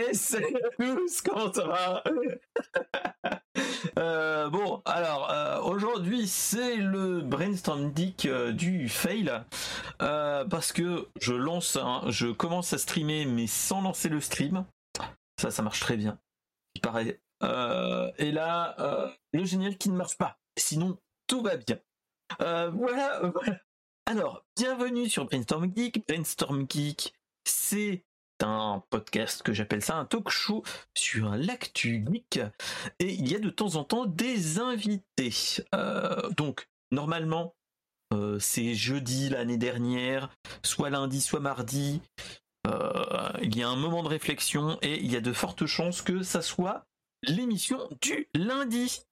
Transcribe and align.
Euh, 3.98 4.48
Bon, 4.50 4.82
alors 4.84 5.30
euh, 5.30 5.60
aujourd'hui 5.60 6.26
c'est 6.26 6.76
le 6.76 7.20
brainstorm 7.20 7.92
dick 7.92 8.26
euh, 8.26 8.52
du 8.52 8.88
fail 8.88 9.32
parce 9.98 10.72
que 10.72 11.08
je 11.20 11.34
lance, 11.34 11.78
je 12.08 12.28
commence 12.28 12.72
à 12.72 12.78
streamer 12.78 13.26
mais 13.26 13.46
sans 13.46 13.82
lancer 13.82 14.08
le 14.08 14.20
stream. 14.20 14.64
Ça, 15.40 15.50
ça 15.50 15.62
marche 15.62 15.80
très 15.80 15.96
bien. 15.96 16.18
Il 16.74 17.16
et 18.18 18.32
là, 18.32 19.12
le 19.32 19.44
génial 19.44 19.76
qui 19.76 19.90
ne 19.90 19.96
marche 19.96 20.18
pas. 20.18 20.38
Sinon, 20.58 20.98
tout 21.26 21.42
va 21.42 21.56
bien. 21.56 21.78
voilà, 22.38 23.20
voilà. 23.34 23.58
Alors, 24.06 24.44
bienvenue 24.56 25.08
sur 25.08 25.24
Brainstorm 25.24 25.70
Geek. 25.74 26.06
Brainstorm 26.06 26.66
Geek, 26.68 27.14
c'est 27.44 28.04
un 28.42 28.82
podcast 28.90 29.42
que 29.42 29.52
j'appelle 29.52 29.82
ça 29.82 29.96
un 29.96 30.04
talk 30.04 30.28
show 30.28 30.62
sur 30.94 31.30
l'actu 31.36 32.04
geek 32.10 32.40
et 32.98 33.12
il 33.12 33.30
y 33.30 33.34
a 33.34 33.38
de 33.38 33.50
temps 33.50 33.76
en 33.76 33.84
temps 33.84 34.06
des 34.06 34.58
invités. 34.58 35.34
Euh, 35.74 36.28
donc 36.30 36.68
normalement 36.90 37.54
euh, 38.12 38.38
c'est 38.38 38.74
jeudi 38.74 39.28
l'année 39.28 39.56
dernière, 39.56 40.30
soit 40.62 40.90
lundi, 40.90 41.20
soit 41.20 41.40
mardi. 41.40 42.02
Euh, 42.66 43.30
il 43.42 43.56
y 43.56 43.62
a 43.62 43.68
un 43.68 43.76
moment 43.76 44.02
de 44.02 44.08
réflexion 44.08 44.78
et 44.82 44.98
il 44.98 45.10
y 45.10 45.16
a 45.16 45.20
de 45.20 45.32
fortes 45.32 45.66
chances 45.66 46.02
que 46.02 46.22
ça 46.22 46.42
soit 46.42 46.86
l'émission 47.22 47.88
du 48.00 48.28
lundi. 48.34 49.02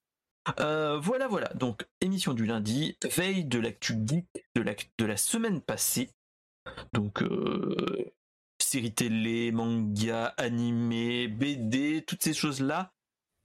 voilà, 0.57 1.29
voilà. 1.29 1.49
Donc, 1.55 1.87
émission 2.01 2.35
du 2.35 2.45
lundi, 2.47 2.97
veille 3.17 3.45
de 3.45 3.59
l'actu 3.59 3.95
geek 4.05 4.27
de 4.55 4.63
la, 4.63 4.75
de 4.99 5.05
la 5.05 5.17
semaine 5.17 5.61
passée. 5.61 6.11
Donc, 6.93 7.23
séries 8.69 8.93
télé, 8.93 9.51
manga, 9.51 10.35
animé, 10.37 11.27
BD, 11.27 12.05
toutes 12.07 12.23
ces 12.23 12.35
choses-là, 12.35 12.93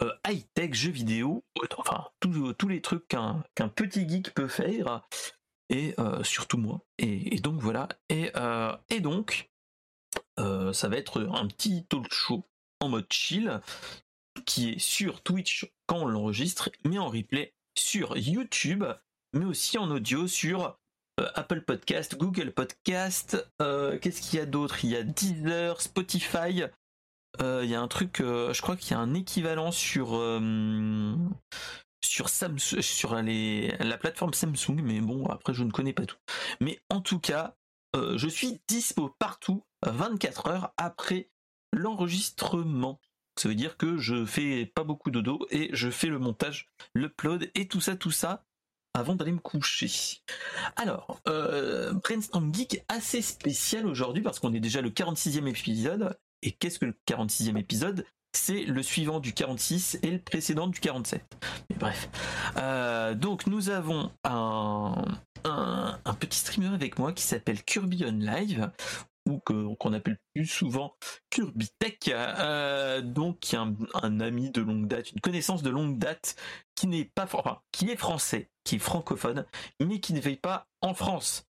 euh, 0.01 0.11
high-tech, 0.27 0.73
jeux 0.73 0.91
vidéo, 0.91 1.45
enfin 1.77 2.09
tous 2.19 2.67
les 2.67 2.81
trucs 2.81 3.07
qu'un 3.07 3.69
petit 3.73 4.07
geek 4.07 4.33
peut 4.33 4.49
faire, 4.49 5.07
et 5.69 5.95
euh, 5.97 6.23
surtout 6.23 6.57
moi. 6.57 6.81
Et, 6.97 7.39
donc 7.39 7.61
voilà. 7.61 7.87
Et, 8.09 8.31
euh, 8.35 8.75
donc, 8.99 9.49
ça 10.37 10.89
va 10.89 10.97
être 10.97 11.21
un 11.21 11.47
petit 11.47 11.85
talk 11.85 12.11
show 12.11 12.45
en 12.81 12.89
mode 12.89 13.07
chill 13.09 13.61
qui 14.45 14.71
est 14.71 14.79
sur 14.79 15.21
Twitch 15.21 15.71
quand 15.85 15.99
on 15.99 16.05
l'enregistre, 16.05 16.69
mais 16.83 16.97
en 16.97 17.07
replay 17.07 17.53
sur 17.75 18.17
YouTube, 18.17 18.83
mais 19.31 19.45
aussi 19.45 19.77
en 19.77 19.89
audio 19.89 20.27
sur 20.27 20.77
Apple 21.35 21.61
Podcast, 21.61 22.17
Google 22.17 22.51
Podcast, 22.51 23.45
euh, 23.61 23.99
qu'est-ce 23.99 24.21
qu'il 24.21 24.39
y 24.39 24.41
a 24.41 24.45
d'autre? 24.45 24.83
Il 24.83 24.91
y 24.91 24.95
a 24.95 25.03
Deezer, 25.03 25.79
Spotify. 25.81 26.63
Euh, 27.41 27.61
il 27.63 27.69
y 27.69 27.75
a 27.75 27.81
un 27.81 27.87
truc, 27.87 28.17
je 28.19 28.61
crois 28.61 28.75
qu'il 28.75 28.91
y 28.91 28.93
a 28.93 28.99
un 28.99 29.13
équivalent 29.13 29.71
sur 29.71 30.19
la 33.79 33.97
plateforme 33.97 34.33
Samsung, 34.33 34.81
mais 34.83 35.01
bon 35.01 35.25
après 35.27 35.53
je 35.53 35.63
ne 35.63 35.71
connais 35.71 35.93
pas 35.93 36.05
tout. 36.05 36.17
Mais 36.61 36.79
en 36.89 37.01
tout 37.01 37.19
cas, 37.19 37.55
je 37.95 38.27
suis 38.27 38.61
dispo 38.67 39.15
partout 39.19 39.63
24 39.85 40.47
heures 40.47 40.73
après 40.77 41.29
l'enregistrement. 41.71 42.99
Ça 43.35 43.49
veut 43.49 43.55
dire 43.55 43.77
que 43.77 43.97
je 43.97 44.25
fais 44.25 44.67
pas 44.67 44.83
beaucoup 44.83 45.09
de 45.09 45.21
dos 45.21 45.47
et 45.49 45.69
je 45.73 45.89
fais 45.89 46.07
le 46.07 46.19
montage, 46.19 46.67
l'upload 46.93 47.49
et 47.55 47.67
tout 47.67 47.81
ça, 47.81 47.95
tout 47.95 48.11
ça 48.11 48.43
avant 48.93 49.15
d'aller 49.15 49.31
me 49.31 49.39
coucher. 49.39 49.91
Alors, 50.75 51.19
euh, 51.27 51.93
Brainstorm 51.93 52.53
Geek 52.53 52.83
assez 52.87 53.21
spécial 53.21 53.87
aujourd'hui 53.87 54.21
parce 54.21 54.39
qu'on 54.39 54.53
est 54.53 54.59
déjà 54.59 54.81
le 54.81 54.89
46e 54.89 55.47
épisode. 55.47 56.17
Et 56.41 56.51
qu'est-ce 56.51 56.79
que 56.79 56.85
le 56.85 56.95
46e 57.07 57.57
épisode? 57.57 58.05
C'est 58.35 58.63
le 58.63 58.81
suivant 58.81 59.19
du 59.19 59.33
46 59.33 59.99
et 60.01 60.11
le 60.11 60.19
précédent 60.19 60.67
du 60.67 60.79
47. 60.79 61.23
Mais 61.69 61.75
bref. 61.77 62.09
Euh, 62.57 63.13
donc 63.13 63.47
nous 63.47 63.69
avons 63.69 64.11
un, 64.23 65.05
un, 65.45 66.13
petit 66.19 66.39
streamer 66.39 66.73
avec 66.73 66.97
moi 66.97 67.13
qui 67.13 67.23
s'appelle 67.23 67.63
Kirby 67.63 68.03
On 68.07 68.11
Live 68.11 68.71
qu'on 69.45 69.93
appelle 69.93 70.19
plus 70.33 70.45
souvent 70.45 70.95
Kirby 71.29 71.69
Tech, 71.79 71.97
euh, 72.09 73.01
donc 73.01 73.53
est 73.53 73.57
un, 73.57 74.19
ami 74.19 74.51
de 74.51 74.61
longue 74.61 74.87
date, 74.87 75.11
une 75.11 75.21
connaissance 75.21 75.63
de 75.63 75.69
longue 75.69 75.97
date, 75.97 76.35
qui 76.75 76.87
n'est 76.87 77.05
pas, 77.05 77.23
enfin, 77.23 77.61
qui 77.71 77.89
est 77.89 77.95
français, 77.95 78.49
qui 78.63 78.75
est 78.75 78.79
francophone, 78.79 79.45
mais 79.79 79.99
qui 79.99 80.13
ne 80.13 80.19
vit 80.19 80.35
pas 80.35 80.67
en 80.81 80.93
France. 80.93 81.47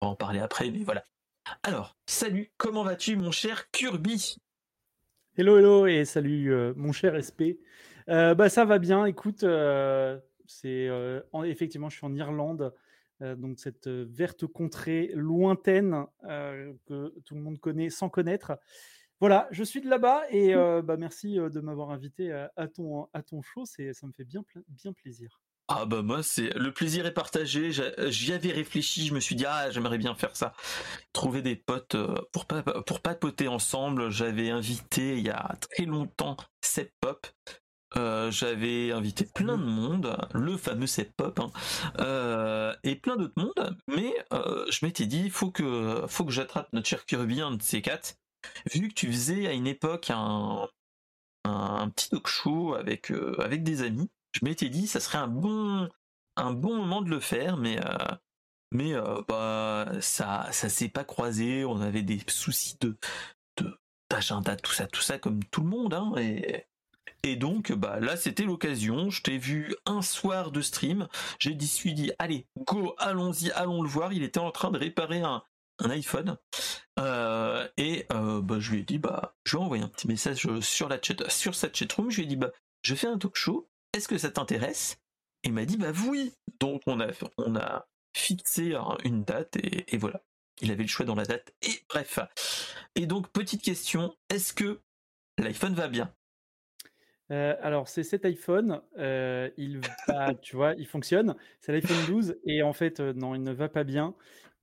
On 0.00 0.06
va 0.06 0.12
en 0.12 0.16
parler 0.16 0.40
après, 0.40 0.70
mais 0.70 0.82
voilà. 0.84 1.04
Alors, 1.62 1.96
salut, 2.06 2.52
comment 2.56 2.82
vas-tu, 2.82 3.16
mon 3.16 3.30
cher 3.30 3.70
Kirby 3.70 4.36
Hello, 5.36 5.58
hello, 5.58 5.86
et 5.86 6.04
salut, 6.04 6.52
euh, 6.52 6.72
mon 6.76 6.92
cher 6.92 7.14
SP. 7.22 7.58
Euh, 8.08 8.34
bah, 8.34 8.48
ça 8.48 8.64
va 8.64 8.78
bien. 8.78 9.04
Écoute, 9.06 9.44
c'est 10.46 10.88
effectivement, 11.44 11.88
je 11.88 11.96
suis 11.96 12.06
en 12.06 12.14
Irlande. 12.14 12.72
Donc 13.20 13.58
cette 13.58 13.88
verte 13.88 14.46
contrée 14.46 15.10
lointaine 15.14 16.06
que 16.22 17.14
tout 17.24 17.34
le 17.34 17.40
monde 17.40 17.58
connaît 17.58 17.90
sans 17.90 18.08
connaître. 18.08 18.58
Voilà, 19.20 19.48
je 19.50 19.62
suis 19.62 19.80
de 19.80 19.88
là-bas 19.88 20.24
et 20.30 20.54
mmh. 20.54 20.82
bah, 20.82 20.96
merci 20.96 21.36
de 21.36 21.60
m'avoir 21.60 21.90
invité 21.90 22.32
à, 22.32 22.68
ton, 22.68 23.08
à 23.12 23.22
ton 23.22 23.42
show, 23.42 23.64
ça 23.64 24.06
me 24.06 24.12
fait 24.12 24.24
bien, 24.24 24.44
bien 24.68 24.92
plaisir. 24.92 25.40
Ah 25.68 25.86
bah 25.86 26.02
moi 26.02 26.22
c'est 26.22 26.52
le 26.58 26.72
plaisir 26.72 27.06
est 27.06 27.14
partagé. 27.14 27.70
J'y 27.72 28.32
avais 28.34 28.52
réfléchi, 28.52 29.06
je 29.06 29.14
me 29.14 29.20
suis 29.20 29.34
dit 29.34 29.46
ah 29.46 29.70
j'aimerais 29.70 29.96
bien 29.96 30.14
faire 30.14 30.36
ça, 30.36 30.52
trouver 31.14 31.40
des 31.40 31.56
potes 31.56 31.96
pour 32.32 32.44
pas 32.44 32.62
pour 32.62 33.00
papoter 33.00 33.48
ensemble. 33.48 34.10
J'avais 34.10 34.50
invité 34.50 35.16
il 35.16 35.24
y 35.24 35.30
a 35.30 35.56
très 35.60 35.86
longtemps 35.86 36.36
Sep 36.60 36.92
Pop 37.00 37.26
euh, 37.96 38.30
j'avais 38.30 38.92
invité 38.92 39.24
plein 39.24 39.56
de 39.56 39.64
monde, 39.64 40.16
le 40.32 40.56
fameux 40.56 40.86
Set 40.86 41.12
Pop, 41.16 41.38
hein, 41.38 41.50
euh, 42.00 42.74
et 42.82 42.96
plein 42.96 43.16
d'autres 43.16 43.34
mondes, 43.36 43.76
mais 43.88 44.14
euh, 44.32 44.66
je 44.70 44.84
m'étais 44.84 45.06
dit, 45.06 45.30
faut 45.30 45.50
que, 45.50 46.04
faut 46.08 46.24
que 46.24 46.32
j'attrape 46.32 46.72
notre 46.72 46.88
cher 46.88 47.04
Kirby, 47.06 47.40
un 47.40 47.52
de 47.52 47.62
ces 47.62 47.82
quatre, 47.82 48.14
vu 48.72 48.88
que 48.88 48.94
tu 48.94 49.06
faisais 49.12 49.46
à 49.46 49.52
une 49.52 49.66
époque 49.66 50.10
un, 50.10 50.68
un, 51.44 51.88
petit 51.90 52.10
talk 52.10 52.26
show 52.26 52.74
avec, 52.74 53.12
avec 53.38 53.62
des 53.62 53.82
amis, 53.82 54.10
je 54.32 54.44
m'étais 54.44 54.68
dit, 54.68 54.86
ça 54.86 55.00
serait 55.00 55.18
un 55.18 55.28
bon, 55.28 55.88
un 56.36 56.52
bon 56.52 56.76
moment 56.76 57.02
de 57.02 57.10
le 57.10 57.20
faire, 57.20 57.56
mais, 57.56 57.78
mais 58.72 58.94
bah, 59.28 59.86
ça, 60.00 60.48
ça 60.50 60.68
s'est 60.68 60.88
pas 60.88 61.04
croisé, 61.04 61.64
on 61.64 61.80
avait 61.80 62.02
des 62.02 62.20
soucis 62.26 62.76
de, 62.80 62.96
d'agenda, 64.10 64.56
tout 64.56 64.72
ça, 64.72 64.86
tout 64.86 65.00
ça, 65.00 65.18
comme 65.18 65.44
tout 65.44 65.60
le 65.60 65.68
monde, 65.68 65.94
hein, 65.94 66.12
et 66.18 66.66
et 67.24 67.36
donc, 67.36 67.72
bah 67.72 68.00
là, 68.00 68.18
c'était 68.18 68.42
l'occasion. 68.42 69.08
Je 69.08 69.22
t'ai 69.22 69.38
vu 69.38 69.74
un 69.86 70.02
soir 70.02 70.50
de 70.50 70.60
stream. 70.60 71.08
J'ai 71.38 71.54
dit, 71.54 71.66
suis 71.66 71.94
dit, 71.94 72.12
allez, 72.18 72.46
go, 72.66 72.94
allons-y, 72.98 73.50
allons 73.52 73.82
le 73.82 73.88
voir. 73.88 74.12
Il 74.12 74.22
était 74.22 74.40
en 74.40 74.50
train 74.50 74.70
de 74.70 74.76
réparer 74.76 75.22
un, 75.22 75.42
iPhone. 75.80 76.36
Euh, 76.98 77.66
et 77.78 78.04
euh, 78.12 78.42
bah, 78.42 78.60
je 78.60 78.72
lui 78.72 78.80
ai 78.80 78.82
dit, 78.82 78.98
bah, 78.98 79.34
je 79.44 79.56
vais 79.56 79.62
envoyer 79.62 79.82
un 79.82 79.88
petit 79.88 80.06
message 80.06 80.46
sur 80.60 80.88
la 80.90 81.00
chat, 81.00 81.30
sur 81.30 81.54
cette 81.54 81.74
chatroom. 81.74 82.10
Je 82.10 82.18
lui 82.18 82.24
ai 82.24 82.26
dit, 82.26 82.36
bah, 82.36 82.52
je 82.82 82.94
fais 82.94 83.06
un 83.06 83.16
talk 83.16 83.36
show. 83.36 83.70
Est-ce 83.94 84.06
que 84.06 84.18
ça 84.18 84.30
t'intéresse? 84.30 84.98
Il 85.44 85.54
m'a 85.54 85.64
dit, 85.64 85.78
bah 85.78 85.92
oui. 86.06 86.34
Donc 86.60 86.82
on 86.86 87.00
a, 87.00 87.86
fixé 88.14 88.76
une 89.02 89.24
date 89.24 89.56
et, 89.56 89.94
et 89.94 89.96
voilà. 89.96 90.22
Il 90.60 90.70
avait 90.70 90.82
le 90.82 90.88
choix 90.88 91.06
dans 91.06 91.14
la 91.14 91.24
date. 91.24 91.54
Et 91.62 91.80
bref. 91.88 92.18
Et 92.94 93.06
donc, 93.06 93.32
petite 93.32 93.62
question, 93.62 94.14
est-ce 94.28 94.52
que 94.52 94.82
l'iPhone 95.38 95.74
va 95.74 95.88
bien? 95.88 96.14
Euh, 97.30 97.56
alors, 97.60 97.88
c'est 97.88 98.02
cet 98.02 98.24
iPhone, 98.24 98.80
euh, 98.98 99.48
il 99.56 99.80
va, 100.06 100.34
tu 100.42 100.56
vois, 100.56 100.74
il 100.74 100.86
fonctionne. 100.86 101.34
C'est 101.60 101.72
l'iPhone 101.72 101.96
12 102.06 102.36
et 102.44 102.62
en 102.62 102.72
fait, 102.72 103.00
euh, 103.00 103.12
non, 103.14 103.34
il 103.34 103.42
ne 103.42 103.52
va 103.52 103.68
pas 103.68 103.84
bien 103.84 104.14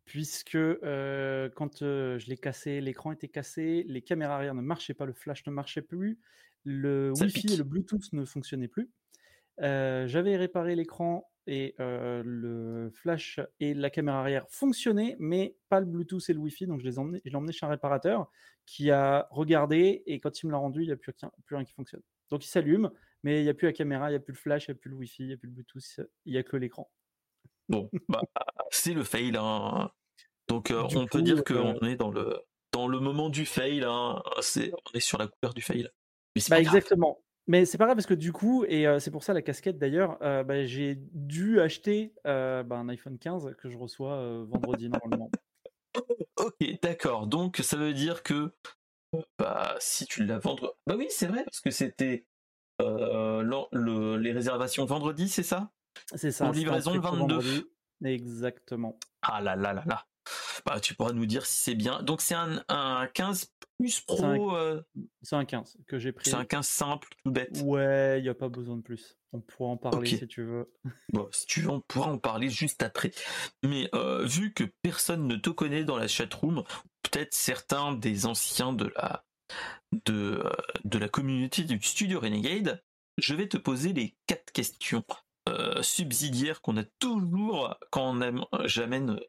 puisque 0.04 0.58
quand 0.58 1.80
je 1.80 2.26
l'ai 2.28 2.38
cassé, 2.38 2.82
l'écran 2.82 3.14
était 3.14 3.30
cassé, 3.30 3.86
les 3.88 4.02
caméras 4.02 4.36
arrière 4.36 4.56
ne 4.56 4.62
marchaient 4.62 4.96
pas, 4.96 5.06
le 5.06 5.14
flash 5.14 5.46
ne 5.46 5.54
marchait 5.54 5.84
plus, 5.84 6.20
le 6.66 7.14
Wi-Fi 7.18 7.54
et 7.54 7.56
le 7.56 7.64
Bluetooth 7.64 8.12
ne 8.12 8.26
fonctionnaient 8.26 8.68
plus. 8.68 8.90
J'avais 9.60 10.36
réparé 10.36 10.76
l'écran 10.76 11.32
et 11.48 11.76
le 11.80 12.90
flash 12.94 13.40
et 13.62 13.74
la 13.74 13.90
caméra 13.90 14.20
arrière 14.20 14.48
fonctionnaient, 14.50 15.16
mais 15.18 15.56
pas 15.70 15.80
le 15.80 15.86
Bluetooth 15.86 16.30
et 16.30 16.34
le 16.34 16.40
Wi-Fi. 16.40 16.68
Donc 16.68 16.82
je 16.82 16.86
les 16.86 16.92
je 16.92 17.30
l'ai 17.30 17.36
emmené 17.36 17.54
chez 17.54 17.66
un 17.66 17.70
réparateur 17.70 18.30
qui 18.66 18.92
a 18.92 19.30
regardé 19.32 20.04
et 20.08 20.20
quand 20.20 20.44
il 20.44 20.48
me 20.48 20.52
l'a 20.52 20.58
rendu, 20.58 20.82
il 20.82 20.88
n'y 20.88 20.94
a 20.94 20.98
plus, 20.98 21.14
plus 21.46 21.56
rien 21.56 21.64
qui 21.64 21.74
fonctionne. 21.74 22.02
Donc 22.32 22.46
il 22.46 22.48
s'allume, 22.48 22.90
mais 23.24 23.42
il 23.42 23.44
n'y 23.44 23.50
a 23.50 23.54
plus 23.54 23.68
la 23.68 23.74
caméra, 23.74 24.10
il 24.10 24.14
n'y 24.14 24.18
a 24.18 24.20
plus 24.20 24.34
le 24.34 24.38
flash, 24.38 24.68
il 24.68 24.72
n'y 24.72 24.78
a 24.78 24.80
plus 24.80 24.90
le 24.90 24.96
Wi-Fi, 24.96 25.24
il 25.24 25.28
n'y 25.28 25.34
a 25.34 25.38
plus 25.38 25.48
le 25.48 25.54
Bluetooth, 25.54 26.00
il 26.26 26.34
n'y 26.34 26.40
a 26.40 26.44
que 26.44 26.58
l'écran. 26.58 26.90
Bon, 27.70 27.90
bah, 28.10 28.22
c'est 28.70 28.94
le 28.94 29.04
fail. 29.04 29.36
Hein. 29.38 29.92
Donc 30.48 30.72
euh, 30.72 30.84
on 30.96 31.06
peut 31.06 31.22
dire 31.22 31.44
qu'on 31.44 31.76
euh, 31.82 31.88
est 31.88 31.96
dans 31.96 32.12
le, 32.12 32.40
dans 32.72 32.88
le 32.88 33.00
moment 33.00 33.30
du 33.30 33.46
fail. 33.46 33.84
Hein. 33.84 34.22
On 34.26 34.94
est 34.94 35.00
sur 35.00 35.18
la 35.18 35.28
couleur 35.28 35.54
du 35.54 35.62
fail. 35.62 35.88
Mais 36.36 36.42
bah, 36.50 36.60
exactement. 36.60 37.20
Mais 37.48 37.66
c'est 37.66 37.78
pas 37.78 37.86
grave 37.86 37.98
parce 37.98 38.08
que 38.08 38.14
du 38.14 38.32
coup, 38.32 38.66
et 38.66 38.88
euh, 38.88 39.00
c'est 39.00 39.12
pour 39.12 39.24
ça 39.24 39.34
la 39.34 39.42
casquette 39.42 39.78
d'ailleurs, 39.78 40.18
bah, 40.20 40.66
j'ai 40.66 40.96
dû 40.98 41.60
acheter 41.60 42.14
bah, 42.24 42.66
un 42.72 42.90
iPhone 42.90 43.18
15 43.18 43.56
que 43.58 43.70
je 43.70 43.78
reçois 43.78 44.44
vendredi 44.46 44.90
normalement. 44.90 45.30
ok, 46.38 46.80
d'accord. 46.82 47.28
Donc 47.28 47.58
ça 47.58 47.78
veut 47.78 47.94
dire 47.94 48.24
que 48.24 48.54
bah, 49.38 49.76
si 49.80 50.06
tu 50.06 50.26
l'as 50.26 50.40
vendre. 50.40 50.78
Bah 50.88 50.96
oui, 50.98 51.08
c'est 51.10 51.28
vrai, 51.28 51.44
parce 51.44 51.60
que 51.60 51.72
c'était 51.72 52.26
les 52.80 54.32
réservations 54.32 54.86
vendredi, 54.86 55.30
c'est 55.30 55.44
ça? 55.44 55.72
C'est 56.16 56.32
ça. 56.32 56.46
Pour 56.46 56.54
livraison 56.54 56.94
le 56.94 57.02
22. 57.02 57.72
Exactement. 58.04 58.98
Ah 59.22 59.42
là 59.42 59.56
là 59.56 59.74
là 59.74 59.84
là. 59.86 60.06
Bah, 60.66 60.80
tu 60.80 60.96
pourras 60.96 61.14
nous 61.14 61.26
dire 61.26 61.46
si 61.46 61.62
c'est 61.64 61.76
bien. 61.76 62.02
Donc 62.04 62.22
c'est 62.22 62.36
un, 62.36 62.64
un 62.70 63.08
15 63.08 63.52
plus 63.78 64.02
pro. 64.02 64.56
C'est 65.22 65.36
un, 65.36 65.46
15 65.46 65.78
que 65.88 66.00
j'ai 66.00 66.12
pris. 66.12 66.30
C'est 66.30 66.36
un 66.36 66.46
15 66.46 66.68
simple, 66.68 67.08
tout 67.24 67.32
bête. 67.32 67.62
Ouais, 67.64 68.20
il 68.20 68.24
n'y 68.24 68.30
a 68.30 68.34
pas 68.34 68.50
besoin 68.50 68.78
de 68.78 68.82
plus. 68.82 69.18
On 69.34 69.42
pourra 69.42 69.70
en 69.70 69.78
parler 69.78 70.08
si 70.08 70.28
tu 70.28 70.44
veux. 70.44 70.72
Bon, 71.14 71.28
si 71.32 71.46
tu 71.46 71.62
veux, 71.62 71.70
on 71.70 71.82
pourra 71.82 72.12
en 72.12 72.18
parler 72.18 72.50
juste 72.50 72.84
après. 72.84 73.12
Mais 73.64 73.90
vu 74.24 74.54
que 74.54 74.64
personne 74.82 75.28
ne 75.28 75.36
te 75.36 75.50
connaît 75.50 75.84
dans 75.84 75.98
la 75.98 76.08
chatroom, 76.08 76.64
peut-être 77.04 77.34
certains 77.34 77.94
des 77.94 78.26
anciens 78.26 78.74
de 78.74 78.92
la 78.96 79.26
de, 80.06 80.44
de 80.86 80.98
la 80.98 81.10
communauté 81.10 81.64
du 81.64 81.82
studio 81.82 82.20
Renegade, 82.20 82.84
je 83.18 83.36
vais 83.36 83.50
te 83.50 83.58
poser 83.58 83.92
les 83.92 84.16
quatre 84.26 84.52
questions 84.52 85.04
euh, 85.50 85.82
subsidiaires 85.82 86.62
qu'on 86.62 86.78
a 86.78 86.84
toujours 87.00 87.76
quand 87.90 88.16
on 88.16 88.48
j'amène, 88.66 89.20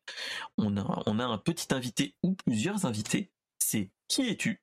on 0.58 0.76
a, 0.76 1.02
on 1.06 1.19
a 1.19 1.24
un 1.24 1.38
petit 1.38 1.74
invité 1.74 2.14
ou 2.22 2.34
plusieurs 2.34 2.86
invités. 2.86 3.32
C'est 3.58 3.90
qui 4.08 4.28
es-tu, 4.28 4.62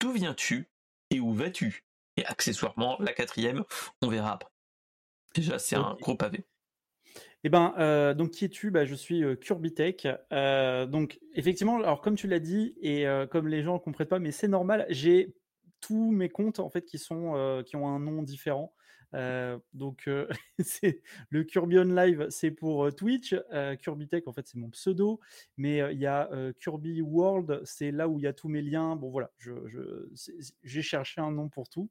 d'où 0.00 0.12
viens-tu 0.12 0.70
et 1.10 1.20
où 1.20 1.32
vas-tu? 1.32 1.84
Et 2.16 2.26
accessoirement, 2.26 2.98
la 3.00 3.14
quatrième, 3.14 3.64
on 4.02 4.08
verra 4.08 4.32
après. 4.32 4.50
Déjà, 5.34 5.58
c'est 5.58 5.76
un 5.76 5.96
gros 6.00 6.14
pavé. 6.14 6.44
Eh 7.44 7.48
ben, 7.48 7.74
euh, 7.78 8.14
donc 8.14 8.30
qui 8.30 8.44
es-tu? 8.44 8.70
Bah, 8.70 8.84
Je 8.84 8.94
suis 8.94 9.24
euh, 9.24 9.34
Curbitech. 9.34 10.06
Euh, 10.32 10.86
donc 10.86 11.18
effectivement, 11.34 11.76
alors 11.76 12.00
comme 12.00 12.14
tu 12.14 12.28
l'as 12.28 12.38
dit 12.38 12.74
et 12.80 13.04
comme 13.30 13.48
les 13.48 13.62
gens 13.62 13.74
ne 13.74 13.78
comprennent 13.78 14.08
pas, 14.08 14.18
mais 14.18 14.32
c'est 14.32 14.48
normal. 14.48 14.86
J'ai 14.88 15.34
tous 15.80 16.12
mes 16.12 16.28
comptes 16.28 16.60
en 16.60 16.70
fait 16.70 16.84
qui 16.84 16.98
sont 16.98 17.62
qui 17.66 17.76
ont 17.76 17.88
un 17.88 17.98
nom 17.98 18.22
différent. 18.22 18.72
donc 19.74 20.08
c'est 20.60 21.02
le 21.30 21.42
Kirby 21.42 21.76
Live, 21.84 22.26
c'est 22.30 22.52
pour 22.52 22.94
Twitch. 22.94 23.34
Curbitech 23.80 24.28
en 24.28 24.32
fait 24.32 24.46
c'est 24.46 24.58
mon 24.58 24.70
pseudo, 24.70 25.18
mais 25.56 25.78
il 25.92 25.98
y 25.98 26.06
a 26.06 26.30
Kirby 26.60 27.02
World, 27.02 27.60
c'est 27.64 27.90
là 27.90 28.08
où 28.08 28.20
il 28.20 28.22
y 28.22 28.28
a 28.28 28.32
tous 28.32 28.48
mes 28.48 28.62
liens. 28.62 28.94
Bon 28.94 29.10
voilà, 29.10 29.32
je, 29.38 29.52
j'ai 30.62 30.82
cherché 30.82 31.20
un 31.20 31.32
nom 31.32 31.48
pour 31.48 31.68
tout 31.68 31.90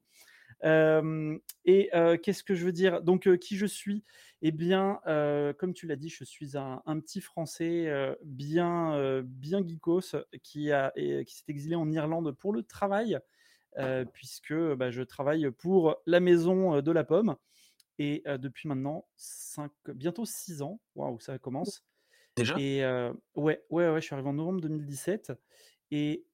et 0.62 1.90
qu'est-ce 2.22 2.44
que 2.44 2.54
je 2.54 2.64
veux 2.64 2.72
dire? 2.72 3.02
Donc, 3.02 3.36
qui 3.38 3.56
je 3.56 3.66
suis? 3.66 4.04
Eh 4.42 4.50
bien, 4.50 5.00
comme 5.58 5.72
tu 5.72 5.86
l'as 5.86 5.96
dit, 5.96 6.08
je 6.08 6.24
suis 6.24 6.56
un, 6.56 7.00
petit 7.00 7.20
Français 7.20 8.16
bien, 8.24 9.22
bien 9.24 9.66
geekos 9.66 10.16
qui, 10.42 10.72
a, 10.72 10.92
qui 10.96 11.34
s'est 11.34 11.44
exilé 11.48 11.74
en 11.76 11.90
Irlande 11.90 12.32
pour 12.32 12.52
le 12.52 12.62
travail, 12.62 13.18
puisque 14.12 14.54
bah, 14.54 14.90
je 14.90 15.02
travaille 15.02 15.50
pour 15.50 15.96
la 16.06 16.20
maison 16.20 16.80
de 16.80 16.92
la 16.92 17.04
pomme. 17.04 17.36
Et 17.98 18.22
depuis 18.26 18.68
maintenant 18.68 19.06
cinq, 19.16 19.70
bientôt 19.94 20.24
6 20.24 20.62
ans, 20.62 20.80
waouh, 20.94 21.20
ça 21.20 21.38
commence. 21.38 21.84
Déjà? 22.36 22.56
Et 22.58 22.82
ouais, 23.36 23.62
ouais, 23.70 23.88
ouais, 23.90 24.00
je 24.00 24.06
suis 24.06 24.14
arrivé 24.14 24.28
en 24.28 24.34
novembre 24.34 24.60
2017. 24.60 25.32
Et 25.92 26.24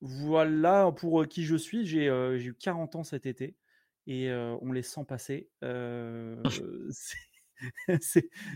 voilà 0.00 0.92
pour 0.92 1.26
qui 1.26 1.44
je 1.44 1.56
suis. 1.56 1.86
J'ai 1.86 2.06
eu 2.06 2.54
40 2.54 2.96
ans 2.96 3.04
cet 3.04 3.26
été 3.26 3.56
et 4.06 4.30
on 4.32 4.72
les 4.72 4.82
sent 4.82 5.04
passer. 5.06 5.50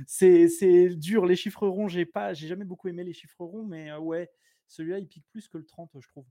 c'est 0.06 0.88
dur. 0.96 1.26
Les 1.26 1.36
chiffres 1.36 1.66
ronds, 1.66 1.88
j'ai 1.88 2.06
pas, 2.06 2.34
j'ai 2.34 2.48
jamais 2.48 2.64
beaucoup 2.64 2.88
aimé 2.88 3.04
les 3.04 3.12
chiffres 3.12 3.44
ronds, 3.44 3.64
mais 3.64 3.92
ouais, 3.94 4.30
celui-là 4.68 4.98
il 4.98 5.08
pique 5.08 5.24
plus 5.30 5.48
que 5.48 5.58
le 5.58 5.64
30, 5.64 5.90
je 6.00 6.08
trouve. 6.08 6.26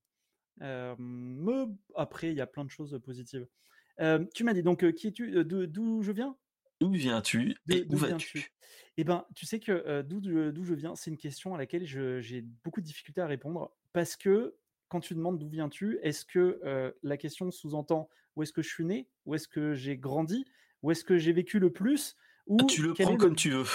après, 1.96 2.30
il 2.30 2.36
y 2.36 2.42
a 2.42 2.48
plein 2.48 2.66
de 2.66 2.70
choses 2.70 3.00
positives. 3.04 3.48
tu 4.34 4.44
m'as 4.44 4.54
dit 4.54 4.64
donc 4.64 4.92
qui 4.94 5.08
es-tu 5.08 5.44
D'où 5.44 6.02
je 6.04 6.12
viens? 6.12 6.38
D'où 6.80 6.92
viens-tu 6.92 7.58
et 7.70 7.86
où 7.90 7.98
vas-tu? 7.98 8.54
Eh 8.96 9.04
ben, 9.04 9.26
tu 9.36 9.46
sais 9.46 9.60
que 9.60 10.02
d'où 10.02 10.64
je 10.64 10.74
viens, 10.74 10.96
c'est 10.96 11.10
une 11.10 11.18
question 11.18 11.56
à 11.56 11.58
laquelle 11.58 11.86
j'ai 11.86 12.42
beaucoup 12.64 12.82
de 12.82 12.86
difficultés 12.86 13.22
à 13.22 13.28
répondre 13.28 13.74
parce 13.92 14.16
que 14.16 14.56
quand 14.90 15.00
tu 15.00 15.16
demandes 15.16 15.40
d'où 15.40 15.48
viens-tu, 15.48 16.00
est-ce 16.02 16.26
que 16.26 16.94
la 17.04 17.18
question 17.18 17.52
sous-entend 17.52 18.10
où 18.36 18.44
est-ce 18.44 18.54
que 18.54 18.62
je 18.62 18.70
suis 18.70 18.86
né, 18.86 19.08
où 19.26 19.36
est-ce 19.36 19.48
que 19.48 19.74
j'ai 19.74 19.98
grandi, 19.98 20.46
où 20.82 20.92
est-ce 20.92 21.04
que 21.04 21.18
j'ai 21.18 21.34
vécu 21.34 21.60
le 21.60 21.72
plus 21.72 22.16
ou 22.48 22.58
ah, 22.62 22.66
Tu 22.66 22.82
le 22.82 22.94
prends 22.94 23.18
comme 23.18 23.36
tu 23.36 23.50
veux. 23.50 23.66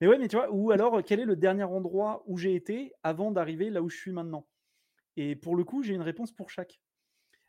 Mais 0.00 0.06
ouais, 0.06 0.18
mais 0.18 0.28
tu 0.28 0.36
vois, 0.36 0.50
ou 0.52 0.70
alors 0.70 1.02
quel 1.04 1.20
est 1.20 1.24
le 1.24 1.36
dernier 1.36 1.64
endroit 1.64 2.22
où 2.26 2.38
j'ai 2.38 2.54
été 2.54 2.92
avant 3.02 3.30
d'arriver 3.30 3.70
là 3.70 3.82
où 3.82 3.88
je 3.88 3.96
suis 3.96 4.12
maintenant? 4.12 4.46
Et 5.16 5.34
pour 5.34 5.56
le 5.56 5.64
coup, 5.64 5.82
j'ai 5.82 5.94
une 5.94 6.02
réponse 6.02 6.30
pour 6.30 6.50
chaque. 6.50 6.80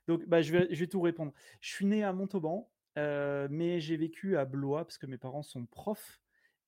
Donc, 0.08 0.26
bah, 0.28 0.42
je, 0.42 0.52
vais, 0.52 0.68
je 0.72 0.80
vais 0.80 0.88
tout 0.88 1.02
répondre. 1.02 1.32
Je 1.62 1.70
suis 1.70 1.86
né 1.86 2.04
à 2.04 2.12
Montauban, 2.14 2.72
mais 2.96 3.80
j'ai 3.80 3.96
vécu 3.96 4.38
à 4.38 4.46
Blois 4.46 4.84
parce 4.84 4.98
que 4.98 5.06
mes 5.06 5.18
parents 5.18 5.44
sont 5.44 5.66
profs 5.68 6.20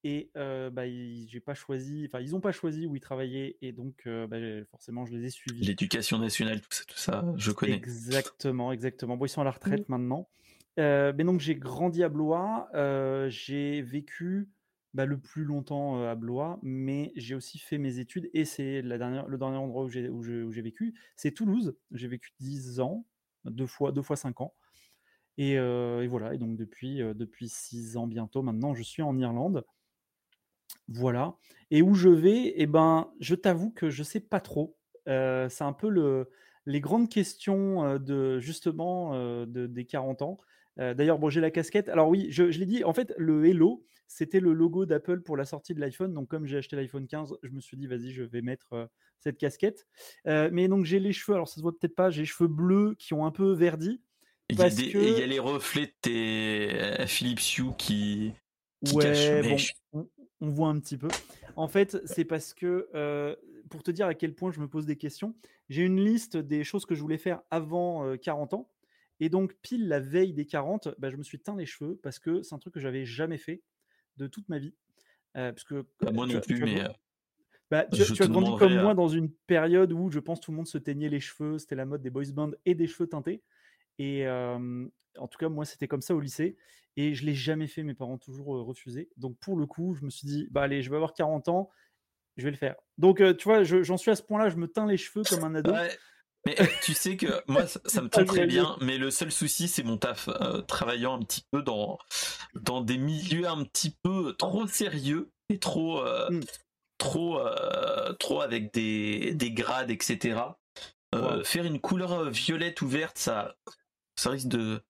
et 0.03 0.31
bah, 0.35 0.87
ils, 0.87 1.27
j'ai 1.29 1.39
pas 1.39 1.53
choisi, 1.53 2.07
enfin 2.07 2.21
ils 2.21 2.35
ont 2.35 2.41
pas 2.41 2.51
choisi 2.51 2.85
où 2.85 2.95
ils 2.95 3.01
travaillaient 3.01 3.57
et 3.61 3.71
donc 3.71 4.07
bah, 4.07 4.37
forcément 4.69 5.05
je 5.05 5.13
les 5.13 5.25
ai 5.25 5.29
suivis. 5.29 5.63
L'éducation 5.63 6.17
nationale, 6.17 6.61
tout 6.61 6.71
ça, 6.71 6.83
tout 6.87 6.97
ça, 6.97 7.33
je 7.37 7.51
connais. 7.51 7.73
Exactement, 7.73 8.71
exactement. 8.71 9.17
Bon, 9.17 9.25
ils 9.25 9.29
sont 9.29 9.41
à 9.41 9.45
la 9.45 9.51
retraite 9.51 9.87
mmh. 9.87 9.91
maintenant. 9.91 10.29
mais 10.77 11.23
donc 11.23 11.39
j'ai 11.39 11.55
grandi 11.55 12.03
à 12.03 12.09
Blois, 12.09 12.69
j'ai 13.29 13.81
vécu 13.81 14.49
bah, 14.93 15.05
le 15.05 15.17
plus 15.17 15.45
longtemps 15.45 16.03
à 16.03 16.15
Blois, 16.15 16.59
mais 16.63 17.13
j'ai 17.15 17.35
aussi 17.35 17.59
fait 17.59 17.77
mes 17.77 17.99
études 17.99 18.29
et 18.33 18.43
c'est 18.43 18.81
la 18.81 18.97
dernière, 18.97 19.27
le 19.27 19.37
dernier 19.37 19.57
endroit 19.57 19.83
où 19.83 19.89
j'ai, 19.89 20.09
où, 20.09 20.51
j'ai 20.51 20.61
vécu, 20.61 20.93
c'est 21.15 21.31
Toulouse. 21.31 21.77
J'ai 21.91 22.07
vécu 22.07 22.31
10 22.39 22.81
ans, 22.81 23.05
deux 23.45 23.67
fois, 23.67 23.91
deux 23.91 24.01
fois 24.01 24.15
5 24.15 24.41
ans. 24.41 24.53
Et, 25.37 25.53
et, 25.53 26.07
voilà, 26.07 26.33
et 26.33 26.37
donc 26.37 26.57
depuis, 26.57 26.97
depuis 26.97 27.47
6 27.47 27.95
ans 27.97 28.05
bientôt 28.05 28.41
maintenant, 28.41 28.73
je 28.73 28.83
suis 28.83 29.01
en 29.01 29.17
Irlande. 29.17 29.63
Voilà. 30.87 31.35
Et 31.69 31.81
où 31.81 31.93
je 31.93 32.09
vais, 32.09 32.53
eh 32.55 32.67
ben, 32.67 33.11
je 33.19 33.35
t'avoue 33.35 33.71
que 33.71 33.89
je 33.89 34.03
sais 34.03 34.19
pas 34.19 34.39
trop. 34.39 34.75
c'est 35.05 35.61
un 35.61 35.73
peu 35.73 35.89
le, 35.89 36.29
les 36.65 36.81
grandes 36.81 37.09
questions 37.09 37.97
de 37.97 38.39
justement 38.39 39.13
de, 39.45 39.67
des 39.67 39.85
40 39.85 40.21
ans. 40.21 40.39
D'ailleurs, 40.77 41.19
bon, 41.19 41.29
j'ai 41.29 41.41
la 41.41 41.51
casquette. 41.51 41.89
Alors 41.89 42.09
oui, 42.09 42.27
je, 42.29 42.43
l'ai 42.43 42.65
dit, 42.65 42.83
en 42.83 42.93
fait, 42.93 43.13
le 43.17 43.45
Hello, 43.45 43.83
c'était 44.07 44.39
le 44.39 44.51
logo 44.51 44.85
d'Apple 44.85 45.21
pour 45.21 45.37
la 45.37 45.45
sortie 45.45 45.73
de 45.73 45.79
l'iPhone. 45.79 46.13
Donc 46.13 46.27
comme 46.27 46.45
j'ai 46.45 46.57
acheté 46.57 46.75
l'iPhone 46.75 47.07
15, 47.07 47.35
je 47.43 47.49
me 47.51 47.61
suis 47.61 47.77
dit, 47.77 47.87
vas-y, 47.87 48.11
je 48.11 48.23
vais 48.23 48.41
mettre 48.41 48.89
cette 49.19 49.37
casquette. 49.37 49.87
mais 50.25 50.67
donc 50.67 50.85
j'ai 50.85 50.99
les 50.99 51.13
cheveux, 51.13 51.35
alors 51.35 51.47
ça 51.47 51.55
se 51.55 51.61
voit 51.61 51.77
peut-être 51.77 51.95
pas, 51.95 52.09
j'ai 52.09 52.21
les 52.21 52.27
cheveux 52.27 52.49
bleus 52.49 52.95
qui 52.97 53.13
ont 53.13 53.25
un 53.25 53.31
peu 53.31 53.53
verdi. 53.53 54.01
Il 54.49 54.59
y, 54.59 54.63
a 54.63 54.67
il 54.67 55.19
y 55.19 55.23
a 55.23 55.27
les 55.27 55.39
reflets 55.39 55.85
de 55.85 55.93
tes 56.01 57.07
Philips 57.07 57.57
Hue 57.57 57.73
qui, 57.77 58.33
ouais, 58.91 59.41
bon, 59.93 60.05
on 60.41 60.49
voit 60.49 60.67
un 60.67 60.79
petit 60.79 60.97
peu. 60.97 61.07
En 61.55 61.67
fait, 61.67 61.97
c'est 62.05 62.25
parce 62.25 62.53
que, 62.53 62.89
euh, 62.95 63.35
pour 63.69 63.83
te 63.83 63.91
dire 63.91 64.07
à 64.07 64.15
quel 64.15 64.33
point 64.33 64.51
je 64.51 64.59
me 64.59 64.67
pose 64.67 64.85
des 64.85 64.97
questions, 64.97 65.35
j'ai 65.69 65.83
une 65.83 66.03
liste 66.03 66.35
des 66.35 66.63
choses 66.63 66.85
que 66.85 66.95
je 66.95 67.01
voulais 67.01 67.17
faire 67.17 67.41
avant 67.51 68.17
40 68.17 68.53
euh, 68.53 68.57
ans. 68.57 68.69
Et 69.19 69.29
donc, 69.29 69.53
pile 69.61 69.87
la 69.87 69.99
veille 69.99 70.33
des 70.33 70.45
40, 70.45 70.95
bah, 70.97 71.11
je 71.11 71.15
me 71.15 71.23
suis 71.23 71.39
teint 71.39 71.55
les 71.55 71.67
cheveux 71.67 71.99
parce 72.01 72.17
que 72.17 72.41
c'est 72.41 72.55
un 72.55 72.59
truc 72.59 72.73
que 72.73 72.79
j'avais 72.79 73.05
jamais 73.05 73.37
fait 73.37 73.61
de 74.17 74.27
toute 74.27 74.49
ma 74.49 74.57
vie. 74.57 74.73
Euh, 75.37 75.51
parce 75.51 75.63
que, 75.63 75.85
bah, 76.01 76.11
moi 76.11 76.25
non 76.25 76.41
plus, 76.41 76.59
mais. 76.59 76.83
Bah, 77.69 77.85
tu, 77.85 78.01
as 78.01 78.27
grandi 78.27 78.51
comme 78.57 78.75
moi 78.81 78.93
dans 78.93 79.07
une 79.07 79.31
période 79.31 79.93
où 79.93 80.09
je 80.11 80.19
pense 80.19 80.41
tout 80.41 80.51
le 80.51 80.57
monde 80.57 80.67
se 80.67 80.77
teignait 80.77 81.07
les 81.07 81.21
cheveux, 81.21 81.57
c'était 81.57 81.75
la 81.75 81.85
mode 81.85 82.01
des 82.01 82.09
boys 82.09 82.25
bands 82.33 82.51
et 82.65 82.75
des 82.75 82.85
cheveux 82.85 83.07
teintés. 83.07 83.41
Et 83.99 84.27
en 84.27 85.27
tout 85.27 85.37
cas, 85.37 85.49
moi, 85.49 85.65
c'était 85.65 85.87
comme 85.87 86.01
ça 86.01 86.15
au 86.15 86.19
lycée. 86.19 86.57
Et 86.97 87.13
je 87.15 87.25
l'ai 87.25 87.35
jamais 87.35 87.67
fait, 87.67 87.83
mes 87.83 87.93
parents 87.93 88.13
ont 88.13 88.17
toujours 88.17 88.47
refusé. 88.65 89.09
Donc, 89.17 89.37
pour 89.39 89.55
le 89.55 89.65
coup, 89.65 89.95
je 89.95 90.03
me 90.03 90.09
suis 90.09 90.27
dit, 90.27 90.47
bah 90.51 90.63
allez, 90.63 90.81
je 90.81 90.89
vais 90.89 90.97
avoir 90.97 91.13
40 91.13 91.47
ans, 91.47 91.69
je 92.37 92.43
vais 92.43 92.51
le 92.51 92.57
faire. 92.57 92.75
Donc, 92.97 93.21
tu 93.37 93.43
vois, 93.45 93.63
j'en 93.63 93.97
suis 93.97 94.11
à 94.11 94.15
ce 94.15 94.23
point-là, 94.23 94.49
je 94.49 94.57
me 94.57 94.67
teins 94.67 94.87
les 94.87 94.97
cheveux 94.97 95.23
comme 95.23 95.43
un 95.43 95.55
ado. 95.55 95.73
Mais 96.45 96.57
tu 96.81 96.93
sais 96.93 97.17
que 97.17 97.27
moi, 97.47 97.67
ça, 97.67 98.01
me 98.01 98.09
tient 98.09 98.25
très 98.25 98.47
bien, 98.47 98.75
mais 98.81 98.97
le 98.97 99.11
seul 99.11 99.31
souci, 99.31 99.67
c'est 99.67 99.83
mon 99.83 99.97
taf. 99.97 100.27
travaillant 100.67 101.15
un 101.15 101.23
petit 101.23 101.45
peu 101.51 101.61
dans, 101.61 101.97
dans 102.55 102.81
des 102.81 102.97
milieux 102.97 103.47
un 103.47 103.63
petit 103.63 103.95
peu 104.03 104.33
trop 104.33 104.67
sérieux 104.67 105.31
et 105.49 105.59
trop, 105.59 106.03
mmh. 106.03 106.41
trop, 106.97 107.39
trop 108.19 108.41
avec 108.41 108.73
des, 108.73 109.33
des 109.33 109.51
grades, 109.51 109.91
etc. 109.91 110.41
Faire 111.43 111.65
une 111.65 111.79
couleur 111.79 112.29
violette 112.29 112.81
ou 112.81 112.87
verte, 112.87 113.17
ça, 113.17 113.55
ça 114.15 114.29
risque 114.29 114.47
de, 114.47 114.81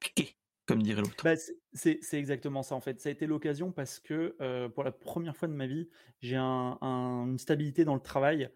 piquer, 0.00 0.36
comme 0.66 0.82
dirait 0.82 1.02
l'autre. 1.02 1.24
Bah, 1.24 1.34
c'est 1.72 1.98
exactement 2.14 2.62
ça 2.62 2.74
en 2.74 2.80
fait. 2.80 3.00
Ça 3.00 3.08
a 3.08 3.12
été 3.12 3.26
l'occasion 3.26 3.72
parce 3.72 4.00
que 4.00 4.36
pour 4.68 4.84
la 4.84 4.92
première 4.92 5.36
fois 5.36 5.48
de 5.48 5.54
ma 5.54 5.66
vie, 5.66 5.88
j'ai 6.20 6.36
une 6.36 7.38
stabilité 7.38 7.84
dans 7.84 7.94
le 7.94 8.00
travail. 8.00 8.48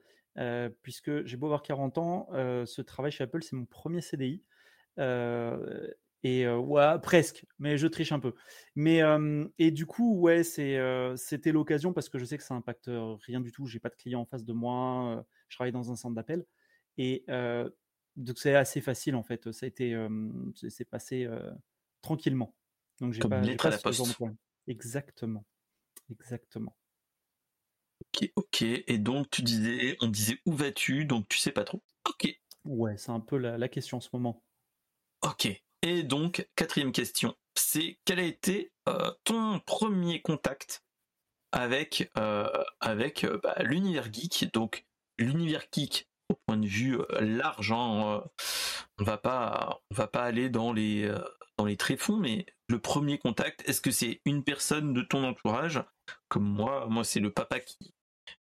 puisque 0.82 1.24
j'ai 1.26 1.36
beau 1.36 1.46
avoir 1.46 1.62
40 1.62 1.98
ans, 1.98 2.28
ce 2.32 2.82
travail 2.82 3.12
chez 3.12 3.24
Apple, 3.24 3.42
c'est 3.42 3.56
mon 3.56 3.66
premier 3.66 4.00
CDI. 4.00 4.42
et 6.22 6.48
ouais, 6.48 6.98
presque, 7.02 7.44
mais 7.58 7.76
je 7.76 7.86
triche 7.86 8.12
un 8.12 8.20
peu. 8.20 8.34
Mais 8.74 9.02
et 9.58 9.70
du 9.70 9.86
coup, 9.86 10.18
ouais, 10.20 10.42
c'était 10.42 11.52
l'occasion 11.52 11.92
parce 11.92 12.08
que 12.08 12.18
je 12.18 12.24
sais 12.24 12.38
que 12.38 12.44
ça 12.44 12.54
impacte 12.54 12.90
rien 13.26 13.40
du 13.40 13.52
tout. 13.52 13.66
J'ai 13.66 13.80
pas 13.80 13.90
de 13.90 13.96
clients 13.96 14.22
en 14.22 14.26
face 14.26 14.44
de 14.44 14.52
moi. 14.52 15.24
je 15.48 15.56
travaille 15.56 15.72
dans 15.72 15.90
un 15.92 15.96
centre 15.96 16.14
d'appel. 16.14 16.46
Et 16.98 17.24
donc 18.16 18.38
c'est 18.38 18.54
assez 18.54 18.80
facile 18.80 19.14
en 19.14 19.22
fait. 19.22 19.52
Ça 19.52 19.66
a 19.66 19.68
été, 19.68 19.96
c'est 20.54 20.84
passé 20.84 21.28
tranquillement. 22.02 22.54
Donc 23.00 23.12
j'ai 23.12 23.20
pas, 23.20 23.40
lettre 23.40 23.66
à 23.66 23.70
pas 23.70 23.76
la 23.76 23.76
de 23.78 23.82
poste. 23.82 24.22
Exactement, 24.66 25.44
exactement. 26.10 26.76
Ok, 28.00 28.30
ok. 28.36 28.62
Et 28.62 28.98
donc 28.98 29.30
tu 29.30 29.42
disais, 29.42 29.96
on 30.00 30.08
disait 30.08 30.38
où 30.46 30.52
vas-tu, 30.52 31.04
donc 31.04 31.28
tu 31.28 31.38
sais 31.38 31.52
pas 31.52 31.64
trop. 31.64 31.82
Ok, 32.08 32.38
Ouais, 32.64 32.96
c'est 32.96 33.10
un 33.12 33.20
peu 33.20 33.36
la, 33.38 33.56
la 33.58 33.68
question 33.68 33.98
en 33.98 34.00
ce 34.00 34.08
moment. 34.12 34.42
ok. 35.22 35.48
Et 35.82 36.02
donc 36.02 36.48
quatrième 36.56 36.90
question, 36.90 37.36
c'est 37.54 37.98
quel 38.04 38.18
a 38.18 38.22
été 38.22 38.72
euh, 38.88 39.12
ton 39.24 39.60
premier 39.60 40.20
contact 40.20 40.82
avec 41.52 42.10
avec 42.80 43.26
bah, 43.42 43.54
l'univers 43.62 44.12
geek? 44.12 44.50
Donc 44.52 44.86
l'univers 45.18 45.64
geek 45.72 46.08
au 46.28 46.34
point 46.46 46.56
de 46.56 46.66
vue 46.66 46.98
euh, 46.98 47.20
large. 47.20 47.72
hein, 47.72 48.20
euh, 48.22 48.44
on 48.98 49.04
va 49.04 49.18
pas 49.18 49.80
va 49.90 50.06
pas 50.06 50.22
aller 50.24 50.48
dans 50.48 50.72
les 50.72 51.04
euh, 51.04 51.18
dans 51.58 51.64
les 51.64 51.76
tréfonds, 51.76 52.16
mais 52.16 52.46
le 52.68 52.78
premier 52.78 53.18
contact, 53.18 53.66
est-ce 53.68 53.80
que 53.80 53.90
c'est 53.90 54.20
une 54.24 54.44
personne 54.44 54.92
de 54.92 55.02
ton 55.02 55.24
entourage? 55.24 55.82
Comme 56.28 56.44
moi 56.44 56.86
Moi, 56.88 57.04
c'est 57.04 57.20
le 57.20 57.32
papa 57.32 57.60
qui 57.60 57.94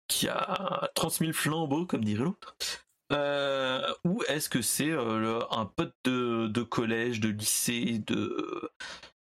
qui 0.09 0.29
a 0.29 0.91
transmis 0.95 1.27
le 1.29 1.33
flambeau, 1.33 1.87
comme 1.87 2.05
dirait 2.05 2.25
l'autre. 2.25 2.57
Ou 4.05 4.23
est-ce 4.29 4.49
que 4.49 4.63
c'est 4.63 4.93
un 4.93 5.67
pote 5.67 5.95
de, 6.05 6.63
collège, 6.63 7.21
de 7.21 7.29
lycée, 7.29 7.99
de, 8.07 8.71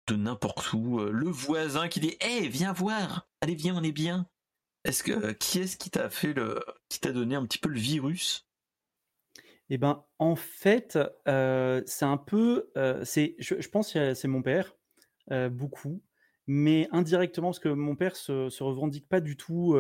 de 0.09 0.17
n'importe 0.17 0.73
où, 0.73 0.99
le 0.99 1.31
voisin 1.31 1.89
qui 1.89 2.01
dit 2.01 2.17
Hé, 2.21 2.49
viens 2.49 2.73
voir, 2.73 3.27
allez, 3.41 3.55
viens, 3.55 3.77
on 3.77 3.83
est 3.83 3.93
bien. 3.93 4.27
Est-ce 4.85 5.03
que 5.03 5.13
euh, 5.13 5.33
qui 5.33 5.61
est-ce 5.61 5.79
qui 5.79 5.89
t'a 5.91 6.11
fait 6.11 6.35
le, 6.35 6.61
qui 6.91 7.01
t'a 7.01 7.13
donné 7.13 7.35
un 7.35 7.47
petit 7.47 7.57
peu 7.59 7.71
le 7.71 7.79
virus? 7.81 8.47
Eh 9.69 9.79
ben, 9.79 10.05
en 10.19 10.37
fait, 10.37 10.99
euh, 11.29 11.83
c'est 11.87 12.05
un 12.05 12.17
peu, 12.17 12.71
euh, 12.77 13.05
c'est, 13.05 13.37
je, 13.39 13.61
je 13.61 13.69
pense 13.69 13.93
que 13.93 14.15
c'est 14.15 14.29
mon 14.29 14.43
père, 14.43 14.77
euh, 15.31 15.49
beaucoup, 15.49 16.03
mais 16.47 16.89
indirectement 16.93 17.49
parce 17.49 17.61
que 17.61 17.69
mon 17.69 17.95
père 17.97 18.17
se, 18.17 18.49
se 18.51 18.63
revendique 18.65 19.09
pas 19.09 19.21
du 19.21 19.37
tout, 19.37 19.77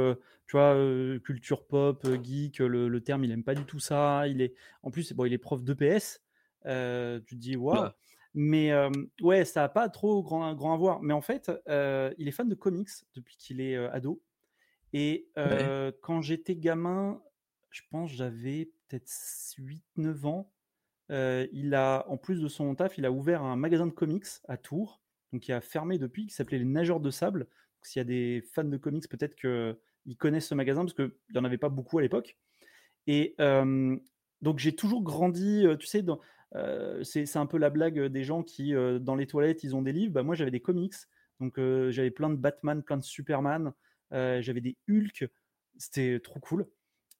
tu 0.46 0.56
vois, 0.56 0.76
culture 1.24 1.66
pop, 1.66 2.06
geek, 2.22 2.58
le, 2.60 2.88
le 2.88 3.00
terme, 3.02 3.24
il 3.24 3.32
aime 3.32 3.44
pas 3.44 3.54
du 3.56 3.64
tout 3.66 3.80
ça. 3.80 4.28
Il 4.28 4.40
est, 4.42 4.54
en 4.82 4.90
plus, 4.90 5.12
bon, 5.12 5.24
il 5.24 5.32
est 5.32 5.38
prof 5.38 5.62
d'EPS. 5.64 6.22
euh, 6.66 7.20
tu 7.26 7.34
te 7.36 7.40
dis 7.40 7.56
waouh, 7.56 7.90
mais 8.34 8.70
euh, 8.72 8.90
ouais, 9.22 9.44
ça 9.44 9.64
a 9.64 9.68
pas 9.68 9.88
trop 9.88 10.22
grand, 10.22 10.54
grand 10.54 10.74
à 10.74 10.76
voir. 10.76 11.02
Mais 11.02 11.14
en 11.14 11.20
fait, 11.22 11.50
euh, 11.68 12.12
il 12.18 12.28
est 12.28 12.32
fan 12.32 12.48
de 12.48 12.54
comics 12.54 12.88
depuis 13.14 13.36
qu'il 13.36 13.60
est 13.60 13.76
euh, 13.76 13.90
ado. 13.92 14.22
Et 14.92 15.28
euh, 15.38 15.92
quand 16.02 16.20
j'étais 16.20 16.56
gamin, 16.56 17.22
je 17.70 17.82
pense 17.90 18.10
j'avais 18.10 18.70
peut-être 18.88 19.10
8-9 19.96 20.26
ans. 20.26 20.52
euh, 21.10 21.46
il 21.52 21.74
a, 21.74 22.04
en 22.08 22.16
plus 22.16 22.40
de 22.40 22.48
son 22.48 22.74
taf, 22.74 22.98
il 22.98 23.04
a 23.06 23.12
ouvert 23.12 23.42
un 23.42 23.56
magasin 23.56 23.86
de 23.86 23.92
comics 23.92 24.26
à 24.48 24.56
Tours, 24.56 25.00
donc 25.32 25.42
qui 25.42 25.52
a 25.52 25.60
fermé 25.60 25.98
depuis, 25.98 26.26
qui 26.26 26.34
s'appelait 26.34 26.58
les 26.58 26.64
Nageurs 26.64 27.00
de 27.00 27.10
Sable. 27.10 27.46
S'il 27.82 28.00
y 28.00 28.02
a 28.02 28.04
des 28.04 28.42
fans 28.52 28.64
de 28.64 28.76
comics, 28.76 29.08
peut-être 29.08 29.36
qu'ils 29.36 30.16
connaissent 30.16 30.48
ce 30.48 30.54
magasin, 30.54 30.82
parce 30.82 30.94
qu'il 30.94 31.12
n'y 31.32 31.38
en 31.38 31.44
avait 31.44 31.58
pas 31.58 31.68
beaucoup 31.68 31.98
à 31.98 32.02
l'époque. 32.02 32.36
Et 33.06 33.34
euh, 33.40 33.96
donc 34.42 34.58
j'ai 34.58 34.74
toujours 34.74 35.02
grandi, 35.02 35.64
tu 35.78 35.86
sais, 35.86 36.04
euh, 36.56 37.02
c'est 37.04 37.36
un 37.36 37.46
peu 37.46 37.58
la 37.58 37.70
blague 37.70 38.06
des 38.06 38.24
gens 38.24 38.42
qui, 38.42 38.72
dans 39.00 39.14
les 39.14 39.26
toilettes, 39.26 39.64
ils 39.64 39.74
ont 39.76 39.82
des 39.82 39.92
livres. 39.92 40.12
Bah, 40.14 40.22
moi, 40.22 40.34
j'avais 40.34 40.50
des 40.50 40.60
comics. 40.60 40.94
Donc 41.38 41.58
j'avais 41.90 42.10
plein 42.10 42.28
de 42.28 42.36
Batman, 42.36 42.82
plein 42.82 42.98
de 42.98 43.04
Superman. 43.04 43.72
Euh, 44.12 44.40
j'avais 44.42 44.60
des 44.60 44.76
Hulk. 44.88 45.28
C'était 45.78 46.20
trop 46.20 46.40
cool. 46.40 46.66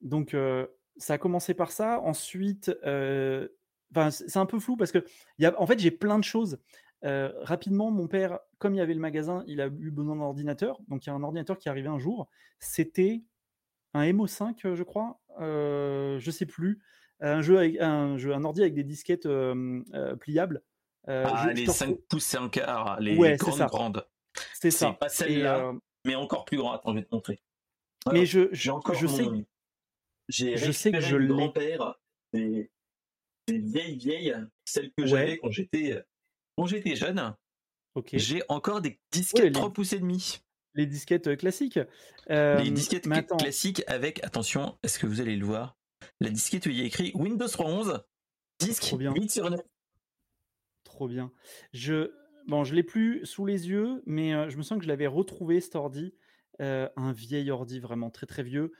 Donc 0.00 0.34
euh, 0.34 0.66
ça 0.96 1.14
a 1.14 1.18
commencé 1.18 1.54
par 1.54 1.72
ça. 1.72 2.00
Ensuite, 2.00 2.70
euh, 2.84 3.48
enfin, 3.94 4.10
c'est 4.10 4.36
un 4.38 4.46
peu 4.46 4.58
flou 4.58 4.76
parce 4.76 4.92
que, 4.92 5.04
y 5.38 5.46
a, 5.46 5.60
en 5.60 5.66
fait, 5.66 5.78
j'ai 5.78 5.90
plein 5.90 6.18
de 6.18 6.24
choses. 6.24 6.58
Euh, 7.04 7.32
rapidement, 7.42 7.90
mon 7.90 8.08
père, 8.08 8.38
comme 8.58 8.74
il 8.74 8.78
y 8.78 8.80
avait 8.82 8.92
le 8.94 9.00
magasin, 9.00 9.42
il 9.46 9.60
a 9.62 9.66
eu 9.68 9.90
besoin 9.90 10.16
d'un 10.16 10.22
ordinateur. 10.22 10.78
Donc 10.88 11.06
il 11.06 11.08
y 11.08 11.12
a 11.12 11.14
un 11.14 11.22
ordinateur 11.22 11.56
qui 11.58 11.68
est 11.68 11.70
arrivé 11.70 11.88
un 11.88 11.98
jour. 11.98 12.28
C'était 12.58 13.22
un 13.94 14.04
MO5, 14.12 14.54
euh, 14.66 14.76
je 14.76 14.82
crois, 14.82 15.18
euh, 15.40 16.18
je 16.18 16.30
sais 16.30 16.46
plus, 16.46 16.80
un 17.20 17.40
jeu, 17.40 17.58
avec, 17.58 17.80
un 17.80 18.16
jeu, 18.18 18.34
un 18.34 18.44
ordi 18.44 18.60
avec 18.60 18.74
des 18.74 18.84
disquettes 18.84 19.26
euh, 19.26 19.82
pliables. 20.20 20.62
Ah, 21.06 21.44
je- 21.46 21.50
je 21.50 21.54
les 21.56 21.64
te 21.66 21.70
5 21.70 21.86
retrouve- 21.88 22.04
pouces 22.08 22.34
et 22.34 22.36
un 22.36 22.48
quart, 22.50 23.00
les 23.00 23.16
Ouais, 23.16 23.36
grandes 23.36 23.54
ça. 23.56 23.66
grandes. 23.66 24.06
C'est 24.54 24.70
C'est 24.70 24.86
ça. 24.86 24.92
pas 24.92 25.08
celle-là, 25.08 25.72
mais 26.04 26.14
encore 26.14 26.44
plus 26.44 26.56
grand. 26.56 26.72
Attends, 26.72 26.92
je 26.92 26.98
vais 26.98 27.04
te 27.04 27.14
montrer. 27.14 27.40
mais 28.12 28.26
je, 28.26 28.70
encore 28.70 28.94
je 28.94 29.06
sais, 29.06 29.24
J'ai 30.28 30.56
je 30.56 30.72
sais 30.72 30.92
que 30.92 31.00
je 31.00 31.16
l'ai. 31.16 31.26
grand-père 31.28 31.96
des, 32.32 32.70
des 33.46 33.58
vieilles 33.58 33.98
vieilles, 33.98 34.36
celles 34.64 34.92
que 34.92 35.02
Ouais. 35.02 35.08
j'avais 35.08 35.38
quand 35.38 35.50
j'étais 35.50 36.02
quand 36.56 36.66
j'étais 36.66 36.94
jeune. 36.96 37.34
J'ai 38.12 38.42
encore 38.48 38.80
des 38.80 39.00
disquettes 39.10 39.44
les- 39.44 39.52
3 39.52 39.72
pouces 39.72 39.92
et 39.92 39.98
demi. 39.98 40.40
Les 40.74 40.86
disquettes 40.86 41.26
euh, 41.26 41.34
classiques. 41.36 41.80
Euh, 42.30 42.58
les 42.60 42.70
disquettes 42.70 43.06
cla- 43.08 43.16
attends, 43.18 43.36
classiques 43.36 43.82
avec, 43.88 44.22
attention, 44.24 44.78
est-ce 44.84 45.00
que 45.00 45.06
vous 45.06 45.20
allez 45.20 45.34
le 45.36 45.44
voir? 45.44 45.76
La 46.20 46.30
disquette 46.30 46.66
où 46.66 46.70
il 46.70 46.78
y 46.78 46.82
a 46.82 46.84
écrit 46.84 47.10
Windows 47.14 47.46
3.11, 47.48 48.00
disque 48.60 48.82
Trop 48.84 48.96
bien. 48.96 49.12
8 49.12 49.30
sur 49.30 49.50
9. 49.50 49.60
trop 50.84 51.08
bien. 51.08 51.32
Je, 51.72 52.12
bon, 52.50 52.64
je 52.64 52.74
l'ai 52.74 52.82
plus 52.82 53.24
sous 53.24 53.46
les 53.46 53.68
yeux, 53.68 54.02
mais 54.06 54.34
euh, 54.34 54.50
je 54.50 54.56
me 54.58 54.62
sens 54.62 54.78
que 54.78 54.84
je 54.84 54.88
l'avais 54.88 55.06
retrouvé 55.06 55.60
cet 55.60 55.76
ordi. 55.76 56.14
euh, 56.60 56.88
un 56.96 57.12
vieil 57.12 57.50
ordi 57.50 57.80
vraiment 57.80 58.10
très 58.10 58.26
très 58.26 58.42
vieux 58.42 58.72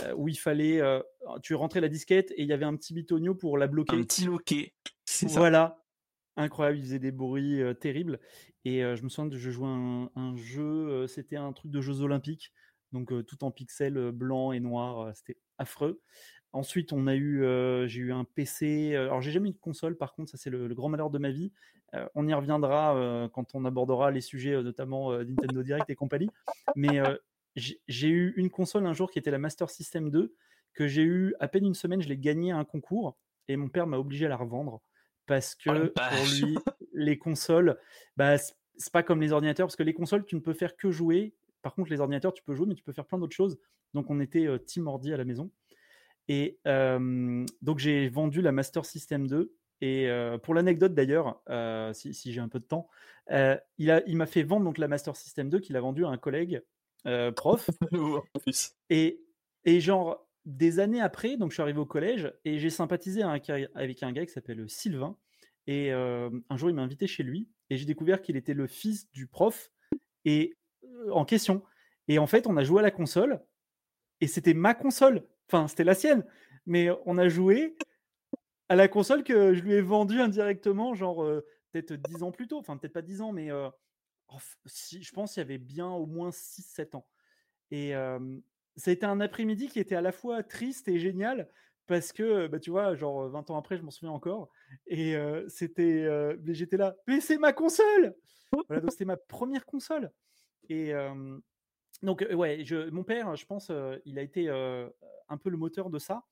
euh, 0.00 0.14
où 0.16 0.26
il 0.28 0.38
fallait 0.38 0.80
tu 1.42 1.54
rentrais 1.54 1.80
la 1.82 1.88
disquette 1.88 2.30
et 2.30 2.42
il 2.42 2.48
y 2.48 2.52
avait 2.54 2.64
un 2.64 2.74
petit 2.76 2.94
bitonio 2.94 3.34
pour 3.34 3.58
la 3.58 3.66
bloquer 3.66 3.96
Un 3.96 4.02
petit 4.04 4.24
loquet. 4.24 4.72
C'est 5.04 5.28
ça. 5.28 5.38
Voilà, 5.38 5.84
incroyable, 6.36 6.78
il 6.78 6.82
faisait 6.82 6.98
des 6.98 7.12
bruits 7.12 7.60
terribles. 7.80 8.20
Et 8.64 8.80
je 8.80 9.02
me 9.02 9.08
souviens 9.08 9.28
que 9.30 9.36
je 9.36 9.50
jouais 9.50 9.68
à 9.68 9.70
un, 9.70 10.10
un 10.16 10.36
jeu, 10.36 11.06
c'était 11.06 11.36
un 11.36 11.52
truc 11.52 11.70
de 11.70 11.80
Jeux 11.80 12.00
Olympiques, 12.00 12.52
donc 12.92 13.12
tout 13.26 13.44
en 13.44 13.50
pixels 13.50 13.96
euh, 13.98 14.12
blanc 14.12 14.52
et 14.52 14.60
noir, 14.60 15.00
euh, 15.00 15.12
c'était 15.14 15.38
affreux. 15.58 16.02
Ensuite, 16.56 16.92
on 16.94 17.06
a 17.06 17.14
eu, 17.14 17.44
euh, 17.44 17.86
j'ai 17.86 18.00
eu 18.00 18.12
un 18.12 18.24
PC. 18.24 18.94
euh, 18.94 19.04
alors, 19.04 19.20
j'ai 19.20 19.30
jamais 19.30 19.50
eu 19.50 19.52
de 19.52 19.58
console, 19.58 19.96
par 19.96 20.14
contre, 20.14 20.30
ça 20.30 20.38
c'est 20.38 20.48
le, 20.48 20.66
le 20.66 20.74
grand 20.74 20.88
malheur 20.88 21.10
de 21.10 21.18
ma 21.18 21.30
vie. 21.30 21.52
Euh, 21.94 22.08
on 22.14 22.26
y 22.26 22.32
reviendra 22.32 22.96
euh, 22.96 23.28
quand 23.28 23.54
on 23.54 23.64
abordera 23.66 24.10
les 24.10 24.22
sujets, 24.22 24.62
notamment 24.62 25.12
Nintendo 25.18 25.62
Direct 25.62 25.90
et 25.90 25.94
compagnie. 25.94 26.30
Mais 26.74 27.00
j'ai 27.54 28.08
eu 28.08 28.32
une 28.36 28.48
console 28.50 28.86
un 28.86 28.94
jour 28.94 29.10
qui 29.10 29.18
était 29.18 29.30
la 29.30 29.38
Master 29.38 29.68
System 29.68 30.10
2, 30.10 30.34
que 30.72 30.86
j'ai 30.86 31.02
eu 31.02 31.34
à 31.40 31.48
peine 31.48 31.66
une 31.66 31.74
semaine, 31.74 32.00
je 32.02 32.08
l'ai 32.08 32.18
gagnée 32.18 32.52
à 32.52 32.56
un 32.56 32.64
concours, 32.64 33.16
et 33.48 33.56
mon 33.56 33.68
père 33.68 33.86
m'a 33.86 33.98
obligé 33.98 34.26
à 34.26 34.28
la 34.28 34.36
revendre 34.36 34.80
parce 35.26 35.56
Oh 35.66 35.72
que 35.72 35.86
pour 35.88 36.46
lui, 36.48 36.56
les 36.94 37.18
consoles, 37.18 37.78
bah, 38.16 38.38
c'est 38.38 38.92
pas 38.92 39.02
comme 39.02 39.20
les 39.20 39.32
ordinateurs, 39.32 39.66
parce 39.66 39.76
que 39.76 39.82
les 39.82 39.94
consoles, 39.94 40.24
tu 40.24 40.36
ne 40.36 40.40
peux 40.40 40.54
faire 40.54 40.76
que 40.76 40.90
jouer. 40.90 41.34
Par 41.62 41.74
contre, 41.74 41.90
les 41.90 42.00
ordinateurs, 42.00 42.32
tu 42.32 42.42
peux 42.42 42.54
jouer, 42.54 42.66
mais 42.66 42.74
tu 42.74 42.82
peux 42.84 42.92
faire 42.92 43.06
plein 43.06 43.18
d'autres 43.18 43.34
choses. 43.34 43.58
Donc, 43.94 44.10
on 44.10 44.20
était 44.20 44.46
team 44.66 44.86
ordi 44.86 45.12
à 45.12 45.16
la 45.16 45.24
maison. 45.24 45.50
Et 46.28 46.58
donc, 46.64 47.78
j'ai 47.78 48.08
vendu 48.08 48.42
la 48.42 48.52
Master 48.52 48.84
System 48.84 49.26
2. 49.26 49.54
Et 49.82 50.08
euh, 50.08 50.38
pour 50.38 50.54
l'anecdote 50.54 50.94
d'ailleurs, 50.94 51.42
euh, 51.50 51.92
si, 51.92 52.14
si 52.14 52.32
j'ai 52.32 52.40
un 52.40 52.48
peu 52.48 52.58
de 52.58 52.64
temps, 52.64 52.88
euh, 53.30 53.58
il 53.76 53.90
a- 53.90 54.02
il 54.06 54.16
m'a 54.16 54.24
fait 54.24 54.42
vendre 54.42 54.64
donc 54.64 54.78
la 54.78 54.88
Master 54.88 55.14
System 55.16 55.50
2 55.50 55.60
qu'il 55.60 55.76
a 55.76 55.80
vendue 55.80 56.06
à 56.06 56.08
un 56.08 56.16
collègue 56.16 56.62
prof. 57.36 57.68
Et, 58.90 59.20
et 59.64 59.80
genre, 59.80 60.26
des 60.44 60.78
années 60.80 61.00
après, 61.00 61.36
donc 61.36 61.50
je 61.50 61.54
suis 61.56 61.62
arrivé 61.62 61.78
au 61.78 61.86
collège 61.86 62.32
et 62.44 62.58
j'ai 62.58 62.70
sympathisé 62.70 63.22
avec 63.22 63.50
un, 63.50 63.66
avec 63.74 64.02
un 64.02 64.12
gars 64.12 64.24
qui 64.24 64.32
s'appelle 64.32 64.68
Sylvain. 64.68 65.16
Et 65.66 65.90
un 65.92 66.56
jour, 66.56 66.70
il 66.70 66.74
m'a 66.76 66.82
invité 66.82 67.06
chez 67.06 67.22
lui 67.24 67.48
et 67.70 67.76
j'ai 67.76 67.84
découvert 67.84 68.22
qu'il 68.22 68.36
était 68.36 68.54
le 68.54 68.66
fils 68.66 69.10
du 69.12 69.26
prof 69.26 69.70
et 70.24 70.56
en 71.10 71.24
question. 71.24 71.62
Et 72.08 72.18
en 72.18 72.26
fait, 72.26 72.46
on 72.46 72.56
a 72.56 72.64
joué 72.64 72.78
à 72.80 72.82
la 72.82 72.90
console 72.92 73.40
et 74.20 74.26
c'était 74.26 74.54
ma 74.54 74.74
console. 74.74 75.26
Enfin, 75.48 75.68
c'était 75.68 75.84
la 75.84 75.94
sienne. 75.94 76.24
Mais 76.66 76.88
on 77.04 77.18
a 77.18 77.28
joué 77.28 77.76
à 78.68 78.76
la 78.76 78.88
console 78.88 79.22
que 79.22 79.54
je 79.54 79.62
lui 79.62 79.74
ai 79.74 79.80
vendue 79.80 80.20
indirectement, 80.20 80.94
genre 80.94 81.24
peut-être 81.72 81.92
10 81.94 82.22
ans 82.22 82.32
plus 82.32 82.48
tôt. 82.48 82.58
Enfin, 82.58 82.76
peut-être 82.76 82.92
pas 82.92 83.02
10 83.02 83.20
ans, 83.20 83.32
mais 83.32 83.50
si, 84.66 85.02
je 85.02 85.12
pense 85.12 85.34
qu'il 85.34 85.40
y 85.40 85.44
avait 85.44 85.58
bien 85.58 85.88
au 85.88 86.06
moins 86.06 86.30
6-7 86.30 86.96
ans. 86.96 87.06
Et 87.70 87.92
ça 88.76 88.90
a 88.90 88.92
été 88.92 89.06
un 89.06 89.20
après-midi 89.20 89.68
qui 89.68 89.78
était 89.78 89.94
à 89.94 90.00
la 90.00 90.12
fois 90.12 90.42
triste 90.42 90.88
et 90.88 90.98
génial 90.98 91.48
parce 91.86 92.12
que, 92.12 92.48
bah, 92.48 92.58
tu 92.58 92.70
vois, 92.70 92.96
genre 92.96 93.28
20 93.28 93.48
ans 93.50 93.56
après, 93.56 93.76
je 93.76 93.82
m'en 93.82 93.92
souviens 93.92 94.10
encore. 94.10 94.48
Et 94.88 95.14
c'était, 95.46 96.08
mais 96.42 96.54
j'étais 96.54 96.76
là, 96.76 96.96
mais 97.06 97.20
c'est 97.20 97.38
ma 97.38 97.52
console 97.52 98.16
Voilà, 98.68 98.90
c'était 98.90 99.04
ma 99.04 99.16
première 99.16 99.64
console. 99.64 100.10
Et 100.68 100.92
donc, 102.02 102.26
ouais, 102.32 102.64
mon 102.92 103.04
père, 103.04 103.36
je 103.36 103.46
pense, 103.46 103.70
il 104.04 104.18
a 104.18 104.22
été 104.22 104.48
un 104.48 105.36
peu 105.38 105.50
le 105.50 105.56
moteur 105.56 105.90
de 105.90 105.98
ça. 105.98 106.24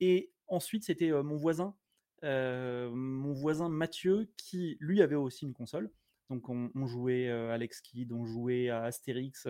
Et 0.00 0.30
ensuite, 0.48 0.84
c'était 0.84 1.10
mon 1.10 1.36
voisin, 1.36 1.74
mon 2.22 3.32
voisin 3.32 3.68
Mathieu, 3.68 4.28
qui 4.36 4.76
lui 4.80 5.02
avait 5.02 5.16
aussi 5.16 5.44
une 5.44 5.54
console. 5.54 5.90
Donc, 6.30 6.48
on, 6.48 6.86
jouait 6.86 7.30
à 7.30 7.52
Alex 7.52 7.80
Kidd, 7.80 8.12
on 8.12 8.24
jouait 8.24 8.68
à 8.68 8.84
Astérix 8.84 9.48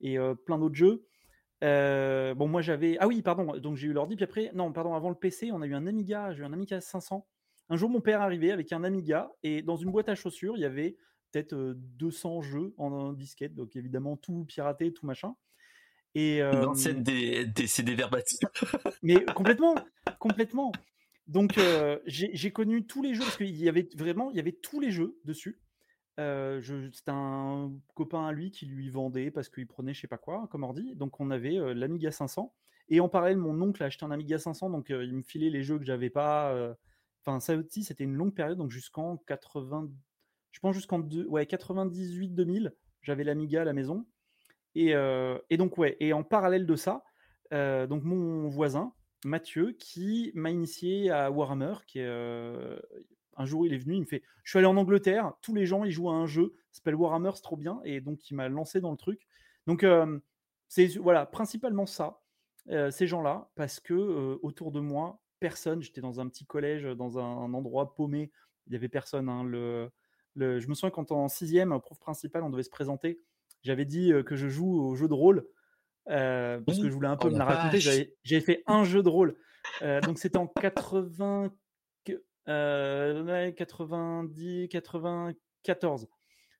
et 0.00 0.18
plein 0.46 0.58
d'autres 0.58 0.76
jeux. 0.76 1.04
bon, 1.62 2.48
moi 2.48 2.62
j'avais. 2.62 2.96
Ah 3.00 3.08
oui, 3.08 3.22
pardon, 3.22 3.56
donc 3.58 3.76
j'ai 3.76 3.88
eu 3.88 3.92
l'ordi, 3.92 4.16
puis 4.16 4.24
après, 4.24 4.50
non, 4.54 4.72
pardon, 4.72 4.94
avant 4.94 5.08
le 5.08 5.16
PC, 5.16 5.50
on 5.52 5.62
a 5.62 5.66
eu 5.66 5.74
un 5.74 5.86
Amiga, 5.86 6.32
j'ai 6.32 6.42
eu 6.42 6.44
un 6.44 6.52
Amiga 6.52 6.80
500. 6.80 7.26
Un 7.70 7.76
jour, 7.76 7.90
mon 7.90 8.00
père 8.00 8.22
arrivait 8.22 8.50
avec 8.50 8.72
un 8.72 8.84
Amiga, 8.84 9.30
et 9.42 9.62
dans 9.62 9.76
une 9.76 9.90
boîte 9.90 10.08
à 10.08 10.14
chaussures, 10.14 10.56
il 10.56 10.60
y 10.60 10.64
avait 10.64 10.96
peut-être 11.30 11.54
200 11.76 12.42
jeux 12.42 12.74
en, 12.76 13.12
disquette, 13.12 13.54
donc 13.54 13.76
évidemment 13.76 14.16
tout 14.16 14.44
piraté, 14.44 14.92
tout 14.92 15.06
machin. 15.06 15.34
Et, 16.14 16.40
L'ancienne 16.40 17.02
des, 17.02 17.46
des 17.46 17.66
CD 17.66 17.94
verbatim. 17.94 18.48
mais 19.02 19.24
complètement, 19.34 19.74
complètement. 20.18 20.72
Donc 21.28 21.60
j'ai 22.06 22.50
connu 22.50 22.86
tous 22.86 23.02
les 23.02 23.14
jeux 23.14 23.22
parce 23.22 23.36
qu'il 23.36 23.54
y 23.56 23.68
avait 23.68 23.88
vraiment, 23.94 24.30
il 24.30 24.36
y 24.36 24.40
avait 24.40 24.52
tous 24.52 24.80
les 24.80 24.90
jeux 24.90 25.18
dessus. 25.24 25.60
Euh, 26.18 26.60
c'était 26.92 27.12
un 27.12 27.70
copain 27.94 28.26
à 28.26 28.32
lui 28.32 28.50
qui 28.50 28.66
lui 28.66 28.90
vendait 28.90 29.30
parce 29.30 29.48
qu'il 29.48 29.68
prenait 29.68 29.94
je 29.94 30.00
sais 30.00 30.08
pas 30.08 30.18
quoi 30.18 30.48
comme 30.50 30.64
ordi. 30.64 30.96
Donc 30.96 31.20
on 31.20 31.30
avait 31.30 31.74
l'Amiga 31.74 32.10
500 32.10 32.52
et 32.88 33.00
en 33.00 33.08
parallèle 33.08 33.36
mon 33.36 33.60
oncle 33.60 33.82
a 33.82 33.86
acheté 33.86 34.04
un 34.04 34.10
Amiga 34.10 34.38
500 34.38 34.70
donc 34.70 34.88
il 34.88 35.14
me 35.14 35.22
filait 35.22 35.50
les 35.50 35.62
jeux 35.62 35.78
que 35.78 35.84
j'avais 35.84 36.10
pas. 36.10 36.74
Enfin 37.24 37.40
ça 37.40 37.54
aussi 37.56 37.84
c'était 37.84 38.04
une 38.04 38.14
longue 38.14 38.34
période 38.34 38.56
donc 38.56 38.70
jusqu'en 38.70 39.18
80, 39.18 39.90
je 40.52 40.60
pense 40.60 40.74
jusqu'en 40.74 41.00
ouais 41.00 41.46
98 41.46 42.34
2000 42.34 42.74
j'avais 43.02 43.24
l'Amiga 43.24 43.62
à 43.62 43.64
la 43.64 43.72
maison 43.72 44.06
et, 44.74 44.92
et, 45.50 45.56
donc 45.56 45.78
ouais 45.78 45.96
et 46.00 46.12
en 46.12 46.22
parallèle 46.22 46.66
de 46.66 46.76
ça 46.76 47.04
donc 47.50 48.04
mon 48.04 48.48
voisin 48.48 48.92
Mathieu 49.24 49.72
qui 49.72 50.30
m'a 50.34 50.50
initié 50.50 51.10
à 51.10 51.30
Warhammer 51.30 51.74
qui 51.86 51.98
est 52.00 52.08
un 53.38 53.46
jour, 53.46 53.64
il 53.64 53.72
est 53.72 53.78
venu, 53.78 53.94
il 53.94 54.00
me 54.00 54.06
fait 54.06 54.22
Je 54.42 54.50
suis 54.50 54.58
allé 54.58 54.66
en 54.66 54.76
Angleterre, 54.76 55.32
tous 55.40 55.54
les 55.54 55.64
gens, 55.64 55.84
ils 55.84 55.92
jouent 55.92 56.10
à 56.10 56.14
un 56.14 56.26
jeu, 56.26 56.54
s'appelle 56.72 56.96
Warhammer, 56.96 57.30
c'est 57.34 57.42
trop 57.42 57.56
bien. 57.56 57.80
Et 57.84 58.00
donc, 58.00 58.30
il 58.30 58.34
m'a 58.34 58.48
lancé 58.48 58.80
dans 58.80 58.90
le 58.90 58.96
truc. 58.96 59.26
Donc, 59.66 59.86
c'est 60.68 60.86
voilà, 60.98 61.24
principalement 61.24 61.86
ça, 61.86 62.20
ces 62.90 63.06
gens-là, 63.06 63.50
parce 63.54 63.80
que 63.80 64.38
autour 64.42 64.72
de 64.72 64.80
moi, 64.80 65.20
personne, 65.40 65.82
j'étais 65.82 66.00
dans 66.00 66.20
un 66.20 66.28
petit 66.28 66.44
collège, 66.44 66.84
dans 66.84 67.18
un, 67.18 67.54
endroit 67.54 67.94
paumé, 67.94 68.32
il 68.66 68.70
n'y 68.70 68.76
avait 68.76 68.88
personne. 68.88 69.28
Hein, 69.28 69.44
le, 69.44 69.90
je 70.38 70.68
me 70.68 70.74
souviens 70.74 70.90
quand 70.90 71.12
en 71.12 71.28
sixième, 71.28 71.78
prof 71.80 71.98
principal, 71.98 72.42
on 72.42 72.50
devait 72.50 72.62
se 72.62 72.70
présenter, 72.70 73.18
j'avais 73.62 73.84
dit 73.84 74.12
que 74.26 74.36
je 74.36 74.48
joue 74.48 74.80
au 74.80 74.94
jeu 74.94 75.08
de 75.08 75.14
rôle. 75.14 75.46
parce 76.06 76.78
que 76.78 76.88
je 76.88 76.92
voulais 76.92 77.08
un 77.08 77.16
peu 77.16 77.28
oh 77.28 77.32
me 77.32 77.38
la 77.38 77.44
raconter. 77.44 77.80
J'avais 77.80 78.40
fait 78.40 78.62
un 78.66 78.84
jeu 78.84 79.02
de 79.02 79.08
rôle. 79.08 79.36
donc 80.02 80.18
c'était 80.18 80.38
en 80.38 80.46
80, 80.46 81.52
90, 82.46 84.68
94. 84.68 86.08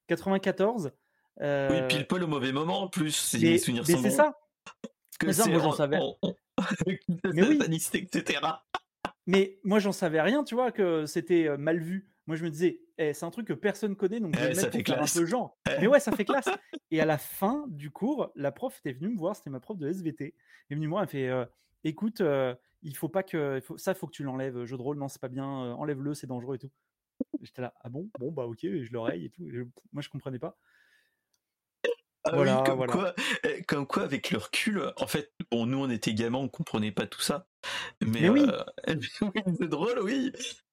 94. 0.06 0.92
Oui, 1.40 1.86
pile 1.88 2.06
poil 2.06 2.24
au 2.24 2.26
mauvais 2.26 2.52
moment 2.52 2.82
en 2.82 2.88
plus, 2.88 3.14
si 3.14 3.40
mais, 3.40 3.58
souvenirs 3.58 3.84
mais 3.86 3.96
c'est 3.96 4.10
ça. 4.10 4.34
Que 5.20 5.32
ça, 5.32 5.48
moi 5.48 5.60
j'en 5.60 5.72
savais. 5.72 5.98
mais 7.32 7.42
oui. 7.42 7.58
etc. 7.94 8.40
mais 9.26 9.58
moi 9.62 9.78
j'en 9.78 9.92
savais 9.92 10.20
rien, 10.20 10.44
tu 10.44 10.54
vois, 10.54 10.72
que 10.72 11.06
c'était 11.06 11.56
mal 11.56 11.78
vu. 11.78 12.10
Moi 12.28 12.36
je 12.36 12.44
me 12.44 12.50
disais, 12.50 12.80
eh, 12.98 13.12
c'est 13.12 13.24
un 13.24 13.30
truc 13.30 13.48
que 13.48 13.54
personne 13.54 13.96
connaît, 13.96 14.20
donc 14.20 14.36
je 14.36 14.40
vais 14.40 14.54
mettre 14.54 14.82
pour 14.84 15.02
un 15.02 15.06
peu 15.06 15.26
genre. 15.26 15.58
Mais 15.80 15.88
ouais, 15.88 15.98
ça 15.98 16.12
fait 16.12 16.24
classe. 16.24 16.48
Et 16.92 17.00
à 17.00 17.04
la 17.04 17.18
fin 17.18 17.64
du 17.68 17.90
cours, 17.90 18.30
la 18.36 18.52
prof 18.52 18.78
était 18.78 18.92
venue 18.92 19.08
me 19.08 19.18
voir, 19.18 19.34
c'était 19.34 19.50
ma 19.50 19.60
prof 19.60 19.78
de 19.78 19.88
SVT. 19.88 20.24
Elle 20.24 20.32
est 20.70 20.74
venue 20.76 20.86
me 20.86 20.90
voir, 20.90 21.02
elle 21.02 21.08
fait, 21.08 21.30
écoute, 21.84 22.22
il 22.82 22.96
faut 22.96 23.08
pas 23.08 23.22
que 23.22 23.60
faut, 23.60 23.78
ça 23.78 23.94
faut 23.94 24.06
que 24.06 24.12
tu 24.12 24.22
l'enlèves 24.22 24.64
jeu 24.64 24.76
de 24.76 24.82
rôle 24.82 24.98
non 24.98 25.08
c'est 25.08 25.20
pas 25.20 25.28
bien 25.28 25.46
enlève-le 25.46 26.14
c'est 26.14 26.26
dangereux 26.26 26.56
et 26.56 26.58
tout. 26.58 26.70
J'étais 27.40 27.62
là 27.62 27.74
ah 27.80 27.88
bon? 27.88 28.08
Bon 28.18 28.30
bah 28.30 28.44
ok 28.44 28.60
je 28.62 28.92
l'oreille 28.92 29.26
et 29.26 29.30
tout. 29.30 29.44
Moi 29.92 30.02
je 30.02 30.08
comprenais 30.08 30.38
pas. 30.38 30.58
Ah 32.24 32.34
voilà, 32.34 32.62
comme, 32.66 32.86
Quoi, 32.86 33.14
eh, 33.44 33.62
comme 33.62 33.86
quoi 33.86 34.02
avec 34.02 34.30
le 34.30 34.38
recul 34.38 34.92
en 34.96 35.06
fait 35.06 35.32
bon 35.50 35.66
nous 35.66 35.78
on 35.78 35.88
était 35.88 36.12
gamins 36.12 36.38
on 36.38 36.48
comprenait 36.48 36.92
pas 36.92 37.06
tout 37.06 37.20
ça. 37.20 37.48
Mais, 38.04 38.28
oui 38.28 38.46
c'est 38.84 39.68
drôle 39.68 39.98
oui. 40.02 40.32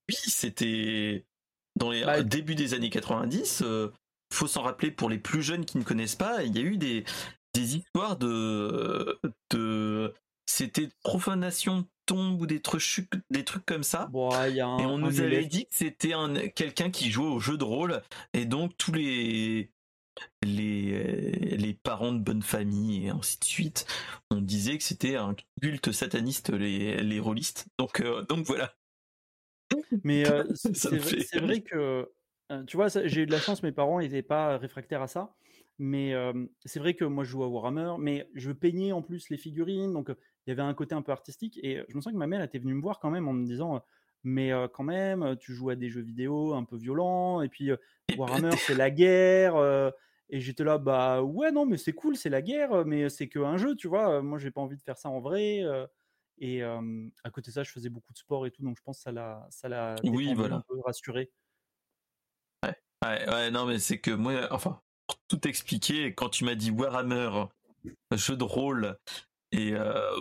Oui 0.10 0.16
c'était 0.16 1.26
dans 1.76 1.92
les 1.92 2.04
bah, 2.04 2.24
début 2.24 2.56
des 2.56 2.74
années 2.74 2.90
90 2.90 3.64
faut 4.34 4.48
s'en 4.48 4.64
rappeler 4.64 4.92
pour 4.92 5.10
les 5.10 5.20
plus 5.20 5.42
jeunes 5.42 5.66
qui 5.66 5.78
ne 5.78 5.84
connaissent 5.84 6.16
pas 6.16 6.44
il 6.44 6.56
y 6.56 6.60
a 6.60 6.64
eu 6.64 6.78
des 6.78 7.04
des 7.54 7.78
histoires 7.78 8.18
de 8.18 9.20
de 9.52 10.14
c'était 10.46 10.90
profanation 11.04 11.88
tombe 12.06 12.42
ou 12.42 12.46
des 12.46 12.62
trucs, 12.62 13.08
des 13.30 13.44
trucs 13.44 13.66
comme 13.66 13.84
ça. 13.84 14.10
et 14.80 14.86
on 14.86 14.98
nous 14.98 15.20
avait 15.22 15.46
dit 15.46 15.66
que 15.66 15.76
c'était 15.76 16.14
quelqu'un 16.56 16.92
qui 16.92 17.10
jouait 17.10 17.28
au 17.28 17.40
jeu 17.40 17.58
de 17.58 17.64
rôle. 17.64 18.02
Et 18.34 18.46
donc 18.46 18.78
tous 18.78 18.94
les, 18.94 19.72
les, 20.44 21.32
les 21.58 21.74
parents 21.74 22.14
de 22.14 22.20
bonne 22.20 22.44
famille 22.44 23.06
et 23.06 23.10
ainsi 23.10 23.40
de 23.40 23.46
suite, 23.46 23.86
on 24.32 24.42
disait 24.42 24.78
que 24.78 24.84
c'était 24.84 25.16
un 25.16 25.36
culte 25.62 25.92
sataniste, 25.92 26.52
les, 26.52 27.02
les 27.02 27.20
rôlistes. 27.20 27.68
Donc, 27.80 28.02
euh, 28.02 28.24
donc 28.24 28.46
voilà. 28.46 28.74
Mais 30.04 30.30
euh, 30.30 30.44
c'est 30.74 31.40
vrai, 31.40 31.62
que, 31.62 32.10
euh, 32.52 32.64
tu 32.66 32.78
vois, 32.78 32.88
j'ai 32.88 33.22
eu 33.22 33.26
de 33.26 33.32
la 33.32 33.40
chance, 33.40 33.64
mes 33.64 33.72
parents 33.72 34.00
n'étaient 34.00 34.22
pas 34.22 34.58
réfractaires 34.58 35.02
à 35.02 35.08
ça. 35.08 35.36
Mais 35.78 36.14
c'est 36.64 36.80
vrai 36.80 36.94
que 36.94 37.04
moi 37.04 37.26
je 37.26 37.32
joue 37.32 37.44
à 37.44 37.50
Warhammer, 37.50 37.96
mais 38.00 38.30
je 38.34 38.54
peignais 38.54 38.94
en 38.94 39.02
plus 39.02 39.30
les 39.30 39.36
figurines, 39.36 39.92
donc 39.92 40.08
il 40.10 40.50
y 40.50 40.54
avait 40.54 40.62
un 40.62 40.74
côté 40.74 40.96
un 40.96 41.02
peu 41.02 41.12
artistique. 41.12 41.60
Et 41.64 41.84
je 41.90 41.98
me 41.98 42.02
sens 42.02 42.14
que 42.14 42.18
ma 42.18 42.28
mère 42.28 42.42
était 42.42 42.60
venue 42.60 42.76
me 42.76 42.82
voir 42.82 43.00
quand 43.02 43.10
même 43.10 43.28
en 43.28 43.34
me 43.34 43.46
disant 43.46 43.84
Mais 44.24 44.52
quand 44.72 44.86
même, 44.86 45.36
tu 45.38 45.54
joues 45.54 45.72
à 45.72 45.76
des 45.76 45.90
jeux 45.90 46.02
vidéo 46.02 46.54
un 46.54 46.64
peu 46.64 46.78
violents, 46.78 47.42
et 47.42 47.50
puis 47.50 47.72
Warhammer, 48.18 48.56
c'est 48.56 48.76
la 48.76 48.90
guerre. 48.90 49.58
et 50.30 50.40
j'étais 50.40 50.64
là, 50.64 50.78
bah 50.78 51.22
ouais, 51.22 51.52
non, 51.52 51.66
mais 51.66 51.76
c'est 51.76 51.92
cool, 51.92 52.16
c'est 52.16 52.30
la 52.30 52.42
guerre, 52.42 52.86
mais 52.86 53.10
c'est 53.10 53.28
qu'un 53.28 53.58
jeu, 53.58 53.76
tu 53.76 53.90
vois. 53.90 54.22
Moi, 54.22 54.40
j'ai 54.40 54.52
pas 54.52 54.62
envie 54.62 54.78
de 54.78 54.82
faire 54.82 54.98
ça 54.98 55.10
en 55.10 55.20
vrai. 55.20 55.62
Et 56.38 56.64
à 56.64 57.30
côté 57.32 57.52
de 57.52 57.54
ça, 57.54 57.64
je 57.64 57.72
faisais 57.72 57.90
beaucoup 57.90 58.12
de 58.14 58.18
sport 58.18 58.46
et 58.46 58.52
tout, 58.52 58.64
donc 58.64 58.78
je 58.78 58.84
pense 58.84 58.98
que 58.98 59.04
ça 59.04 59.12
l'a, 59.12 59.48
ça 59.50 59.70
l'a 59.70 59.96
oui, 60.04 60.34
voilà. 60.34 60.58
un 60.58 60.62
peu 60.68 60.80
rassuré. 60.82 61.32
Ouais, 62.64 62.76
ouais, 63.04 63.30
ouais 63.30 63.52
non, 63.52 63.66
mais 63.66 63.80
c'est 63.80 64.00
que 64.00 64.12
moi, 64.12 64.48
enfin, 64.52 64.82
pour 65.08 65.18
tout 65.28 65.48
expliquer, 65.48 66.14
quand 66.14 66.30
tu 66.30 66.44
m'as 66.44 66.56
dit 66.56 66.72
Warhammer, 66.72 67.46
jeu 68.12 68.36
de 68.36 68.44
rôle 68.44 68.98
et 69.52 69.74
euh, 69.74 70.12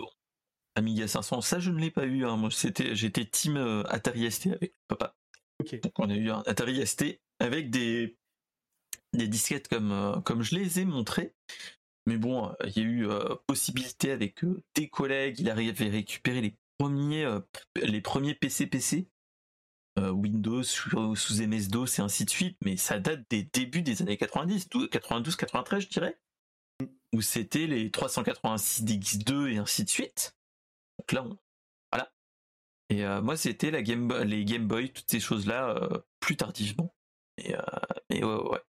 Amiga 0.75 1.07
500, 1.07 1.41
ça 1.41 1.59
je 1.59 1.71
ne 1.71 1.79
l'ai 1.79 1.91
pas 1.91 2.05
eu. 2.05 2.25
Hein. 2.25 2.37
Moi, 2.37 2.51
c'était, 2.51 2.95
j'étais 2.95 3.25
team 3.25 3.57
euh, 3.57 3.83
Atari 3.87 4.29
ST 4.31 4.47
avec 4.47 4.73
papa. 4.87 5.15
Donc 5.59 5.99
on 5.99 6.09
a 6.09 6.15
eu 6.15 6.29
un 6.29 6.43
Atari 6.45 6.85
ST 6.85 7.19
avec 7.39 7.69
des, 7.69 8.17
des 9.13 9.27
disquettes 9.27 9.67
comme, 9.67 10.21
comme 10.25 10.43
je 10.43 10.55
les 10.55 10.79
ai 10.79 10.85
montrées. 10.85 11.33
Mais 12.05 12.17
bon, 12.17 12.53
il 12.65 12.77
y 12.77 12.79
a 12.79 12.83
eu 12.83 13.07
possibilité 13.47 14.11
avec 14.11 14.41
des 14.75 14.89
collègues, 14.89 15.39
il 15.39 15.49
arrivait 15.49 15.87
à 15.87 15.91
récupérer 15.91 16.41
les 16.41 16.55
premiers, 16.77 17.27
les 17.75 18.01
premiers 18.01 18.35
PC-PC. 18.35 19.07
Windows 19.97 20.61
sous, 20.61 21.15
MS-DOS 21.39 21.99
et 21.99 22.01
ainsi 22.01 22.25
de 22.25 22.29
suite, 22.29 22.57
mais 22.63 22.75
ça 22.75 22.99
date 22.99 23.21
des 23.29 23.43
débuts 23.43 23.81
des 23.81 24.01
années 24.01 24.17
90, 24.17 24.67
92, 24.91 25.37
93 25.37 25.83
je 25.83 25.87
dirais 25.87 26.19
où 27.15 27.21
c'était 27.21 27.67
les 27.67 27.89
386 27.91 28.83
DX2 28.83 29.53
et 29.53 29.57
ainsi 29.57 29.83
de 29.83 29.89
suite. 29.89 30.35
Donc 30.99 31.11
là, 31.11 31.25
voilà. 31.91 32.11
Et 32.89 33.05
euh, 33.05 33.21
moi, 33.21 33.37
c'était 33.37 33.71
la 33.71 33.81
Game 33.81 34.11
les 34.23 34.45
Game 34.45 34.67
Boy, 34.67 34.91
toutes 34.91 35.09
ces 35.09 35.19
choses-là, 35.19 35.69
euh, 35.69 35.99
plus 36.19 36.35
tardivement. 36.35 36.93
Euh, 37.49 37.61
ouais, 38.11 38.61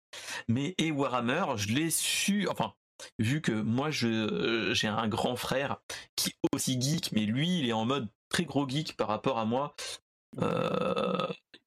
Mais 0.49 0.75
et 0.79 0.91
Warhammer, 0.91 1.45
je 1.57 1.69
l'ai 1.69 1.91
su, 1.91 2.49
enfin, 2.49 2.75
vu 3.19 3.41
que 3.41 3.53
moi, 3.53 3.91
je 3.91 4.71
j'ai 4.73 4.89
un 4.89 5.09
grand 5.09 5.37
frère 5.37 5.79
qui 6.17 6.31
est 6.31 6.49
aussi 6.53 6.81
geek, 6.81 7.13
mais 7.13 7.27
lui, 7.27 7.61
il 7.61 7.69
est 7.69 7.73
en 7.73 7.85
mode 7.85 8.09
très 8.29 8.45
gros 8.45 8.69
geek 8.69 8.97
par 8.97 9.09
rapport 9.09 9.39
à 9.39 9.45
moi. 9.45 9.75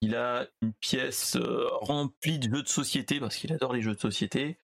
il 0.01 0.15
a 0.15 0.47
une 0.61 0.73
pièce 0.73 1.37
remplie 1.81 2.39
de 2.39 2.55
jeux 2.55 2.63
de 2.63 2.67
société 2.67 3.19
parce 3.19 3.35
qu'il 3.35 3.51
adore 3.53 3.73
les 3.73 3.81
jeux 3.81 3.95
de 3.95 3.99
société. 3.99 4.59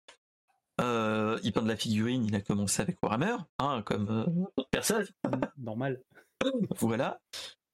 Euh, 0.82 1.39
il 1.43 1.54
peint 1.54 1.62
de 1.62 1.67
la 1.67 1.78
figurine, 1.78 2.26
il 2.26 2.36
a 2.36 2.41
commencé 2.41 2.82
avec 2.82 2.97
Warhammer, 3.04 3.38
hein, 3.60 3.84
comme 3.86 4.10
euh, 4.10 4.63
personne. 4.71 5.06
Normal. 5.58 6.02
voilà. 6.80 7.21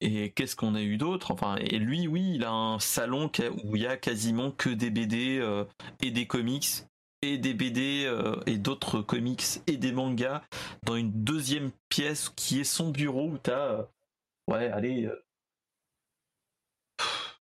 Et 0.01 0.31
qu'est-ce 0.31 0.55
qu'on 0.55 0.75
a 0.75 0.81
eu 0.81 0.97
d'autre? 0.97 1.31
Enfin, 1.31 1.55
et 1.57 1.77
lui, 1.77 2.07
oui, 2.07 2.33
il 2.35 2.43
a 2.43 2.51
un 2.51 2.79
salon 2.79 3.29
où 3.63 3.75
il 3.75 3.81
y 3.81 3.87
a 3.87 3.97
quasiment 3.97 4.51
que 4.51 4.69
des 4.69 4.89
BD 4.89 5.39
euh, 5.39 5.65
et 6.01 6.11
des 6.11 6.25
comics 6.25 6.85
et 7.21 7.37
des 7.37 7.53
BD 7.53 8.11
et 8.45 8.57
d'autres 8.57 9.01
comics 9.01 9.43
et 9.67 9.77
des 9.77 9.91
mangas 9.91 10.41
dans 10.83 10.95
une 10.95 11.11
deuxième 11.11 11.71
pièce 11.89 12.29
qui 12.29 12.59
est 12.59 12.63
son 12.63 12.91
bureau 12.91 13.29
où 13.29 13.37
t'as, 13.37 13.87
ouais, 14.47 14.69
allez, 14.69 15.09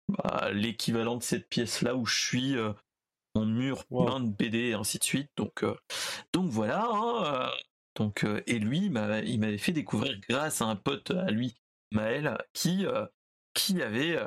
bah, 0.07 0.49
l'équivalent 0.51 1.17
de 1.17 1.23
cette 1.23 1.49
pièce 1.49 1.81
là 1.81 1.95
où 1.95 2.05
je 2.05 2.17
suis 2.17 2.55
mur 3.45 3.85
plein 3.85 4.19
de 4.19 4.29
BD 4.29 4.69
et 4.69 4.73
ainsi 4.73 4.97
de 4.97 5.03
suite. 5.03 5.29
Donc, 5.37 5.63
euh, 5.63 5.75
donc 6.33 6.49
voilà. 6.49 6.87
Hein, 6.91 7.23
euh, 7.25 7.49
donc, 7.95 8.23
euh, 8.23 8.41
et 8.47 8.59
lui, 8.59 8.85
il 8.85 8.91
m'avait 8.91 9.57
fait 9.57 9.71
découvrir 9.71 10.19
grâce 10.29 10.61
à 10.61 10.65
un 10.65 10.75
pote 10.75 11.11
à 11.11 11.31
lui, 11.31 11.55
Maël, 11.91 12.37
qui, 12.53 12.85
qui 13.53 13.81
avait, 13.81 14.19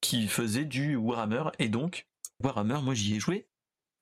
qui 0.00 0.28
faisait 0.28 0.64
du 0.64 0.96
Warhammer. 0.96 1.44
Et 1.58 1.68
donc, 1.68 2.06
Warhammer, 2.42 2.80
moi 2.82 2.94
j'y 2.94 3.16
ai 3.16 3.20
joué. 3.20 3.48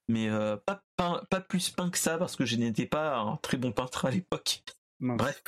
Mais 0.08 0.28
pas, 0.64 0.82
pas 0.96 1.40
plus 1.40 1.70
peint 1.70 1.90
que 1.90 1.98
ça 1.98 2.18
parce 2.18 2.36
que 2.36 2.44
je 2.44 2.56
n'étais 2.56 2.86
pas 2.86 3.18
un 3.18 3.36
très 3.36 3.56
bon 3.56 3.72
peintre 3.72 4.06
à 4.06 4.10
l'époque. 4.10 4.62
Bref. 5.00 5.42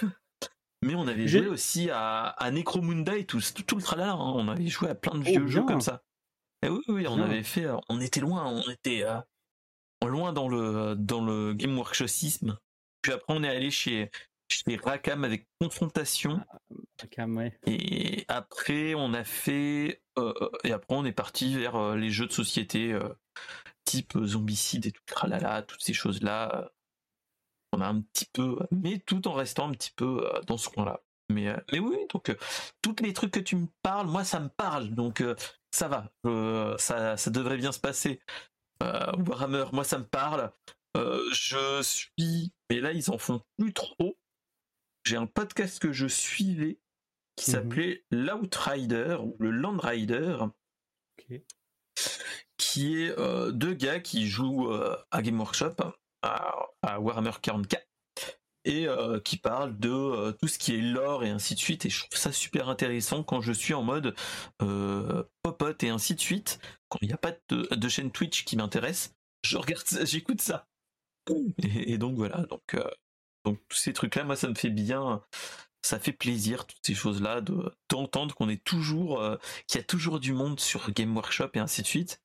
Mais 0.83 0.95
on 0.95 1.07
avait 1.09 1.29
joué 1.29 1.47
aussi 1.49 1.91
à, 1.91 2.29
à 2.29 2.51
Necromunda 2.51 3.17
et 3.17 3.27
tout, 3.27 3.41
tout, 3.67 3.77
le 3.77 3.83
tralala. 3.83 4.13
Hein. 4.13 4.33
On 4.35 4.49
avait 4.49 4.67
joué 4.69 4.89
à 4.89 4.95
plein 4.95 5.15
de 5.15 5.21
oh, 5.21 5.31
vieux 5.31 5.47
jeux 5.47 5.63
comme 5.63 5.81
ça. 5.81 6.03
Et 6.63 6.69
oui, 6.69 6.83
oui, 6.89 7.07
on 7.09 7.21
avait 7.21 7.43
fait. 7.43 7.67
On 7.89 8.01
était 8.01 8.21
loin, 8.21 8.47
on 8.47 8.71
était 8.71 9.05
loin 10.07 10.33
dans 10.33 10.49
le 10.49 10.95
dans 10.97 11.25
le 11.25 11.53
game 11.53 11.77
workshopsisme. 11.77 12.59
Puis 13.03 13.13
après, 13.13 13.35
on 13.35 13.43
est 13.43 13.49
allé 13.49 13.71
chez 13.71 14.11
chez 14.49 14.77
Rakam 14.77 15.25
avec 15.25 15.47
Confrontation. 15.61 16.41
Rakam, 17.01 17.37
ouais. 17.37 17.59
Et 17.67 18.25
après, 18.29 18.95
on 18.95 19.15
a 19.15 19.25
fait. 19.25 20.03
Euh, 20.19 20.33
et 20.65 20.73
après, 20.73 20.97
on 20.97 21.05
est 21.05 21.13
parti 21.13 21.57
vers 21.57 21.77
euh, 21.77 21.97
les 21.97 22.11
jeux 22.11 22.27
de 22.27 22.33
société 22.33 22.93
euh, 22.93 23.09
type 23.91 24.19
zombicide 24.25 24.87
et 24.87 24.93
tout, 24.93 25.03
tralala, 25.07 25.63
toutes 25.63 25.83
ces 25.83 25.93
choses-là. 25.93 26.73
On 27.73 27.81
a 27.81 27.87
un 27.87 28.01
petit 28.01 28.27
peu. 28.33 28.59
Mais 28.71 28.99
tout 28.99 29.27
en 29.29 29.33
restant 29.33 29.69
un 29.69 29.73
petit 29.73 29.93
peu 29.95 30.29
dans 30.47 30.57
ce 30.57 30.69
coin-là. 30.69 31.01
Mais, 31.29 31.55
mais 31.71 31.79
oui, 31.79 31.97
donc 32.13 32.37
tous 32.83 32.97
les 33.03 33.13
trucs 33.13 33.31
que 33.31 33.41
tu 33.41 33.55
me 33.55 33.69
parles, 33.83 34.09
moi 34.09 34.25
ça 34.25 34.41
me 34.41 34.49
parle, 34.49 34.91
donc 34.91 35.23
ça 35.71 35.87
va, 35.87 36.11
ça, 36.79 37.17
ça 37.17 37.31
devrait 37.31 37.57
bien 37.57 37.71
se 37.71 37.79
passer. 37.79 38.21
Warhammer, 38.81 39.67
moi 39.73 39.85
ça 39.85 39.99
me 39.99 40.07
parle. 40.07 40.53
je 40.97 41.83
suis, 41.83 42.53
mais 42.69 42.81
là 42.81 42.91
ils 42.93 43.11
en 43.13 43.19
font 43.19 43.43
plus 43.57 43.73
trop 43.73 44.19
j'ai 45.05 45.17
un 45.17 45.27
podcast 45.27 45.79
que 45.79 45.93
je 45.93 46.07
suivais 46.07 46.79
qui 47.37 47.51
mhm. 47.51 47.55
s'appelait 47.55 48.05
L'Outrider 48.11 49.17
ou 49.21 49.37
le 49.39 49.51
Landrider. 49.51 50.39
Qui 52.61 53.05
est 53.05 53.19
euh, 53.19 53.53
deux 53.53 53.73
gars 53.73 54.01
qui 54.01 54.29
jouent 54.29 54.71
euh, 54.71 54.95
à 55.11 55.23
Game 55.23 55.41
Workshop, 55.41 55.77
à, 56.21 57.01
Warhammer 57.01 57.31
40k, 57.43 57.79
et 58.67 58.87
euh, 58.87 59.19
qui 59.19 59.39
parlent 59.39 59.79
de 59.79 60.33
tout 60.33 60.47
ce 60.47 60.59
qui 60.59 60.75
est 60.75 60.83
lore 60.83 61.25
et 61.25 61.31
ainsi 61.31 61.55
de 61.55 61.59
suite. 61.59 61.87
Et 61.87 61.91
je 61.91 62.01
trouve 62.01 62.19
ça 62.19 62.33
super 62.33 62.69
intéressant 62.69 63.23
quand 63.23 63.41
je 63.41 63.53
suis 63.53 63.73
en 63.73 63.83
mode 63.83 64.15
popote 65.43 65.83
et 65.85 65.89
ainsi 65.89 66.15
de 66.15 66.21
suite. 66.21 66.61
Quand 66.91 66.99
il 67.01 67.09
n'y 67.09 67.15
a 67.15 67.17
pas 67.17 67.33
de, 67.49 67.89
chaîne 67.89 68.11
Twitch 68.11 68.45
qui 68.45 68.59
m'intéresse, 68.59 69.15
je 69.43 69.57
regarde 69.57 69.87
j'écoute 70.05 70.43
ça. 70.43 70.69
Et, 71.63 71.97
donc 71.97 72.17
voilà, 72.17 72.45
donc 72.51 72.77
donc 73.47 73.59
tous 73.71 73.79
ces 73.79 73.95
trucs-là, 73.95 74.25
moi, 74.25 74.37
ça 74.37 74.49
me 74.49 74.55
fait 74.55 74.69
bien, 74.69 75.23
ça 75.81 75.99
fait 75.99 76.13
plaisir 76.13 76.67
toutes 76.67 76.85
ces 76.85 76.95
choses-là 76.95 77.41
de 77.41 77.75
d'entendre 77.89 78.35
qu'on 78.35 78.51
est 78.51 78.63
toujours, 78.63 79.25
qu'il 79.67 79.79
y 79.79 79.83
a 79.83 79.87
toujours 79.87 80.21
du 80.21 80.35
monde 80.35 80.61
sur 80.61 80.91
Game 80.91 81.17
Workshop 81.17 81.53
et 81.55 81.59
ainsi 81.59 81.81
de 81.81 81.87
suite. 81.87 82.21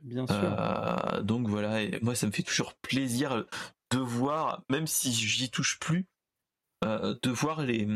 Bien 0.00 0.26
sûr. 0.26 0.36
Euh, 0.36 1.22
donc 1.22 1.48
voilà, 1.48 1.82
et 1.82 1.98
moi, 2.02 2.14
ça 2.14 2.26
me 2.26 2.32
fait 2.32 2.42
toujours 2.42 2.74
plaisir 2.74 3.44
de 3.90 3.98
voir, 3.98 4.62
même 4.68 4.86
si 4.86 5.12
j'y 5.12 5.50
touche 5.50 5.78
plus, 5.78 6.06
euh, 6.84 7.16
de 7.22 7.30
voir 7.30 7.62
les, 7.62 7.86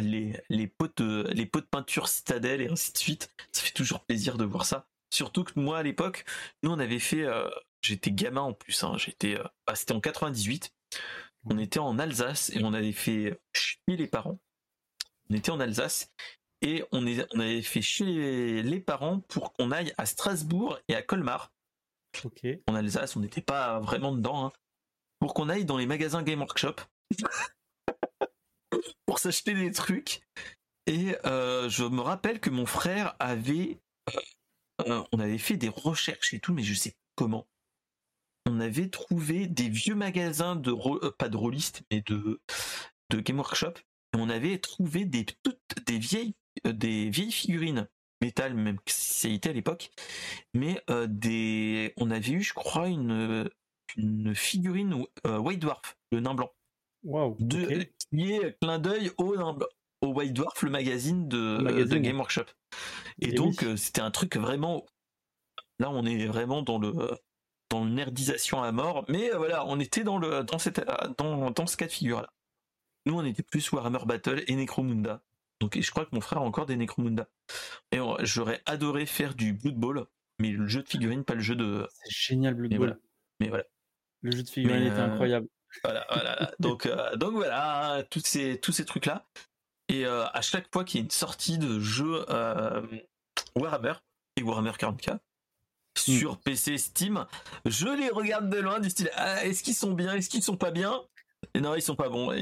les, 0.00 0.40
les 0.48 0.66
pots 0.66 0.88
de, 0.96 1.28
les 1.32 1.46
pots 1.46 1.60
de 1.60 1.66
peinture 1.66 2.08
citadelle 2.08 2.60
et 2.60 2.68
ainsi 2.68 2.92
de 2.92 2.98
suite. 2.98 3.30
Ça 3.52 3.62
fait 3.62 3.72
toujours 3.72 4.04
plaisir 4.04 4.36
de 4.36 4.44
voir 4.44 4.64
ça. 4.64 4.86
Surtout 5.10 5.44
que 5.44 5.58
moi, 5.58 5.78
à 5.78 5.82
l'époque, 5.82 6.24
nous, 6.62 6.70
on 6.70 6.78
avait 6.78 6.98
fait, 6.98 7.26
j'étais 7.80 8.10
gamin 8.10 8.42
en 8.42 8.52
plus, 8.52 8.82
hein, 8.84 8.94
j'étais, 8.98 9.38
bah, 9.66 9.74
c'était 9.74 9.94
en 9.94 10.00
98 10.00 10.72
on 11.50 11.58
était 11.58 11.78
en 11.78 11.98
Alsace 11.98 12.50
et 12.50 12.62
on 12.62 12.72
avait 12.72 12.92
fait 12.92 13.40
chier 13.52 13.96
les 13.96 14.06
parents. 14.06 14.38
On 15.30 15.34
était 15.34 15.50
en 15.50 15.60
Alsace 15.60 16.10
et 16.62 16.84
on, 16.92 17.06
avait 17.06 17.62
fait 17.62 17.82
chier 17.82 18.62
les 18.62 18.80
parents 18.80 19.20
pour 19.20 19.52
qu'on 19.52 19.70
aille 19.70 19.92
à 19.96 20.06
Strasbourg 20.06 20.78
et 20.88 20.94
à 20.94 21.02
Colmar. 21.02 21.52
En 22.66 22.74
Alsace, 22.74 23.16
on 23.16 23.20
n'était 23.20 23.42
pas 23.42 23.78
vraiment 23.80 24.12
dedans. 24.12 24.46
Hein. 24.46 24.52
pour 25.20 25.34
qu'on 25.34 25.48
aille 25.48 25.64
dans 25.64 25.76
les 25.76 25.86
magasins 25.86 26.22
Game 26.22 26.40
Workshop 26.40 26.76
pour 29.06 29.18
s'acheter 29.18 29.54
des 29.54 29.72
trucs. 29.72 30.22
Et 30.86 31.16
euh, 31.26 31.68
je 31.68 31.84
me 31.84 32.00
rappelle 32.00 32.40
que 32.40 32.50
mon 32.50 32.66
frère 32.66 33.14
avait, 33.18 33.78
euh, 34.08 34.20
euh, 34.88 35.04
on 35.12 35.20
avait 35.20 35.38
fait 35.38 35.56
des 35.56 35.68
recherches 35.68 36.34
et 36.34 36.40
tout, 36.40 36.52
mais 36.52 36.62
je 36.62 36.74
sais 36.74 36.96
comment 37.14 37.46
on 38.48 38.60
avait 38.60 38.88
trouvé 38.88 39.46
des 39.46 39.68
vieux 39.68 39.94
magasins 39.94 40.56
de 40.56 40.72
euh, 40.72 41.10
pas 41.18 41.28
de 41.28 41.36
rôlistes 41.36 41.82
mais 41.90 42.00
de 42.02 42.40
de 43.10 43.20
Game 43.20 43.38
Workshop 43.38 43.74
et 44.14 44.16
on 44.16 44.28
avait 44.30 44.58
trouvé 44.58 45.04
des 45.04 45.26
toutes 45.42 45.84
des 45.86 45.98
vieilles 45.98 46.34
des 46.64 47.10
vieilles 47.10 47.32
figurines 47.32 47.88
métal 48.20 48.54
même 48.54 48.78
si 48.86 49.20
ça 49.20 49.28
était 49.28 49.50
à 49.50 49.52
l'époque. 49.52 49.90
Mais 50.54 50.82
euh, 50.90 51.06
des 51.08 51.92
on 51.96 52.10
avait 52.10 52.32
eu 52.32 52.42
je 52.42 52.54
crois 52.54 52.88
une 52.88 53.48
une 53.96 54.34
figurine 54.34 55.04
White 55.24 55.60
Dwarf 55.60 55.96
le 56.12 56.20
nain 56.20 56.34
blanc. 56.34 56.50
Wow, 57.04 57.36
de, 57.38 57.86
qui 58.10 58.32
est 58.32 58.58
clin 58.60 58.78
d'œil 58.78 59.12
au 59.18 59.36
au 60.00 60.06
White 60.08 60.32
Dwarf 60.32 60.62
le 60.62 60.70
magazine 60.70 61.28
de, 61.28 61.84
de 61.84 61.98
Game 61.98 62.18
Workshop. 62.18 62.46
Et, 63.20 63.32
donc 63.32 63.64
c'était 63.76 64.00
un 64.00 64.10
truc 64.10 64.36
vraiment 64.36 64.84
là 65.78 65.90
on 65.90 66.04
est 66.04 66.26
vraiment 66.26 66.62
dans 66.62 66.78
le 66.78 66.92
dans 67.70 67.84
le 67.84 67.90
nerdisation 67.90 68.62
à 68.62 68.72
mort, 68.72 69.04
mais 69.08 69.32
euh, 69.32 69.38
voilà, 69.38 69.66
on 69.66 69.78
était 69.78 70.04
dans 70.04 70.18
le 70.18 70.42
dans 70.42 70.58
cette 70.58 70.84
dans, 71.18 71.50
dans 71.50 71.66
ce 71.66 71.76
cas 71.76 71.86
de 71.86 71.92
figure 71.92 72.22
là. 72.22 72.30
Nous, 73.06 73.14
on 73.14 73.24
était 73.24 73.42
plus 73.42 73.72
Warhammer 73.72 74.04
Battle 74.04 74.44
et 74.48 74.54
Necromunda. 74.54 75.22
Donc, 75.60 75.78
je 75.78 75.90
crois 75.90 76.04
que 76.04 76.14
mon 76.14 76.20
frère 76.20 76.38
a 76.38 76.42
encore 76.42 76.66
des 76.66 76.76
Necromunda. 76.76 77.28
Et 77.92 77.98
j'aurais 78.20 78.62
adoré 78.66 79.06
faire 79.06 79.34
du 79.34 79.52
Blood 79.52 79.76
Bowl, 79.76 80.06
mais 80.38 80.50
le 80.50 80.66
jeu 80.66 80.82
de 80.82 80.88
figurines, 80.88 81.24
pas 81.24 81.34
le 81.34 81.40
jeu 81.40 81.56
de. 81.56 81.86
C'est 82.04 82.10
génial 82.10 82.54
Blood 82.54 82.74
Bowl. 82.74 83.00
Mais 83.40 83.48
voilà. 83.48 83.64
Le 84.22 84.30
jeu 84.32 84.42
de 84.42 84.48
figurines 84.48 84.82
était 84.82 84.96
euh, 84.96 85.12
incroyable. 85.12 85.48
Voilà, 85.84 86.06
voilà. 86.10 86.52
donc, 86.58 86.86
euh, 86.86 87.16
donc 87.16 87.34
voilà, 87.34 88.04
tous 88.10 88.22
ces 88.24 88.58
tous 88.60 88.72
ces 88.72 88.84
trucs 88.84 89.06
là. 89.06 89.26
Et 89.88 90.04
à 90.04 90.40
chaque 90.42 90.70
fois 90.70 90.84
qu'il 90.84 91.00
y 91.00 91.02
a 91.02 91.04
une 91.04 91.10
sortie 91.10 91.56
de 91.56 91.80
jeu 91.80 92.26
Warhammer 93.56 93.94
et 94.36 94.42
Warhammer 94.42 94.72
40k, 94.72 95.18
Mm. 96.06 96.18
sur 96.18 96.38
PC 96.38 96.78
Steam, 96.78 97.26
je 97.64 97.88
les 97.88 98.10
regarde 98.10 98.50
de 98.50 98.58
loin 98.58 98.78
du 98.80 98.90
style 98.90 99.10
ah, 99.14 99.44
est-ce 99.44 99.62
qu'ils 99.62 99.74
sont 99.74 99.92
bien, 99.92 100.14
est-ce 100.14 100.28
qu'ils 100.28 100.42
sont 100.42 100.56
pas 100.56 100.70
bien? 100.70 101.00
Et 101.54 101.60
non, 101.60 101.74
ils 101.74 101.82
sont 101.82 101.96
pas 101.96 102.08
bons. 102.08 102.32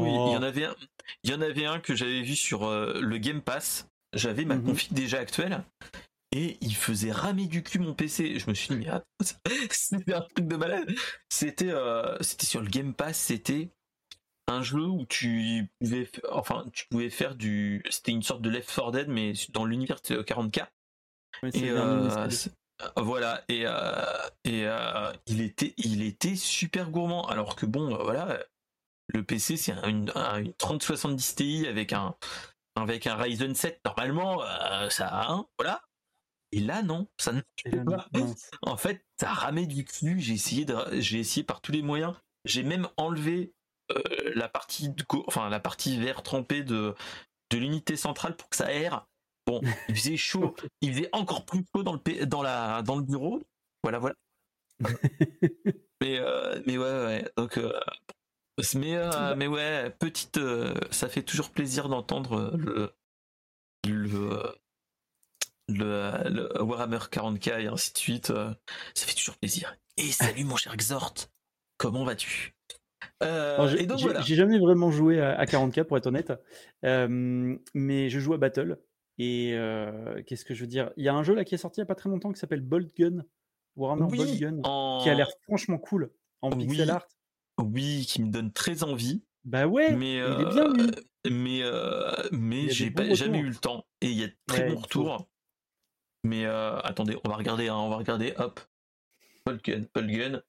Oui, 0.00 0.08
il 0.08 0.32
y 0.32 0.36
en 0.36 0.42
oh. 0.42 0.44
avait 0.44 0.64
un, 0.64 0.74
il 1.22 1.30
y 1.30 1.34
en 1.34 1.40
avait 1.40 1.66
un 1.66 1.80
que 1.80 1.94
j'avais 1.94 2.22
vu 2.22 2.36
sur 2.36 2.64
euh, 2.64 3.00
le 3.00 3.18
Game 3.18 3.42
Pass. 3.42 3.88
J'avais 4.14 4.44
ma 4.44 4.56
mm-hmm. 4.56 4.64
config 4.64 4.92
déjà 4.92 5.18
actuelle 5.18 5.64
et 6.34 6.58
il 6.60 6.74
faisait 6.74 7.12
ramer 7.12 7.46
du 7.46 7.62
cul 7.62 7.78
mon 7.78 7.94
PC. 7.94 8.38
Je 8.38 8.48
me 8.48 8.54
suis 8.54 8.74
dit 8.74 8.84
mais 8.86 8.90
c'était 9.70 10.14
un 10.14 10.22
truc 10.22 10.46
de 10.46 10.56
malade. 10.56 10.90
C'était 11.28 11.70
euh, 11.70 12.16
c'était 12.20 12.46
sur 12.46 12.60
le 12.60 12.68
Game 12.68 12.94
Pass, 12.94 13.18
c'était 13.18 13.70
un 14.48 14.62
jeu 14.62 14.84
où 14.84 15.06
tu 15.06 15.70
pouvais 15.80 16.10
enfin 16.30 16.66
tu 16.72 16.86
pouvais 16.88 17.10
faire 17.10 17.36
du 17.36 17.84
c'était 17.90 18.10
une 18.10 18.24
sorte 18.24 18.42
de 18.42 18.50
Left 18.50 18.74
4 18.74 18.90
Dead 18.90 19.08
mais 19.08 19.34
dans 19.50 19.64
l'univers 19.64 19.98
40K 19.98 20.66
et 21.54 21.70
euh, 21.70 22.08
voilà 22.96 23.44
et 23.48 23.64
et 24.44 24.66
il 25.26 25.40
était 25.40 25.74
il 25.76 26.02
était 26.02 26.34
super 26.34 26.90
gourmand 26.90 27.28
alors 27.28 27.54
que 27.54 27.66
bon 27.66 27.96
voilà 28.02 28.44
le 29.08 29.22
PC 29.24 29.56
c'est 29.56 29.72
une, 29.84 30.12
3070 30.58 31.34
Ti 31.34 31.66
avec 31.66 31.92
un 31.92 32.14
avec 32.76 33.06
un 33.06 33.16
Ryzen 33.16 33.54
7 33.54 33.80
normalement 33.84 34.40
ça 34.90 35.26
hein, 35.28 35.46
voilà. 35.58 35.82
Et 36.52 36.60
là 36.60 36.82
non 36.82 37.08
ça 37.18 37.32
ne 37.32 37.40
pas. 37.84 38.08
en 38.62 38.76
fait 38.76 39.04
ça 39.20 39.32
ramé 39.32 39.66
du 39.66 39.84
cul. 39.84 40.20
J'ai 40.20 40.34
essayé 40.34 40.64
de 40.64 40.76
j'ai 41.00 41.18
essayé 41.18 41.44
par 41.44 41.60
tous 41.60 41.72
les 41.72 41.82
moyens. 41.82 42.14
J'ai 42.44 42.62
même 42.62 42.88
enlevé 42.96 43.52
la 44.34 44.48
partie 44.48 44.88
de, 44.88 45.04
enfin 45.26 45.48
la 45.48 45.60
partie 45.60 45.98
vert 45.98 46.22
trempée 46.22 46.62
de 46.62 46.94
de 47.50 47.58
l'unité 47.58 47.96
centrale 47.96 48.36
pour 48.36 48.48
que 48.48 48.56
ça 48.56 48.66
aère 48.66 49.06
Bon, 49.46 49.60
il 49.88 49.96
faisait 49.96 50.16
chaud, 50.16 50.54
il 50.80 50.92
faisait 50.94 51.08
encore 51.12 51.44
plus 51.44 51.64
chaud 51.74 51.82
dans 51.82 51.94
le, 51.94 52.26
dans 52.26 52.42
la, 52.42 52.82
dans 52.82 52.96
le 52.96 53.02
bureau. 53.02 53.40
Voilà, 53.82 53.98
voilà. 53.98 54.14
mais, 56.00 56.18
euh, 56.18 56.60
mais 56.66 56.78
ouais, 56.78 57.04
ouais. 57.04 57.32
Donc, 57.36 57.58
euh, 57.58 57.72
mais, 58.74 58.96
euh, 58.96 59.34
mais 59.36 59.46
ouais, 59.46 59.90
petite, 59.98 60.38
ça 60.90 61.08
fait 61.08 61.22
toujours 61.22 61.50
plaisir 61.50 61.88
d'entendre 61.88 62.52
le, 62.56 62.92
le, 63.86 64.54
le, 65.68 66.62
Warhammer 66.62 66.98
40k 66.98 67.60
et 67.60 67.66
ainsi 67.66 67.92
de 67.92 67.98
suite. 67.98 68.26
ça 68.26 69.06
fait 69.06 69.14
toujours 69.14 69.36
plaisir. 69.36 69.76
Et 69.96 70.02
salut 70.12 70.44
mon 70.44 70.56
cher 70.56 70.76
Xort, 70.76 71.14
comment 71.76 72.04
vas-tu? 72.04 72.54
J'ai 73.20 74.34
jamais 74.34 74.58
vraiment 74.58 74.90
joué 74.90 75.20
à, 75.20 75.38
à 75.38 75.44
40k 75.44 75.84
pour 75.84 75.96
être 75.96 76.06
honnête, 76.06 76.32
mais 76.82 78.08
je 78.08 78.18
joue 78.18 78.34
à 78.34 78.38
Battle 78.38 78.78
et 79.18 79.56
qu'est-ce 80.26 80.44
que 80.44 80.54
je 80.54 80.60
veux 80.62 80.66
dire? 80.66 80.90
Il 80.96 81.04
y 81.04 81.08
a 81.08 81.14
un 81.14 81.22
jeu 81.22 81.34
là 81.34 81.44
qui 81.44 81.54
est 81.54 81.58
sorti 81.58 81.80
il 81.80 81.82
n'y 81.82 81.86
a 81.86 81.86
pas 81.86 81.94
très 81.94 82.10
longtemps 82.10 82.32
qui 82.32 82.38
s'appelle 82.38 82.60
Bolt 82.60 82.96
Gun, 82.96 83.24
Warhammer 83.76 84.16
Bolt 84.16 84.38
Gun, 84.38 84.60
qui 85.02 85.10
a 85.10 85.14
l'air 85.14 85.28
franchement 85.42 85.78
cool 85.78 86.10
en 86.40 86.50
pixel 86.50 86.90
art. 86.90 87.06
Oui, 87.58 88.06
qui 88.08 88.22
me 88.22 88.30
donne 88.30 88.52
très 88.52 88.82
envie. 88.82 89.22
Bah 89.44 89.66
ouais, 89.66 89.92
mais 89.94 90.16
il 90.16 90.40
est 90.40 90.52
bien 90.52 90.72
lui. 90.72 90.90
Mais 91.30 91.62
mais 92.32 92.68
j'ai 92.68 92.92
jamais 93.14 93.38
eu 93.38 93.48
le 93.48 93.56
temps 93.56 93.86
et 94.00 94.10
il 94.10 94.18
y 94.18 94.24
a 94.24 94.28
de 94.28 94.36
très 94.46 94.70
bons 94.70 94.80
retours. 94.80 95.28
Mais 96.24 96.46
attendez, 96.46 97.16
on 97.24 97.28
va 97.28 97.36
regarder, 97.36 97.68
hein, 97.68 97.76
on 97.76 97.88
va 97.88 97.96
regarder. 97.96 98.34
Hop. 98.38 98.60
Boltgun, 99.44 99.86
Boltgun. 99.94 100.42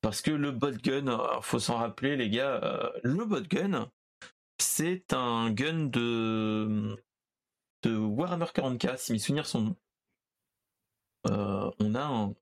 Parce 0.00 0.22
que 0.22 0.30
le 0.30 0.52
Boltgun, 0.52 1.08
euh, 1.08 1.40
faut 1.40 1.58
s'en 1.58 1.76
rappeler 1.76 2.16
les 2.16 2.30
gars, 2.30 2.60
euh, 2.62 2.90
le 3.02 3.24
Boltgun, 3.24 3.90
c'est 4.58 5.12
un 5.12 5.50
gun 5.50 5.86
de, 5.86 6.96
de 7.82 7.96
Warhammer 7.96 8.46
40k, 8.46 8.96
si 8.96 9.12
mes 9.12 9.18
souvenirs 9.18 9.46
sont 9.46 9.76
euh, 11.26 11.70
on 11.80 11.94
a 11.96 12.04
un, 12.04 12.34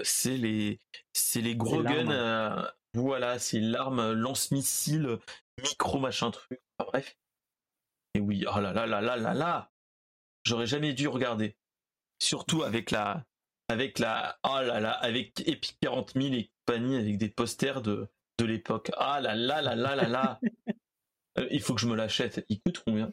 c'est 0.00 0.38
les, 0.38 0.80
c'est 1.12 1.42
les 1.42 1.56
gros 1.56 1.82
guns, 1.82 2.10
euh, 2.10 2.66
voilà, 2.94 3.38
c'est 3.38 3.60
l'arme 3.60 4.12
lance-missile, 4.12 5.18
micro 5.62 5.98
machin 5.98 6.30
truc, 6.30 6.60
bref. 6.78 7.16
Et 8.14 8.20
oui, 8.20 8.44
oh 8.54 8.60
là 8.60 8.72
là 8.72 8.86
là 8.86 9.00
là 9.00 9.16
là 9.16 9.34
là, 9.34 9.72
j'aurais 10.44 10.66
jamais 10.66 10.92
dû 10.92 11.08
regarder, 11.08 11.56
surtout 12.18 12.62
avec 12.62 12.90
la, 12.90 13.24
avec 13.68 13.98
la, 13.98 14.38
oh 14.44 14.60
là 14.60 14.80
là, 14.80 14.92
avec 14.92 15.40
Epic 15.48 15.78
40 15.80 16.12
000 16.14 16.34
et 16.34 16.50
compagnie, 16.66 16.96
avec 16.96 17.16
des 17.16 17.30
posters 17.30 17.80
de, 17.80 18.08
de 18.38 18.44
l'époque. 18.44 18.90
Ah 18.96 19.20
là 19.20 19.34
là 19.34 19.62
là 19.62 19.74
là 19.74 19.96
là 19.96 20.08
là. 20.08 20.40
Euh, 21.38 21.48
il 21.50 21.62
faut 21.62 21.74
que 21.74 21.80
je 21.80 21.86
me 21.86 21.96
l'achète. 21.96 22.44
Il 22.50 22.60
coûte 22.60 22.82
combien? 22.84 23.10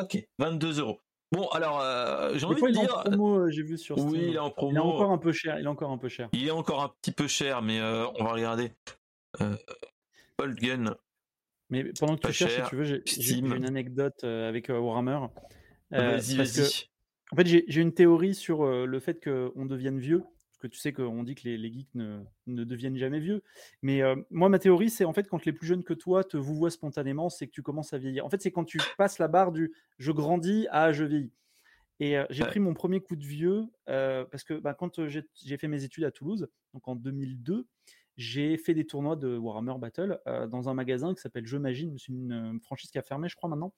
Ok, 0.00 0.24
22 0.38 0.78
euros. 0.78 1.00
Bon, 1.34 1.48
alors, 1.48 1.80
euh, 1.80 2.32
j'ai 2.36 2.46
envie 2.46 2.62
de 2.62 2.70
dire. 2.70 3.04
euh, 3.08 3.50
j'ai 3.50 3.62
vu 3.62 3.76
sur 3.76 3.98
Steam. 3.98 4.10
Oui, 4.10 4.24
il 4.28 4.34
est 4.34 4.38
en 4.38 4.50
promo. 4.50 4.72
Il 4.72 4.76
est 4.76 4.80
encore 4.80 5.10
un 5.10 5.18
peu 5.18 5.32
cher. 5.32 5.58
Il 5.58 5.64
est 5.64 5.68
encore 5.68 5.90
un 5.90 5.98
peu 5.98 6.08
cher. 6.08 6.28
Il 6.32 6.46
est 6.46 6.52
encore 6.52 6.82
un 6.82 6.92
petit 7.00 7.12
peu 7.12 7.26
cher, 7.26 7.60
mais 7.62 7.80
on 7.82 8.24
va 8.24 8.32
regarder. 8.32 8.72
Euh, 9.40 9.56
Gun. 10.40 10.96
Mais 11.70 11.84
pendant 11.98 12.16
que 12.16 12.26
tu 12.26 12.32
cherches, 12.32 12.62
si 12.62 12.68
tu 12.68 12.76
veux, 12.76 12.84
j'ai 12.84 13.38
une 13.38 13.64
anecdote 13.64 14.22
avec 14.24 14.68
Warhammer. 14.68 15.20
vas-y, 15.90 16.36
vas-y. 16.36 16.88
En 17.32 17.36
fait, 17.36 17.46
j'ai 17.46 17.80
une 17.80 17.94
théorie 17.94 18.34
sur 18.34 18.64
le 18.64 19.00
fait 19.00 19.22
qu'on 19.22 19.66
devienne 19.66 19.98
vieux 19.98 20.22
tu 20.66 20.78
sais 20.78 20.92
qu'on 20.92 21.22
dit 21.22 21.34
que 21.34 21.48
les, 21.48 21.72
geeks 21.72 21.94
ne, 21.94 22.24
deviennent 22.46 22.96
jamais 22.96 23.20
vieux. 23.20 23.42
Mais 23.82 24.02
euh, 24.02 24.16
moi, 24.30 24.48
ma 24.48 24.58
théorie, 24.58 24.90
c'est 24.90 25.04
en 25.04 25.12
fait 25.12 25.28
quand 25.28 25.44
les 25.44 25.52
plus 25.52 25.66
jeunes 25.66 25.84
que 25.84 25.94
toi 25.94 26.24
te 26.24 26.36
vous 26.36 26.54
voient 26.54 26.70
spontanément, 26.70 27.28
c'est 27.28 27.46
que 27.46 27.52
tu 27.52 27.62
commences 27.62 27.92
à 27.92 27.98
vieillir. 27.98 28.24
En 28.24 28.30
fait, 28.30 28.40
c'est 28.42 28.50
quand 28.50 28.64
tu 28.64 28.78
passes 28.96 29.18
la 29.18 29.28
barre 29.28 29.52
du 29.52 29.72
je 29.98 30.12
grandis 30.12 30.66
à 30.70 30.92
je 30.92 31.04
vieillis. 31.04 31.32
Et 32.00 32.18
euh, 32.18 32.24
j'ai 32.30 32.44
pris 32.44 32.60
mon 32.60 32.74
premier 32.74 33.00
coup 33.00 33.14
de 33.14 33.24
vieux 33.24 33.66
euh, 33.88 34.24
parce 34.24 34.42
que 34.42 34.54
bah, 34.54 34.74
quand 34.74 35.00
j'ai 35.08 35.56
fait 35.56 35.68
mes 35.68 35.84
études 35.84 36.04
à 36.04 36.10
Toulouse, 36.10 36.48
donc 36.72 36.88
en 36.88 36.96
2002, 36.96 37.66
j'ai 38.16 38.56
fait 38.56 38.74
des 38.74 38.84
tournois 38.84 39.16
de 39.16 39.36
Warhammer 39.36 39.74
Battle 39.78 40.20
dans 40.48 40.68
un 40.68 40.74
magasin 40.74 41.14
qui 41.14 41.20
s'appelle 41.20 41.46
Jeux 41.46 41.58
Magie, 41.58 41.92
c'est 41.98 42.12
une 42.12 42.60
franchise 42.62 42.90
qui 42.90 42.98
a 42.98 43.02
fermé, 43.02 43.28
je 43.28 43.36
crois, 43.36 43.48
maintenant. 43.50 43.72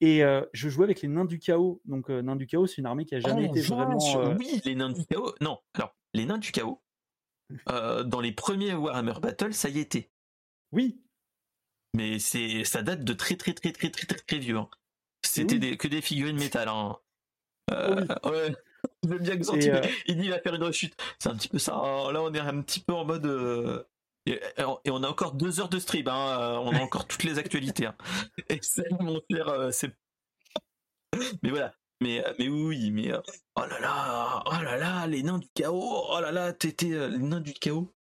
Et 0.00 0.22
je 0.52 0.68
jouais 0.68 0.84
avec 0.84 1.02
les 1.02 1.08
nains 1.08 1.24
du 1.24 1.38
chaos. 1.38 1.80
Donc, 1.84 2.08
nains 2.08 2.36
du 2.36 2.46
chaos, 2.46 2.66
c'est 2.66 2.78
une 2.78 2.86
armée 2.86 3.06
qui 3.06 3.14
a 3.14 3.20
jamais 3.20 3.48
oh, 3.48 3.50
été 3.50 3.60
vraiment. 3.62 3.98
Oui, 4.38 4.60
les 4.64 4.74
nains 4.74 4.90
du 4.90 5.04
chaos. 5.06 5.32
Non, 5.40 5.58
alors, 5.74 5.96
les 6.16 6.26
nains 6.26 6.38
du 6.38 6.50
chaos, 6.50 6.82
euh, 7.68 8.02
dans 8.02 8.20
les 8.20 8.32
premiers 8.32 8.74
Warhammer 8.74 9.20
Battle, 9.20 9.54
ça 9.54 9.68
y 9.68 9.78
était. 9.78 10.10
Oui. 10.72 11.00
Mais 11.94 12.18
c'est 12.18 12.64
ça 12.64 12.82
date 12.82 13.04
de 13.04 13.12
très 13.12 13.36
très 13.36 13.54
très 13.54 13.72
très 13.72 13.90
très 13.90 14.06
très, 14.06 14.38
vieux. 14.38 14.58
Hein. 14.58 14.68
C'était 15.24 15.76
que 15.76 15.88
des 15.88 16.02
figurines 16.02 16.36
métal. 16.36 16.68
Hein. 16.68 16.98
Euh, 17.70 18.06
ouais. 18.24 18.54
bien 19.02 19.38
que 19.38 19.70
euh, 19.70 19.88
il 20.06 20.16
dit 20.16 20.24
il 20.24 20.30
va 20.30 20.40
faire 20.40 20.54
une 20.54 20.64
rechute. 20.64 20.94
C'est 21.18 21.30
un 21.30 21.36
petit 21.36 21.48
peu 21.48 21.58
ça. 21.58 21.72
Là, 21.72 22.22
on 22.22 22.34
est 22.34 22.40
un 22.40 22.60
petit 22.60 22.80
peu 22.80 22.92
en 22.92 23.04
mode. 23.04 23.86
Et, 24.26 24.40
on 24.58 25.02
a 25.02 25.08
encore 25.08 25.32
deux 25.32 25.60
heures 25.60 25.70
de 25.70 25.78
stream. 25.78 26.08
Hein. 26.08 26.58
On 26.60 26.72
a 26.72 26.80
encore 26.80 27.06
toutes 27.06 27.24
les 27.24 27.38
actualités. 27.38 27.88
Et 28.50 28.60
ça, 28.60 28.82
mon 29.00 29.20
frère, 29.30 29.72
c'est. 29.72 29.96
Mais 31.42 31.50
voilà. 31.50 31.72
Mais, 32.02 32.24
euh, 32.24 32.32
mais 32.38 32.48
oui, 32.48 32.90
mais 32.90 33.12
euh, 33.12 33.20
oh 33.56 33.62
là 33.68 33.80
là, 33.80 34.42
oh 34.46 34.62
là 34.62 34.76
là, 34.76 35.06
les 35.06 35.22
nains 35.22 35.38
du 35.38 35.48
chaos, 35.54 36.04
oh 36.10 36.20
là 36.20 36.30
là, 36.30 36.52
t'étais 36.52 36.92
euh, 36.92 37.08
les 37.08 37.18
nains 37.18 37.40
du 37.40 37.54
chaos. 37.54 37.92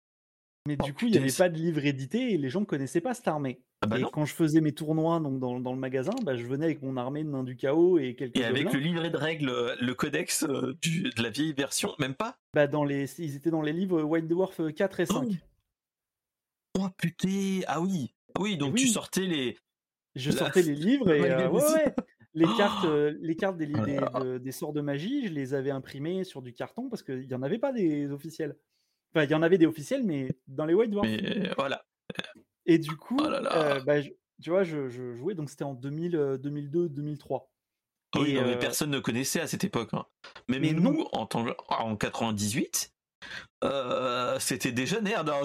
Mais 0.66 0.76
du 0.76 0.90
oh, 0.90 0.94
coup, 0.94 1.06
il 1.06 1.12
n'y 1.12 1.18
avait 1.18 1.30
pas 1.30 1.48
de 1.48 1.56
livre 1.58 1.84
édité 1.84 2.32
et 2.32 2.38
les 2.38 2.48
gens 2.48 2.60
ne 2.60 2.64
connaissaient 2.64 3.02
pas 3.02 3.14
cette 3.14 3.28
armée. 3.28 3.60
Ah 3.82 3.86
bah 3.86 3.98
et 3.98 4.04
quand 4.10 4.24
je 4.24 4.32
faisais 4.32 4.62
mes 4.62 4.72
tournois 4.72 5.20
donc 5.20 5.38
dans, 5.38 5.60
dans 5.60 5.74
le 5.74 5.78
magasin, 5.78 6.14
bah, 6.22 6.36
je 6.36 6.44
venais 6.46 6.64
avec 6.64 6.82
mon 6.82 6.96
armée 6.96 7.22
de 7.22 7.28
nains 7.28 7.44
du 7.44 7.54
chaos 7.54 7.98
et 7.98 8.14
quelques. 8.14 8.38
Et 8.38 8.44
avec 8.44 8.72
le 8.72 8.80
livret 8.80 9.10
de 9.10 9.16
règles, 9.16 9.76
le 9.78 9.94
codex 9.94 10.42
de 10.44 11.22
la 11.22 11.28
vieille 11.28 11.52
version, 11.52 11.94
même 11.98 12.14
pas? 12.14 12.38
Bah 12.54 12.66
dans 12.66 12.84
les, 12.84 13.20
ils 13.20 13.36
étaient 13.36 13.50
dans 13.50 13.62
les 13.62 13.74
livres 13.74 14.02
White 14.02 14.26
Dwarf 14.26 14.60
4 14.74 15.00
et 15.00 15.06
5. 15.06 15.28
Oh, 16.78 16.88
putain, 16.96 17.60
ah 17.68 17.80
oui, 17.80 18.14
ah 18.34 18.40
oui, 18.40 18.56
donc 18.56 18.74
tu 18.74 18.88
sortais 18.88 19.26
les. 19.26 19.56
Je 20.16 20.30
sortais 20.30 20.62
les 20.62 20.74
livres 20.74 21.10
et 21.12 21.20
ouais, 21.20 21.46
ouais 21.46 21.94
les 22.34 22.46
cartes, 22.56 22.84
euh, 22.84 23.16
les 23.20 23.36
cartes 23.36 23.56
des, 23.56 23.66
des, 24.40 24.52
sorts 24.52 24.72
de 24.72 24.80
magie, 24.80 25.28
je 25.28 25.32
les 25.32 25.54
avais 25.54 25.70
imprimées 25.70 26.24
sur 26.24 26.42
du 26.42 26.52
carton 26.52 26.88
parce 26.88 27.02
qu'il 27.02 27.26
n'y 27.26 27.34
en 27.34 27.42
avait 27.42 27.58
pas 27.58 27.72
des 27.72 28.10
officiels. 28.10 28.56
Enfin, 29.14 29.24
il 29.24 29.30
y 29.30 29.34
en 29.34 29.42
avait 29.42 29.58
des 29.58 29.66
officiels, 29.66 30.02
mais 30.02 30.36
dans 30.48 30.66
les 30.66 30.74
White 30.74 30.90
Dwarfs. 30.90 31.06
Mais 31.08 31.50
voilà. 31.56 31.84
Et 32.66 32.78
du 32.78 32.96
coup, 32.96 33.18
oh 33.20 33.26
euh, 33.26 33.80
bah, 33.84 34.02
tu 34.42 34.50
vois, 34.50 34.64
je, 34.64 34.88
jouais, 34.88 35.34
donc 35.34 35.48
c'était 35.48 35.64
en 35.64 35.74
2000, 35.74 36.38
2002, 36.42 36.88
2003. 36.88 37.48
Oui, 38.16 38.34
mais 38.34 38.40
euh, 38.40 38.58
personne 38.58 38.90
ne 38.90 39.00
connaissait 39.00 39.40
à 39.40 39.46
cette 39.46 39.64
époque. 39.64 39.90
Hein. 39.92 40.04
Même 40.48 40.62
mais 40.62 40.72
nous, 40.72 41.06
en, 41.12 41.28
en 41.68 41.96
98, 41.96 42.92
c'était 44.40 44.72
déjà 44.72 45.00
nerd. 45.00 45.28
Hein. 45.28 45.42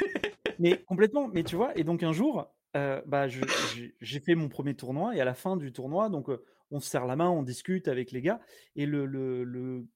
mais 0.58 0.82
complètement. 0.84 1.28
Mais 1.28 1.44
tu 1.44 1.56
vois, 1.56 1.76
et 1.76 1.84
donc 1.84 2.02
un 2.02 2.12
jour, 2.12 2.50
bah, 2.74 3.26
j'ai 3.28 4.20
fait 4.20 4.34
mon 4.34 4.48
premier 4.48 4.74
tournoi 4.74 5.16
et 5.16 5.20
à 5.20 5.24
la 5.24 5.34
fin 5.34 5.56
du 5.56 5.72
tournoi, 5.72 6.08
donc 6.08 6.28
on 6.70 6.80
se 6.80 6.88
serre 6.88 7.06
la 7.06 7.16
main, 7.16 7.28
on 7.28 7.42
discute 7.42 7.88
avec 7.88 8.12
les 8.12 8.22
gars 8.22 8.40
et 8.76 8.86
le, 8.86 9.06
le, 9.06 9.44
le 9.44 9.86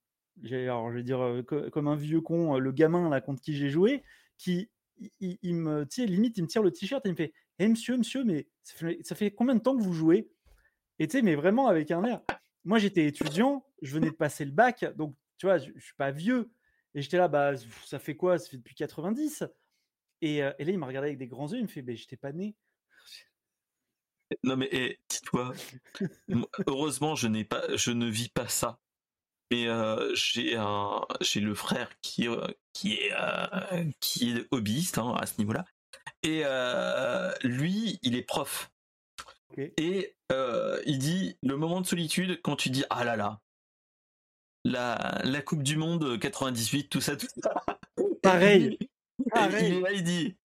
alors, 0.51 0.91
je 0.91 0.97
vais 0.97 1.03
dire 1.05 1.43
comme 1.73 1.87
un 1.87 1.95
vieux 1.97 2.21
con, 2.21 2.59
le 2.59 2.73
gamin 2.73 3.09
là 3.09 3.21
contre 3.21 3.41
qui 3.41 3.55
j'ai 3.55 3.71
joué, 3.71 4.03
qui 4.37 4.69
il, 5.21 5.55
me 5.55 5.85
tire 5.87 6.09
limite, 6.09 6.37
il 6.39 6.43
me 6.43 6.49
tire 6.49 6.63
le 6.63 6.71
t-shirt 6.71 7.05
et 7.07 7.09
il 7.09 7.13
me 7.13 7.17
fait 7.17 7.33
«Eh 7.59 7.69
monsieur, 7.69 7.97
monsieur, 7.97 8.25
mais 8.25 8.49
ça 8.63 9.15
fait, 9.15 9.31
combien 9.31 9.55
de 9.55 9.61
temps 9.61 9.77
que 9.77 9.83
vous 9.83 9.93
jouez?» 9.93 10.31
et 10.99 11.09
tu 11.09 11.19
sais, 11.19 11.23
mais 11.23 11.35
vraiment 11.35 11.67
avec 11.69 11.91
un 11.91 12.05
air. 12.05 12.21
Moi, 12.65 12.79
j'étais 12.79 13.07
étudiant, 13.07 13.67
je 13.83 13.95
venais 13.95 14.11
de 14.11 14.15
passer 14.15 14.45
le 14.45 14.53
bac, 14.53 14.85
donc 14.97 15.17
tu 15.39 15.47
vois, 15.47 15.59
je, 15.59 15.71
je 15.75 15.85
suis 15.85 15.97
pas 15.97 16.13
vieux. 16.13 16.53
Et 16.95 17.03
j'étais 17.03 17.17
là, 17.17 17.27
bah, 17.27 17.55
ça 17.85 17.99
fait 17.99 18.15
quoi? 18.15 18.39
Ça 18.39 18.49
fait 18.49 18.57
depuis 18.57 18.77
90 18.77 19.45
et, 20.23 20.37
et, 20.37 20.41
là, 20.41 20.55
il 20.59 20.79
m'a 20.79 20.87
regardé 20.87 21.09
avec 21.09 21.19
des 21.19 21.27
grands 21.27 21.49
yeux, 21.49 21.59
il 21.59 21.65
me 21.65 21.69
fait, 21.69 21.83
ben, 21.83 21.97
j'étais 21.97 22.17
pas 22.17 22.33
né. 22.33 22.55
Non 24.43 24.57
mais 24.57 24.69
eh, 24.73 24.99
dis-toi, 25.09 25.53
heureusement 26.67 27.15
je 27.15 27.29
n'ai 27.29 27.45
pas, 27.45 27.63
je 27.77 27.91
ne 27.91 28.09
vis 28.09 28.29
pas 28.29 28.49
ça. 28.49 28.79
Mais 29.51 29.69
euh, 29.69 30.15
j'ai 30.15 30.57
un, 30.57 31.03
j'ai 31.21 31.41
le 31.41 31.55
frère 31.55 31.91
qui 32.01 32.29
euh, 32.29 32.47
qui 32.73 32.95
est 32.95 33.13
euh, 33.13 33.85
qui 34.01 34.31
est 34.33 34.47
hobbyiste 34.51 34.99
hein, 34.99 35.15
à 35.21 35.27
ce 35.27 35.35
niveau-là. 35.39 35.65
Et 36.23 36.43
lui, 37.47 37.99
il 38.03 38.17
est 38.17 38.23
prof. 38.23 38.71
Et 39.57 40.15
il 40.87 40.99
dit 40.99 41.37
le 41.43 41.57
moment 41.57 41.81
de 41.81 41.87
solitude 41.87 42.41
quand 42.43 42.57
tu 42.57 42.71
dis 42.71 42.85
ah 42.91 43.05
là 43.05 43.17
là, 43.17 43.41
la 44.65 45.21
la 45.23 45.43
Coupe 45.43 45.63
du 45.63 45.77
Monde 45.77 46.19
98, 46.19 46.89
tout 46.89 47.01
ça, 47.01 47.17
tout 47.17 47.29
ça. 47.43 47.55
Pareil. 48.23 48.79
Pareil. 49.31 49.83
Il, 49.91 49.97
il 49.97 50.03
dit 50.03 50.37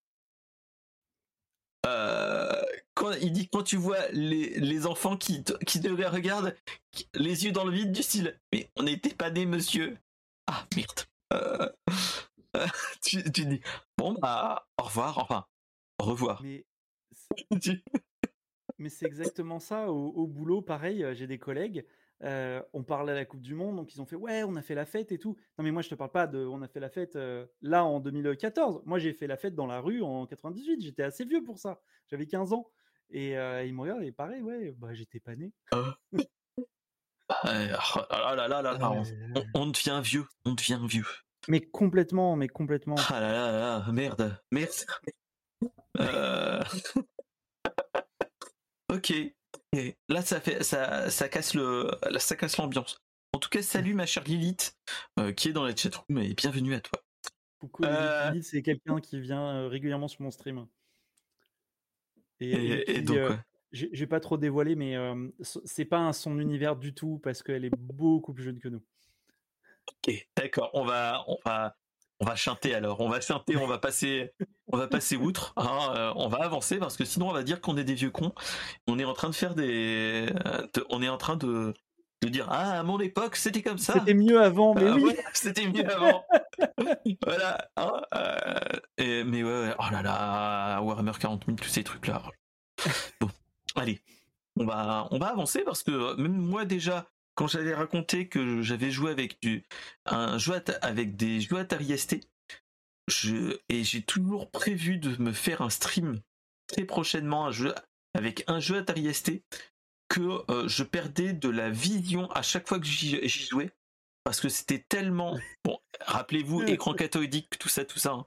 quand 3.00 3.14
il 3.14 3.32
dit 3.32 3.48
quand 3.48 3.64
tu 3.64 3.78
vois 3.78 4.10
les, 4.12 4.60
les 4.60 4.86
enfants 4.86 5.16
qui, 5.16 5.44
qui 5.66 5.80
te 5.80 5.88
regardent 5.88 6.54
les 7.14 7.46
yeux 7.46 7.52
dans 7.54 7.64
le 7.64 7.72
vide 7.72 7.94
du 7.94 8.04
style 8.04 8.38
mais 8.52 8.70
on 8.76 8.84
n'était 8.84 9.16
pas 9.16 9.32
nés 9.32 9.46
monsieur 9.46 9.98
ah 10.48 10.66
merde 10.76 11.08
euh, 11.34 11.70
tu, 13.02 13.24
dis 13.24 13.62
bon 13.98 14.14
bah 14.22 14.68
au 14.78 14.84
revoir 14.84 15.18
enfin 15.18 15.46
au 16.00 16.06
revoir 16.06 16.44
mais 16.44 16.66
c'est 18.90 19.06
exactement 19.06 19.60
ça 19.60 19.90
au, 19.90 20.28
boulot 20.28 20.62
pareil 20.62 21.06
j'ai 21.14 21.28
des 21.28 21.40
collègues 21.40 21.86
euh, 22.24 22.62
on 22.74 22.84
parle 22.84 23.10
à 23.10 23.14
la 23.14 23.24
Coupe 23.24 23.42
du 23.42 23.56
Monde, 23.56 23.78
donc 23.78 23.96
ils 23.96 24.02
ont 24.02 24.06
fait 24.06 24.18
ouais, 24.18 24.44
on 24.44 24.58
a 24.58 24.62
fait 24.62 24.76
la 24.76 24.86
fête 24.86 25.14
et 25.14 25.18
tout. 25.18 25.38
Non 25.58 25.64
mais 25.64 25.72
moi 25.72 25.82
je 25.82 25.90
te 25.90 25.96
parle 25.96 26.12
pas 26.12 26.28
de, 26.28 26.46
on 26.46 26.62
a 26.62 26.68
fait 26.68 26.82
la 26.82 26.90
fête 26.90 27.16
euh, 27.16 27.46
là 27.62 27.86
en 27.86 28.02
2014. 28.02 28.82
Moi 28.86 29.00
j'ai 29.00 29.14
fait 29.14 29.26
la 29.26 29.38
fête 29.38 29.56
dans 29.56 29.68
la 29.68 29.80
rue 29.80 30.02
en 30.02 30.26
98. 30.26 30.82
J'étais 30.82 31.04
assez 31.04 31.24
vieux 31.24 31.44
pour 31.44 31.60
ça. 31.60 31.82
J'avais 32.08 32.26
15 32.26 32.52
ans. 32.52 32.70
Et 33.12 33.32
il 33.32 33.74
me 33.74 33.82
regarde 33.82 34.04
et 34.04 34.12
pareil, 34.12 34.42
ouais, 34.42 34.74
bah 34.78 34.94
j'étais 34.94 35.20
pas 35.20 35.36
né. 35.36 35.52
Ah. 35.72 35.96
Ah 37.30 38.36
là 38.36 38.48
là 38.48 38.62
là 38.62 38.74
là, 38.74 39.04
on, 39.54 39.68
devient 39.68 40.02
vieux, 40.04 40.26
on 40.46 40.54
devient 40.54 40.80
vieux. 40.88 41.06
Mais 41.48 41.62
complètement, 41.62 42.36
mais 42.36 42.48
complètement. 42.48 42.96
Ah 43.10 43.20
là 43.20 43.32
là 43.32 43.52
là, 43.52 43.92
merde, 43.92 44.40
merde. 44.52 44.70
Euh... 46.00 46.64
ok. 48.92 49.14
Là, 50.10 50.22
ça 50.24 50.42
fait, 50.42 50.64
ça, 50.64 51.10
ça 51.10 51.30
casse 51.30 51.54
le, 51.54 51.92
ça 52.18 52.36
casse 52.36 52.58
l'ambiance. 52.58 53.00
En 53.34 53.40
tout 53.40 53.50
cas, 53.50 53.62
salut 53.62 53.94
ma 53.94 54.08
chère 54.08 54.24
Lilith, 54.24 54.76
euh, 55.20 55.32
qui 55.32 55.50
est 55.50 55.54
dans 55.54 55.64
la 55.64 55.76
chatroom 55.76 56.18
et 56.18 56.34
bienvenue 56.34 56.74
à 56.74 56.82
toi. 56.82 57.00
Coucou 57.60 57.84
Lilith, 57.84 58.44
c'est 58.44 58.64
quelqu'un 58.64 59.00
qui 59.00 59.20
vient 59.20 59.68
régulièrement 59.68 60.08
sur 60.08 60.24
mon 60.24 60.32
stream. 60.32 60.66
Et, 62.40 63.02
donc, 63.02 63.18
euh, 63.18 63.36
j'ai 63.72 64.08
pas 64.08 64.20
trop 64.20 64.38
dévoilé, 64.38 64.76
mais 64.76 64.96
c'est 65.42 65.86
pas 65.86 66.12
son 66.14 66.40
univers 66.40 66.76
du 66.76 66.94
tout 66.94 67.20
parce 67.24 67.44
qu'elle 67.44 67.66
est 67.66 67.76
beaucoup 67.78 68.34
plus 68.34 68.44
jeune 68.44 68.60
que 68.60 68.70
nous. 68.70 68.82
Ok, 69.88 70.28
d'accord. 70.38 70.70
On 70.74 70.86
va, 70.86 71.24
on 71.28 71.38
va, 71.46 71.76
on 72.20 72.26
va 72.26 72.36
chanter 72.36 72.76
alors, 72.76 73.00
on 73.00 73.10
va 73.10 73.22
chanter, 73.22 73.58
on 73.58 73.66
va 73.66 73.78
passer, 73.78 74.34
on 74.68 74.78
va 74.78 74.88
passer 74.88 75.16
outre, 75.16 75.54
hein, 75.56 75.94
euh, 75.96 76.14
on 76.16 76.28
va 76.28 76.40
avancer 76.40 76.78
parce 76.78 76.98
que 76.98 77.06
sinon 77.06 77.30
on 77.30 77.34
va 77.34 77.44
dire 77.44 77.62
qu'on 77.62 77.78
est 77.78 77.84
des 77.84 77.96
vieux 77.96 78.12
cons. 78.12 78.34
On 78.88 79.00
est 79.00 79.06
en 79.06 79.14
train 79.14 79.30
de 79.30 79.36
faire 79.36 79.56
des, 79.56 80.28
on 80.90 81.02
est 81.02 81.10
en 81.10 81.18
train 81.18 81.38
de, 81.38 81.74
de 82.22 82.28
dire 82.30 82.48
ah 82.50 82.80
à 82.80 82.84
mon 82.84 83.00
époque 83.00 83.36
c'était 83.36 83.62
comme 83.62 83.78
ça. 83.78 83.94
C'était 83.94 84.14
mieux 84.14 84.42
avant, 84.42 84.74
mais 84.74 84.88
Ah, 84.88 84.96
oui. 84.96 85.04
ouais, 85.04 85.24
c'était 85.34 85.68
mieux 85.68 85.90
avant. 85.90 86.26
voilà. 87.26 87.70
hein, 87.78 88.02
euh, 88.16 88.60
et- 88.98 89.24
mais 89.24 89.44
ouais, 89.44 89.50
ouais, 89.50 89.76
oh 89.80 89.84
là 89.92 90.02
là, 90.02 90.82
Warhammer 90.82 91.14
40 91.20 91.46
000, 91.46 91.58
tous 91.58 91.70
ces 91.70 91.84
trucs 91.84 92.08
là. 92.08 92.22
Bon, 93.20 93.30
allez, 93.76 94.02
on 94.58 94.66
va, 94.66 95.08
on 95.12 95.20
va 95.20 95.28
avancer 95.28 95.64
parce 95.64 95.84
que 95.84 96.16
même 96.16 96.36
moi 96.38 96.66
déjà, 96.66 97.06
quand 97.36 97.48
j'avais 97.48 97.74
raconté 97.74 98.28
que 98.28 98.62
j'avais 98.62 98.92
joué 98.92 99.12
avec 99.12 99.42
du, 99.42 99.64
un 100.06 100.38
jeu 100.38 100.62
avec 100.82 101.16
des 101.16 101.40
jeux 101.42 101.58
Atari 101.58 101.98
ST, 101.98 102.18
je, 103.08 103.58
et 103.70 103.84
j'ai 103.84 104.02
toujours 104.02 104.52
prévu 104.52 104.98
de 104.98 105.22
me 105.22 105.32
faire 105.32 105.62
un 105.62 105.70
stream 105.70 106.20
très 106.68 106.84
prochainement 106.84 107.48
un 107.48 107.52
jeu 107.52 107.74
avec 108.14 108.44
un 108.48 108.60
jeu 108.60 108.78
Atari 108.78 109.14
ST 109.14 109.42
que 110.10 110.52
euh, 110.52 110.68
je 110.68 110.84
perdais 110.84 111.34
de 111.34 111.50
la 111.50 111.70
vision 111.70 112.30
à 112.32 112.42
chaque 112.42 112.68
fois 112.68 112.80
que 112.80 112.86
j'y 112.86 113.30
jouais 113.30 113.72
parce 114.24 114.42
que 114.42 114.50
c'était 114.50 114.86
tellement 114.90 115.40
bon 115.64 115.80
rappelez-vous 116.02 116.64
écran 116.64 116.94
cathodique 116.94 117.58
tout 117.58 117.70
ça 117.70 117.86
tout 117.86 118.00
ça 118.00 118.12
hein. 118.12 118.26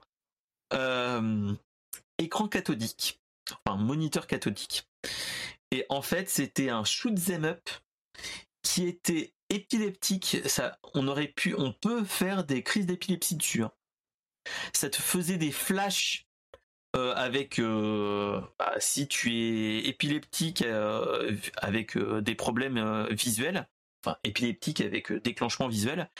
Euh, 0.73 1.53
écran 2.17 2.47
cathodique 2.47 3.21
enfin 3.65 3.77
moniteur 3.77 4.25
cathodique 4.25 4.87
et 5.71 5.85
en 5.89 6.01
fait 6.01 6.29
c'était 6.29 6.69
un 6.69 6.83
shoot 6.83 7.13
'em 7.29 7.43
up 7.43 7.69
qui 8.63 8.87
était 8.87 9.33
épileptique 9.49 10.37
ça 10.45 10.79
on 10.93 11.07
aurait 11.07 11.27
pu 11.27 11.53
on 11.55 11.73
peut 11.73 12.05
faire 12.05 12.45
des 12.45 12.63
crises 12.63 12.85
d'épilepsie 12.85 13.35
dessus 13.35 13.63
hein. 13.63 13.71
ça 14.73 14.89
te 14.89 15.01
faisait 15.01 15.37
des 15.37 15.51
flashs 15.51 16.25
euh, 16.95 17.13
avec 17.15 17.57
euh, 17.57 18.39
bah, 18.59 18.75
si 18.77 19.07
tu 19.07 19.33
es 19.33 19.87
épileptique 19.87 20.61
euh, 20.61 21.35
avec 21.57 21.97
des 21.97 22.35
problèmes 22.35 23.07
visuels, 23.09 23.67
enfin 24.05 24.17
épileptique 24.23 24.79
avec 24.79 25.11
déclenchement 25.11 25.67
visuel, 25.67 26.11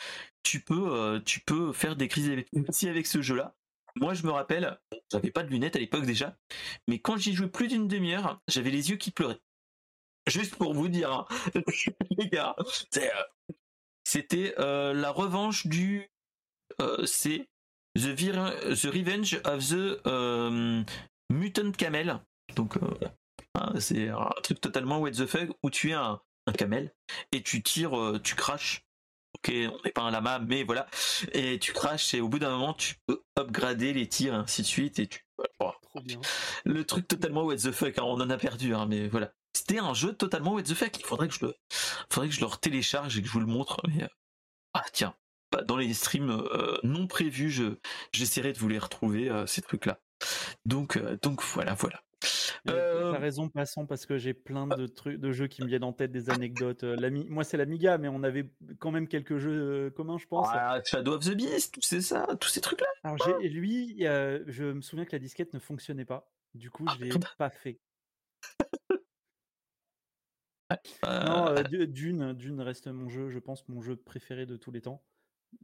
tu 0.42 0.62
peux 0.62 1.22
tu 1.26 1.42
peux 1.42 1.74
faire 1.74 1.96
des 1.96 2.08
crises 2.08 2.28
d'épilepsie 2.28 2.90
avec 2.90 3.06
ce 3.06 3.22
jeu-là. 3.22 3.56
Moi, 3.96 4.16
je 4.16 4.26
me 4.26 4.32
rappelle, 4.32 4.80
j'avais 5.12 5.30
pas 5.30 5.44
de 5.44 5.50
lunettes 5.50 5.76
à 5.76 5.80
l'époque 5.80 6.08
déjà, 6.08 6.36
mais 6.88 6.98
quand 6.98 7.18
j'y 7.18 7.34
jouais 7.34 7.50
plus 7.50 7.68
d'une 7.68 7.88
demi-heure, 7.88 8.42
j'avais 8.48 8.72
les 8.72 8.90
yeux 8.90 8.98
qui 8.98 9.12
pleuraient. 9.12 9.42
Juste 10.26 10.56
pour 10.56 10.74
vous 10.74 10.88
dire, 10.88 11.12
hein, 11.12 11.28
les 12.18 12.30
gars, 12.30 12.56
c'était 14.04 14.56
la 14.58 15.12
revanche 15.12 15.68
du, 15.68 16.10
c'est 17.06 17.48
The, 17.96 18.08
Vir- 18.08 18.76
The 18.76 18.88
Revenge 18.92 19.40
of 19.46 19.68
the 19.70 20.00
euh, 20.08 20.84
Mutant 21.32 21.72
Camel. 21.72 22.20
Donc, 22.56 22.78
euh, 22.78 22.90
hein, 23.56 23.74
c'est 23.80 24.10
un 24.10 24.30
truc 24.44 24.60
totalement 24.62 25.00
what 25.00 25.12
the 25.12 25.26
fuck 25.26 25.50
où 25.62 25.70
tu 25.70 25.92
es 25.92 25.94
un, 25.94 26.20
un 26.48 26.52
camel 26.54 26.94
et 27.32 27.42
tu 27.44 27.62
tires, 27.62 27.98
euh, 27.98 28.20
tu 28.20 28.36
craches. 28.36 28.84
Ok, 29.36 29.52
on 29.52 29.80
n'est 29.84 29.92
pas 29.92 30.04
un 30.04 30.12
lama, 30.12 30.40
mais 30.40 30.64
voilà. 30.64 30.88
Et 31.34 31.58
tu 31.60 31.74
craches 31.74 32.14
et 32.14 32.22
au 32.22 32.30
bout 32.30 32.40
d'un 32.40 32.52
moment, 32.52 32.74
tu 32.74 32.96
peux 33.08 33.24
upgrader 33.38 33.92
les 33.94 34.08
tirs 34.08 34.34
et 34.34 34.38
ainsi 34.38 34.62
de 34.62 34.68
suite. 34.68 35.00
Et 35.00 35.08
tu, 35.08 35.26
voilà. 35.60 35.76
Trop 35.82 36.02
bien. 36.02 36.22
Le 36.66 36.86
truc 36.86 37.08
totalement 37.08 37.44
what 37.44 37.58
the 37.58 37.72
fuck, 37.72 37.98
hein, 37.98 38.04
on 38.04 38.22
en 38.22 38.30
a 38.30 38.38
perdu, 38.38 38.74
hein, 38.76 38.86
mais 38.88 39.08
voilà. 39.08 39.32
C'était 39.56 39.80
un 39.80 39.94
jeu 39.94 40.14
totalement 40.14 40.54
what 40.54 40.64
the 40.64 40.74
fuck. 40.74 40.98
Il 41.00 41.06
faudrait 41.06 41.28
que 41.28 41.34
je 41.34 41.46
le, 41.46 41.56
faudrait 42.12 42.30
que 42.30 42.36
je 42.36 42.42
le 42.42 42.48
télécharge 42.62 43.18
et 43.18 43.22
que 43.22 43.28
je 43.28 43.34
vous 43.34 43.40
le 43.40 43.46
montre. 43.48 43.82
Mais, 43.88 44.08
ah 44.74 44.84
tiens, 44.92 45.16
dans 45.62 45.78
les 45.78 45.94
streams 45.94 46.30
euh, 46.32 46.78
non 46.84 47.06
prévus, 47.08 47.50
je, 47.52 47.76
j'essaierai 48.12 48.52
de 48.54 48.58
vous 48.58 48.68
les 48.70 48.80
retrouver 48.80 49.30
euh, 49.30 49.46
ces 49.46 49.62
trucs-là. 49.62 50.00
Donc, 50.66 50.98
euh, 50.98 51.18
donc 51.22 51.44
voilà, 51.44 51.74
voilà. 51.76 52.02
Euh, 52.70 53.12
T'as 53.12 53.20
raison, 53.20 53.50
passant, 53.50 53.86
parce 53.86 54.06
que 54.06 54.18
j'ai 54.18 54.34
plein 54.34 54.66
de 54.68 54.88
trucs, 54.88 55.18
de 55.20 55.32
jeux 55.34 55.48
qui 55.48 55.62
me 55.62 55.68
viennent 55.68 55.84
en 55.84 55.92
tête, 55.92 56.14
des 56.14 56.30
anecdotes. 56.30 56.84
L'Ami- 56.84 57.28
Moi, 57.30 57.44
c'est 57.44 57.58
l'Amiga, 57.58 57.98
mais 57.98 58.08
on 58.08 58.24
avait 58.24 58.50
quand 58.80 58.92
même 58.92 59.10
quelques 59.10 59.38
jeux 59.38 59.90
communs, 59.98 60.18
je 60.18 60.26
pense. 60.28 60.48
Ah, 60.50 60.80
Shadow 60.86 61.16
of 61.16 61.26
the 61.26 61.36
Beast, 61.36 61.74
tout 61.74 61.82
c'est 61.84 62.00
ça, 62.00 62.26
tous 62.40 62.48
ces 62.48 62.62
trucs-là. 62.62 62.88
Alors, 63.04 63.18
j'ai- 63.42 63.50
lui, 63.50 64.08
euh, 64.08 64.42
je 64.48 64.64
me 64.64 64.80
souviens 64.82 65.04
que 65.04 65.12
la 65.12 65.20
disquette 65.20 65.54
ne 65.54 65.60
fonctionnait 65.60 66.06
pas. 66.06 66.32
Du 66.54 66.70
coup, 66.70 66.86
Ah, 66.88 66.94
je 66.98 67.04
l'ai 67.04 67.10
merde. 67.10 67.26
pas 67.38 67.50
fait. 67.50 67.82
Non, 71.04 71.48
euh, 71.50 71.64
Dune, 71.86 72.34
Dune 72.34 72.62
reste 72.62 72.88
mon 72.88 73.08
jeu, 73.10 73.30
je 73.30 73.38
pense, 73.40 73.68
mon 73.68 73.82
jeu 73.82 73.96
préféré 73.96 74.46
de 74.46 74.56
tous 74.58 74.72
les 74.72 74.82
temps. 74.82 75.04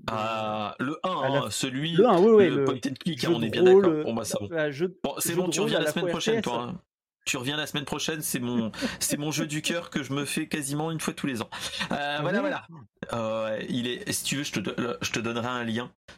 Ah, 0.07 0.75
le 0.79 0.97
1, 1.03 1.09
à 1.21 1.29
la- 1.29 1.41
hein, 1.43 1.47
celui, 1.51 1.93
Le 1.93 2.07
1, 2.07 2.19
oui, 2.19 2.31
oui, 2.31 2.49
le, 2.49 2.55
le 2.57 2.65
point 2.65 2.75
and 2.75 2.93
click, 2.99 3.23
hein, 3.25 3.31
on 3.33 3.41
est 3.41 3.49
bien 3.49 3.63
d'accord. 3.63 3.85
euh, 3.91 4.03
bon. 4.03 4.13
bah, 4.13 4.23
jeu- 4.71 4.97
Bon, 5.03 5.13
c'est 5.19 5.35
bon, 5.35 5.49
tu 5.49 5.59
reviens 5.61 5.79
la 5.79 5.85
la 5.85 5.91
semaine 5.91 6.09
prochaine, 6.09 6.41
toi. 6.41 6.63
hein. 6.63 6.81
Tu 7.25 7.37
reviens 7.37 7.57
la 7.57 7.67
semaine 7.67 7.85
prochaine, 7.85 8.21
c'est 8.21 8.39
mon, 8.39 8.71
c'est 8.99 9.17
mon 9.17 9.29
jeu 9.31 9.45
du 9.45 9.61
cœur 9.61 9.89
que 9.91 10.01
je 10.01 10.13
me 10.13 10.25
fais 10.25 10.47
quasiment 10.47 10.89
une 10.89 10.99
fois 10.99 11.13
tous 11.13 11.27
les 11.27 11.41
ans. 11.43 11.49
Euh, 11.91 12.17
voilà, 12.21 12.39
voilà. 12.39 12.65
Euh, 13.13 13.61
il 13.69 13.87
est, 13.87 14.11
si 14.11 14.23
tu 14.23 14.35
veux, 14.37 14.43
je 14.43 14.53
te, 14.53 14.97
je 15.01 15.11
te 15.11 15.19
donnerai 15.19 15.47
un 15.47 15.63
lien 15.63 15.91
euh, 16.09 16.15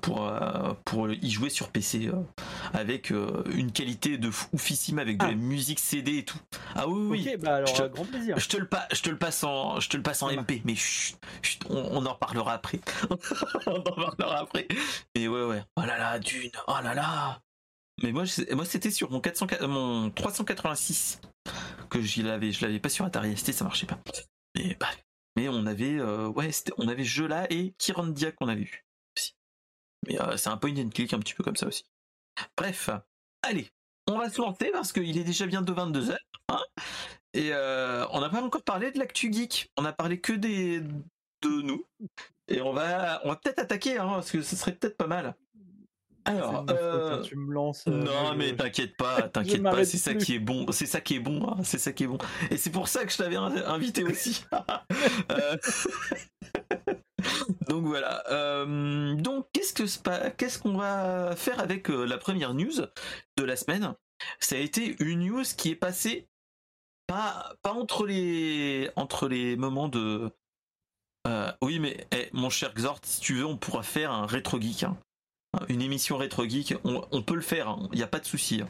pour, 0.00 0.26
euh, 0.28 0.74
pour 0.84 1.10
y 1.10 1.30
jouer 1.30 1.50
sur 1.50 1.68
PC 1.70 2.08
euh, 2.08 2.14
avec 2.72 3.10
euh, 3.12 3.42
une 3.54 3.72
qualité 3.72 4.18
de 4.18 4.30
oufissime 4.52 4.98
avec 4.98 5.18
de 5.18 5.24
Ah. 5.24 5.28
la 5.28 5.34
musique 5.34 5.78
CD 5.78 6.18
et 6.18 6.24
tout. 6.24 6.38
Ah 6.74 6.88
oui, 6.88 7.06
oui. 7.24 7.28
Ok, 7.34 7.40
bah 7.40 7.56
alors, 7.56 7.68
Je 7.68 7.74
te- 7.74 7.82
euh, 7.82 7.88
grand 7.88 8.04
plaisir. 8.04 8.38
Je 8.38 8.48
te 8.48 8.56
le 8.56 8.66
pas, 8.66 8.86
je 8.92 9.02
te 9.02 9.10
le 9.10 9.16
passe 9.18 9.44
en, 9.44 9.80
je 9.80 9.88
te 9.88 9.96
le 9.96 10.02
passe 10.02 10.22
en 10.22 10.30
MP, 10.30 10.62
mais 10.64 10.74
chut, 10.74 11.16
chut, 11.42 11.60
on, 11.68 11.76
on 11.76 12.06
en 12.06 12.12
reparlera 12.14 12.54
après. 12.54 12.80
on 13.66 13.74
en 13.76 13.82
reparlera 13.82 14.40
après. 14.40 14.66
Mais 15.16 15.28
ouais, 15.28 15.44
ouais. 15.44 15.62
Oh 15.76 15.82
là 15.82 15.98
là, 15.98 16.18
Dune. 16.18 16.50
Oh 16.68 16.74
là 16.82 16.94
là. 16.94 17.40
Mais 18.02 18.12
moi, 18.12 18.24
je- 18.24 18.54
moi, 18.54 18.64
c'était 18.64 18.90
sur 18.90 19.10
mon 19.10 19.20
400, 19.20 19.46
mon 19.68 20.10
386 20.10 21.20
que 21.90 22.00
j'y 22.00 22.22
l'avais, 22.22 22.52
je 22.52 22.64
l'avais 22.64 22.78
pas 22.78 22.88
sur 22.88 23.04
Atari 23.04 23.36
ST, 23.36 23.52
ça 23.52 23.64
marchait 23.64 23.86
pas. 23.86 23.98
Mais 24.56 24.76
bah, 24.80 24.86
mais 25.36 25.48
on 25.48 25.66
avait, 25.66 25.98
euh, 25.98 26.28
ouais, 26.28 26.50
on 26.78 26.88
avait 26.88 27.04
jeu-là 27.04 27.46
et 27.50 27.74
Kirandia 27.78 28.32
qu'on 28.32 28.48
avait 28.48 28.62
vu 28.64 28.84
aussi. 28.84 28.89
Mais 30.08 30.20
euh, 30.20 30.36
c'est 30.36 30.48
un 30.48 30.56
point 30.56 30.74
and 30.76 30.90
click 30.90 31.12
un 31.12 31.18
petit 31.18 31.34
peu 31.34 31.42
comme 31.44 31.56
ça 31.56 31.66
aussi. 31.66 31.84
Bref, 32.56 32.90
allez, 33.42 33.68
on 34.08 34.16
va 34.18 34.30
se 34.30 34.40
lancer 34.40 34.70
parce 34.72 34.92
qu'il 34.92 35.18
est 35.18 35.24
déjà 35.24 35.46
bientôt 35.46 35.74
22h. 35.74 36.16
Hein 36.48 36.60
et 37.32 37.50
euh, 37.52 38.06
on 38.10 38.20
n'a 38.20 38.28
pas 38.28 38.42
encore 38.42 38.62
parlé 38.62 38.90
de 38.90 38.98
l'actu 38.98 39.32
geek. 39.32 39.70
On 39.76 39.84
a 39.84 39.92
parlé 39.92 40.20
que 40.20 40.32
des 40.32 40.80
de 40.80 41.62
nous. 41.62 41.84
Et 42.48 42.60
on 42.60 42.72
va, 42.72 43.20
on 43.24 43.28
va 43.28 43.36
peut-être 43.36 43.60
attaquer, 43.60 43.98
hein, 43.98 44.08
parce 44.08 44.30
que 44.30 44.42
ce 44.42 44.56
serait 44.56 44.72
peut-être 44.72 44.96
pas 44.96 45.06
mal. 45.06 45.36
Alors, 46.26 46.60
faute, 46.60 46.70
euh, 46.70 47.18
hein, 47.18 47.22
tu 47.22 47.36
me 47.36 47.52
lances. 47.52 47.86
euh, 47.86 48.02
non, 48.02 48.34
mais 48.36 48.54
t'inquiète 48.54 48.94
pas, 48.96 49.22
t'inquiète 49.28 49.62
pas, 49.62 49.84
c'est 49.84 49.96
ça 49.96 50.14
qui 50.14 50.34
est 50.34 50.38
bon, 50.38 50.66
c'est 50.70 50.84
ça 50.86 51.00
qui 51.00 51.14
est 51.14 51.20
bon, 51.20 51.48
hein, 51.48 51.62
c'est 51.62 51.78
ça 51.78 51.92
qui 51.92 52.04
est 52.04 52.06
bon. 52.08 52.18
Et 52.50 52.56
c'est 52.58 52.70
pour 52.70 52.88
ça 52.88 53.04
que 53.06 53.12
je 53.12 53.16
t'avais 53.18 53.36
in- 53.36 53.64
invité 53.68 54.04
aussi. 54.04 54.44
Donc 57.68 57.84
voilà. 57.86 58.22
Euh, 58.30 59.14
donc 59.14 59.46
qu'est-ce 59.52 59.72
que 59.72 60.28
qu'est-ce 60.36 60.58
qu'on 60.58 60.76
va 60.76 61.34
faire 61.36 61.60
avec 61.60 61.90
euh, 61.90 62.04
la 62.04 62.18
première 62.18 62.54
news 62.54 62.72
de 63.36 63.44
la 63.44 63.56
semaine? 63.56 63.94
Ça 64.38 64.56
a 64.56 64.58
été 64.58 64.96
une 65.00 65.26
news 65.26 65.44
qui 65.56 65.70
est 65.70 65.76
passée 65.76 66.28
pas 67.06 67.54
entre 67.64 68.06
les 68.06 69.56
moments 69.56 69.88
de 69.88 70.30
euh, 71.26 71.52
oui 71.60 71.78
mais 71.78 72.06
eh, 72.12 72.28
mon 72.32 72.50
cher 72.50 72.72
Xort, 72.74 73.00
si 73.02 73.20
tu 73.20 73.34
veux, 73.34 73.44
on 73.44 73.56
pourra 73.56 73.82
faire 73.82 74.10
un 74.10 74.26
rétro 74.26 74.60
geek. 74.60 74.84
hein. 74.84 74.96
Une 75.68 75.82
émission 75.82 76.16
rétro 76.16 76.48
geek, 76.48 76.74
on, 76.84 77.22
peut 77.22 77.34
le 77.34 77.40
faire, 77.40 77.76
il 77.92 77.96
n'y 77.96 78.04
a 78.04 78.06
pas 78.06 78.20
de 78.20 78.24
souci. 78.24 78.62
hein. 78.62 78.68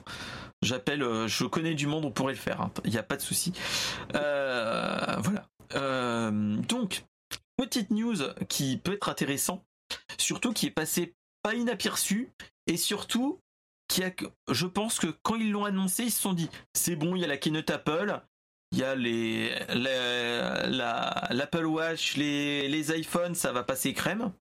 J'appelle, 0.63 1.03
je 1.27 1.45
connais 1.45 1.75
du 1.75 1.87
monde, 1.87 2.07
on 2.07 2.11
pourrait 2.11 2.33
le 2.33 2.39
faire, 2.39 2.71
il 2.85 2.91
n'y 2.91 2.99
a 2.99 3.03
pas 3.03 3.17
de 3.17 3.23
souci. 3.23 3.53
Voilà. 4.13 5.45
Donc, 6.69 7.05
petite 7.61 7.91
news 7.91 8.17
qui 8.49 8.79
peut 8.79 8.95
être 8.95 9.09
intéressant, 9.11 9.63
surtout 10.19 10.53
qui 10.53 10.67
est 10.67 10.71
passé 10.71 11.15
pas 11.43 11.55
inaperçu, 11.55 12.31
et 12.67 12.77
surtout 12.79 13.39
qui 13.89 14.03
a, 14.03 14.11
je 14.51 14.67
pense 14.67 14.99
que 14.99 15.09
quand 15.23 15.35
ils 15.37 15.51
l'ont 15.51 15.65
annoncé, 15.67 16.05
ils 16.05 16.11
se 16.11 16.23
sont 16.23 16.33
dit, 16.33 16.49
c'est 16.75 16.97
bon, 16.97 17.17
il 17.17 17.21
y 17.23 17.25
a 17.25 17.29
la 17.29 17.37
keynote 17.37 17.69
Apple, 17.71 18.21
il 18.73 18.79
y 18.79 18.85
a 18.85 18.95
les, 18.95 19.51
la- 19.75 20.67
la- 20.69 21.29
l'Apple 21.31 21.67
Watch, 21.67 22.17
les, 22.17 22.69
les 22.69 22.99
iPhones, 22.99 23.35
ça 23.35 23.53
va 23.53 23.63
passer 23.63 23.93
crème. 23.93 24.33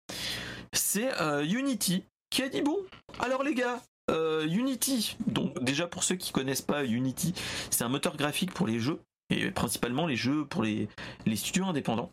C'est 0.74 1.12
euh, 1.20 1.44
Unity 1.44 2.04
qui 2.30 2.44
a 2.44 2.48
dit 2.50 2.62
bon, 2.62 2.78
alors 3.20 3.44
les 3.44 3.56
gars, 3.56 3.82
euh, 4.12 4.48
Unity, 4.48 5.18
donc 5.28 5.62
déjà 5.64 5.88
pour 5.88 6.04
ceux 6.04 6.16
qui 6.16 6.32
connaissent 6.32 6.62
pas 6.62 6.86
Unity, 6.86 7.34
c'est 7.72 7.84
un 7.84 7.90
moteur 7.90 8.16
graphique 8.18 8.54
pour 8.54 8.68
les 8.68 8.80
jeux, 8.80 9.02
et 9.32 9.50
principalement 9.52 10.06
les 10.06 10.16
jeux 10.16 10.46
pour 10.46 10.64
les 10.64 10.88
studios 11.36 11.66
indépendants. 11.66 12.12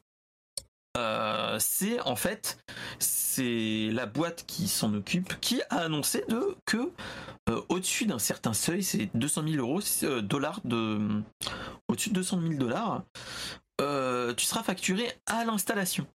Euh, 0.97 1.59
c'est 1.59 2.01
en 2.01 2.17
fait 2.17 2.59
c'est 2.99 3.91
la 3.93 4.07
boîte 4.07 4.45
qui 4.47 4.67
s'en 4.67 4.95
occupe 4.95 5.39
qui 5.41 5.61
a 5.69 5.81
annoncé 5.81 6.25
de 6.29 6.57
que 6.65 6.91
euh, 7.49 7.63
au-dessus 7.69 8.07
d'un 8.07 8.19
certain 8.19 8.55
seuil, 8.55 8.83
c'est 8.83 9.11
200 9.15 9.43
000 9.49 9.57
euros, 9.57 9.81
euh, 10.03 10.23
dollars 10.23 10.61
de 10.65 11.23
au-dessus 11.89 12.11
de 12.11 12.15
200 12.15 12.41
000 12.41 12.55
dollars, 12.55 13.05
tu 14.37 14.45
seras 14.45 14.63
facturé 14.63 15.13
à 15.27 15.45
l'installation. 15.45 16.07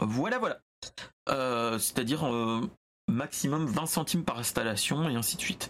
Voilà, 0.00 0.38
voilà. 0.38 0.58
C'est-à-dire, 1.78 2.24
maximum 3.08 3.66
20 3.66 3.86
centimes 3.86 4.24
par 4.24 4.38
installation 4.38 5.08
et 5.08 5.14
ainsi 5.14 5.36
de 5.36 5.42
suite. 5.42 5.68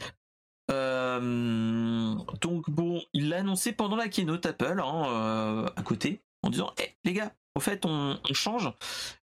Donc 0.69 2.71
bon, 2.71 3.03
il 3.13 3.29
l'a 3.29 3.39
annoncé 3.39 3.73
pendant 3.73 3.97
la 3.97 4.09
keynote 4.09 4.47
Apple 4.47 4.81
hein, 4.83 5.67
à 5.77 5.83
côté 5.83 6.23
en 6.43 6.51
disant 6.51 6.73
hey, 6.79 6.95
les 7.05 7.13
gars, 7.13 7.35
au 7.55 7.61
fait 7.61 7.85
on, 7.85 8.19
change 8.33 8.73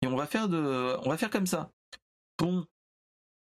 et 0.01 0.07
on 0.07 0.15
va 0.15 0.27
faire 0.27 0.49
de, 0.49 0.97
on 1.03 1.09
va 1.09 1.17
faire 1.17 1.29
comme 1.29 1.47
ça. 1.47 1.71
Bon, 2.37 2.65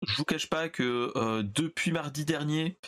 je 0.06 0.16
vous 0.16 0.24
cache 0.24 0.48
pas 0.48 0.68
que 0.68 1.12
euh, 1.16 1.42
depuis 1.42 1.92
mardi 1.92 2.24
dernier, 2.24 2.78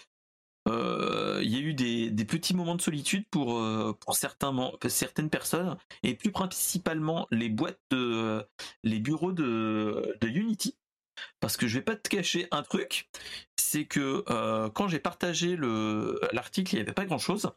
il 0.67 1.49
y 1.51 1.57
a 1.57 1.61
eu 1.61 1.73
des, 1.73 2.25
petits 2.27 2.55
moments 2.55 2.75
de 2.75 2.83
solitude 2.83 3.25
pour, 3.31 3.65
pour 4.01 4.15
certains, 4.15 4.55
certaines 4.89 5.31
personnes 5.31 5.79
et 6.03 6.15
plus 6.15 6.31
principalement 6.31 7.27
les 7.31 7.49
boîtes 7.49 7.81
de 7.91 8.47
les 8.85 8.99
bureaux 8.99 9.33
de, 9.33 10.15
de 10.21 10.29
Unity 10.29 10.77
parce 11.41 11.57
que 11.57 11.67
je 11.67 11.79
vais 11.79 11.85
pas 11.85 11.97
te 11.97 12.09
cacher 12.09 12.49
un 12.51 12.63
truc, 12.63 13.09
c'est 13.57 13.85
que 13.85 14.25
euh, 14.29 14.71
quand 14.71 14.89
j'ai 14.89 14.99
partagé 14.99 15.57
l'article, 16.33 16.75
il 16.75 16.77
n'y 16.77 16.83
avait 16.83 16.93
pas 16.93 17.05
grand 17.05 17.19
chose. 17.19 17.51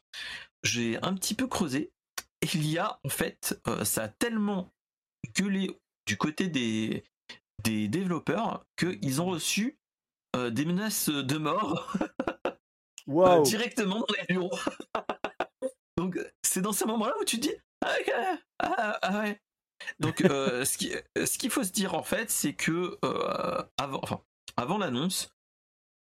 J'ai 0.63 1.01
un 1.01 1.13
petit 1.13 1.33
peu 1.33 1.47
creusé. 1.47 1.91
Il 2.53 2.67
y 2.67 2.79
a, 2.79 2.99
en 3.03 3.09
fait, 3.09 3.59
euh, 3.67 3.83
ça 3.83 4.03
a 4.03 4.07
tellement 4.07 4.73
gueulé 5.37 5.79
du 6.07 6.17
côté 6.17 6.47
des, 6.47 7.03
des 7.63 7.87
développeurs 7.87 8.65
qu'ils 8.77 9.21
ont 9.21 9.27
reçu 9.27 9.77
euh, 10.35 10.49
des 10.49 10.65
menaces 10.65 11.09
de 11.09 11.37
mort 11.37 11.95
directement 13.43 13.99
dans 13.99 14.15
les 14.19 14.25
bureaux. 14.27 14.57
Donc 15.97 16.17
c'est 16.43 16.61
dans 16.61 16.73
ces 16.73 16.85
moments-là 16.85 17.13
où 17.21 17.25
tu 17.25 17.39
te 17.39 17.47
dis 17.47 17.55
ah, 17.83 18.37
ah, 18.59 18.99
ah 19.01 19.19
ouais 19.19 19.39
donc, 19.99 20.21
euh, 20.21 20.63
ce 20.65 20.77
qu'il 20.77 21.01
ce 21.15 21.49
faut 21.49 21.63
se 21.63 21.71
dire 21.71 21.95
en 21.95 22.03
fait, 22.03 22.29
c'est 22.29 22.53
que 22.53 22.97
avant, 23.77 23.99
enfin, 24.03 24.21
avant 24.57 24.77
l'annonce, 24.77 25.29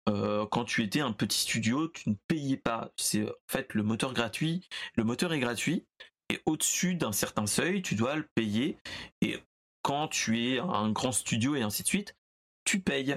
quand 0.07 0.65
tu 0.65 0.83
étais 0.83 1.01
un 1.01 1.13
petit 1.13 1.41
studio, 1.41 1.89
tu 1.89 2.11
ne 2.11 2.15
payais 2.29 2.57
pas. 2.57 2.93
C'est 2.97 3.29
en 3.29 3.33
fait 3.47 3.75
le 3.75 3.83
moteur 3.83 4.15
gratuit. 4.15 4.67
Le 4.97 5.05
moteur 5.05 5.33
est 5.33 5.41
gratuit 5.41 5.87
et 6.31 6.41
au-dessus 6.47 6.95
d'un 6.95 7.13
certain 7.13 7.47
seuil, 7.47 7.83
tu 7.83 7.95
dois 7.95 8.17
le 8.17 8.27
payer. 8.35 8.77
Et 9.23 9.39
quand 9.83 10.09
tu 10.09 10.47
es 10.47 10.59
un 10.59 10.91
grand 10.91 11.13
studio 11.13 11.57
et 11.57 11.63
ainsi 11.63 11.83
de 11.83 11.89
suite, 11.89 12.17
tu 12.65 12.81
payes. 12.81 13.17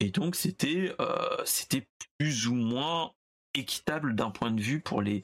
Et 0.00 0.10
donc 0.10 0.36
c'était 0.36 0.94
c'était 1.44 1.88
plus 2.18 2.46
ou 2.46 2.54
moins 2.54 3.12
équitable 3.54 4.14
d'un 4.14 4.30
point 4.30 4.50
de 4.50 4.60
vue 4.60 4.80
pour 4.80 5.02
les 5.02 5.22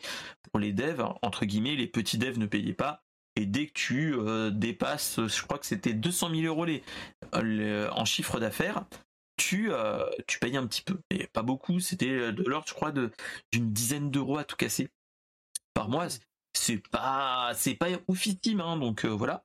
pour 0.50 0.58
les 0.58 0.72
devs 0.72 1.06
entre 1.22 1.44
guillemets 1.44 1.76
les 1.76 1.86
petits 1.86 2.18
devs 2.18 2.38
ne 2.38 2.46
payaient 2.46 2.72
pas 2.72 3.04
et 3.36 3.46
dès 3.46 3.66
que 3.66 3.72
tu 3.72 4.14
euh, 4.14 4.50
dépasses, 4.50 5.18
je 5.26 5.42
crois 5.42 5.58
que 5.58 5.66
c'était 5.66 5.92
200 5.92 6.30
000 6.30 6.42
euros 6.42 6.64
les, 6.64 6.82
en 7.90 8.04
chiffre 8.04 8.38
d'affaires, 8.38 8.84
tu, 9.36 9.72
euh, 9.72 10.08
tu 10.28 10.38
payes 10.38 10.56
un 10.56 10.66
petit 10.66 10.82
peu. 10.82 11.00
Et 11.10 11.26
pas 11.26 11.42
beaucoup, 11.42 11.80
c'était 11.80 12.32
de 12.32 12.44
l'ordre, 12.44 12.68
je 12.68 12.74
crois, 12.74 12.92
d'une 12.92 13.72
dizaine 13.72 14.10
d'euros 14.10 14.38
à 14.38 14.44
tout 14.44 14.56
casser 14.56 14.88
par 15.74 15.88
mois. 15.88 16.06
C'est 16.64 16.78
pas, 16.88 17.52
c'est 17.54 17.74
pas 17.74 17.88
oufissime, 18.08 18.60
hein, 18.60 18.78
donc 18.78 19.04
euh, 19.04 19.08
voilà. 19.08 19.44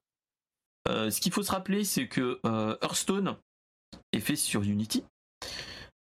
ce 0.88 1.20
qu'il 1.20 1.34
faut 1.34 1.44
se 1.44 1.52
rappeler, 1.52 1.84
c'est 1.84 2.08
que 2.08 2.40
Hearthstone 2.82 3.36
est 4.14 4.22
fait 4.22 4.36
sur 4.38 4.64
Unity. 4.64 5.04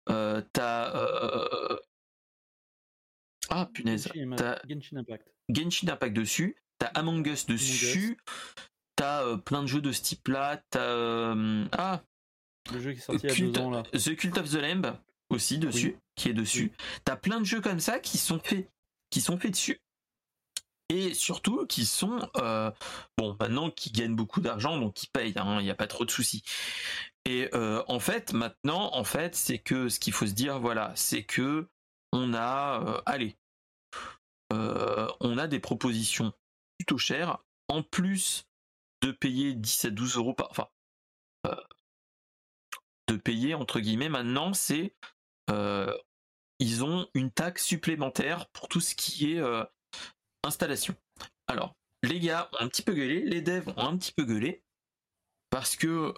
t'as 0.05 1.79
ah 3.49 3.65
punaise, 3.73 4.07
t'as 4.37 4.59
Genshin 4.67 4.97
Impact. 4.97 5.27
Genshin 5.49 5.87
Impact 5.87 6.15
dessus. 6.15 6.55
T'as 6.77 6.87
Among 6.87 7.25
Us 7.27 7.45
dessus. 7.47 8.17
T'as 8.95 9.23
euh, 9.23 9.37
plein 9.37 9.61
de 9.61 9.67
jeux 9.67 9.81
de 9.81 9.91
ce 9.91 10.01
type-là. 10.01 10.61
T'as 10.69 10.79
euh, 10.79 11.65
ah 11.71 12.03
le 12.71 12.79
jeu 12.79 12.91
qui 12.93 12.99
est 12.99 13.01
sorti 13.01 13.25
il 13.25 13.29
y 13.29 13.31
a 13.31 13.51
deux 13.51 13.59
ans 13.59 13.69
là. 13.71 13.83
The 13.93 14.15
Cult 14.15 14.37
of 14.37 14.49
the 14.49 14.55
Lamb 14.55 14.97
aussi 15.29 15.57
dessus, 15.57 15.95
qui 16.15 16.29
est 16.29 16.33
dessus. 16.33 16.71
T'as 17.03 17.15
plein 17.15 17.39
de 17.39 17.45
jeux 17.45 17.61
comme 17.61 17.79
ça 17.79 17.99
qui 17.99 18.17
sont 18.17 18.39
faits, 18.39 18.69
qui 19.09 19.21
sont 19.21 19.37
faits 19.37 19.51
dessus. 19.51 19.81
Et 20.89 21.13
surtout 21.13 21.67
qui 21.67 21.85
sont 21.85 22.19
euh, 22.37 22.71
bon 23.17 23.37
maintenant 23.39 23.69
qui 23.69 23.91
gagnent 23.91 24.15
beaucoup 24.15 24.41
d'argent 24.41 24.77
donc 24.77 24.95
qui 24.95 25.07
payent, 25.07 25.33
il 25.35 25.39
hein, 25.39 25.61
n'y 25.61 25.69
a 25.69 25.75
pas 25.75 25.87
trop 25.87 26.03
de 26.03 26.11
soucis. 26.11 26.43
Et 27.25 27.49
en 27.53 27.99
fait 27.99 28.33
maintenant 28.33 28.95
en 28.95 29.03
fait 29.03 29.35
c'est 29.35 29.59
que 29.59 29.87
ce 29.87 29.99
qu'il 29.99 30.13
faut 30.13 30.25
se 30.25 30.33
dire 30.33 30.59
voilà 30.59 30.91
c'est 30.95 31.23
que 31.23 31.67
on 32.11 32.33
a 32.33 33.03
allez 33.05 33.37
on 34.51 35.37
a 35.37 35.47
des 35.47 35.59
propositions 35.59 36.33
plutôt 36.79 36.97
cher, 36.97 37.43
en 37.67 37.83
plus 37.83 38.47
de 39.01 39.11
payer 39.11 39.53
10 39.53 39.85
à 39.85 39.89
12 39.91 40.17
euros 40.17 40.33
par. 40.33 40.49
Enfin, 40.49 40.67
euh, 41.47 41.55
de 43.07 43.15
payer 43.17 43.53
entre 43.53 43.79
guillemets 43.79 44.09
maintenant, 44.09 44.53
c'est. 44.53 44.95
Euh, 45.51 45.95
ils 46.59 46.83
ont 46.83 47.07
une 47.13 47.31
taxe 47.31 47.63
supplémentaire 47.63 48.49
pour 48.49 48.67
tout 48.67 48.81
ce 48.81 48.93
qui 48.93 49.33
est 49.33 49.39
euh, 49.39 49.63
installation. 50.43 50.95
Alors, 51.47 51.75
les 52.03 52.19
gars 52.19 52.49
ont 52.53 52.63
un 52.63 52.67
petit 52.67 52.81
peu 52.81 52.93
gueulé, 52.93 53.21
les 53.21 53.41
devs 53.41 53.69
ont 53.69 53.87
un 53.87 53.97
petit 53.97 54.11
peu 54.11 54.23
gueulé, 54.23 54.63
parce 55.49 55.75
que 55.75 56.13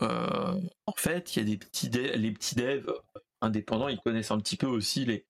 en 0.86 0.93
fait, 0.95 1.36
il 1.36 1.39
y 1.39 1.41
a 1.41 1.45
des 1.45 1.57
petits 1.57 1.89
les 1.89 2.32
petits 2.32 2.55
devs 2.55 2.93
indépendants, 3.41 3.88
ils 3.88 3.99
connaissent 3.99 4.32
un 4.32 4.39
petit 4.39 4.57
peu 4.57 4.67
aussi 4.67 5.05
les, 5.05 5.26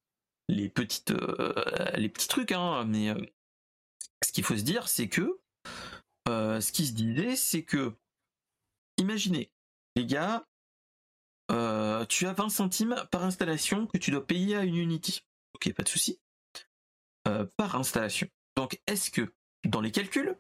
les 0.50 0.70
petites 0.70 1.14
les 1.96 2.10
petits 2.10 2.28
trucs, 2.28 2.52
hein, 2.52 2.84
mais 2.86 3.14
ce 4.24 4.32
qu'il 4.32 4.44
faut 4.44 4.58
se 4.58 4.64
dire, 4.64 4.88
c'est 4.88 5.08
que 5.08 5.40
euh, 6.30 6.62
ce 6.62 6.72
qui 6.72 6.86
se 6.86 6.94
disait, 6.94 7.36
c'est 7.36 7.64
que, 7.64 7.94
imaginez, 8.98 9.52
les 9.96 10.06
gars, 10.06 10.48
euh, 11.52 12.06
tu 12.06 12.28
as 12.28 12.34
20 12.34 12.50
centimes 12.50 12.96
par 13.12 13.24
installation 13.24 13.88
que 13.88 13.98
tu 13.98 14.12
dois 14.12 14.26
payer 14.26 14.56
à 14.56 14.64
une 14.64 14.76
Unity. 14.76 15.26
Ok, 15.56 15.74
pas 15.74 15.84
de 15.84 15.90
souci. 15.90 16.20
Euh, 17.28 17.46
par 17.58 17.76
installation. 17.76 18.28
Donc, 18.62 18.80
est-ce 18.86 19.10
que 19.10 19.34
dans 19.68 19.82
les 19.82 19.92
calculs, 19.92 20.38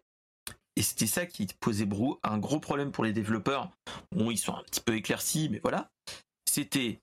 et 0.76 0.84
c'était 0.84 1.07
ça 1.07 1.26
qui 1.26 1.47
posait 1.59 1.88
un 2.22 2.38
gros 2.38 2.59
problème 2.59 2.91
pour 2.91 3.03
les 3.03 3.13
développeurs, 3.13 3.72
bon, 4.11 4.30
ils 4.30 4.38
sont 4.38 4.53
un 4.53 4.61
petit 4.61 4.82
peu 4.82 4.95
éclaircis, 4.95 5.49
mais 5.49 5.59
voilà, 5.59 5.89
c'était 6.45 7.01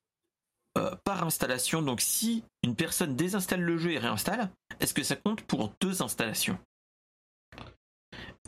par 1.03 1.25
installation. 1.25 1.83
Donc, 1.83 2.01
si 2.01 2.45
une 2.63 2.77
personne 2.77 3.17
désinstalle 3.17 3.63
le 3.63 3.79
jeu 3.79 3.91
et 3.91 3.99
réinstalle, 3.99 4.49
est-ce 4.79 4.95
que 4.95 5.03
ça 5.03 5.17
compte 5.17 5.43
pour 5.43 5.75
deux 5.81 6.03
installations? 6.03 6.57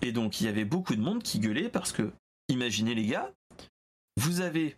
Et 0.01 0.13
donc 0.13 0.41
il 0.41 0.45
y 0.45 0.49
avait 0.49 0.65
beaucoup 0.65 0.95
de 0.95 1.01
monde 1.01 1.25
qui 1.25 1.41
gueulait 1.41 1.69
parce 1.69 1.91
que, 1.91 2.13
imaginez 2.49 2.95
les 2.95 3.07
gars, 3.07 3.33
vous 4.17 4.43
avez 4.43 4.77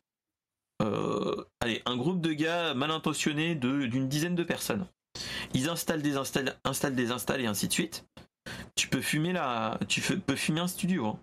euh, 0.81 1.45
allez, 1.61 1.83
un 1.87 1.97
groupe 1.97 2.21
de 2.21 2.33
gars 2.33 2.75
mal 2.75 2.91
intentionnés 2.91 3.55
d'une 3.55 4.09
dizaine 4.09 4.35
de 4.35 4.45
personnes. 4.45 4.87
Ils 5.55 5.69
installent, 5.69 6.03
désinstallent, 6.03 6.59
installent, 6.65 6.95
désinstallent 6.95 7.41
et 7.43 7.47
ainsi 7.47 7.69
de 7.69 7.73
suite. 7.73 8.07
Tu 8.75 8.89
peux 8.89 9.03
fumer 9.03 9.33
la, 9.33 9.79
tu 9.89 10.01
peux 10.01 10.37
fumer 10.37 10.61
un 10.61 10.69
studio. 10.69 11.07
Hein. 11.07 11.19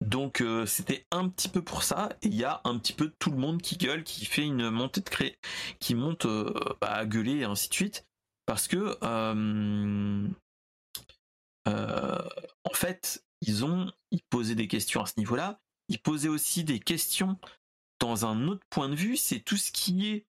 Donc 0.00 0.40
euh, 0.40 0.64
c'était 0.64 1.06
un 1.10 1.28
petit 1.28 1.48
peu 1.48 1.62
pour 1.62 1.82
ça. 1.82 2.10
Et 2.22 2.28
il 2.28 2.34
y 2.34 2.44
a 2.44 2.60
un 2.64 2.78
petit 2.78 2.92
peu 2.92 3.12
tout 3.18 3.30
le 3.30 3.36
monde 3.36 3.60
qui 3.60 3.76
gueule, 3.76 4.04
qui 4.04 4.24
fait 4.24 4.44
une 4.44 4.70
montée 4.70 5.00
de 5.00 5.08
cré, 5.08 5.38
qui 5.80 5.94
monte 5.94 6.26
euh, 6.26 6.54
bah, 6.80 6.92
à 6.92 7.06
gueuler 7.06 7.38
et 7.38 7.44
ainsi 7.44 7.68
de 7.68 7.74
suite. 7.74 8.06
Parce 8.46 8.68
que 8.68 8.96
euh, 9.02 10.28
en 11.66 12.74
fait, 12.74 13.24
ils 13.42 13.64
ont 13.64 13.92
ils 14.10 14.22
posaient 14.30 14.54
des 14.54 14.68
questions 14.68 15.02
à 15.02 15.06
ce 15.06 15.14
niveau-là. 15.18 15.60
Ils 15.88 16.00
posaient 16.00 16.28
aussi 16.28 16.64
des 16.64 16.80
questions 16.80 17.36
dans 18.00 18.24
un 18.24 18.46
autre 18.48 18.64
point 18.70 18.88
de 18.88 18.94
vue. 18.94 19.16
C'est 19.16 19.40
tout 19.40 19.56
ce 19.56 19.72
qui 19.72 20.08
est 20.08 20.26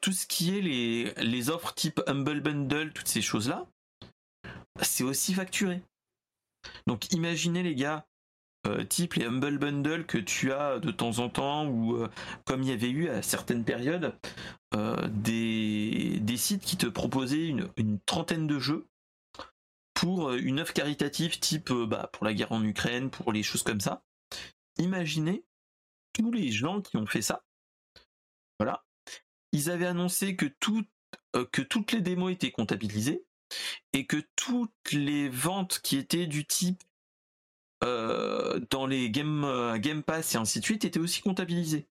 tout 0.00 0.12
ce 0.12 0.26
qui 0.26 0.56
est 0.56 0.60
les, 0.60 1.50
offres 1.50 1.74
type 1.74 2.00
Humble 2.06 2.40
Bundle, 2.40 2.92
toutes 2.92 3.08
ces 3.08 3.22
choses-là, 3.22 3.66
c'est 4.82 5.04
aussi 5.04 5.34
facturé. 5.34 5.82
Donc 6.86 7.12
imaginez 7.12 7.62
les 7.62 7.74
gars, 7.74 8.06
euh, 8.66 8.84
type 8.84 9.14
les 9.14 9.24
Humble 9.24 9.58
Bundle 9.58 10.06
que 10.06 10.18
tu 10.18 10.52
as 10.52 10.78
de 10.78 10.90
temps 10.90 11.18
en 11.18 11.28
temps, 11.28 11.66
ou 11.66 11.96
euh, 11.96 12.08
comme 12.44 12.62
il 12.62 12.68
y 12.68 12.72
avait 12.72 12.90
eu 12.90 13.08
à 13.08 13.22
certaines 13.22 13.64
périodes, 13.64 14.14
euh, 14.74 15.08
des, 15.08 16.20
sites 16.36 16.62
qui 16.62 16.76
te 16.76 16.86
proposaient 16.86 17.46
une, 17.46 17.98
trentaine 18.06 18.46
de 18.46 18.58
jeux 18.58 18.86
pour 19.94 20.32
une 20.34 20.60
œuvre 20.60 20.72
caritative 20.72 21.40
type 21.40 21.72
bah, 21.72 22.10
pour 22.12 22.26
la 22.26 22.34
guerre 22.34 22.52
en 22.52 22.62
Ukraine, 22.62 23.10
pour 23.10 23.32
les 23.32 23.42
choses 23.42 23.62
comme 23.62 23.80
ça. 23.80 24.02
Imaginez 24.78 25.44
tous 26.16 26.30
les 26.30 26.50
gens 26.50 26.80
qui 26.80 26.96
ont 26.96 27.06
fait 27.06 27.22
ça. 27.22 27.44
Voilà. 28.58 28.84
Ils 29.52 29.70
avaient 29.70 29.86
annoncé 29.86 30.36
que, 30.36 30.46
que 30.46 31.62
toutes 31.62 31.92
les 31.92 32.00
démos 32.00 32.32
étaient 32.32 32.50
comptabilisées 32.50 33.24
et 33.92 34.06
que 34.06 34.22
toutes 34.34 34.92
les 34.92 35.28
ventes 35.28 35.80
qui 35.82 35.96
étaient 35.96 36.26
du 36.26 36.46
type 36.46 36.82
euh, 37.84 38.60
dans 38.70 38.86
les 38.86 39.10
game, 39.10 39.44
euh, 39.44 39.78
game 39.78 40.02
Pass 40.02 40.34
et 40.34 40.38
ainsi 40.38 40.60
de 40.60 40.64
suite 40.64 40.84
étaient 40.84 41.00
aussi 41.00 41.20
comptabilisés. 41.20 41.86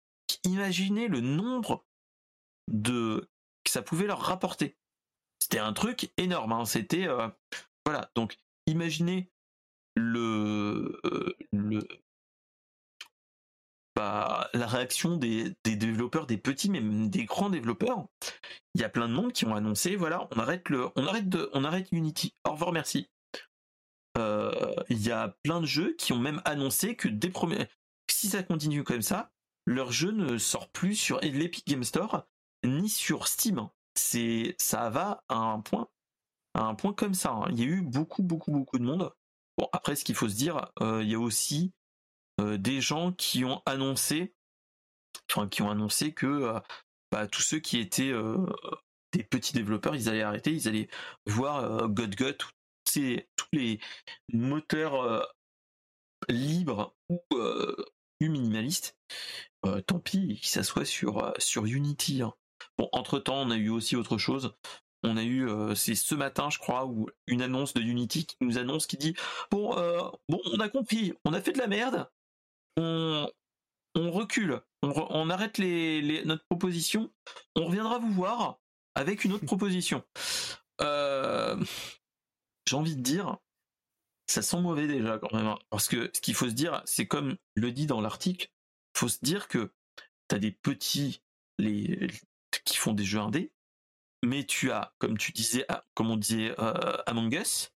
Imaginez 0.45 1.09
le 1.09 1.21
nombre 1.21 1.85
de 2.69 3.29
que 3.65 3.71
ça 3.71 3.83
pouvait 3.83 4.07
leur 4.07 4.21
rapporter. 4.21 4.77
C'était 5.41 5.59
un 5.59 5.73
truc 5.73 6.11
énorme. 6.17 6.53
Hein. 6.53 6.65
C'était 6.65 7.07
euh, 7.07 7.29
voilà. 7.85 8.11
Donc 8.15 8.37
imaginez 8.67 9.31
le, 9.95 11.01
le 11.53 11.87
bah, 13.97 14.49
la 14.55 14.67
réaction 14.67 15.17
des, 15.17 15.55
développeurs, 15.65 16.27
des 16.27 16.39
petits, 16.39 16.71
mais 16.71 16.81
même 16.81 17.09
des 17.11 17.25
grands 17.25 17.51
développeurs. 17.51 18.07
Il 18.75 18.81
y 18.81 18.85
a 18.85 18.89
plein 18.89 19.09
de 19.09 19.15
monde 19.15 19.33
qui 19.33 19.47
ont 19.47 19.55
annoncé, 19.55 19.95
voilà, 19.97 20.29
on 20.33 20.39
arrête 20.39 20.69
le, 20.69 20.89
on 20.97 21.07
arrête 21.07 21.29
de, 21.29 21.49
on 21.53 21.65
arrête 21.65 21.89
Unity. 21.93 22.35
Au 22.45 22.53
revoir, 22.53 22.73
merci. 22.73 23.09
Euh, 24.17 24.75
il 24.89 25.03
y 25.03 25.11
a 25.11 25.37
plein 25.43 25.61
de 25.61 25.67
jeux 25.67 25.95
qui 25.97 26.13
ont 26.13 26.19
même 26.19 26.41
annoncé 26.45 26.97
que 26.97 27.09
des 27.09 27.31
premiers, 27.31 27.69
si 28.11 28.29
ça 28.29 28.43
continue 28.43 28.85
comme 28.85 29.03
ça, 29.03 29.31
leur 29.67 29.93
jeu 29.93 30.11
ne 30.11 30.39
sort 30.39 30.69
plus 30.69 30.95
sur 30.95 31.21
l'Epic 31.21 31.67
Game 31.67 31.85
Store 31.85 32.27
ni 32.65 32.89
sur 32.89 33.29
Steam. 33.29 33.69
C'est, 33.95 34.57
ça 34.59 34.91
va 34.91 35.23
à 35.29 35.37
un 35.37 35.61
point, 35.61 35.89
à 36.55 36.65
un 36.65 36.75
point 36.75 36.93
comme 36.93 37.15
ça. 37.15 37.31
Hein. 37.31 37.47
Il 37.51 37.61
y 37.61 37.63
a 37.63 37.67
eu 37.67 37.83
beaucoup, 37.83 38.23
beaucoup, 38.23 38.51
beaucoup 38.51 38.79
de 38.79 38.85
monde. 38.85 39.13
Bon, 39.59 39.69
après, 39.73 39.95
ce 39.95 40.05
qu'il 40.05 40.15
faut 40.15 40.29
se 40.29 40.35
dire, 40.35 40.73
euh, 40.81 41.03
il 41.03 41.11
y 41.11 41.15
a 41.15 41.21
aussi 41.21 41.73
des 42.39 42.81
gens 42.81 43.13
qui 43.13 43.45
ont 43.45 43.63
annoncé, 43.67 44.35
enfin, 45.31 45.49
qui 45.49 45.63
ont 45.63 45.71
annoncé 45.71 46.13
que 46.13 46.27
euh, 46.27 46.61
bah, 47.13 47.27
tous 47.27 47.43
ceux 47.43 47.61
qui 47.61 47.79
étaient 47.79 48.13
des 49.13 49.23
petits 49.23 49.53
développeurs, 49.53 49.95
ils 49.95 50.09
allaient 50.09 50.23
arrêter, 50.23 50.53
ils 50.53 50.69
allaient 50.69 50.89
voir 51.27 51.89
GodGod, 51.89 52.37
tous 52.37 53.49
les 53.53 53.81
moteurs 54.33 55.29
libres 56.29 56.95
ou, 57.09 57.21
minimalistes. 58.21 58.97
tant 59.87 60.01
pis, 60.01 60.39
qu'ils 60.41 60.49
s'assoient 60.49 60.85
sur, 60.85 61.33
sur 61.39 61.67
Unity. 61.67 62.23
Hein. 62.23 62.35
Bon, 62.79 62.89
entre 62.93 63.19
temps, 63.19 63.43
on 63.43 63.51
a 63.51 63.57
eu 63.57 63.69
aussi 63.69 63.95
autre 63.95 64.19
chose 64.19 64.55
on 65.05 65.17
a 65.17 65.23
eu, 65.23 65.49
euh, 65.49 65.75
c'est 65.75 65.95
ce 65.95 66.15
matin, 66.15 66.51
je 66.51 66.59
crois, 66.59 66.87
où 66.87 67.09
une 67.27 67.43
annonce 67.43 67.75
de 67.75 67.81
Unity 67.81 68.27
qui 68.27 68.37
nous 68.41 68.59
annonce, 68.59 68.87
qui 68.87 68.97
dit 68.97 69.15
bon, 69.51 69.77
euh, 69.77 70.01
bon, 70.29 70.41
on 70.53 70.61
a 70.61 70.69
compris, 70.69 71.13
on 71.25 71.33
a 71.33 71.41
fait 71.41 71.53
de 71.53 71.59
la 71.59 71.67
merde, 71.67 72.09
on, 72.77 73.31
recule, 73.95 74.61
on, 74.83 75.31
arrête 75.31 75.59
les, 75.59 76.23
notre 76.25 76.45
proposition, 76.47 77.13
on 77.57 77.67
reviendra 77.67 77.99
vous 77.99 78.13
voir 78.13 78.61
avec 78.95 79.25
une 79.25 79.33
autre 79.33 79.47
proposition. 79.47 80.03
Euh, 80.81 81.63
j'ai 82.69 82.77
envie 82.77 82.97
de 82.97 83.03
dire, 83.03 83.39
ça 84.27 84.43
sent 84.43 84.61
mauvais 84.61 84.87
déjà 84.87 85.19
quand 85.19 85.33
même, 85.33 85.47
hein. 85.47 85.59
parce 85.71 85.89
que 85.89 86.11
ce 86.15 86.21
qu'il 86.21 86.35
faut 86.35 86.49
se 86.49 86.55
dire, 86.55 86.83
c'est 86.85 87.07
comme 87.07 87.37
le 87.55 87.73
dit 87.73 87.87
dans 87.87 88.01
l'article, 88.01 88.51
faut 88.97 89.09
se 89.09 89.19
dire 89.23 89.49
que 89.49 89.73
tu 90.29 90.35
as 90.35 90.39
des 90.39 90.51
petits 90.51 91.23
les, 91.59 92.09
qui 92.65 92.77
font 92.77 92.93
des 92.93 93.05
jeux 93.05 93.21
indés 93.21 93.53
mais 94.25 94.45
tu 94.45 94.71
as, 94.73 94.95
comme 94.99 95.17
tu 95.19 95.33
disais, 95.33 95.65
ah, 95.69 95.85
comme 95.95 96.11
on 96.11 96.17
disait 96.17 96.55
euh, 96.59 96.97
Among 97.07 97.33
Us, 97.35 97.73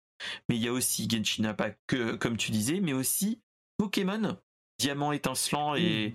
mais 0.49 0.57
il 0.57 0.63
y 0.63 0.69
a 0.69 0.73
aussi 0.73 1.09
Genshin 1.11 1.45
Impact, 1.45 1.79
que, 1.87 2.15
comme 2.17 2.37
tu 2.37 2.51
disais, 2.51 2.81
mais 2.81 2.93
aussi 2.93 3.43
Pokémon, 3.77 4.39
Diamant 4.79 5.13
étincelant 5.13 5.75
et, 5.75 6.13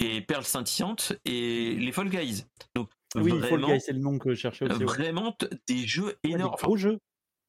et 0.00 0.20
Perle 0.22 0.44
scintillante, 0.44 1.12
et 1.24 1.74
les 1.74 1.92
Fall 1.92 2.08
Guys. 2.08 2.44
Donc, 2.74 2.90
oui, 3.16 3.38
Fall 3.40 3.64
Guys, 3.64 3.80
c'est 3.80 3.92
le 3.92 3.98
nom 3.98 4.18
que 4.18 4.30
je 4.30 4.40
cherchais 4.40 4.64
aussi. 4.64 4.82
Vraiment 4.82 5.36
des 5.66 5.86
jeux 5.86 6.16
énormes. 6.24 6.54
des 6.56 6.62
gros 6.62 6.76
jeux. 6.76 6.98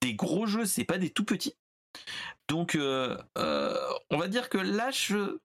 Des 0.01 0.15
gros 0.15 0.45
jeux, 0.45 0.65
c'est 0.65 0.83
pas 0.83 0.97
des 0.97 1.09
tout 1.11 1.23
petits. 1.23 1.55
Donc, 2.49 2.75
euh, 2.75 3.17
euh, 3.37 3.77
on 4.09 4.17
va 4.17 4.27
dire 4.27 4.49
que 4.49 4.57
là, 4.57 4.91
je, 4.91 5.37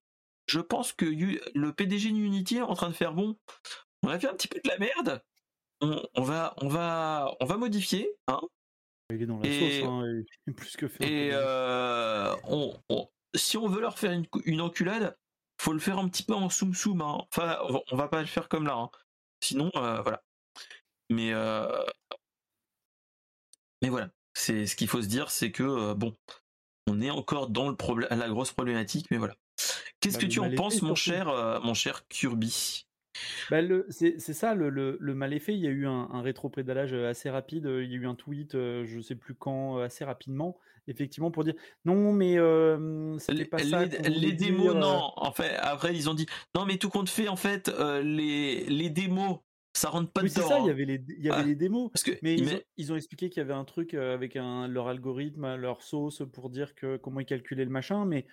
je 0.46 0.58
pense 0.58 0.92
que 0.92 1.04
le 1.04 1.72
PDG 1.72 2.08
Unity 2.08 2.56
est 2.56 2.62
en 2.62 2.74
train 2.74 2.88
de 2.88 2.94
faire 2.94 3.14
bon. 3.14 3.36
On 4.02 4.08
a 4.08 4.18
fait 4.18 4.28
un 4.28 4.34
petit 4.34 4.48
peu 4.48 4.60
de 4.62 4.68
la 4.68 4.78
merde, 4.78 5.22
on, 5.80 6.22
va, 6.22 6.54
on 6.58 6.68
va, 6.68 7.36
on 7.40 7.44
va 7.44 7.56
modifier. 7.56 8.10
Hein, 8.26 8.40
il 9.10 9.22
est 9.22 9.26
dans 9.26 9.38
la 9.38 9.44
sauce, 9.44 9.88
hein, 9.88 10.22
plus 10.56 10.76
que 10.76 10.88
fait. 10.88 11.04
Et 11.04 11.30
euh, 11.32 12.34
si 13.34 13.56
on 13.56 13.68
veut 13.68 13.80
leur 13.80 13.98
faire 13.98 14.12
une, 14.12 14.26
une, 14.44 14.60
enculade, 14.60 15.16
faut 15.60 15.72
le 15.72 15.78
faire 15.78 15.98
un 15.98 16.08
petit 16.08 16.22
peu 16.22 16.34
en 16.34 16.48
soum 16.48 16.74
soum. 16.74 17.00
Hein. 17.00 17.18
Enfin, 17.32 17.58
on 17.90 17.96
va 17.96 18.08
pas 18.08 18.20
le 18.20 18.26
faire 18.26 18.48
comme 18.48 18.66
là. 18.66 18.74
Hein. 18.74 18.90
Sinon, 19.40 19.70
euh, 19.76 20.00
voilà. 20.02 20.22
Mais 21.10 21.32
euh, 21.32 21.84
mais 23.82 23.88
voilà, 23.88 24.10
c'est 24.34 24.66
ce 24.66 24.76
qu'il 24.76 24.88
faut 24.88 25.02
se 25.02 25.06
dire, 25.06 25.30
c'est 25.30 25.52
que 25.52 25.94
bon, 25.94 26.14
on 26.86 27.00
est 27.00 27.10
encore 27.10 27.48
dans 27.48 27.68
le 27.68 27.76
problème, 27.76 28.08
la 28.10 28.28
grosse 28.28 28.52
problématique, 28.52 29.06
mais 29.10 29.16
voilà. 29.16 29.36
Qu'est-ce 30.00 30.16
bah, 30.16 30.22
que 30.22 30.26
tu 30.26 30.40
en 30.40 30.54
penses, 30.54 30.82
mon 30.82 30.94
cher, 30.94 31.26
mon 31.62 31.74
cher 31.74 32.06
Kirby? 32.08 32.87
Bah, 33.50 33.58
c'est 33.90 34.18
ça 34.18 34.54
le, 34.54 34.70
le, 34.70 35.14
mal 35.14 35.32
effet. 35.32 35.54
Il 35.54 35.60
y 35.60 35.66
a 35.66 35.70
eu 35.70 35.86
un, 35.86 36.08
un 36.12 36.22
rétro-prédalage 36.22 36.92
euh, 36.92 37.10
assez 37.10 37.30
rapide. 37.30 37.66
Euh, 37.66 37.84
il 37.84 37.90
y 37.90 37.94
a 37.94 37.98
eu 37.98 38.06
un 38.06 38.14
tweet, 38.14 38.54
euh, 38.54 38.84
je 38.86 39.00
sais 39.00 39.14
plus 39.14 39.34
quand, 39.34 39.78
assez 39.78 40.04
rapidement, 40.04 40.58
effectivement, 40.86 41.30
pour 41.30 41.44
dire 41.44 41.54
non, 41.84 42.12
mais 42.12 42.36
c'était 43.18 43.44
pas 43.44 43.58
ça. 43.58 43.84
Les, 43.84 44.32
démos, 44.32 44.74
non. 44.74 45.12
En 45.16 45.32
fait, 45.32 45.56
après, 45.60 45.94
ils 45.94 46.08
ont 46.08 46.14
dit 46.14 46.26
non, 46.54 46.66
mais 46.66 46.76
tout 46.76 46.90
compte 46.90 47.08
fait, 47.08 47.28
en 47.28 47.36
fait, 47.36 47.70
les, 48.02 48.64
les 48.64 48.90
démos, 48.90 49.38
ça 49.74 49.90
rentre 49.90 50.10
pas 50.10 50.22
oui, 50.22 50.30
dedans. 50.30 50.42
c'est 50.42 50.48
ça, 50.48 50.58
il 50.58 50.64
y 50.64 50.68
hein. 50.68 50.72
avait 50.72 50.84
les, 50.84 51.04
il 51.18 51.24
y 51.24 51.30
avait 51.30 51.44
les 51.44 51.54
démos. 51.54 51.90
Parce 51.92 52.02
que, 52.02 52.12
mais 52.22 52.36
ils, 52.76 52.92
ont, 52.92 52.96
expliqué 52.96 53.30
qu'il 53.30 53.40
y 53.40 53.44
avait 53.44 53.54
un 53.54 53.64
truc 53.64 53.94
avec 53.94 54.36
un, 54.36 54.66
leur 54.66 54.88
algorithme, 54.88 55.54
leur 55.56 55.82
sauce 55.82 56.22
pour 56.32 56.50
dire 56.50 56.74
que 56.74 56.96
comment 56.96 57.20
ils 57.20 57.26
calculaient 57.26 57.64
le 57.64 57.70
machin, 57.70 58.04
mais 58.04 58.26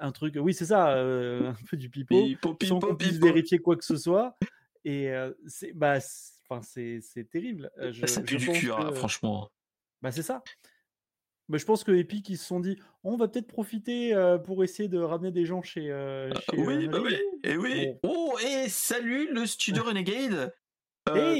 un 0.00 0.12
truc, 0.12 0.34
oui, 0.38 0.54
c'est 0.54 0.66
ça, 0.66 0.96
euh, 0.96 1.50
un 1.50 1.56
peu 1.68 1.76
du 1.76 1.88
pipeau, 1.88 2.26
sans 2.62 2.80
qu'on 2.80 2.94
puisse 2.94 3.18
vérifier 3.18 3.58
quoi 3.58 3.76
que 3.76 3.84
ce 3.84 3.96
soit. 3.96 4.36
Et 4.84 5.10
euh, 5.10 5.32
c'est, 5.46 5.72
bah, 5.72 6.00
c'est, 6.00 7.00
c'est 7.00 7.24
terrible. 7.30 7.70
Euh, 7.78 7.92
je, 7.92 8.04
ça 8.06 8.20
pue 8.20 8.36
du 8.36 8.48
cul, 8.48 8.72
hein, 8.72 8.92
franchement. 8.92 9.50
Bah, 10.02 10.12
c'est 10.12 10.22
ça. 10.22 10.42
Bah, 11.48 11.58
je 11.58 11.64
pense 11.64 11.84
que 11.84 11.92
Epic, 11.92 12.28
ils 12.28 12.38
se 12.38 12.44
sont 12.44 12.60
dit, 12.60 12.78
on 13.04 13.16
va 13.16 13.28
peut-être 13.28 13.46
profiter 13.46 14.14
pour 14.44 14.64
essayer 14.64 14.88
de 14.88 14.98
ramener 14.98 15.30
des 15.30 15.44
gens 15.44 15.62
chez. 15.62 15.92
Ah, 15.92 16.28
oui, 16.56 16.88
bah 16.88 16.98
oui, 17.02 17.16
et 17.44 17.56
oui. 17.56 17.94
Oh, 18.02 18.36
et 18.44 18.68
salut 18.68 19.32
le 19.32 19.46
studio 19.46 19.82
Renegade. 19.84 20.54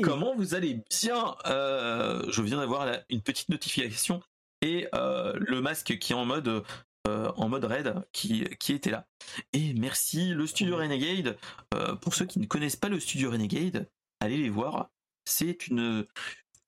Comment 0.03 0.35
vous 0.35 0.55
allez 0.55 0.75
bien? 0.91 1.37
Je 1.47 2.43
viens 2.43 2.59
d'avoir 2.59 2.89
une 3.11 3.23
petite 3.23 3.49
notification 3.49 4.23
et 4.61 4.89
le 4.93 5.61
masque 5.61 5.99
qui 5.99 6.13
est 6.13 6.17
en 6.17 6.25
mode 6.25 6.65
euh, 7.09 7.33
en 7.37 7.49
mode 7.49 7.65
raid 7.65 7.95
qui, 8.13 8.43
était 8.69 8.91
là. 8.91 9.09
Et 9.53 9.75
merci 9.75 10.35
le 10.35 10.47
studio 10.47 10.77
Renegade. 10.77 11.37
Euh, 11.75 11.97
pour 11.97 12.15
ceux 12.15 12.27
qui 12.27 12.39
ne 12.39 12.47
connaissent 12.47 12.77
pas 12.77 12.89
le 12.89 13.01
studio 13.01 13.33
Renegade, 13.33 13.91
allez 14.21 14.37
les 14.37 14.51
voir. 14.51 14.91
C'est 15.25 15.67
une, 15.67 16.07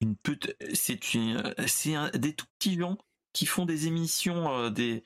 une 0.01 0.15
une, 0.27 1.55
c'est 1.67 2.17
des 2.17 2.33
tout 2.33 2.45
petits 2.59 2.77
gens 2.77 2.97
qui 3.31 3.45
font 3.45 3.65
des 3.65 3.87
émissions 3.87 4.51
euh, 4.59 4.71
et 4.77 5.03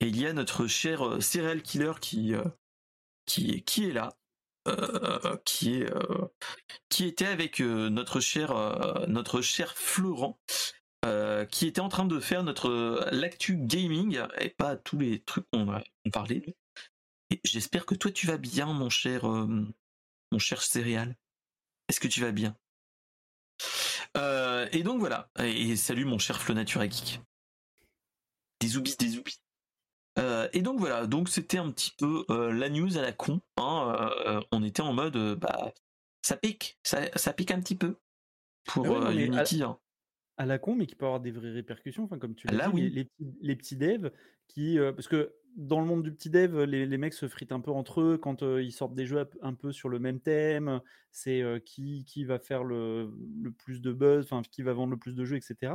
il 0.00 0.20
y 0.20 0.26
a 0.26 0.32
notre 0.32 0.68
cher 0.68 1.20
serial 1.20 1.62
killer 1.62 1.94
qui 2.00 2.34
qui 3.26 3.62
qui 3.64 3.88
est 3.88 3.92
là 3.92 4.16
qui 5.44 5.74
est 5.74 5.92
qui 6.88 7.06
était 7.06 7.26
avec 7.26 7.60
notre 7.60 8.20
cher 8.20 8.54
notre 9.08 9.40
cher 9.40 9.76
Florent 9.76 10.38
euh, 11.06 11.46
qui 11.46 11.66
était 11.66 11.80
en 11.80 11.88
train 11.88 12.04
de 12.04 12.20
faire 12.20 12.42
notre 12.42 13.08
l'actu 13.10 13.56
gaming 13.56 14.20
et 14.38 14.50
pas 14.50 14.76
tous 14.76 14.98
les 14.98 15.20
trucs 15.20 15.48
qu'on 15.50 15.72
a 15.72 15.82
parlé. 16.12 16.54
Et 17.30 17.40
j'espère 17.42 17.86
que 17.86 17.94
toi 17.94 18.10
tu 18.10 18.26
vas 18.26 18.36
bien, 18.36 18.66
mon 18.66 18.90
cher, 18.90 19.26
euh, 19.26 19.46
mon 20.30 20.38
cher 20.38 20.62
céréal. 20.62 21.16
Est-ce 21.88 22.00
que 22.00 22.08
tu 22.08 22.20
vas 22.20 22.32
bien? 22.32 22.54
Euh, 24.18 24.68
Et 24.72 24.82
donc 24.82 25.00
voilà. 25.00 25.30
Et, 25.38 25.74
salut 25.76 26.04
mon 26.04 26.18
cher 26.18 26.38
Flo 26.38 26.54
Nature 26.54 26.82
Geek. 26.82 27.20
Des 28.60 28.76
oubis, 28.76 28.96
des 28.98 29.16
oubis. 29.16 29.40
et 30.52 30.60
donc 30.60 30.78
voilà, 30.80 31.06
donc 31.06 31.30
c'était 31.30 31.56
un 31.56 31.70
petit 31.70 31.92
peu 31.96 32.26
la 32.28 32.68
news 32.68 32.98
à 32.98 33.00
la 33.00 33.12
con. 33.12 33.40
Hein, 33.56 34.44
on 34.52 34.62
était 34.62 34.82
en 34.82 34.92
mode, 34.92 35.16
bah, 35.38 35.72
ça 36.20 36.36
pique, 36.36 36.78
ça, 36.82 37.32
pique 37.32 37.52
un 37.52 37.60
petit 37.60 37.76
peu 37.76 37.96
pour 38.66 38.86
ah 39.02 39.12
Unity. 39.14 39.62
Hein 39.62 39.78
à 40.40 40.46
la 40.46 40.58
con, 40.58 40.74
mais 40.74 40.86
qui 40.86 40.94
peut 40.94 41.04
avoir 41.04 41.20
des 41.20 41.32
vraies 41.32 41.52
répercussions. 41.52 42.04
Enfin, 42.04 42.18
comme 42.18 42.34
tu 42.34 42.46
l'as 42.46 42.70
dit, 42.70 42.88
les, 42.88 43.10
les, 43.42 43.56
petits, 43.56 43.76
devs 43.76 44.10
qui. 44.48 44.78
Euh, 44.78 44.90
parce 44.90 45.06
que 45.06 45.34
dans 45.54 45.80
le 45.80 45.86
monde 45.86 46.02
du 46.02 46.14
petit 46.14 46.30
dev, 46.30 46.62
les, 46.62 46.86
les 46.86 46.96
mecs 46.96 47.12
se 47.12 47.28
fritent 47.28 47.52
un 47.52 47.60
peu 47.60 47.70
entre 47.70 48.00
eux 48.00 48.16
quand 48.16 48.42
euh, 48.42 48.62
ils 48.62 48.72
sortent 48.72 48.94
des 48.94 49.04
jeux 49.04 49.28
un 49.42 49.52
peu 49.52 49.70
sur 49.70 49.90
le 49.90 49.98
même 49.98 50.18
thème. 50.18 50.80
C'est 51.12 51.42
euh, 51.42 51.58
qui, 51.58 52.06
qui 52.06 52.24
va 52.24 52.38
faire 52.38 52.64
le, 52.64 53.12
le 53.38 53.52
plus 53.52 53.82
de 53.82 53.92
buzz, 53.92 54.24
enfin, 54.24 54.40
qui 54.50 54.62
va 54.62 54.72
vendre 54.72 54.92
le 54.92 54.96
plus 54.96 55.14
de 55.14 55.26
jeux, 55.26 55.36
etc. 55.36 55.74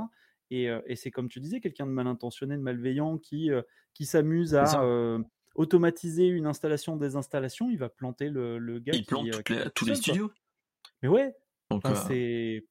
Et, 0.50 0.68
et 0.88 0.96
c'est 0.96 1.12
comme 1.12 1.30
tu 1.30 1.40
disais, 1.40 1.60
quelqu'un 1.60 1.86
de 1.86 1.92
mal 1.92 2.08
intentionné, 2.08 2.56
de 2.56 2.62
malveillant 2.62 3.18
qui, 3.20 3.50
qui 3.94 4.06
s'amuse 4.06 4.56
à 4.56 5.20
automatiser 5.56 6.28
une 6.28 6.48
installation, 6.48 6.98
des 6.98 7.16
installations. 7.16 7.70
Il 7.70 7.78
va 7.78 7.90
planter 7.90 8.30
le, 8.30 8.58
le 8.58 8.80
gars. 8.80 8.94
Il 8.96 9.06
plante 9.06 9.28
tous 9.76 9.86
les 9.86 9.96
studios. 9.96 10.32
Mais 11.02 11.10
ouais. 11.10 11.36
c'est 12.08 12.66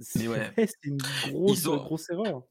c'est 0.00 0.28
ouais. 0.28 0.52
une 0.82 0.98
grosse, 1.32 2.10
erreur. 2.10 2.42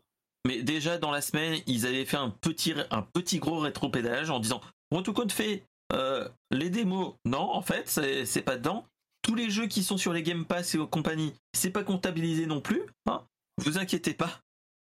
Mais 0.45 0.61
déjà 0.63 0.97
dans 0.97 1.11
la 1.11 1.21
semaine, 1.21 1.61
ils 1.67 1.85
avaient 1.85 2.05
fait 2.05 2.17
un 2.17 2.29
petit, 2.29 2.73
un 2.91 3.01
petit 3.01 3.39
gros 3.39 3.59
rétro-pédalage 3.59 4.29
en 4.29 4.39
disant 4.39 4.61
Bon, 4.91 5.01
tout 5.01 5.13
compte 5.13 5.31
fait, 5.31 5.63
euh, 5.93 6.27
les 6.51 6.69
démos, 6.69 7.15
non, 7.25 7.39
en 7.39 7.61
fait, 7.61 7.87
c'est 7.87 8.41
pas 8.41 8.57
dedans. 8.57 8.85
Tous 9.21 9.35
les 9.35 9.49
jeux 9.49 9.67
qui 9.67 9.83
sont 9.83 9.97
sur 9.97 10.13
les 10.13 10.23
Game 10.23 10.45
Pass 10.45 10.75
et 10.75 10.77
aux 10.77 10.87
compagnies, 10.87 11.33
c'est 11.53 11.71
pas 11.71 11.83
comptabilisé 11.83 12.45
non 12.45 12.61
plus. 12.61 12.83
Hein 13.07 13.25
vous 13.57 13.77
inquiétez 13.77 14.13
pas. 14.13 14.41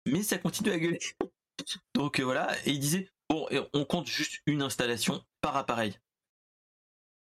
Mais 0.08 0.24
ça 0.24 0.38
continue 0.38 0.72
à 0.72 0.80
gueuler. 0.80 1.00
Donc 1.94 2.20
euh, 2.20 2.24
voilà, 2.24 2.56
et 2.66 2.72
ils 2.72 2.80
disaient 2.80 3.10
Bon, 3.30 3.48
on 3.74 3.86
compte 3.86 4.08
juste 4.08 4.42
une 4.46 4.62
installation 4.62 5.24
par 5.42 5.56
appareil. 5.56 5.98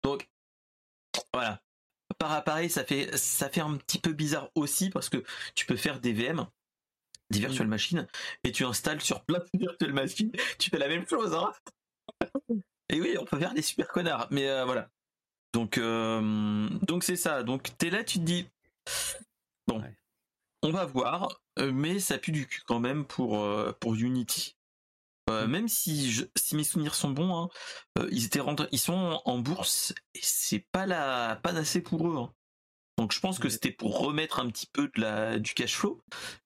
Donc 0.03 0.28
voilà. 1.32 1.61
Par 2.18 2.32
appareil, 2.32 2.70
ça 2.70 2.84
fait 2.86 3.16
ça 3.18 3.49
fait 3.49 3.61
un 3.61 3.76
petit 3.78 3.99
peu 3.99 4.13
bizarre 4.13 4.49
aussi 4.55 4.89
parce 4.89 5.09
que 5.09 5.24
tu 5.53 5.66
peux 5.66 5.76
faire 5.76 5.99
des 5.99 6.13
VM, 6.13 6.45
des 7.30 7.39
virtual 7.39 7.68
machines, 7.68 8.07
et 8.43 8.51
tu 8.51 8.63
installes 8.63 9.01
sur 9.01 9.24
plein 9.26 9.39
de 9.39 9.45
virtual 9.59 9.93
machines, 9.93 10.32
tu 10.57 10.70
fais 10.70 10.78
la 10.78 10.88
même 10.88 11.07
chose, 11.07 11.34
hein. 11.34 11.51
Et 12.89 13.01
oui, 13.01 13.18
on 13.20 13.26
peut 13.26 13.39
faire 13.39 13.53
des 13.53 13.63
super 13.63 13.88
connards, 13.89 14.28
mais 14.32 14.47
euh, 14.47 14.63
voilà. 14.63 14.89
Donc 15.53 15.78
euh, 15.78 16.70
donc 16.84 17.03
c'est 17.03 17.16
ça. 17.16 17.43
Donc 17.43 17.76
t'es 17.78 17.89
là, 17.89 18.03
tu 18.03 18.20
te 18.20 18.24
dis 18.24 18.47
bon, 19.68 19.82
Ouais. 19.82 19.93
on 20.61 20.72
va 20.72 20.86
voir, 20.86 21.41
euh, 21.59 21.72
mais 21.72 21.99
ça 21.99 22.18
pue 22.18 22.32
du 22.32 22.45
cul 22.47 22.61
quand 22.68 22.80
même 22.80 23.05
pour 23.05 23.43
pour 23.80 23.95
Unity. 23.95 24.55
Euh, 25.30 25.48
Mm. 25.48 25.52
Même 25.52 25.68
si, 25.68 26.12
je- 26.12 26.26
si 26.38 26.56
mes 26.56 26.64
souvenirs 26.64 26.94
sont 26.96 27.10
bons, 27.10 27.36
hein, 27.36 27.50
euh, 27.98 28.08
ils 28.12 28.26
étaient 28.26 28.40
rentrés- 28.40 28.68
ils 28.72 28.80
sont 28.80 28.94
en, 28.94 29.22
en 29.26 29.38
bourse 29.40 29.94
et 30.14 30.20
c'est 30.22 30.66
pas 30.72 30.86
la 30.86 31.40
pas 31.42 31.56
assez 31.58 31.82
pour 31.82 32.08
eux. 32.08 32.18
hein. 32.18 32.32
Donc 32.98 33.12
je 33.12 33.20
pense 33.20 33.40
que 33.40 33.50
c'était 33.50 33.72
pour 33.72 34.00
remettre 34.00 34.40
un 34.40 34.48
petit 34.50 34.68
peu 34.72 34.84
de 34.96 35.02
la 35.02 35.38
du 35.40 35.54
cash 35.54 35.76
flow, 35.76 36.00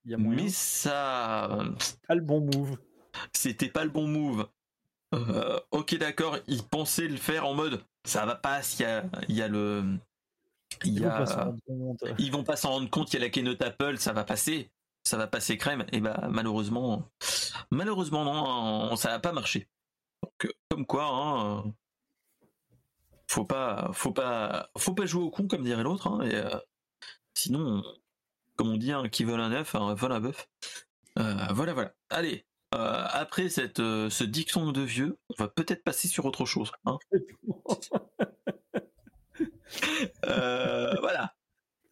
y 0.05 0.13
a 0.13 0.17
mais 0.17 0.49
ça 0.49 1.59
Pas 2.07 2.15
le 2.15 2.21
bon 2.21 2.41
move. 2.41 2.77
c'était 3.33 3.69
pas 3.69 3.83
le 3.83 3.89
bon 3.91 4.07
move. 4.07 4.47
Euh, 5.13 5.59
ok 5.71 5.95
d'accord, 5.97 6.37
ils 6.47 6.63
pensaient 6.63 7.07
le 7.07 7.17
faire 7.17 7.45
en 7.45 7.53
mode 7.55 7.83
ça 8.05 8.25
va 8.25 8.35
pas 8.35 8.61
s'il 8.63 8.81
y 8.81 8.89
a 8.89 9.03
y 9.27 9.41
a 9.41 9.47
le 9.47 9.83
il 10.85 10.93
Ils 10.93 10.99
y 10.99 11.03
vont 11.03 11.09
a- 11.09 11.53
compte. 11.67 12.03
ils 12.17 12.31
vont 12.31 12.43
pas 12.43 12.55
s'en 12.55 12.69
rendre 12.71 12.89
compte, 12.89 13.11
il 13.11 13.15
y 13.15 13.17
a 13.17 13.21
la 13.25 13.29
keynote 13.29 13.61
Apple, 13.61 13.97
ça 13.97 14.13
va 14.13 14.23
passer, 14.23 14.71
ça 15.09 15.17
va 15.17 15.27
passer 15.27 15.57
crème, 15.57 15.85
et 15.91 15.99
bah 16.01 16.27
malheureusement, 16.29 17.11
malheureusement 17.71 18.23
non, 18.25 18.95
ça 18.95 19.09
va 19.09 19.19
pas 19.19 19.33
marcher. 19.33 19.69
Donc 20.23 20.45
euh, 20.45 20.51
comme 20.69 20.85
quoi, 20.85 21.05
hein, 21.11 21.63
faut 23.27 23.45
pas, 23.45 23.91
faut 23.93 24.11
pas, 24.11 24.69
faut 24.77 24.93
pas 24.93 25.05
jouer 25.05 25.23
au 25.23 25.29
con 25.31 25.47
comme 25.47 25.63
dirait 25.63 25.83
l'autre, 25.83 26.07
hein, 26.07 26.21
et 26.23 26.35
euh, 26.35 26.49
sinon, 27.35 27.83
comme 28.57 28.69
on 28.71 28.77
dit, 28.77 28.91
hein, 28.91 29.09
qui 29.09 29.23
vole 29.25 29.41
un 29.41 29.51
œuf, 29.53 29.75
vole 29.75 30.11
un 30.13 30.19
bœuf. 30.21 30.49
Euh, 31.19 31.47
voilà, 31.53 31.73
voilà. 31.73 31.93
Allez. 32.09 32.45
euh, 32.75 33.05
après 33.11 33.49
cette, 33.49 33.79
euh, 33.79 34.09
ce 34.09 34.23
dicton 34.23 34.71
de 34.71 34.81
vieux, 34.81 35.17
on 35.29 35.43
va 35.43 35.49
peut-être 35.49 35.83
passer 35.83 36.07
sur 36.07 36.25
autre 36.25 36.45
chose. 36.45 36.71
hein. 36.85 36.99
Euh, 40.25 40.93
voilà. 41.01 41.33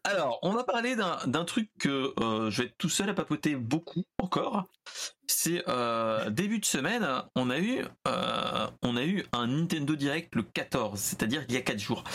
Alors, 0.08 0.40
on 0.42 0.54
va 0.54 0.64
parler 0.64 0.96
d'un 0.96 1.44
truc 1.44 1.70
que 1.80 2.14
euh, 2.22 2.50
je 2.50 2.62
vais 2.62 2.70
être 2.70 2.78
tout 2.78 2.88
seul 2.88 3.10
à 3.10 3.14
papoter 3.14 3.58
beaucoup 3.58 4.06
encore. 4.20 4.64
C'est 5.28 5.68
euh, 5.68 6.30
début 6.30 6.60
de 6.60 6.66
semaine, 6.66 7.06
on 7.36 7.50
a 7.50 7.60
eu, 7.60 7.84
euh, 8.08 8.68
on 8.84 8.96
a 8.96 9.04
eu 9.04 9.26
un 9.34 9.48
Nintendo 9.48 9.98
Direct 9.98 10.34
le 10.34 10.44
14, 10.44 10.98
c'est-à-dire 10.98 11.44
il 11.50 11.56
y 11.56 11.58
a 11.58 11.62
4 11.62 11.80
jours. 11.80 12.06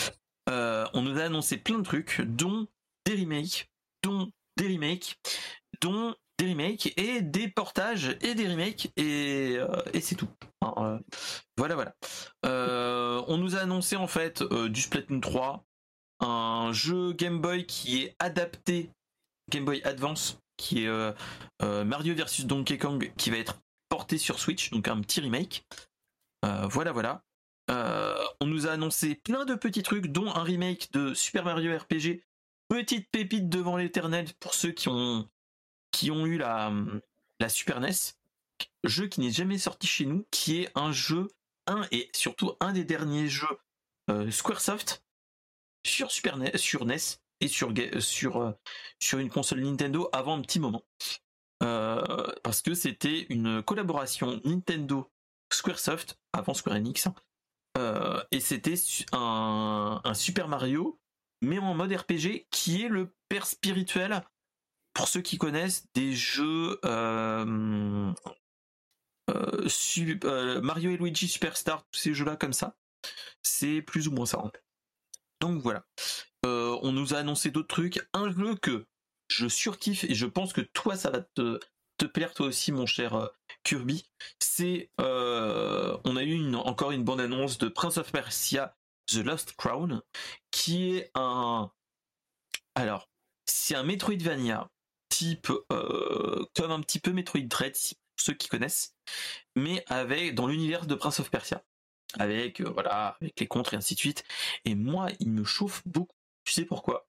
On 0.47 1.03
nous 1.03 1.19
a 1.19 1.25
annoncé 1.25 1.59
plein 1.59 1.79
de 1.79 1.85
trucs, 1.85 2.23
dont 2.23 2.67
des 3.05 3.15
remakes, 3.15 3.71
dont 4.03 4.31
des 4.57 4.69
remakes, 4.69 5.19
dont 5.83 6.15
des 6.39 6.49
remakes 6.49 6.95
et 6.97 7.21
des 7.21 7.49
portages 7.49 8.17
et 8.23 8.35
des 8.35 8.49
remakes 8.49 8.91
et, 8.97 9.59
c'est 10.01 10.17
tout. 10.17 10.31
Voilà, 11.59 11.75
voilà. 11.75 11.95
On 13.29 13.37
nous 13.37 13.55
a 13.55 13.59
annoncé 13.61 13.97
en 13.97 14.07
fait 14.07 14.43
du 14.43 14.81
Splatoon 14.81 15.21
3, 15.21 15.67
un 16.23 16.73
jeu 16.73 17.13
Game 17.13 17.41
Boy 17.41 17.67
qui 17.67 18.03
est 18.03 18.17
adapté, 18.19 18.91
Game 19.51 19.65
Boy 19.65 19.83
Advance, 19.85 20.39
qui 20.57 20.85
est 20.85 20.89
euh, 20.89 21.13
euh, 21.63 21.85
Mario 21.85 22.15
vs 22.15 22.45
Donkey 22.45 22.79
Kong, 22.79 23.13
qui 23.17 23.31
va 23.31 23.39
être 23.39 23.59
porté 23.89 24.17
sur 24.19 24.39
Switch, 24.39 24.71
donc 24.71 24.89
un 24.89 25.01
petit 25.01 25.21
remake. 25.21 25.67
Euh, 26.45 26.67
voilà, 26.69 26.93
voilà. 26.93 27.23
On 28.41 28.47
nous 28.47 28.67
a 28.67 28.73
annoncé 28.73 29.15
plein 29.15 29.45
de 29.45 29.55
petits 29.55 29.83
trucs, 29.83 30.09
dont 30.09 30.31
un 30.35 30.43
remake 30.43 30.93
de 30.93 31.15
Super 31.15 31.45
Mario 31.45 31.77
RPG. 31.77 32.23
Petite 32.69 33.09
pépite 33.11 33.49
devant 33.49 33.77
l'éternel 33.77 34.27
pour 34.41 34.55
ceux 34.55 34.73
qui 34.73 34.89
ont, 34.89 35.29
qui 35.91 36.11
ont 36.11 36.27
eu 36.27 36.39
la, 36.39 36.73
la 37.41 37.49
Super 37.49 37.81
NES. 37.81 38.15
Jeu 38.85 39.07
qui 39.07 39.21
n'est 39.21 39.31
jamais 39.31 39.59
sorti 39.59 39.87
chez 39.87 40.05
nous, 40.05 40.27
qui 40.31 40.61
est 40.61 40.71
un 40.75 40.93
jeu, 40.93 41.29
un 41.67 41.87
et 41.93 42.11
surtout 42.15 42.53
un 42.61 42.73
des 42.73 42.85
derniers 42.85 43.29
jeux 43.29 43.59
Squaresoft 44.31 45.02
sur 45.85 46.11
Super 46.11 46.37
NES, 46.37 46.57
sur 46.57 46.85
NES 46.85 46.97
et 47.41 47.49
sur, 47.49 47.73
sur, 48.01 48.37
euh, 48.39 48.53
sur 49.01 49.19
une 49.19 49.31
console 49.31 49.61
Nintendo 49.61 50.09
avant 50.13 50.39
un 50.39 50.43
petit 50.43 50.61
moment. 50.61 50.83
Euh, 51.63 52.27
parce 52.43 52.63
que 52.63 52.75
c'était 52.75 53.27
une 53.29 53.63
collaboration 53.63 54.41
Nintendo 54.45 55.11
Squaresoft 55.53 56.19
avant 56.33 56.55
Square 56.55 56.77
Enix. 56.77 57.09
Euh, 57.79 58.23
et 58.31 58.41
c'était 58.41 58.75
un, 59.13 60.01
Super 60.15 60.49
Mario 60.49 60.99
mais 61.41 61.59
en 61.59 61.75
mode 61.75 61.93
RPG 61.93 62.47
qui 62.51 62.83
est 62.83 62.89
le 62.89 63.13
père 63.29 63.47
spirituel 63.47 64.23
pour 64.95 65.09
ceux 65.09 65.23
qui 65.23 65.39
connaissent 65.39 65.87
des 65.95 66.13
jeux 66.13 66.79
euh, 66.85 68.13
euh, 69.31 69.69
euh, 70.25 70.61
Mario 70.61 70.91
et 70.91 70.97
Luigi 70.99 71.29
Superstar 71.29 71.85
tous 71.91 71.99
ces 71.99 72.15
jeux 72.15 72.27
là 72.27 72.37
comme 72.37 72.53
ça 72.53 72.77
c'est 73.43 73.81
plus 73.83 74.07
ou 74.07 74.13
moins 74.13 74.27
ça 74.27 74.43
hein. 74.45 74.53
Donc 75.43 75.61
voilà. 75.61 75.85
Euh, 76.47 76.79
on 76.83 76.93
nous 76.93 77.15
a 77.15 77.19
annoncé 77.19 77.51
d'autres 77.51 77.75
trucs. 77.75 78.01
Un 78.13 78.33
jeu 78.33 78.55
que 78.55 78.87
je 79.27 79.49
surkiffe 79.49 80.05
et 80.05 80.15
je 80.15 80.27
pense 80.27 80.53
que 80.53 80.61
toi 80.61 80.97
ça 80.97 81.11
va 81.11 81.21
te, 81.21 81.59
plaire 82.15 82.35
toi 82.35 82.47
aussi 82.47 82.73
mon 82.73 82.85
cher 82.85 83.15
euh, 83.15 83.29
Kirby 83.63 84.05
c'est 84.41 84.91
euh, 85.01 85.97
on 86.03 86.17
a 86.17 86.25
eu 86.25 86.53
encore 86.57 86.91
une 86.91 87.05
bande 87.05 87.21
annonce 87.21 87.59
de 87.59 87.69
Prince 87.69 87.97
of 87.97 88.11
Persia 88.11 88.77
The 89.07 89.19
Lost 89.19 89.53
Crown 89.53 90.03
qui 90.51 90.97
est 90.97 91.13
un 91.15 91.71
alors 92.75 93.09
c'est 93.47 93.77
un 93.77 93.85
Metroidvania 93.85 94.69
type 95.11 95.47
comme 95.69 96.73
un 96.73 96.81
petit 96.81 96.99
peu 96.99 97.13
Metroid 97.13 97.43
Dread 97.43 97.75
pour 97.75 98.25
ceux 98.25 98.35
qui 98.35 98.49
connaissent 98.49 98.97
mais 99.55 99.85
avec 99.87 100.35
dans 100.35 100.49
l'univers 100.49 100.87
de 100.87 100.97
Prince 100.97 101.21
of 101.21 101.31
Persia 101.31 101.63
avec 102.19 102.61
euh, 102.61 102.71
voilà 102.71 103.17
avec 103.21 103.39
les 103.41 103.47
contres 103.47 103.75
et 103.75 103.77
ainsi 103.77 103.95
de 103.95 104.01
suite. 104.01 104.25
Et 104.65 104.75
moi 104.75 105.09
il 105.21 105.31
me 105.31 105.45
chauffe 105.45 105.83
beaucoup. 105.87 106.15
Tu 106.45 106.53
sais 106.53 106.65
pourquoi? 106.65 107.07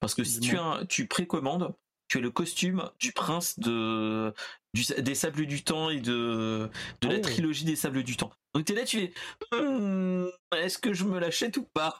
Parce 0.00 0.14
que 0.14 0.24
si 0.24 0.40
tu, 0.40 0.50
Dis-moi. 0.50 0.62
as 0.62 0.66
un- 0.80 0.86
tu 0.86 1.06
précommandes 1.06 1.74
tu 2.06 2.18
as 2.18 2.20
le 2.20 2.30
costume 2.30 2.90
du 3.00 3.12
prince 3.12 3.58
de 3.58 4.34
du- 4.74 4.84
des 5.02 5.14
sables 5.14 5.46
du 5.46 5.64
temps 5.64 5.88
et 5.88 6.00
de 6.00 6.70
de 7.00 7.08
la 7.08 7.16
Oh. 7.16 7.20
trilogie 7.20 7.64
des 7.64 7.76
sables 7.76 8.02
du 8.04 8.16
temps. 8.16 8.30
Donc 8.54 8.66
t'es 8.66 8.74
là 8.74 8.84
tu 8.84 8.98
fais 8.98 9.12
Hmm, 9.52 10.26
est-ce 10.54 10.76
que 10.78 10.92
je 10.92 11.04
me 11.04 11.18
l'achète 11.18 11.56
ou 11.56 11.64
pas? 11.64 11.98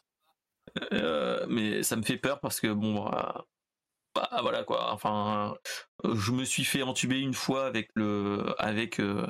Euh, 0.92 1.46
mais 1.48 1.82
ça 1.82 1.96
me 1.96 2.02
fait 2.02 2.18
peur 2.18 2.40
parce 2.40 2.60
que 2.60 2.72
bon 2.72 3.06
euh, 3.06 3.20
bah 4.14 4.28
voilà 4.42 4.62
quoi. 4.64 4.92
Enfin 4.92 5.56
je 6.04 6.32
me 6.32 6.44
suis 6.44 6.64
fait 6.64 6.82
entuber 6.82 7.18
une 7.18 7.34
fois 7.34 7.66
avec 7.66 7.88
le 7.94 8.54
avec 8.58 9.00
euh, 9.00 9.26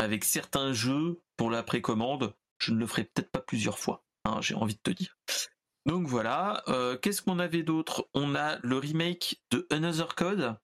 avec 0.00 0.24
certains 0.24 0.72
jeux 0.72 1.20
pour 1.36 1.50
la 1.50 1.62
précommande 1.62 2.34
je 2.58 2.72
ne 2.72 2.78
le 2.78 2.86
ferai 2.86 3.04
peut-être 3.04 3.30
pas 3.30 3.40
plusieurs 3.40 3.78
fois 3.78 4.02
hein, 4.24 4.40
j'ai 4.40 4.54
envie 4.54 4.74
de 4.74 4.80
te 4.82 4.90
dire 4.90 5.16
donc 5.86 6.06
voilà 6.06 6.62
Euh, 6.68 6.96
qu'est-ce 6.98 7.22
qu'on 7.22 7.38
avait 7.38 7.62
d'autre? 7.62 8.08
On 8.12 8.34
a 8.34 8.58
le 8.62 8.76
remake 8.76 9.40
de 9.50 9.66
Another 9.70 10.14
Code 10.14 10.56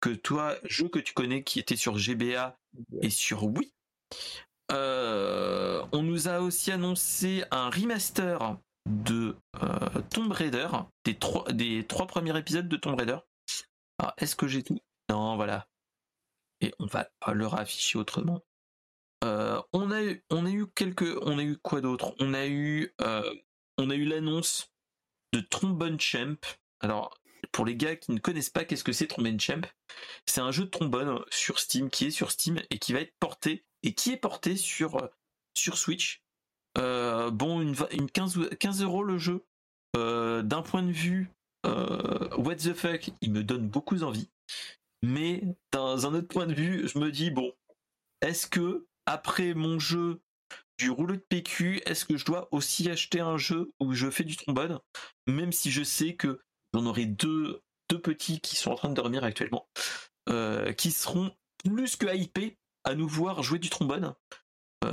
que 0.00 0.10
toi 0.10 0.56
jeu 0.64 0.88
que 0.88 0.98
tu 0.98 1.14
connais 1.14 1.42
qui 1.42 1.58
était 1.58 1.76
sur 1.76 1.96
GBA 1.96 2.58
et 3.00 3.10
sur 3.10 3.44
Wii 3.44 3.72
Euh, 4.70 5.84
on 5.92 6.02
nous 6.02 6.28
a 6.28 6.40
aussi 6.40 6.72
annoncé 6.72 7.44
un 7.50 7.70
remaster 7.70 8.58
de 8.86 9.36
euh, 9.62 10.02
Tomb 10.10 10.30
Raider, 10.32 10.68
des 11.04 11.18
trois, 11.18 11.50
des 11.52 11.86
trois 11.86 12.06
premiers 12.06 12.36
épisodes 12.38 12.68
de 12.68 12.76
Tomb 12.76 12.94
Raider. 12.98 13.18
Alors, 13.98 14.12
est-ce 14.18 14.36
que 14.36 14.46
j'ai 14.46 14.62
tout? 14.62 14.78
Non, 15.10 15.36
voilà. 15.36 15.66
Et 16.60 16.72
on 16.78 16.86
va 16.86 17.08
le 17.32 17.46
rafficher 17.46 17.98
autrement. 17.98 18.42
Euh, 19.22 19.60
on 19.72 19.90
a 19.90 20.02
eu, 20.02 20.24
on 20.30 20.44
a 20.46 20.50
quelques, 20.74 21.16
on 21.22 21.38
a 21.38 21.42
eu 21.42 21.56
quoi 21.58 21.80
d'autre? 21.80 22.14
On 22.20 22.34
a 22.34 22.46
eu, 22.46 22.94
euh, 23.00 23.34
on 23.78 23.90
a 23.90 23.94
eu 23.94 24.04
l'annonce 24.04 24.72
de 25.32 25.40
Trombone 25.40 25.98
Champ. 26.00 26.36
Alors, 26.80 27.18
pour 27.52 27.64
les 27.64 27.76
gars 27.76 27.96
qui 27.96 28.12
ne 28.12 28.18
connaissent 28.18 28.50
pas, 28.50 28.64
qu'est-ce 28.64 28.84
que 28.84 28.92
c'est 28.92 29.06
Trombone 29.06 29.40
Champ 29.40 29.62
C'est 30.26 30.40
un 30.40 30.50
jeu 30.50 30.64
de 30.64 30.70
trombone 30.70 31.20
sur 31.30 31.58
Steam 31.58 31.88
qui 31.90 32.06
est 32.06 32.10
sur 32.10 32.30
Steam 32.30 32.60
et 32.70 32.78
qui 32.78 32.92
va 32.92 33.00
être 33.00 33.14
porté 33.20 33.64
et 33.82 33.94
qui 33.94 34.12
est 34.12 34.16
porté 34.16 34.56
sur 34.56 34.96
euh, 35.02 35.08
Switch. 35.54 36.22
Bon, 36.76 37.60
une, 37.60 37.72
va- 37.72 37.88
une 37.92 38.10
15, 38.10 38.36
ou- 38.38 38.48
15 38.48 38.82
euros 38.82 39.02
le 39.04 39.18
jeu. 39.18 39.44
D'un 39.94 40.62
point 40.62 40.82
de 40.82 40.90
vue 40.92 41.30
what 41.64 42.56
the 42.56 42.74
fuck, 42.74 43.10
il 43.20 43.30
me 43.32 43.42
donne 43.44 43.68
beaucoup 43.68 44.02
envie. 44.02 44.28
Mais 45.02 45.42
dans 45.72 46.06
un 46.06 46.14
autre 46.14 46.28
point 46.28 46.46
de 46.46 46.54
vue, 46.54 46.88
je 46.88 46.98
me 46.98 47.10
dis 47.10 47.30
bon, 47.30 47.52
est-ce 48.20 48.46
que 48.46 48.86
après 49.06 49.54
mon 49.54 49.78
jeu 49.78 50.20
du 50.78 50.90
rouleau 50.90 51.14
de 51.16 51.24
PQ, 51.28 51.82
est-ce 51.86 52.04
que 52.04 52.16
je 52.16 52.24
dois 52.24 52.48
aussi 52.52 52.90
acheter 52.90 53.20
un 53.20 53.36
jeu 53.36 53.72
où 53.80 53.92
je 53.92 54.10
fais 54.10 54.24
du 54.24 54.36
trombone, 54.36 54.80
même 55.26 55.52
si 55.52 55.70
je 55.70 55.82
sais 55.82 56.14
que 56.16 56.40
j'en 56.72 56.86
aurai 56.86 57.06
deux, 57.06 57.62
petits 58.02 58.40
qui 58.40 58.56
sont 58.56 58.72
en 58.72 58.74
train 58.74 58.88
de 58.88 58.94
dormir 58.94 59.22
actuellement, 59.22 59.68
euh, 60.28 60.72
qui 60.72 60.90
seront 60.90 61.30
plus 61.64 61.94
que 61.94 62.12
hypés 62.12 62.58
à 62.82 62.96
nous 62.96 63.06
voir 63.06 63.44
jouer 63.44 63.60
du 63.60 63.70
trombone. 63.70 64.14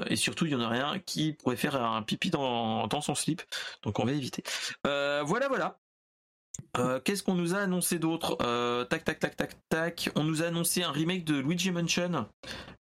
et 0.05 0.15
surtout, 0.15 0.45
il 0.45 0.51
y 0.51 0.55
en 0.55 0.61
a 0.61 0.69
rien 0.69 0.99
qui 0.99 1.33
pourrait 1.33 1.57
faire 1.57 1.81
un 1.81 2.03
pipi 2.03 2.29
dans, 2.29 2.85
dans 2.85 3.01
son 3.01 3.15
slip. 3.15 3.41
Donc 3.81 3.97
on 3.97 4.05
va 4.05 4.11
éviter. 4.11 4.43
voilà, 4.83 5.47
voilà. 5.47 5.79
Qu'est-ce 7.03 7.23
qu'on 7.23 7.33
nous 7.33 7.55
a 7.55 7.59
annoncé 7.59 7.97
d'autre? 7.97 8.37
Tac, 8.85 9.03
tac, 9.03 9.19
tac, 9.19 9.35
tac, 9.35 9.55
tac. 9.67 10.09
On 10.15 10.23
nous 10.23 10.43
a 10.43 10.45
annoncé 10.45 10.83
un 10.83 10.91
remake 10.91 11.25
de 11.25 11.39
Luigi 11.39 11.71
Mansion, 11.71 12.29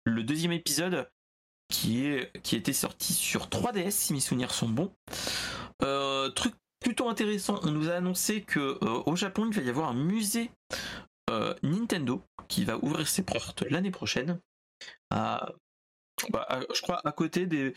le 0.05 0.23
deuxième 0.23 0.53
épisode, 0.53 1.09
qui 1.69 2.07
est 2.07 2.31
qui 2.43 2.57
était 2.57 2.73
sorti 2.73 3.13
sur 3.13 3.49
3DS 3.49 3.91
si 3.91 4.13
mes 4.13 4.21
souvenirs 4.21 4.53
sont 4.53 4.69
bons. 4.69 4.93
truc 6.35 6.55
plutôt 6.81 7.09
intéressant, 7.09 7.61
on 7.65 7.71
nous 7.71 7.89
a 7.89 7.95
annoncé 7.95 8.43
que 8.43 8.79
au 8.85 9.17
Japon 9.17 9.49
il 9.51 9.57
va 9.57 9.63
y 9.63 9.69
avoir 9.69 9.89
un 9.89 9.95
musée 9.95 10.51
Nintendo 11.63 12.23
qui 12.49 12.65
va 12.65 12.77
ouvrir 12.83 13.09
ses 13.09 13.23
portes 13.23 13.63
l'année 13.71 13.91
prochaine. 13.91 14.41
Bah, 15.11 16.61
je 16.75 16.81
crois 16.83 17.01
à 17.05 17.13
côté 17.13 17.47
des, 17.47 17.75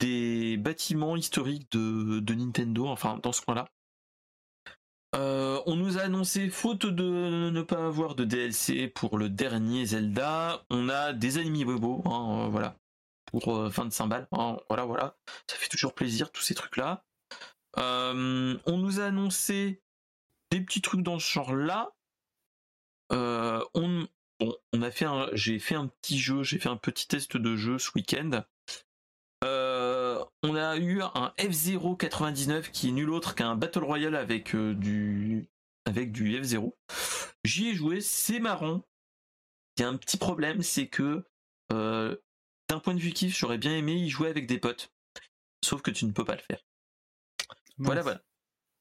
des 0.00 0.56
bâtiments 0.56 1.16
historiques 1.16 1.70
de, 1.72 2.20
de 2.20 2.34
Nintendo, 2.34 2.88
enfin 2.88 3.18
dans 3.22 3.32
ce 3.32 3.42
coin-là. 3.42 3.68
Euh, 5.14 5.60
on 5.66 5.76
nous 5.76 5.98
a 5.98 6.02
annoncé, 6.02 6.48
faute 6.48 6.86
de 6.86 7.50
ne 7.50 7.62
pas 7.62 7.84
avoir 7.84 8.14
de 8.14 8.24
DLC 8.24 8.88
pour 8.88 9.18
le 9.18 9.28
dernier 9.28 9.84
Zelda, 9.84 10.64
on 10.70 10.88
a 10.88 11.12
des 11.12 11.38
ennemis 11.38 11.66
bobos, 11.66 12.02
hein, 12.06 12.46
euh, 12.46 12.48
voilà, 12.48 12.76
pour 13.32 13.56
euh, 13.56 13.70
fin 13.70 13.84
de 13.84 13.90
cymbale, 13.90 14.28
hein, 14.32 14.58
voilà, 14.68 14.84
voilà, 14.84 15.16
ça 15.48 15.56
fait 15.56 15.68
toujours 15.68 15.94
plaisir 15.94 16.30
tous 16.30 16.42
ces 16.42 16.54
trucs-là. 16.54 17.04
on 17.76 18.58
nous 18.78 19.00
a 19.00 19.06
annoncé 19.06 19.82
des 20.50 20.60
petits 20.60 20.82
trucs 20.82 21.02
dans 21.02 21.18
ce 21.18 21.32
genre-là. 21.32 21.92
on, 23.10 24.06
on 24.72 24.82
a 24.82 24.90
fait 24.90 25.06
un, 25.06 25.28
j'ai 25.32 25.58
fait 25.58 25.74
un 25.74 25.88
petit 25.88 26.18
jeu, 26.18 26.42
j'ai 26.42 26.58
fait 26.58 26.68
un 26.68 26.76
petit 26.76 27.08
test 27.08 27.36
de 27.36 27.56
jeu 27.56 27.78
ce 27.78 27.90
week-end. 27.94 28.42
Euh, 29.44 30.24
on 30.42 30.54
a 30.54 30.76
eu 30.76 31.02
un 31.02 31.32
F099 31.38 32.70
qui 32.70 32.88
est 32.88 32.92
nul 32.92 33.10
autre 33.10 33.34
qu'un 33.34 33.56
Battle 33.56 33.84
Royale 33.84 34.14
avec 34.14 34.54
euh, 34.54 34.74
du 34.74 35.48
avec 35.84 36.12
du 36.12 36.40
F0. 36.40 36.72
J'y 37.44 37.68
ai 37.68 37.74
joué, 37.74 38.00
c'est 38.00 38.38
marrant. 38.38 38.82
Il 39.76 39.82
y 39.82 39.84
a 39.84 39.88
un 39.88 39.96
petit 39.96 40.16
problème, 40.16 40.62
c'est 40.62 40.86
que 40.86 41.24
euh, 41.72 42.16
d'un 42.72 42.80
point 42.80 42.94
de 42.94 43.00
vue 43.00 43.12
kiff, 43.12 43.36
j'aurais 43.36 43.58
bien 43.58 43.76
aimé 43.76 43.94
y 43.94 44.08
jouer 44.08 44.28
avec 44.28 44.46
des 44.46 44.58
potes. 44.58 44.92
Sauf 45.64 45.82
que 45.82 45.90
tu 45.90 46.06
ne 46.06 46.12
peux 46.12 46.24
pas 46.24 46.34
le 46.34 46.42
faire. 46.42 46.60
Voilà, 47.78 48.02
voilà. 48.02 48.22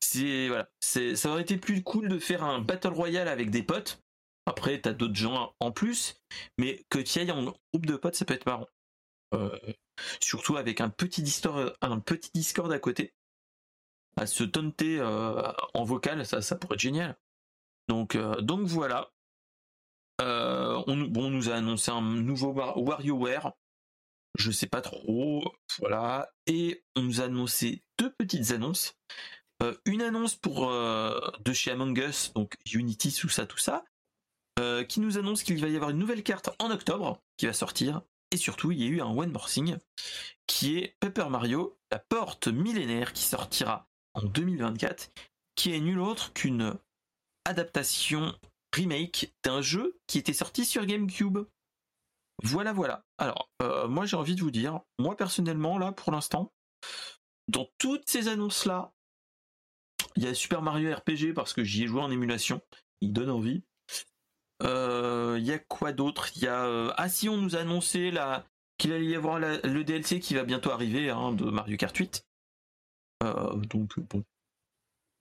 C'est 0.03 0.47
voilà, 0.47 0.69
c'est 0.79 1.15
ça 1.15 1.29
aurait 1.29 1.43
été 1.43 1.57
plus 1.57 1.83
cool 1.83 2.09
de 2.09 2.17
faire 2.17 2.43
un 2.43 2.59
Battle 2.59 2.89
Royale 2.89 3.27
avec 3.27 3.51
des 3.51 3.63
potes. 3.63 4.01
Après, 4.47 4.81
t'as 4.81 4.93
d'autres 4.93 5.15
gens 5.15 5.55
en 5.59 5.71
plus, 5.71 6.19
mais 6.57 6.83
que 6.89 6.99
tu 6.99 7.19
ailles 7.19 7.31
en 7.31 7.43
groupe 7.43 7.85
de 7.85 7.95
potes, 7.95 8.15
ça 8.15 8.25
peut 8.25 8.33
être 8.33 8.47
marrant. 8.47 8.67
Euh, 9.33 9.57
surtout 10.19 10.57
avec 10.57 10.81
un 10.81 10.89
petit 10.89 11.21
Discord, 11.21 11.75
un 11.81 11.99
petit 11.99 12.31
Discord 12.33 12.71
à 12.71 12.79
côté, 12.79 13.13
à 14.17 14.25
se 14.25 14.43
taunter 14.43 14.99
euh, 14.99 15.41
en 15.73 15.83
vocal, 15.83 16.25
ça, 16.25 16.41
ça 16.41 16.55
pourrait 16.55 16.75
être 16.75 16.81
génial. 16.81 17.17
Donc, 17.87 18.15
euh, 18.15 18.41
donc 18.41 18.61
voilà. 18.67 19.11
on, 20.19 21.07
bon, 21.09 21.29
nous 21.29 21.49
a 21.49 21.55
annoncé 21.55 21.91
un 21.91 22.01
nouveau 22.01 22.51
WarioWare. 22.53 23.53
Je 24.37 24.51
sais 24.51 24.67
pas 24.67 24.81
trop. 24.81 25.43
Voilà. 25.79 26.31
Et 26.47 26.83
on 26.95 27.01
nous 27.01 27.21
a 27.21 27.25
annoncé 27.25 27.83
deux 27.97 28.11
petites 28.11 28.51
annonces. 28.51 28.95
une 29.85 30.01
annonce 30.01 30.35
pour 30.35 30.71
de 30.71 31.53
chez 31.53 31.71
Among 31.71 31.97
Us, 31.97 32.33
donc 32.33 32.55
Unity, 32.71 33.13
tout 33.13 33.29
ça, 33.29 33.45
tout 33.45 33.57
ça, 33.57 33.83
qui 34.87 34.99
nous 34.99 35.17
annonce 35.17 35.43
qu'il 35.43 35.59
va 35.59 35.67
y 35.67 35.75
avoir 35.75 35.91
une 35.91 35.99
nouvelle 35.99 36.23
carte 36.23 36.49
en 36.59 36.71
octobre 36.71 37.19
qui 37.37 37.45
va 37.45 37.53
sortir. 37.53 38.01
Et 38.31 38.37
surtout, 38.37 38.71
il 38.71 38.81
y 38.81 38.85
a 38.85 38.87
eu 38.87 39.01
un 39.01 39.13
One 39.15 39.31
More 39.31 39.49
Thing 39.49 39.77
qui 40.47 40.77
est 40.77 40.95
Paper 40.99 41.29
Mario, 41.29 41.77
la 41.91 41.99
porte 41.99 42.47
millénaire 42.47 43.13
qui 43.13 43.23
sortira 43.23 43.89
en 44.13 44.23
2024, 44.23 45.11
qui 45.55 45.73
est 45.73 45.79
nul 45.79 45.99
autre 45.99 46.31
qu'une 46.33 46.73
adaptation 47.45 48.33
remake 48.73 49.33
d'un 49.43 49.61
jeu 49.61 49.99
qui 50.07 50.17
était 50.17 50.33
sorti 50.33 50.65
sur 50.65 50.85
GameCube. 50.85 51.39
Voilà, 52.43 52.73
voilà. 52.73 53.03
Alors, 53.17 53.49
euh, 53.61 53.87
moi 53.87 54.05
j'ai 54.05 54.17
envie 54.17 54.35
de 54.35 54.41
vous 54.41 54.51
dire, 54.51 54.79
moi 54.99 55.15
personnellement, 55.15 55.77
là, 55.77 55.91
pour 55.91 56.11
l'instant, 56.11 56.51
dans 57.47 57.67
toutes 57.77 58.09
ces 58.09 58.27
annonces-là, 58.27 58.93
il 60.15 60.23
y 60.23 60.27
a 60.27 60.33
Super 60.33 60.61
Mario 60.61 60.93
RPG 60.95 61.33
parce 61.33 61.53
que 61.53 61.63
j'y 61.63 61.83
ai 61.83 61.87
joué 61.87 62.01
en 62.01 62.11
émulation, 62.11 62.61
il 63.01 63.13
donne 63.13 63.29
envie. 63.29 63.63
Il 64.61 64.67
euh, 64.67 65.39
y 65.39 65.51
a 65.51 65.59
quoi 65.59 65.91
d'autre? 65.91 66.29
Il 66.35 66.43
y 66.43 66.47
a 66.47 66.65
euh, 66.65 66.93
ah 66.97 67.09
si 67.09 67.27
on 67.29 67.37
nous 67.37 67.55
a 67.55 67.59
annoncé 67.59 68.13
qu'il 68.77 68.93
allait 68.93 69.05
y 69.05 69.15
avoir 69.15 69.39
le 69.39 69.83
DLC 69.83 70.19
qui 70.19 70.35
va 70.35 70.43
bientôt 70.43 70.69
arriver 70.69 71.09
hein, 71.09 71.31
de 71.33 71.45
Mario 71.45 71.77
Kart 71.77 71.95
8. 71.95 72.27
Euh, 73.23 73.55
donc 73.55 73.99
bon, 73.99 74.23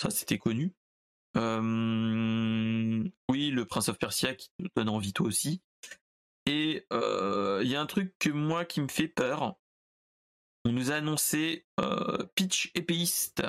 ça 0.00 0.10
c'était 0.10 0.38
connu. 0.38 0.74
oui, 1.34 1.40
le 3.50 3.64
Prince 3.64 3.88
of 3.88 3.98
Persia 3.98 4.34
qui 4.34 4.50
donne 4.76 4.90
envie 4.90 5.14
toi 5.14 5.26
aussi. 5.26 5.62
Et 6.46 6.86
il 6.90 7.68
y 7.68 7.76
a 7.76 7.80
un 7.80 7.86
truc 7.86 8.14
que 8.18 8.30
moi 8.30 8.64
qui 8.64 8.80
me 8.80 8.88
fait 8.88 9.08
peur. 9.08 9.56
On 10.64 10.72
nous 10.72 10.90
a 10.90 10.96
annoncé 10.96 11.66
Peach 12.34 12.70
épéiste, 12.74 13.42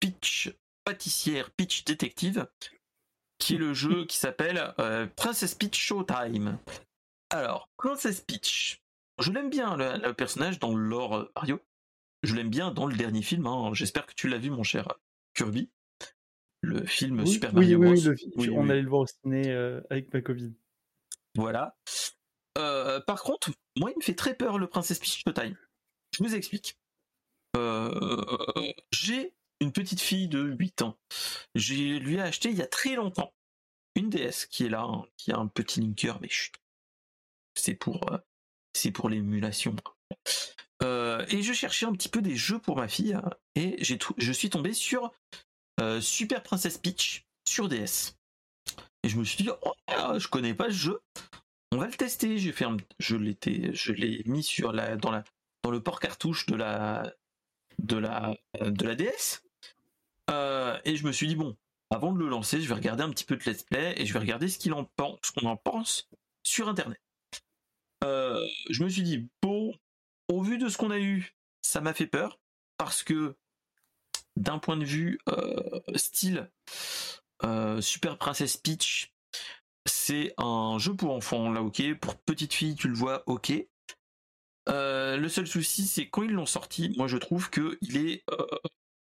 Peach 0.00 0.50
pâtissière, 0.84 1.50
Peach 1.50 1.84
détective 1.84 2.46
qui 3.38 3.54
est 3.54 3.58
le 3.58 3.74
jeu 3.74 4.04
qui 4.06 4.16
s'appelle 4.16 4.74
euh, 4.78 5.06
Princess 5.16 5.54
Peach 5.54 5.78
Showtime. 5.78 6.58
Alors, 7.30 7.70
Princess 7.76 8.20
Peach, 8.20 8.82
je 9.18 9.32
l'aime 9.32 9.50
bien, 9.50 9.76
le, 9.76 10.12
personnage 10.12 10.58
dans 10.58 10.74
l'or 10.74 11.16
euh, 11.16 11.32
Mario. 11.36 11.60
Je 12.22 12.34
l'aime 12.34 12.50
bien 12.50 12.70
dans 12.70 12.86
le 12.86 12.96
dernier 12.96 13.22
film. 13.22 13.46
Hein. 13.46 13.70
J'espère 13.74 14.06
que 14.06 14.14
tu 14.14 14.28
l'as 14.28 14.38
vu, 14.38 14.50
mon 14.50 14.62
cher 14.62 14.94
Kirby. 15.34 15.70
Le 16.62 16.84
film 16.84 17.24
Super 17.26 17.54
Mario 17.54 17.78
Bros. 17.78 17.94
Oui, 18.36 18.50
on 18.50 18.68
allait 18.68 18.82
le 18.82 18.88
voir 18.88 19.02
au 19.02 19.06
ciné 19.06 19.50
euh, 19.50 19.80
avec 19.90 20.12
ma 20.12 20.20
Covid. 20.22 20.52
Voilà. 21.36 21.76
Par 23.06 23.22
contre, 23.22 23.50
moi, 23.76 23.90
il 23.90 23.98
me 23.98 24.02
fait 24.02 24.14
très 24.14 24.34
peur 24.34 24.58
le 24.58 24.66
Princess 24.66 24.98
Peach 24.98 25.22
Showtime. 25.24 25.56
Je 26.12 26.22
vous 26.22 26.34
explique. 26.34 26.78
J'ai 28.92 29.34
une 29.60 29.72
petite 29.72 30.00
fille 30.00 30.28
de 30.28 30.40
8 30.40 30.82
ans. 30.82 30.98
Je 31.54 31.74
lui 31.98 32.16
ai 32.16 32.20
acheté 32.20 32.50
il 32.50 32.56
y 32.56 32.62
a 32.62 32.66
très 32.66 32.94
longtemps 32.94 33.32
une 33.96 34.10
DS 34.10 34.46
qui 34.48 34.64
est 34.64 34.68
là, 34.68 34.82
hein, 34.82 35.04
qui 35.16 35.32
a 35.32 35.38
un 35.38 35.48
petit 35.48 35.80
linker, 35.80 36.20
mais 36.20 36.28
c'est 37.54 37.74
pour, 37.74 38.12
euh, 38.12 38.18
c'est 38.72 38.92
pour 38.92 39.08
l'émulation. 39.08 39.74
Euh, 40.82 41.24
et 41.30 41.42
je 41.42 41.52
cherchais 41.52 41.86
un 41.86 41.92
petit 41.92 42.10
peu 42.10 42.20
des 42.20 42.36
jeux 42.36 42.58
pour 42.58 42.76
ma 42.76 42.86
fille 42.86 43.14
hein, 43.14 43.30
et 43.54 43.82
je 43.82 44.32
suis 44.32 44.50
tombé 44.50 44.74
sur 44.74 45.10
euh, 45.80 46.00
Super 46.00 46.42
Princess 46.42 46.76
Peach 46.78 47.26
sur 47.48 47.68
DS. 47.68 48.16
Et 49.02 49.08
je 49.08 49.18
me 49.18 49.24
suis 49.24 49.42
dit, 49.42 49.50
oh, 49.62 50.18
je 50.18 50.28
connais 50.28 50.54
pas 50.54 50.66
ce 50.66 50.76
jeu, 50.76 51.02
on 51.72 51.78
va 51.78 51.86
le 51.86 51.92
tester. 51.92 52.38
Je 52.38 53.16
l'étais, 53.16 53.70
je 53.72 53.92
l'ai 53.92 54.22
mis 54.26 54.42
sur 54.42 54.72
la, 54.72 54.96
dans 54.96 55.12
le 55.70 55.82
port 55.82 56.00
cartouche 56.00 56.46
de 56.46 56.56
la, 56.56 57.12
de 57.78 57.96
la, 57.96 58.36
DS. 58.94 59.42
et 60.84 60.96
je 60.96 61.06
me 61.06 61.12
suis 61.12 61.26
dit 61.26 61.36
bon, 61.36 61.56
avant 61.90 62.12
de 62.12 62.18
le 62.18 62.28
lancer, 62.28 62.60
je 62.60 62.68
vais 62.68 62.74
regarder 62.74 63.02
un 63.02 63.10
petit 63.10 63.24
peu 63.24 63.36
de 63.36 63.44
let's 63.44 63.62
play 63.62 63.94
et 63.96 64.06
je 64.06 64.12
vais 64.12 64.18
regarder 64.18 64.48
ce 64.48 64.58
qu'il 64.58 64.72
en 64.72 64.84
pense, 64.84 65.18
ce 65.22 65.32
qu'on 65.32 65.46
en 65.46 65.56
pense 65.56 66.08
sur 66.42 66.68
internet. 66.68 67.00
Euh, 68.04 68.46
je 68.70 68.82
me 68.82 68.88
suis 68.88 69.02
dit 69.02 69.28
bon, 69.42 69.72
au 70.28 70.42
vu 70.42 70.58
de 70.58 70.68
ce 70.68 70.76
qu'on 70.76 70.90
a 70.90 70.98
eu, 70.98 71.34
ça 71.62 71.80
m'a 71.80 71.94
fait 71.94 72.06
peur 72.06 72.38
parce 72.76 73.02
que 73.02 73.36
d'un 74.36 74.58
point 74.58 74.76
de 74.76 74.84
vue 74.84 75.18
euh, 75.28 75.80
style, 75.94 76.50
euh, 77.44 77.80
Super 77.80 78.18
Princess 78.18 78.56
Peach, 78.56 79.14
c'est 80.06 80.34
un 80.38 80.78
jeu 80.78 80.94
pour 80.94 81.12
enfants 81.12 81.50
là, 81.50 81.62
ok. 81.62 81.94
Pour 82.00 82.16
petite 82.16 82.54
fille, 82.54 82.74
tu 82.74 82.88
le 82.88 82.94
vois, 82.94 83.22
ok. 83.26 83.52
le 84.68 85.28
seul 85.28 85.46
souci, 85.46 85.86
c'est 85.86 86.08
quand 86.08 86.22
ils 86.22 86.32
l'ont 86.32 86.46
sorti, 86.46 86.94
moi 86.96 87.08
je 87.08 87.16
trouve 87.16 87.50
que 87.50 87.78
il 87.80 87.96
est 87.96 88.24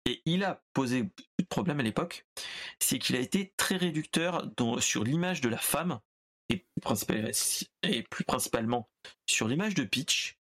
et 0.05 0.21
il 0.25 0.43
a 0.43 0.61
posé 0.73 1.03
beaucoup 1.03 1.41
de 1.41 1.47
problèmes 1.47 1.79
à 1.79 1.83
l'époque, 1.83 2.25
c'est 2.79 2.99
qu'il 2.99 3.15
a 3.15 3.19
été 3.19 3.53
très 3.57 3.77
réducteur 3.77 4.49
sur 4.79 5.03
l'image 5.03 5.41
de 5.41 5.49
la 5.49 5.57
femme, 5.57 5.99
et, 6.49 6.65
plus 8.09 8.25
principalement 8.25 8.89
sur 9.29 9.47
l'image 9.47 9.75
de 9.75 9.83
Peach. 9.83 10.37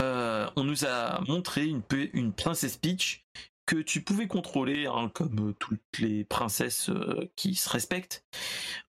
Euh, 0.00 0.50
on 0.56 0.64
nous 0.64 0.84
a 0.84 1.20
montré 1.22 1.66
une, 1.66 1.82
une 2.12 2.32
princesse 2.32 2.76
Peach 2.76 3.24
que 3.72 3.82
tu 3.82 4.02
pouvais 4.02 4.26
contrôler, 4.26 4.86
hein, 4.86 5.10
comme 5.14 5.54
toutes 5.54 5.98
les 5.98 6.24
princesses 6.24 6.90
euh, 6.90 7.30
qui 7.36 7.54
se 7.54 7.70
respectent, 7.70 8.24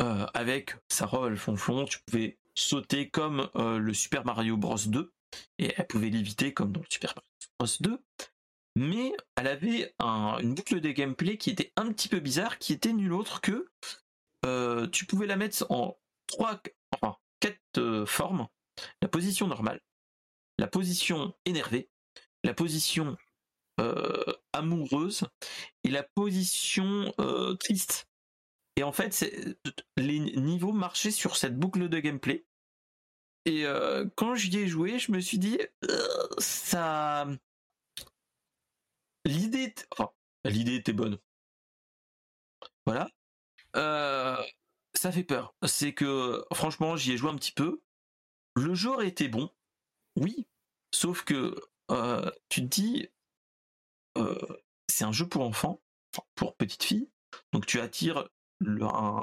euh, 0.02 0.26
avec 0.34 0.76
sa 0.88 1.06
robe 1.06 1.32
à 1.32 1.36
flonflon, 1.36 1.86
tu 1.86 1.98
pouvais 2.06 2.38
sauter 2.54 3.08
comme 3.08 3.50
le 3.54 3.92
Super 3.92 4.24
Mario 4.24 4.56
Bros 4.56 4.76
2, 4.86 5.12
et 5.58 5.72
elle 5.76 5.86
pouvait 5.86 6.08
l'éviter 6.08 6.54
comme 6.54 6.72
dans 6.72 6.80
le 6.80 6.86
Super 6.88 7.14
Mario 7.14 7.28
Bros 7.58 7.76
2 7.80 8.02
mais 8.76 9.12
elle 9.36 9.46
avait 9.46 9.94
une 9.98 10.54
boucle 10.54 10.80
de 10.80 10.90
gameplay 10.90 11.38
qui 11.38 11.48
était 11.48 11.72
un 11.76 11.90
petit 11.92 12.08
peu 12.08 12.20
bizarre, 12.20 12.58
qui 12.58 12.74
était 12.74 12.92
nul 12.92 13.14
autre 13.14 13.40
que 13.40 13.70
euh, 14.44 14.86
tu 14.88 15.06
pouvais 15.06 15.26
la 15.26 15.36
mettre 15.36 15.64
en 15.70 15.98
trois, 16.26 16.60
enfin 16.92 17.16
quatre 17.40 17.58
euh, 17.78 18.04
formes. 18.04 18.46
La 19.00 19.08
position 19.08 19.46
normale, 19.46 19.80
la 20.58 20.66
position 20.66 21.34
énervée, 21.46 21.88
la 22.44 22.52
position 22.52 23.16
amoureuse 24.56 25.24
et 25.84 25.90
la 25.90 26.02
position 26.02 27.12
triste. 27.60 28.08
Et 28.76 28.82
en 28.82 28.92
fait, 28.92 29.24
les 29.96 30.18
niveaux 30.18 30.72
marchaient 30.72 31.10
sur 31.10 31.36
cette 31.36 31.58
boucle 31.58 31.88
de 31.88 31.98
gameplay. 31.98 32.44
Et 33.46 33.64
quand 34.16 34.34
j'y 34.34 34.58
ai 34.58 34.66
joué, 34.66 34.98
je 34.98 35.12
me 35.12 35.20
suis 35.20 35.38
dit, 35.38 35.58
ça. 36.38 37.26
L'idée. 39.24 39.74
L'idée 40.44 40.74
était 40.74 40.92
bonne. 40.92 41.18
Voilà. 42.84 43.08
ça 43.74 45.12
fait 45.12 45.24
peur. 45.24 45.54
C'est 45.66 45.94
que, 45.94 46.44
franchement, 46.52 46.96
j'y 46.96 47.12
ai 47.12 47.16
joué 47.16 47.30
un 47.30 47.36
petit 47.36 47.52
peu. 47.52 47.80
Le 48.56 48.74
jeu 48.74 49.04
été 49.04 49.28
bon. 49.28 49.50
Oui. 50.16 50.46
Sauf 50.92 51.24
que 51.24 51.54
tu 52.48 52.62
te 52.62 52.66
dis, 52.66 53.08
c'est 54.88 55.04
un 55.04 55.12
jeu 55.12 55.28
pour 55.28 55.42
enfants, 55.42 55.80
pour 56.34 56.56
petites 56.56 56.84
filles. 56.84 57.08
Donc 57.52 57.66
tu 57.66 57.80
attires 57.80 58.28
un, 58.80 59.22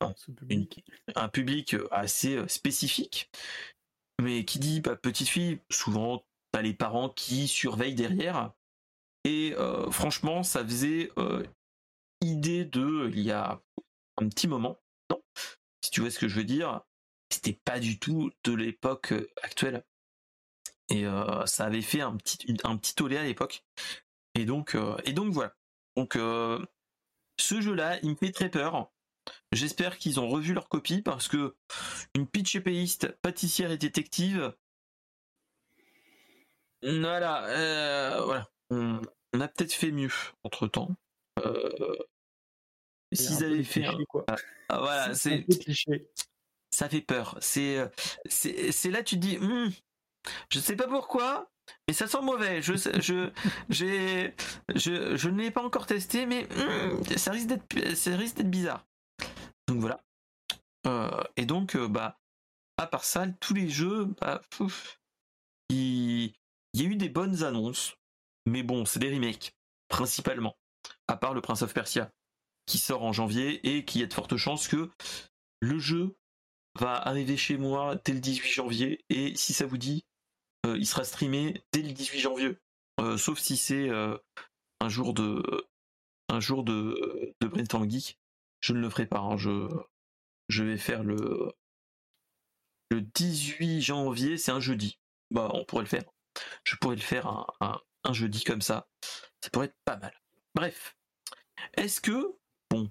un, 0.00 1.28
public 1.28 1.76
assez 1.90 2.46
spécifique. 2.48 3.30
Mais 4.20 4.44
qui 4.44 4.58
dit 4.58 4.80
bah, 4.80 4.96
petite 4.96 5.28
fille, 5.28 5.60
souvent 5.70 6.24
t'as 6.52 6.62
les 6.62 6.74
parents 6.74 7.10
qui 7.10 7.48
surveillent 7.48 7.94
derrière. 7.94 8.52
Et 9.24 9.54
franchement, 9.90 10.42
ça 10.42 10.64
faisait 10.64 11.10
idée 12.20 12.64
de 12.64 13.10
il 13.12 13.20
y 13.20 13.32
a 13.32 13.60
un 14.16 14.28
petit 14.28 14.48
moment. 14.48 14.78
Non, 15.10 15.22
si 15.82 15.90
tu 15.90 16.00
vois 16.00 16.10
ce 16.10 16.18
que 16.18 16.28
je 16.28 16.36
veux 16.36 16.44
dire, 16.44 16.80
c'était 17.30 17.58
pas 17.64 17.78
du 17.78 17.98
tout 17.98 18.30
de 18.44 18.52
l'époque 18.52 19.14
actuelle. 19.42 19.84
Et 20.90 21.04
ça 21.46 21.66
avait 21.66 21.82
fait 21.82 22.00
un 22.00 22.16
petit, 22.16 22.56
un 22.64 22.76
petit 22.76 22.94
tollé 22.94 23.18
à 23.18 23.22
l'époque. 23.22 23.62
Et 24.34 24.44
donc, 24.44 24.76
et 25.04 25.12
donc 25.12 25.32
voilà. 25.32 25.54
Donc 25.96 26.14
ce 26.14 27.60
jeu-là, 27.60 27.98
il 28.02 28.10
me 28.10 28.16
fait 28.16 28.32
très 28.32 28.50
peur. 28.50 28.90
J'espère 29.52 29.98
qu'ils 29.98 30.20
ont 30.20 30.28
revu 30.28 30.54
leur 30.54 30.68
copie 30.68 31.02
parce 31.02 31.28
que 31.28 31.54
une 32.14 32.26
pitch 32.26 32.56
épéiste, 32.56 33.08
pâtissière 33.22 33.70
et 33.70 33.78
détective. 33.78 34.54
Voilà, 36.82 37.44
euh, 37.46 38.20
voilà. 38.24 38.48
On, 38.70 39.00
a 39.40 39.48
peut-être 39.48 39.72
fait 39.72 39.90
mieux 39.90 40.12
entre 40.44 40.68
temps. 40.68 40.94
Euh, 41.40 41.96
s'ils 43.12 43.44
avaient 43.44 43.64
fait 43.64 43.86
quoi. 44.08 44.24
Ah, 44.28 44.36
ah, 44.68 44.78
voilà, 44.80 45.14
c'est 45.14 45.46
ça 46.70 46.88
fait 46.88 47.00
peur. 47.00 47.36
C'est 47.40 47.90
c'est 48.28 48.90
là 48.90 49.02
tu 49.02 49.16
te 49.16 49.20
dis, 49.20 49.38
hmm, 49.38 49.70
je 50.50 50.58
sais 50.58 50.76
pas 50.76 50.86
pourquoi, 50.86 51.50
mais 51.86 51.94
ça 51.94 52.06
sent 52.06 52.22
mauvais. 52.22 52.62
Je, 52.62 52.74
je, 53.00 53.30
j'ai, 53.68 54.34
je, 54.74 55.16
je 55.16 55.28
ne 55.28 55.40
l'ai 55.40 55.50
pas 55.50 55.62
encore 55.62 55.86
testé, 55.86 56.26
mais 56.26 56.44
hmm, 56.44 57.16
ça 57.16 57.32
risque 57.32 57.48
d'être, 57.48 57.96
ça 57.96 58.16
risque 58.16 58.36
d'être 58.36 58.50
bizarre. 58.50 58.86
Donc 59.66 59.78
voilà. 59.78 60.00
Euh, 60.86 61.22
et 61.36 61.44
donc, 61.44 61.76
euh, 61.76 61.88
bah, 61.88 62.18
à 62.76 62.86
part 62.86 63.04
ça, 63.04 63.26
tous 63.40 63.54
les 63.54 63.68
jeux, 63.68 64.06
bah, 64.20 64.40
il, 65.68 66.32
y 66.74 66.80
a 66.80 66.84
eu 66.84 66.96
des 66.96 67.08
bonnes 67.08 67.42
annonces, 67.44 67.96
mais 68.46 68.62
bon, 68.62 68.84
c'est 68.84 69.00
des 69.00 69.12
remakes 69.12 69.54
principalement. 69.88 70.56
À 71.06 71.16
part 71.16 71.34
le 71.34 71.40
Prince 71.40 71.62
of 71.62 71.74
Persia, 71.74 72.10
qui 72.66 72.78
sort 72.78 73.02
en 73.02 73.12
janvier 73.12 73.76
et 73.76 73.84
qui 73.84 74.02
a 74.02 74.06
de 74.06 74.14
fortes 74.14 74.36
chances 74.36 74.68
que 74.68 74.90
le 75.60 75.78
jeu 75.78 76.16
va 76.78 76.94
arriver 76.94 77.36
chez 77.36 77.56
moi 77.56 77.96
dès 78.04 78.12
le 78.12 78.20
18 78.20 78.48
janvier. 78.48 79.04
Et 79.08 79.34
si 79.34 79.52
ça 79.52 79.66
vous 79.66 79.78
dit, 79.78 80.04
il 80.76 80.86
sera 80.86 81.04
streamé 81.04 81.62
dès 81.72 81.82
le 81.82 81.92
18 81.92 82.20
janvier. 82.20 82.56
Euh, 83.00 83.16
sauf 83.16 83.38
si 83.38 83.56
c'est 83.56 83.88
euh, 83.88 84.16
un 84.80 84.88
jour 84.88 85.14
de 85.14 85.42
un 86.28 86.40
jour 86.40 86.64
de, 86.64 87.34
de 87.40 87.88
Geek. 87.88 88.18
Je 88.60 88.72
ne 88.72 88.80
le 88.80 88.90
ferai 88.90 89.06
pas. 89.06 89.20
Hein. 89.20 89.36
Je, 89.36 89.68
je 90.48 90.64
vais 90.64 90.78
faire 90.78 91.04
le 91.04 91.52
le 92.90 93.02
18 93.02 93.82
janvier, 93.82 94.36
c'est 94.38 94.50
un 94.50 94.60
jeudi. 94.60 94.98
Bah, 95.30 95.50
on 95.52 95.64
pourrait 95.64 95.82
le 95.82 95.88
faire. 95.88 96.04
Je 96.64 96.76
pourrais 96.76 96.96
le 96.96 97.02
faire 97.02 97.26
un, 97.26 97.80
un, 98.04 98.12
jeudi 98.12 98.44
comme 98.44 98.62
ça. 98.62 98.88
Ça 99.42 99.50
pourrait 99.50 99.66
être 99.66 99.76
pas 99.84 99.98
mal. 99.98 100.14
Bref. 100.54 100.96
Est-ce 101.74 102.00
que, 102.00 102.34
bon, 102.70 102.90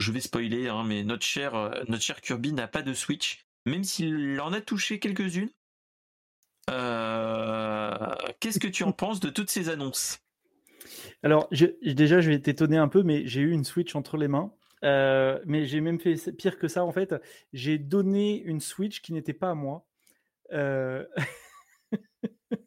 je 0.00 0.12
vais 0.12 0.20
spoiler, 0.20 0.68
hein, 0.68 0.82
mais 0.84 1.04
notre 1.04 1.26
cher, 1.26 1.52
notre 1.88 2.02
cher 2.02 2.20
Kirby 2.22 2.52
n'a 2.52 2.68
pas 2.68 2.82
de 2.82 2.94
Switch, 2.94 3.44
même 3.66 3.84
s'il 3.84 4.40
en 4.40 4.52
a 4.52 4.62
touché 4.62 4.98
quelques-unes. 4.98 5.50
Euh, 6.70 8.14
qu'est-ce 8.38 8.58
que 8.58 8.68
tu 8.68 8.84
en 8.84 8.92
penses 8.92 9.20
de 9.20 9.30
toutes 9.30 9.50
ces 9.50 9.68
annonces? 9.68 10.20
Alors, 11.22 11.48
déjà, 11.50 12.20
je 12.20 12.30
vais 12.30 12.38
t'étonner 12.38 12.76
un 12.76 12.88
peu, 12.88 13.02
mais 13.02 13.26
j'ai 13.26 13.40
eu 13.40 13.50
une 13.50 13.64
Switch 13.64 13.94
entre 13.94 14.16
les 14.16 14.28
mains. 14.28 14.52
Euh, 14.82 15.38
mais 15.44 15.66
j'ai 15.66 15.82
même 15.82 16.00
fait 16.00 16.14
pire 16.32 16.58
que 16.58 16.68
ça, 16.68 16.84
en 16.84 16.92
fait. 16.92 17.14
J'ai 17.52 17.78
donné 17.78 18.40
une 18.42 18.60
Switch 18.60 19.02
qui 19.02 19.12
n'était 19.12 19.34
pas 19.34 19.50
à 19.50 19.54
moi. 19.54 19.84
Euh, 20.52 21.04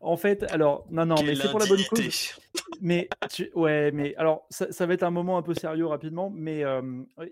en 0.00 0.16
fait, 0.16 0.42
alors, 0.52 0.86
non, 0.90 1.06
non, 1.06 1.16
mais 1.24 1.34
c'est 1.34 1.50
pour 1.50 1.60
la 1.60 1.66
bonne 1.66 1.84
cause. 1.84 2.38
Mais, 2.80 3.08
ouais, 3.54 3.92
mais 3.92 4.14
alors, 4.16 4.46
ça, 4.50 4.86
va 4.86 4.92
être 4.92 5.04
un 5.04 5.10
moment 5.10 5.38
un 5.38 5.42
peu 5.42 5.54
sérieux 5.54 5.86
rapidement, 5.86 6.30
mais 6.30 6.64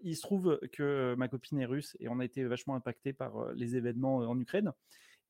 il 0.02 0.16
se 0.16 0.22
trouve 0.22 0.58
que 0.72 1.14
ma 1.18 1.28
copine 1.28 1.60
est 1.60 1.66
russe 1.66 1.96
et 2.00 2.08
on 2.08 2.20
a 2.20 2.24
été 2.24 2.44
vachement 2.44 2.74
impacté 2.74 3.12
par 3.12 3.52
les 3.54 3.76
événements 3.76 4.16
en 4.18 4.40
Ukraine. 4.40 4.72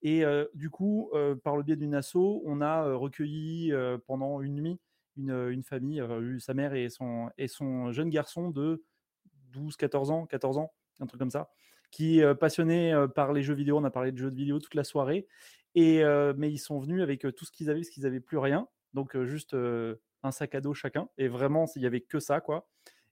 Et 0.03 0.25
du 0.55 0.69
coup, 0.69 1.11
par 1.45 1.57
le 1.57 1.63
biais 1.63 1.77
d'une 1.77 1.95
asso, 1.95 2.17
on 2.45 2.61
a 2.61 2.93
recueilli 2.95 3.73
pendant 4.07 4.41
une 4.41 4.57
nuit 4.57 4.81
une, 5.17 5.63
famille, 5.63 6.03
sa 6.39 6.55
mère 6.55 6.75
et 6.75 6.89
son, 6.89 7.31
et 7.39 7.49
son 7.49 7.93
jeune 7.93 8.11
garçon 8.11 8.51
de 8.51 8.83
12, 9.51 9.77
14 9.77 10.11
ans, 10.11 10.27
14 10.27 10.59
ans, 10.59 10.73
un 11.01 11.07
truc 11.07 11.19
comme 11.19 11.31
ça, 11.31 11.51
qui 11.91 12.21
est 12.21 12.35
passionné 12.35 12.95
par 13.15 13.33
les 13.33 13.43
jeux 13.43 13.55
vidéo. 13.55 13.79
On 13.79 13.85
a 13.85 13.91
parlé 13.91 14.13
de 14.13 14.19
jeux 14.19 14.31
vidéo 14.31 14.59
toute 14.59 14.75
la 14.75 14.85
soirée. 14.85 15.27
Et, 15.75 16.03
mais 16.37 16.51
ils 16.51 16.59
sont 16.59 16.79
venus 16.79 17.03
avec 17.03 17.27
tout 17.37 17.45
ce 17.45 17.53
qu'ils 17.53 17.71
avaient, 17.71 17.81
parce 17.81 17.91
qu'ils 17.91 18.05
n'avaient 18.05 18.21
plus 18.21 18.39
rien. 18.39 18.69
Donc 18.95 19.17
juste 19.25 19.57
un 20.23 20.31
sac 20.31 20.55
à 20.55 20.61
dos 20.61 20.75
chacun. 20.75 21.09
Et 21.19 21.29
vraiment, 21.29 21.67
il 21.77 21.81
n'y 21.81 21.87
avait 21.87 22.01
que 22.01 22.19
ça, 22.19 22.41
quoi. 22.41 22.69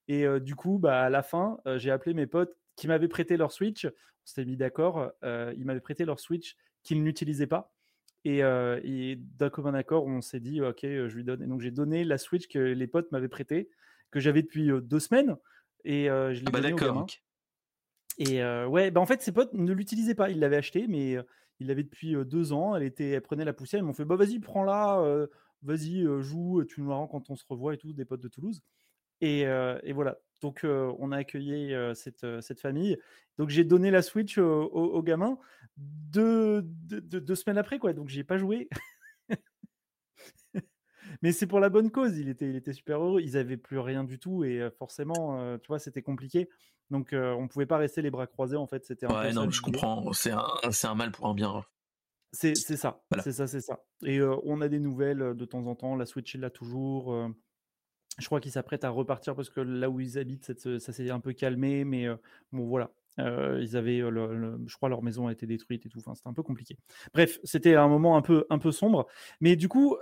Et 0.08 0.26
du 0.40 0.56
coup, 0.56 0.78
bah, 0.78 1.02
à 1.02 1.10
la 1.10 1.22
fin, 1.22 1.58
j'ai 1.76 1.90
appelé 1.90 2.14
mes 2.14 2.26
potes 2.26 2.56
qui 2.76 2.88
m'avaient 2.88 3.08
prêté 3.08 3.36
leur 3.36 3.52
Switch. 3.52 3.84
On 3.84 4.26
s'était 4.26 4.44
mis 4.44 4.56
d'accord. 4.56 5.12
ils 5.22 5.64
m'avaient 5.64 5.80
prêté 5.80 6.04
leur 6.04 6.18
Switch 6.18 6.56
qu'il 6.82 7.02
n'utilisait 7.02 7.46
pas. 7.46 7.72
Et, 8.24 8.42
d'un 8.42 9.50
commun 9.50 9.74
accord, 9.74 10.06
on 10.06 10.20
s'est 10.20 10.40
dit, 10.40 10.60
ok, 10.60 10.80
je 10.82 11.14
lui 11.14 11.24
donne. 11.24 11.42
Et 11.42 11.46
donc 11.46 11.60
j'ai 11.60 11.70
donné 11.70 12.04
la 12.04 12.18
Switch 12.18 12.48
que 12.48 12.58
les 12.58 12.86
potes 12.86 13.10
m'avaient 13.12 13.28
prêtée, 13.28 13.70
que 14.10 14.20
j'avais 14.20 14.42
depuis 14.42 14.70
deux 14.82 15.00
semaines, 15.00 15.36
et 15.84 16.06
je 16.06 16.40
l'ai 16.40 16.44
ah 16.46 16.50
bah 16.50 16.60
d'accord. 16.60 17.06
Et 18.18 18.42
ouais, 18.66 18.90
bah 18.90 19.00
en 19.00 19.06
fait, 19.06 19.22
ses 19.22 19.32
potes 19.32 19.54
ne 19.54 19.72
l'utilisaient 19.72 20.14
pas. 20.14 20.30
Ils 20.30 20.38
l'avaient 20.38 20.56
acheté, 20.56 20.86
mais 20.86 21.16
il 21.60 21.66
l'avait 21.66 21.82
depuis 21.82 22.14
deux 22.26 22.52
ans. 22.52 22.76
Elle 22.76 22.82
était, 22.82 23.10
elle 23.10 23.22
prenait 23.22 23.44
la 23.44 23.54
poussière. 23.54 23.80
Ils 23.80 23.86
m'ont 23.86 23.94
fait, 23.94 24.04
bah 24.04 24.16
vas-y, 24.16 24.38
prends-la, 24.38 25.26
vas-y, 25.62 26.04
joue, 26.20 26.62
tu 26.64 26.82
nous 26.82 26.90
la 26.90 26.96
rends 26.96 27.08
quand 27.08 27.30
on 27.30 27.36
se 27.36 27.44
revoit 27.48 27.72
et 27.72 27.78
tout, 27.78 27.94
des 27.94 28.04
potes 28.04 28.20
de 28.20 28.28
Toulouse. 28.28 28.62
Et, 29.22 29.40
et 29.40 29.92
voilà. 29.94 30.18
Donc, 30.40 30.60
on 30.64 31.12
a 31.12 31.18
accueilli 31.18 31.74
cette, 31.94 32.26
cette, 32.40 32.60
famille. 32.60 32.96
Donc, 33.38 33.50
j'ai 33.50 33.64
donné 33.64 33.90
la 33.90 34.02
Switch 34.02 34.38
au, 34.38 34.62
au, 34.64 35.02
gamin 35.02 35.38
deux, 35.76 36.62
deux, 36.62 37.34
semaines 37.34 37.58
après, 37.58 37.78
quoi. 37.78 37.92
Donc, 37.92 38.08
j'ai 38.08 38.24
pas 38.24 38.38
joué. 38.38 38.68
Mais 41.22 41.32
c'est 41.32 41.46
pour 41.46 41.60
la 41.60 41.68
bonne 41.68 41.90
cause. 41.90 42.18
Il 42.18 42.28
était, 42.28 42.48
il 42.48 42.56
était 42.56 42.72
super 42.72 43.02
heureux. 43.02 43.20
Ils 43.20 43.36
avaient 43.36 43.56
plus 43.56 43.78
rien 43.78 44.04
du 44.04 44.18
tout 44.18 44.44
et 44.44 44.68
forcément, 44.78 45.58
tu 45.58 45.68
vois, 45.68 45.78
c'était 45.78 46.02
compliqué. 46.02 46.48
Donc, 46.90 47.10
on 47.12 47.48
pouvait 47.48 47.66
pas 47.66 47.78
rester 47.78 48.02
les 48.02 48.10
bras 48.10 48.26
croisés. 48.26 48.56
En 48.56 48.66
fait, 48.66 48.84
c'était. 48.84 49.06
Ouais, 49.06 49.32
non, 49.32 49.50
je 49.50 49.60
comprends. 49.60 50.12
C'est 50.12 50.32
un, 50.32 50.46
un, 50.84 50.94
mal 50.94 51.12
pour 51.12 51.26
un 51.26 51.34
bien. 51.34 51.64
C'est 52.32 52.54
ça. 52.54 53.02
C'est 53.22 53.32
ça, 53.32 53.46
c'est 53.46 53.60
ça. 53.60 53.82
Et 54.04 54.20
on 54.22 54.60
a 54.60 54.68
des 54.68 54.78
nouvelles 54.78 55.34
de 55.34 55.44
temps 55.44 55.66
en 55.66 55.74
temps. 55.74 55.96
La 55.96 56.06
Switch 56.06 56.34
est 56.34 56.38
là 56.38 56.50
toujours. 56.50 57.14
Je 58.18 58.26
crois 58.26 58.40
qu'ils 58.40 58.52
s'apprêtent 58.52 58.84
à 58.84 58.90
repartir 58.90 59.34
parce 59.34 59.50
que 59.50 59.60
là 59.60 59.88
où 59.88 60.00
ils 60.00 60.18
habitent, 60.18 60.52
ça 60.78 60.92
s'est 60.92 61.10
un 61.10 61.20
peu 61.20 61.32
calmé, 61.32 61.84
mais 61.84 62.06
bon 62.52 62.66
voilà. 62.66 62.90
ils 63.18 63.76
avaient, 63.76 63.98
je 64.00 64.76
crois, 64.76 64.88
leur 64.88 65.02
maison 65.02 65.26
a 65.26 65.32
été 65.32 65.46
détruite 65.46 65.86
et 65.86 65.88
tout. 65.88 65.98
Enfin, 65.98 66.14
c'était 66.14 66.28
un 66.28 66.34
peu 66.34 66.42
compliqué. 66.42 66.76
Bref, 67.14 67.38
c'était 67.44 67.74
un 67.74 67.88
moment 67.88 68.16
un 68.16 68.22
peu, 68.22 68.46
un 68.50 68.58
peu 68.58 68.72
sombre. 68.72 69.06
Mais 69.40 69.56
du 69.56 69.68
coup, 69.68 69.96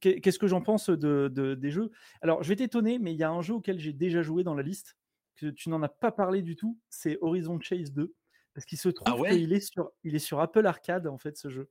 qu'est-ce 0.00 0.38
que 0.38 0.46
j'en 0.46 0.62
pense 0.62 0.90
de, 0.90 1.54
des 1.54 1.70
jeux? 1.70 1.90
Alors, 2.22 2.42
je 2.42 2.48
vais 2.48 2.56
t'étonner, 2.56 2.98
mais 2.98 3.12
il 3.12 3.18
y 3.18 3.24
a 3.24 3.30
un 3.30 3.40
jeu 3.40 3.54
auquel 3.54 3.78
j'ai 3.78 3.92
déjà 3.92 4.22
joué 4.22 4.44
dans 4.44 4.54
la 4.54 4.62
liste 4.62 4.96
que 5.36 5.46
tu 5.46 5.70
n'en 5.70 5.82
as 5.82 5.88
pas 5.88 6.12
parlé 6.12 6.42
du 6.42 6.56
tout. 6.56 6.78
C'est 6.88 7.18
Horizon 7.20 7.60
Chase 7.60 7.92
2, 7.92 8.12
parce 8.54 8.64
qu'il 8.64 8.78
se 8.78 8.88
trouve 8.88 9.24
ah 9.26 9.30
qu'il 9.30 9.52
est 9.52 9.60
sur, 9.60 9.90
il 10.02 10.14
est 10.14 10.20
sur 10.20 10.40
Apple 10.40 10.66
Arcade 10.66 11.06
en 11.06 11.18
fait 11.18 11.36
ce 11.36 11.48
jeu. 11.48 11.68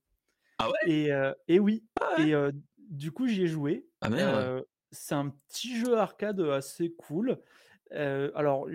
Ah 0.59 0.69
ouais? 0.69 0.91
Et, 0.91 1.11
et 1.47 1.59
oui. 1.59 1.83
Ah 1.99 2.21
et 2.21 2.33
du 2.77 3.11
coup, 3.11 3.27
j'y 3.27 3.43
ai 3.43 3.47
joué. 3.47 3.85
Ah 4.01 4.09
merde 4.09 4.65
c'est 4.91 5.15
un 5.15 5.29
petit 5.29 5.77
jeu 5.77 5.97
arcade 5.97 6.39
assez 6.41 6.93
cool. 6.93 7.41
alors, 7.91 8.67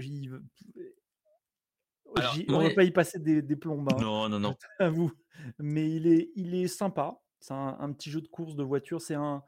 Alors, 2.14 2.34
j'y- 2.34 2.48
on 2.52 2.60
va 2.60 2.70
pas 2.70 2.84
y 2.84 2.90
passer 2.90 3.18
des, 3.18 3.42
des 3.42 3.56
plombes, 3.56 3.88
hein, 3.88 4.04
non, 4.04 4.28
non, 4.28 4.38
non. 4.40 4.56
à 4.78 4.90
vous. 4.90 5.12
Mais 5.58 5.90
il 5.92 6.06
est, 6.06 6.30
il 6.36 6.54
est 6.54 6.68
sympa. 6.68 7.20
C'est 7.40 7.54
un, 7.54 7.76
un 7.80 7.92
petit 7.92 8.10
jeu 8.10 8.20
de 8.20 8.28
course 8.28 8.56
de 8.56 8.62
voiture. 8.62 9.00
C'est 9.00 9.14
un, 9.14 9.44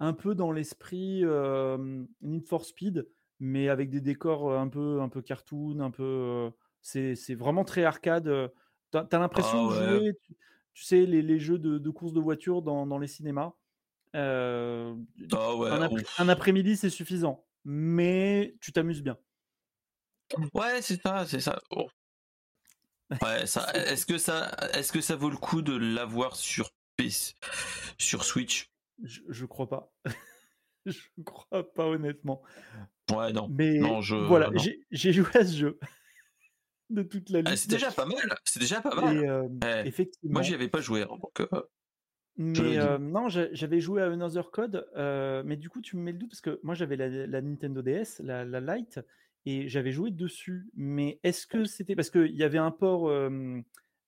un 0.00 0.12
peu 0.14 0.34
dans 0.34 0.52
l'esprit 0.52 1.22
euh, 1.24 2.04
Need 2.22 2.46
for 2.48 2.64
Speed, 2.66 3.08
mais 3.40 3.68
avec 3.68 3.90
des 3.90 4.00
décors 4.00 4.52
un 4.58 4.68
peu, 4.68 5.00
un 5.02 5.08
peu 5.08 5.22
cartoon, 5.22 5.80
un 5.80 5.90
peu. 5.92 6.02
euh, 6.04 6.50
c'est, 6.82 7.16
c'est 7.16 7.34
vraiment 7.34 7.64
très 7.64 7.84
arcade. 7.84 8.52
T'as, 8.90 9.04
t'as 9.06 9.18
l'impression 9.18 9.60
Ah 9.60 9.64
de 9.64 9.68
ouais. 9.68 10.00
jouer, 10.00 10.14
tu, 10.22 10.36
tu 10.74 10.84
sais, 10.84 11.06
les, 11.06 11.22
les 11.22 11.38
jeux 11.40 11.58
de, 11.58 11.78
de 11.78 11.90
course 11.90 12.12
de 12.14 12.20
voiture 12.20 12.62
dans, 12.62 12.86
dans 12.86 12.98
les 12.98 13.08
cinémas? 13.08 13.54
Euh, 14.14 14.94
Ah 15.32 15.54
ouais. 15.56 15.70
un, 15.70 15.82
après- 15.82 16.02
ouf. 16.02 16.20
un 16.20 16.28
après-midi, 16.28 16.76
c'est 16.76 16.90
suffisant, 16.90 17.46
mais 17.64 18.54
tu 18.60 18.72
t'amuses 18.72 19.02
bien. 19.02 19.18
Ouais, 20.54 20.80
c'est 20.82 21.00
ça, 21.02 21.26
c'est 21.26 21.40
ça. 21.40 21.60
Oh. 21.70 21.88
Ouais, 23.22 23.46
ça. 23.46 23.66
Est-ce 23.74 24.06
que 24.06 24.16
ça, 24.18 24.50
est-ce 24.74 24.92
que 24.92 25.00
ça 25.02 25.16
vaut 25.16 25.28
le 25.30 25.36
coup 25.36 25.60
de 25.62 25.74
l'avoir 25.76 26.36
sur 26.36 26.70
sur 27.98 28.24
Switch? 28.24 28.70
Je, 29.02 29.20
je 29.28 29.44
crois 29.44 29.68
pas. 29.68 29.92
je 30.86 30.98
crois 31.24 31.72
pas 31.74 31.86
honnêtement. 31.86 32.42
Ouais, 33.10 33.32
non. 33.32 33.48
Mais 33.50 33.78
Non, 33.78 34.00
je. 34.00 34.14
voilà, 34.14 34.50
j'ai 34.90 35.12
joué 35.12 35.26
à 35.34 35.44
ce 35.44 35.56
jeu 35.56 35.78
de 36.90 37.02
toute 37.02 37.28
la 37.30 37.40
Ah, 37.44 37.50
liste. 37.50 37.64
c'est 37.64 37.70
déjà 37.76 37.90
pas 37.90 38.06
mal. 38.06 38.34
C'est 38.44 38.60
déjà 38.60 38.80
pas 38.80 38.92
Et 38.92 39.00
mal. 39.00 39.16
euh, 39.24 39.42
Ouais. 39.62 39.86
effectivement. 39.88 40.32
Moi, 40.34 40.42
j'y 40.42 40.54
avais 40.54 40.68
pas 40.68 40.80
joué. 40.80 41.02
hein, 41.02 41.08
donc, 41.20 41.40
euh, 41.40 41.62
Mais 42.38 42.78
euh, 42.78 42.98
non, 42.98 43.28
j'a- 43.28 43.52
j'avais 43.52 43.80
joué 43.80 44.00
à 44.02 44.06
Another 44.06 44.50
Code, 44.50 44.88
euh, 44.96 45.42
mais 45.44 45.56
du 45.56 45.68
coup, 45.68 45.80
tu 45.82 45.96
me 45.96 46.02
mets 46.02 46.12
le 46.12 46.18
doute 46.18 46.30
parce 46.30 46.40
que 46.40 46.58
moi, 46.62 46.74
j'avais 46.74 46.96
la, 46.96 47.08
la 47.26 47.40
Nintendo 47.42 47.82
DS, 47.82 48.20
la, 48.20 48.44
la 48.44 48.60
Lite, 48.60 49.00
et 49.44 49.68
j'avais 49.68 49.92
joué 49.92 50.10
dessus. 50.10 50.66
Mais 50.74 51.20
est-ce 51.24 51.46
que 51.46 51.64
c'était 51.64 51.94
parce 51.94 52.08
qu'il 52.10 52.34
y 52.34 52.42
avait 52.42 52.58
un 52.58 52.70
port, 52.70 53.08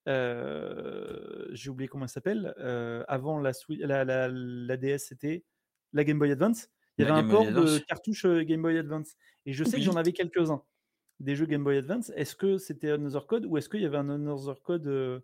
euh, 0.08 1.48
j'ai 1.52 1.70
oublié 1.70 1.88
comment 1.88 2.06
ça 2.06 2.14
s'appelle, 2.14 2.54
avant 3.08 3.38
la, 3.40 3.52
DS, 4.76 4.98
c'était 4.98 5.44
la 5.92 6.04
Game 6.04 6.18
Boy 6.18 6.32
Advance. 6.32 6.68
Il 6.98 7.04
y 7.04 7.08
avait 7.10 7.18
un 7.20 7.22
Boy 7.24 7.32
port 7.32 7.44
de 7.64 7.78
cartouche 7.80 8.26
Game 8.26 8.62
Boy 8.62 8.78
Advance. 8.78 9.16
Et 9.46 9.52
je 9.52 9.64
sais 9.64 9.76
que 9.76 9.82
j'en 9.82 9.96
avais 9.96 10.12
quelques-uns, 10.12 10.62
des 11.20 11.34
jeux 11.36 11.46
Game 11.46 11.64
Boy 11.64 11.76
Advance. 11.78 12.10
Est-ce 12.16 12.36
que 12.36 12.56
c'était 12.58 12.90
Another 12.90 13.26
Code 13.26 13.44
ou 13.46 13.56
est-ce 13.58 13.68
qu'il 13.68 13.82
y 13.82 13.86
avait 13.86 13.98
un 13.98 14.08
Another 14.08 14.60
Code 14.62 14.86
Euh, 14.86 15.20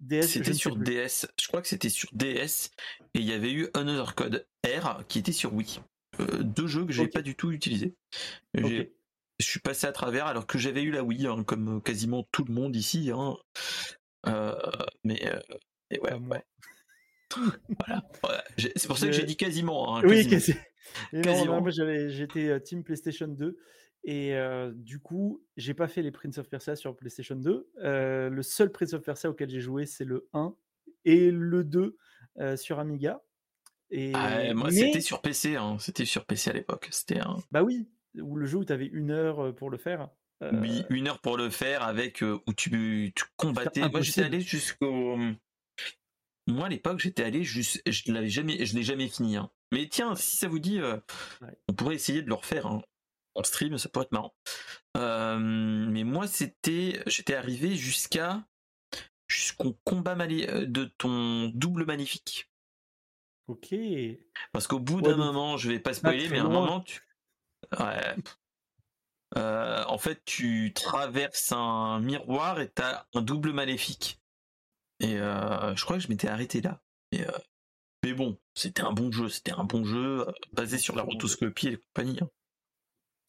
DS 0.00 0.22
C'était 0.28 0.52
sur. 0.54 0.76
DS. 0.76 1.26
Je 1.40 1.48
crois 1.48 1.60
que 1.62 1.68
c'était 1.68 1.88
sur 1.90 2.08
DS 2.12 2.70
et 3.14 3.18
il 3.20 3.24
y 3.24 3.32
avait 3.32 3.52
eu 3.52 3.68
Another 3.74 4.14
Code 4.14 4.46
R 4.66 5.04
qui 5.08 5.18
était 5.18 5.32
sur 5.32 5.52
Wii. 5.54 5.80
Euh, 6.20 6.42
deux 6.42 6.66
jeux 6.66 6.84
que 6.86 6.92
j'ai 6.92 7.02
Ok. 7.04 7.12
pas 7.12 7.22
du 7.22 7.34
tout 7.34 7.52
utilisés. 7.52 7.94
J'ai- 8.54 8.80
Ok. 8.80 8.88
Je 9.38 9.46
suis 9.46 9.60
passé 9.60 9.86
à 9.86 9.92
travers 9.92 10.26
alors 10.26 10.46
que 10.46 10.58
j'avais 10.58 10.82
eu 10.82 10.90
la 10.90 11.02
Wii, 11.02 11.26
hein, 11.26 11.44
comme 11.44 11.80
quasiment 11.82 12.26
tout 12.30 12.44
le 12.44 12.52
monde 12.52 12.76
ici. 12.76 13.10
hein. 13.14 13.36
Euh, 14.26 14.54
mais 15.02 15.18
euh, 15.26 15.40
ouais, 15.92 16.12
ouais, 16.12 16.44
voilà. 17.78 18.02
Voilà. 18.22 18.44
J'ai- 18.58 18.72
C'est 18.76 18.86
pour 18.88 18.98
ça 18.98 19.06
que 19.06 19.12
j'ai 19.12 19.22
dit 19.24 19.36
quasiment. 19.36 19.96
hein, 19.96 20.02
Oui, 20.04 20.26
quasiment. 20.28 20.30
quasi. 20.30 20.52
Et 21.12 21.16
non, 21.16 21.22
Quasiment. 21.22 21.54
non, 21.56 21.60
moi 21.62 21.70
j'étais 21.70 22.60
Team 22.62 22.82
PlayStation 22.84 23.28
2 23.28 23.56
et 24.04 24.34
euh, 24.34 24.72
du 24.74 24.98
coup, 24.98 25.42
j'ai 25.56 25.74
pas 25.74 25.88
fait 25.88 26.02
les 26.02 26.10
Prince 26.10 26.38
of 26.38 26.48
Persia 26.48 26.74
sur 26.76 26.96
PlayStation 26.96 27.36
2. 27.36 27.68
Euh, 27.82 28.30
le 28.30 28.42
seul 28.42 28.70
Prince 28.72 28.92
of 28.94 29.02
Persia 29.02 29.28
auquel 29.30 29.48
j'ai 29.50 29.60
joué, 29.60 29.86
c'est 29.86 30.04
le 30.04 30.28
1 30.32 30.54
et 31.04 31.30
le 31.30 31.64
2 31.64 31.96
euh, 32.38 32.56
sur 32.56 32.78
Amiga. 32.78 33.20
Et 33.90 34.12
Ah, 34.14 34.54
moi, 34.54 34.68
mais, 34.70 34.72
c'était 34.76 35.00
sur 35.00 35.20
PC. 35.20 35.56
hein, 35.56 35.76
C'était 35.80 36.04
sur 36.04 36.24
PC 36.24 36.50
à 36.50 36.52
l'époque. 36.54 36.88
C'était 36.90 37.18
un. 37.20 37.36
bah 37.50 37.62
oui, 37.62 37.88
ou 38.20 38.36
le 38.36 38.46
jeu 38.46 38.58
où 38.58 38.64
tu 38.64 38.72
avais 38.72 38.86
une 38.86 39.10
heure 39.10 39.54
pour 39.54 39.68
le 39.70 39.78
faire. 39.78 40.08
Oui, 40.52 40.84
une 40.88 41.08
heure 41.08 41.20
pour 41.20 41.36
le 41.36 41.50
faire 41.50 41.82
avec 41.82 42.22
où 42.22 42.54
tu, 42.54 43.12
tu 43.14 43.24
combattais. 43.36 43.86
Moi 43.90 44.00
j'étais 44.00 44.22
allé 44.22 44.40
jusqu'au. 44.40 45.18
Moi 46.46 46.66
à 46.66 46.68
l'époque 46.70 46.98
j'étais 47.00 47.22
allé 47.24 47.44
juste, 47.44 47.82
je 47.86 48.10
l'avais 48.12 48.30
jamais, 48.30 48.64
je 48.64 48.74
l'ai 48.74 48.82
jamais 48.82 49.08
fini. 49.08 49.36
hein. 49.36 49.50
Mais 49.72 49.86
tiens, 49.88 50.14
si 50.16 50.36
ça 50.36 50.48
vous 50.48 50.58
dit, 50.58 50.80
Ouais. 50.80 50.98
on 51.68 51.74
pourrait 51.74 51.94
essayer 51.96 52.22
de 52.22 52.28
le 52.28 52.34
refaire 52.34 52.66
hein. 52.66 52.80
En 53.34 53.42
stream, 53.44 53.78
ça 53.78 53.88
pourrait 53.88 54.06
être 54.06 54.12
marrant. 54.12 54.34
Euh, 54.96 55.38
mais 55.38 56.04
moi 56.04 56.26
c'était, 56.26 57.02
j'étais 57.06 57.34
arrivé 57.34 57.76
jusqu'à 57.76 58.44
jusqu'au 59.28 59.78
combat 59.84 60.16
euh, 60.18 60.66
de 60.66 60.84
ton 60.98 61.48
double 61.54 61.86
magnifique. 61.86 62.50
Ok. 63.46 63.74
Parce 64.52 64.66
qu'au 64.66 64.78
bout 64.80 65.00
d'un 65.00 65.16
moment, 65.16 65.56
je 65.56 65.68
vais 65.68 65.80
pas 65.80 65.94
spoiler, 65.94 66.28
mais 66.28 66.38
à 66.38 66.42
un 66.42 66.44
loin. 66.44 66.60
moment, 66.60 66.80
tu... 66.80 67.00
Ouais. 67.78 68.16
Euh, 69.36 69.84
en 69.86 69.98
fait, 69.98 70.24
tu 70.24 70.72
traverses 70.74 71.52
un 71.52 72.00
miroir 72.00 72.60
et 72.60 72.68
t'as 72.68 73.06
un 73.14 73.22
double 73.22 73.52
maléfique. 73.52 74.20
Et 75.00 75.18
euh, 75.18 75.74
je 75.76 75.84
crois 75.84 75.96
que 75.96 76.02
je 76.02 76.08
m'étais 76.08 76.28
arrêté 76.28 76.60
là. 76.60 76.82
Mais, 77.12 77.26
euh, 77.26 77.38
mais 78.04 78.12
bon, 78.12 78.38
c'était 78.54 78.82
un 78.82 78.92
bon 78.92 79.10
jeu, 79.12 79.28
c'était 79.28 79.52
un 79.52 79.64
bon 79.64 79.84
jeu 79.84 80.26
basé 80.52 80.78
sur 80.78 80.96
la 80.96 81.02
rotoscopie 81.02 81.68
et 81.68 81.76
compagnie. 81.76 82.18
hein. 82.20 82.30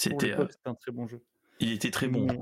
C'était, 0.10 0.34
euh, 0.34 0.48
c'était 0.50 0.70
un 0.70 0.76
très 0.76 0.92
bon 0.92 1.08
jeu. 1.08 1.22
il 1.60 1.72
était 1.72 1.92
très 1.92 2.08
bon. 2.08 2.26
Mais, 2.26 2.40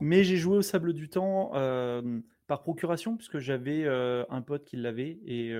mais 0.00 0.24
j'ai 0.24 0.36
joué 0.36 0.56
au 0.58 0.62
Sable 0.62 0.92
du 0.92 1.08
Temps 1.08 1.52
euh, 1.54 2.20
par 2.46 2.62
procuration, 2.62 3.16
puisque 3.16 3.38
j'avais 3.38 3.84
euh, 3.84 4.24
un 4.30 4.42
pote 4.42 4.64
qui 4.64 4.76
l'avait 4.76 5.18
et 5.26 5.54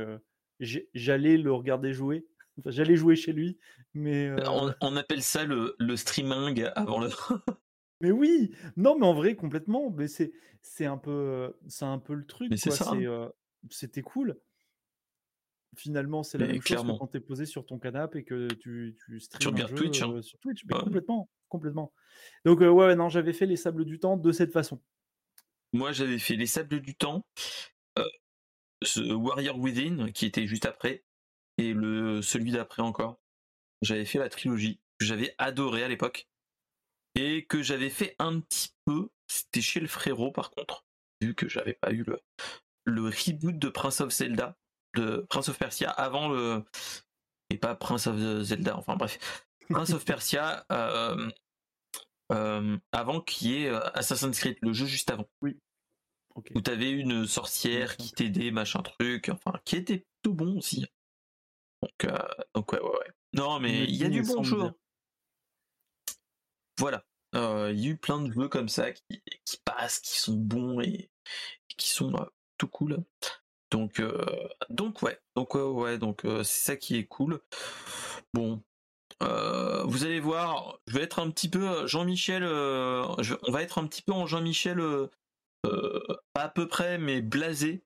j'allais 0.60 1.36
le 1.36 1.52
regarder 1.52 1.92
jouer. 1.92 2.26
Enfin, 2.58 2.70
j'allais 2.70 2.96
jouer 2.96 3.16
chez 3.16 3.32
lui, 3.32 3.58
mais, 3.94 4.28
euh, 4.28 4.36
On, 4.46 4.74
on 4.82 4.96
appelle 4.96 5.22
ça 5.22 5.44
le, 5.46 5.74
le 5.78 5.96
streaming 5.96 6.66
avant 6.76 7.00
le. 7.00 7.08
mais 8.02 8.10
oui, 8.10 8.54
non, 8.76 8.98
mais 8.98 9.06
en 9.06 9.14
vrai, 9.14 9.36
complètement. 9.36 9.90
Mais 9.90 10.06
c'est 10.06 10.32
c'est 10.60 10.84
un 10.84 10.98
peu, 10.98 11.54
c'est 11.66 11.86
un 11.86 11.98
peu 11.98 12.12
le 12.12 12.26
truc. 12.26 12.52
Euh, 12.52 13.28
C'était 13.70 14.02
cool. 14.02 14.38
Finalement, 15.76 16.22
c'est 16.22 16.36
la 16.38 16.46
même 16.46 16.60
chose 16.60 16.82
que 16.82 16.98
quand 16.98 17.06
tu 17.06 17.16
es 17.16 17.20
posé 17.20 17.46
sur 17.46 17.64
ton 17.64 17.78
canapé 17.78 18.18
et 18.18 18.24
que 18.24 18.46
tu, 18.54 18.94
tu 19.06 19.20
streames 19.20 19.54
Tu 19.54 19.62
un 19.62 19.66
jeu 19.66 19.74
Twitch, 19.74 20.02
hein. 20.02 20.12
euh, 20.12 20.22
sur 20.22 20.38
Twitch. 20.38 20.64
Mais 20.66 20.74
Ouais. 20.76 20.82
complètement, 20.82 21.30
complètement. 21.48 21.92
Donc, 22.44 22.60
euh, 22.60 22.68
ouais, 22.68 22.86
ouais, 22.88 22.94
non, 22.96 23.08
j'avais 23.08 23.32
fait 23.32 23.46
les 23.46 23.56
Sables 23.56 23.84
du 23.86 23.98
Temps 23.98 24.18
de 24.18 24.32
cette 24.32 24.52
façon. 24.52 24.82
Moi, 25.72 25.92
j'avais 25.92 26.18
fait 26.18 26.36
Les 26.36 26.46
Sables 26.46 26.80
du 26.80 26.94
Temps, 26.94 27.24
euh, 27.98 28.04
ce 28.82 29.00
Warrior 29.00 29.58
Within, 29.58 30.12
qui 30.12 30.26
était 30.26 30.46
juste 30.46 30.66
après, 30.66 31.04
et 31.56 31.72
le 31.72 32.20
celui 32.20 32.50
d'après 32.52 32.82
encore. 32.82 33.18
J'avais 33.80 34.04
fait 34.04 34.18
la 34.18 34.28
trilogie, 34.28 34.78
que 34.98 35.06
j'avais 35.06 35.34
adoré 35.38 35.82
à 35.84 35.88
l'époque, 35.88 36.28
et 37.14 37.46
que 37.46 37.62
j'avais 37.62 37.88
fait 37.88 38.14
un 38.18 38.40
petit 38.40 38.74
peu, 38.84 39.08
c'était 39.26 39.62
chez 39.62 39.80
le 39.80 39.86
frérot 39.88 40.30
par 40.32 40.50
contre, 40.50 40.84
vu 41.22 41.34
que 41.34 41.48
j'avais 41.48 41.72
pas 41.74 41.92
eu 41.92 42.04
le, 42.06 42.20
le 42.84 43.04
reboot 43.04 43.58
de 43.58 43.68
Prince 43.70 44.02
of 44.02 44.10
Zelda, 44.12 44.58
de 44.95 45.26
Prince 45.28 45.49
of 45.49 45.59
Persia 45.59 45.90
avant 45.90 46.28
le... 46.28 46.64
Et 47.51 47.59
pas 47.59 47.74
Prince 47.74 48.07
of 48.07 48.16
Zelda, 48.43 48.76
enfin 48.76 48.97
bref. 48.97 49.47
Prince 49.68 49.90
of 49.90 50.05
Persia 50.05 50.64
euh, 50.72 51.30
euh, 52.32 52.78
avant 52.93 53.20
qu'il 53.20 53.51
y 53.51 53.62
ait 53.64 53.68
euh, 53.68 53.80
Assassin's 53.95 54.38
Creed, 54.38 54.57
le 54.62 54.72
jeu 54.72 54.86
juste 54.86 55.11
avant 55.11 55.28
Ok. 56.34 56.51
où 56.55 56.62
t'avais 56.62 56.90
une 56.90 57.26
sorcière 57.26 57.97
qui 57.99 58.12
t'aidait, 58.12 58.51
machin 58.51 58.80
truc, 58.82 59.28
enfin, 59.28 59.53
qui 59.66 59.76
était 59.76 60.07
tout 60.22 60.32
bon 60.32 60.57
aussi. 60.57 60.86
Donc, 61.82 62.05
euh, 62.05 62.16
donc 62.55 62.72
ouais, 62.72 62.80
ouais, 62.80 62.88
ouais. 62.90 63.11
Non, 63.34 63.61
mais 63.61 63.84
il 63.84 63.97
y 63.97 64.05
a 64.05 64.09
du 64.09 64.22
bon 64.22 64.43
jeu. 64.43 64.61
hein. 64.62 64.74
Voilà. 66.78 67.05
Euh, 67.34 67.70
Il 67.72 67.80
y 67.80 67.88
a 67.88 67.90
eu 67.90 67.97
plein 67.99 68.20
de 68.20 68.32
jeux 68.32 68.49
comme 68.49 68.68
ça 68.68 68.93
qui, 68.93 69.22
qui 69.45 69.59
passent, 69.64 70.01
qui 70.01 70.18
sont 70.18 70.36
bons 70.36 70.80
et, 70.80 71.11
et 71.70 71.74
qui 71.76 71.88
sont 71.90 72.12
tout 72.57 72.68
cool. 72.68 73.05
Donc, 73.72 74.00
euh, 74.00 74.22
donc 74.68 75.00
ouais, 75.00 75.18
donc 75.34 75.54
ouais, 75.54 75.96
donc 75.96 76.26
euh, 76.26 76.44
c'est 76.44 76.60
ça 76.64 76.76
qui 76.76 76.96
est 76.98 77.06
cool. 77.06 77.40
Bon, 78.34 78.62
euh, 79.22 79.82
vous 79.84 80.04
allez 80.04 80.20
voir, 80.20 80.78
je 80.86 80.98
vais 80.98 81.02
être 81.02 81.18
un 81.20 81.30
petit 81.30 81.48
peu 81.48 81.86
Jean-Michel. 81.86 82.42
je- 82.42 83.34
on 83.48 83.50
va 83.50 83.62
être 83.62 83.78
un 83.78 83.86
petit 83.86 84.02
peu 84.02 84.12
en 84.12 84.26
Jean-Michel, 84.26 84.80
à 86.34 86.48
peu 86.50 86.68
près, 86.68 86.98
mais 86.98 87.22
blasé 87.22 87.82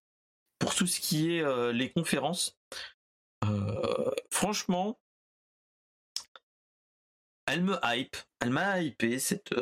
pour 0.59 0.75
tout 0.75 0.89
ce 0.89 0.99
qui 0.99 1.37
est 1.37 1.73
les 1.73 1.91
conférences. 1.93 2.59
Franchement, 4.31 4.99
elle 7.47 7.63
me 7.63 7.77
hype, 7.85 8.17
elle 8.41 8.51
m'a 8.51 8.81
hypé 8.81 9.21
cette, 9.21 9.55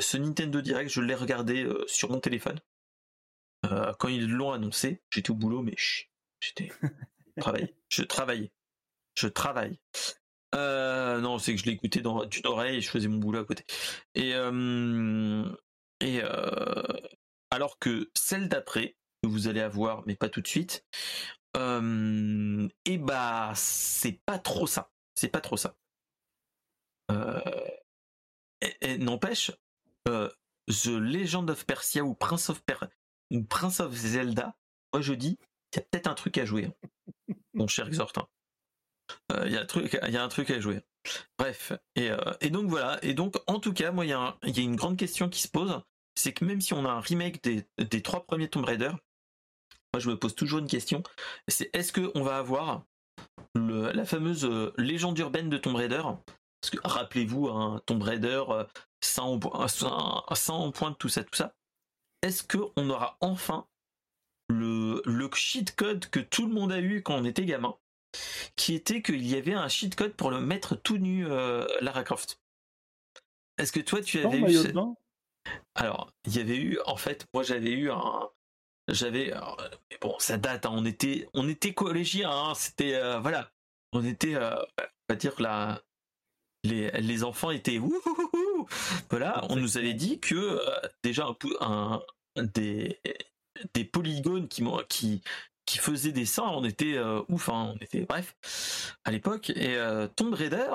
ce 0.00 0.16
Nintendo 0.16 0.60
Direct. 0.60 0.90
Je 0.90 1.00
l'ai 1.00 1.14
regardé 1.14 1.68
sur 1.86 2.10
mon 2.10 2.18
téléphone 2.18 2.58
Euh, 3.66 3.92
quand 3.98 4.08
ils 4.08 4.28
l'ont 4.28 4.52
annoncé. 4.52 5.02
J'étais 5.10 5.30
au 5.30 5.34
boulot, 5.34 5.62
mais 5.62 5.74
chut, 5.76 6.10
j'étais 6.40 6.70
travaillé. 7.38 7.74
Je 7.88 8.02
travaillais, 8.02 8.52
je 9.16 9.26
travaille. 9.26 9.80
Euh, 10.54 11.20
non, 11.20 11.38
c'est 11.38 11.56
que 11.56 11.60
je 11.60 11.66
l'écoutais 11.66 12.02
dans 12.02 12.24
d'une 12.24 12.46
oreille 12.46 12.76
et 12.76 12.80
je 12.80 12.88
faisais 12.88 13.08
mon 13.08 13.18
boulot 13.18 13.40
à 13.40 13.44
côté. 13.44 13.64
Et 14.14 14.32
euh, 14.34 15.44
et 15.98 16.20
alors 17.50 17.80
que 17.80 18.08
celle 18.14 18.48
d'après 18.48 18.96
que 19.24 19.28
vous 19.28 19.48
allez 19.48 19.60
avoir, 19.60 20.06
mais 20.06 20.14
pas 20.14 20.28
tout 20.28 20.40
de 20.40 20.46
suite, 20.46 20.86
et 21.56 22.98
bah 22.98 23.52
c'est 23.56 24.20
pas 24.24 24.38
trop 24.38 24.68
ça. 24.68 24.92
C'est 25.16 25.30
pas 25.30 25.40
trop 25.40 25.56
ça. 25.56 25.76
Et, 28.62 28.76
et 28.82 28.98
n'empêche, 28.98 29.50
The 30.04 30.86
Legend 30.86 31.50
of 31.50 31.66
Persia 31.66 32.04
ou 32.04 32.14
Prince 32.14 32.50
of, 32.50 32.62
ou 33.30 33.42
Prince 33.44 33.80
of 33.80 33.94
Zelda, 33.94 34.56
moi 34.92 35.02
je 35.02 35.14
dis, 35.14 35.38
il 35.72 35.76
y 35.76 35.78
a 35.78 35.82
peut-être 35.82 36.06
un 36.06 36.14
truc 36.14 36.38
à 36.38 36.44
jouer, 36.44 36.66
hein. 36.66 37.34
mon 37.54 37.66
cher 37.66 37.86
Exhortin. 37.86 38.26
Euh, 39.32 39.42
il 39.46 39.52
y, 39.52 39.56
a 39.56 39.62
un 39.62 39.66
truc, 39.66 39.98
y 40.06 40.16
a 40.16 40.22
un 40.22 40.28
truc 40.28 40.50
à 40.50 40.60
jouer. 40.60 40.80
Bref, 41.38 41.72
et, 41.96 42.10
et, 42.40 42.50
donc 42.50 42.68
voilà, 42.68 42.98
et 43.02 43.14
donc 43.14 43.36
en 43.46 43.58
tout 43.58 43.72
cas, 43.72 43.90
moi 43.90 44.04
il 44.04 44.08
y, 44.08 44.10
y, 44.10 44.60
a 44.60 44.62
une 44.62 44.76
grande 44.76 44.96
question 44.96 45.28
qui 45.28 45.40
se 45.40 45.48
pose, 45.48 45.80
c'est 46.14 46.32
que 46.32 46.44
même 46.44 46.60
si 46.60 46.74
on 46.74 46.84
a 46.84 46.90
un 46.90 47.00
remake 47.00 47.42
des, 47.42 47.64
des 47.78 48.02
trois 48.02 48.24
premiers 48.24 48.48
Tomb 48.48 48.64
Raider, 48.64 48.92
moi 49.92 50.00
je 50.00 50.08
me 50.08 50.18
pose 50.18 50.34
toujours 50.34 50.58
une 50.58 50.68
question, 50.68 51.02
c'est 51.48 51.74
est-ce 51.74 51.92
qu'on 51.92 52.22
va 52.22 52.36
avoir 52.36 52.84
le, 53.54 53.90
la 53.92 54.04
fameuse 54.04 54.44
euh, 54.44 54.72
légende 54.76 55.18
urbaine 55.18 55.48
de 55.48 55.58
Tomb 55.58 55.74
Raider? 55.74 56.02
Parce 56.60 56.70
que 56.70 56.78
rappelez-vous, 56.84 57.48
un 57.48 57.80
Tomb 57.86 58.02
Raider, 58.02 58.42
sans 59.00 59.38
point 59.38 60.90
de 60.90 60.96
tout 60.96 61.08
ça, 61.08 61.24
tout 61.24 61.34
ça. 61.34 61.54
Est-ce 62.22 62.42
qu'on 62.44 62.90
aura 62.90 63.16
enfin 63.20 63.66
le, 64.48 65.02
le 65.04 65.30
cheat 65.34 65.74
code 65.74 66.06
que 66.10 66.20
tout 66.20 66.46
le 66.46 66.52
monde 66.52 66.72
a 66.72 66.80
eu 66.80 67.02
quand 67.02 67.16
on 67.16 67.24
était 67.24 67.44
gamin, 67.44 67.76
qui 68.56 68.74
était 68.74 69.02
qu'il 69.02 69.26
y 69.26 69.36
avait 69.36 69.54
un 69.54 69.68
cheat 69.68 69.94
code 69.94 70.14
pour 70.14 70.30
le 70.30 70.40
mettre 70.40 70.74
tout 70.76 70.98
nu 70.98 71.26
euh, 71.26 71.66
Lara 71.80 72.02
Croft? 72.02 72.40
Est-ce 73.58 73.72
que 73.72 73.80
toi 73.80 74.02
tu 74.02 74.18
avais 74.18 74.38
eu 74.38 74.72
alors, 75.74 76.12
il 76.26 76.36
y 76.36 76.40
avait 76.40 76.56
eu, 76.56 76.78
en 76.86 76.96
fait, 76.96 77.26
moi 77.32 77.42
j'avais 77.42 77.72
eu 77.72 77.90
un, 77.90 78.28
j'avais, 78.88 79.32
mais 79.90 79.98
bon, 80.00 80.14
ça 80.18 80.36
date, 80.36 80.66
hein, 80.66 80.72
on 80.72 80.84
était, 80.84 81.28
on 81.34 81.48
était 81.48 81.74
collégiens, 81.74 82.30
hein, 82.30 82.54
c'était, 82.54 82.94
euh, 82.94 83.18
voilà, 83.20 83.50
on 83.92 84.04
était, 84.04 84.34
euh, 84.34 84.54
on 84.78 84.84
va 85.08 85.16
dire 85.16 85.40
la, 85.40 85.82
les, 86.64 86.90
les 86.90 87.24
enfants 87.24 87.50
étaient, 87.50 87.80
voilà, 89.10 89.44
on 89.48 89.56
nous 89.56 89.78
avait 89.78 89.94
dit 89.94 90.18
que 90.20 90.34
euh, 90.34 90.88
déjà 91.02 91.26
un, 91.60 92.02
des, 92.36 93.00
des 93.74 93.84
polygones 93.84 94.48
qui, 94.48 94.64
qui, 94.88 95.22
qui 95.66 95.78
faisaient 95.78 96.12
des 96.12 96.26
seins, 96.26 96.48
on 96.48 96.64
était 96.64 96.98
ouf, 97.28 97.48
hein, 97.48 97.74
on 97.74 97.78
était, 97.80 98.02
bref, 98.02 98.96
à 99.04 99.10
l'époque, 99.10 99.50
et 99.50 99.78
Tomb 100.16 100.34
Raider, 100.34 100.70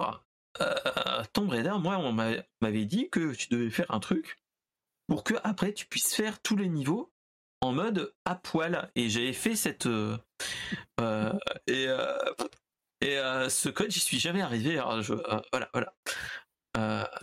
Tomb 1.34 1.50
Raider, 1.50 1.74
moi, 1.80 1.98
on 1.98 2.12
m'avait 2.14 2.86
dit 2.86 3.10
que 3.10 3.34
tu 3.34 3.50
devais 3.50 3.70
faire 3.70 3.90
un 3.90 4.00
truc 4.00 4.38
pour 5.08 5.24
que 5.24 5.36
après 5.44 5.74
tu 5.74 5.86
puisses 5.86 6.16
faire 6.16 6.42
tous 6.42 6.56
les 6.56 6.70
niveaux 6.70 7.12
en 7.62 7.72
mode 7.72 8.14
à 8.26 8.36
poil. 8.36 8.90
Et 8.96 9.10
j'avais 9.10 9.34
fait 9.34 9.56
cette 9.56 9.86
euh, 9.86 10.18
euh, 11.00 11.34
et 11.68 11.88
euh, 11.88 12.18
et 13.02 13.20
ce 13.50 13.70
code, 13.70 13.92
j'y 13.92 14.00
suis 14.00 14.20
jamais 14.20 14.42
arrivé. 14.42 14.80
Alors 14.80 15.02
je, 15.02 15.14
voilà, 15.52 15.70
voilà. 15.74 15.94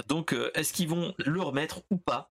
Donc, 0.08 0.34
est-ce 0.54 0.72
qu'ils 0.72 0.88
vont 0.88 1.14
le 1.18 1.40
remettre 1.40 1.82
ou 1.90 1.98
pas? 1.98 2.32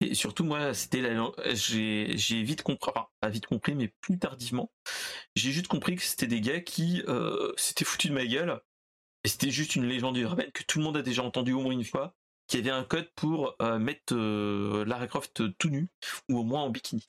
Et 0.00 0.14
surtout, 0.14 0.44
moi, 0.44 0.74
c'était 0.74 1.00
la, 1.00 1.30
j'ai, 1.54 2.14
vite 2.42 2.62
compris, 2.62 2.92
pas 3.20 3.28
vite 3.28 3.46
compris, 3.46 3.74
mais 3.74 3.88
plus 4.00 4.18
tardivement, 4.18 4.70
j'ai 5.36 5.52
juste 5.52 5.68
compris 5.68 5.96
que 5.96 6.02
c'était 6.02 6.26
des 6.26 6.40
gars 6.40 6.60
qui 6.60 7.02
s'étaient 7.56 7.84
foutus 7.84 8.10
de 8.10 8.14
ma 8.14 8.26
gueule. 8.26 8.60
Et 9.24 9.28
c'était 9.28 9.50
juste 9.50 9.74
une 9.74 9.86
légende 9.86 10.18
urbaine 10.18 10.52
que 10.52 10.62
tout 10.62 10.78
le 10.78 10.84
monde 10.84 10.98
a 10.98 11.02
déjà 11.02 11.22
entendu 11.22 11.52
au 11.52 11.60
moins 11.60 11.72
une 11.72 11.84
fois 11.84 12.14
qui 12.46 12.58
avait 12.58 12.70
un 12.70 12.84
code 12.84 13.10
pour 13.14 13.54
euh, 13.62 13.78
mettre 13.78 14.14
euh, 14.14 14.84
Lara 14.84 15.06
Croft 15.06 15.42
tout 15.58 15.70
nu 15.70 15.88
ou 16.28 16.38
au 16.38 16.44
moins 16.44 16.62
en 16.62 16.70
bikini. 16.70 17.08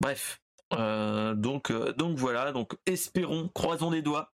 Bref, 0.00 0.40
euh, 0.72 1.34
donc 1.34 1.72
donc 1.96 2.16
voilà, 2.16 2.52
donc 2.52 2.74
espérons, 2.86 3.50
croisons 3.54 3.90
les 3.90 4.02
doigts 4.02 4.32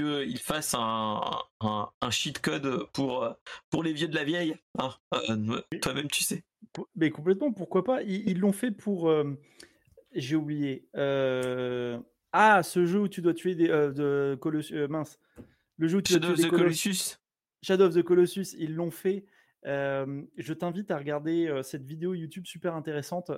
qu'il 0.00 0.38
fasse 0.38 0.74
un, 0.76 1.20
un, 1.60 2.10
cheat 2.10 2.40
code 2.40 2.86
pour 2.92 3.28
pour 3.70 3.82
les 3.82 3.92
vieux 3.92 4.08
de 4.08 4.14
la 4.14 4.24
vieille. 4.24 4.56
Hein. 4.78 4.90
Toi-même, 5.80 6.08
tu 6.10 6.24
sais. 6.24 6.44
Mais 6.96 7.10
complètement, 7.10 7.52
pourquoi 7.52 7.84
pas? 7.84 8.02
Ils 8.02 8.38
l'ont 8.38 8.52
fait 8.52 8.70
pour. 8.70 9.12
J'ai 10.12 10.36
oublié. 10.36 10.88
Ah, 12.32 12.62
ce 12.62 12.86
jeu 12.86 13.00
où 13.00 13.08
tu 13.08 13.22
dois 13.22 13.34
tuer 13.34 13.54
des 13.54 13.68
de 13.68 14.36
Colossus. 14.40 14.88
mince. 14.88 15.18
Le 15.76 15.88
jeu 15.88 15.98
où 15.98 16.02
tu 16.02 16.12
Shadow 16.12 16.32
of 16.32 16.40
the 16.40 16.48
Colossus. 16.48 17.18
Shadow 17.62 17.84
of 17.86 17.94
the 17.94 18.02
Colossus, 18.02 18.54
ils 18.58 18.74
l'ont 18.74 18.90
fait 18.90 19.24
je 19.64 20.52
t'invite 20.52 20.90
à 20.90 20.98
regarder 20.98 21.60
cette 21.62 21.84
vidéo 21.84 22.14
YouTube 22.14 22.46
super 22.46 22.74
intéressante. 22.74 23.30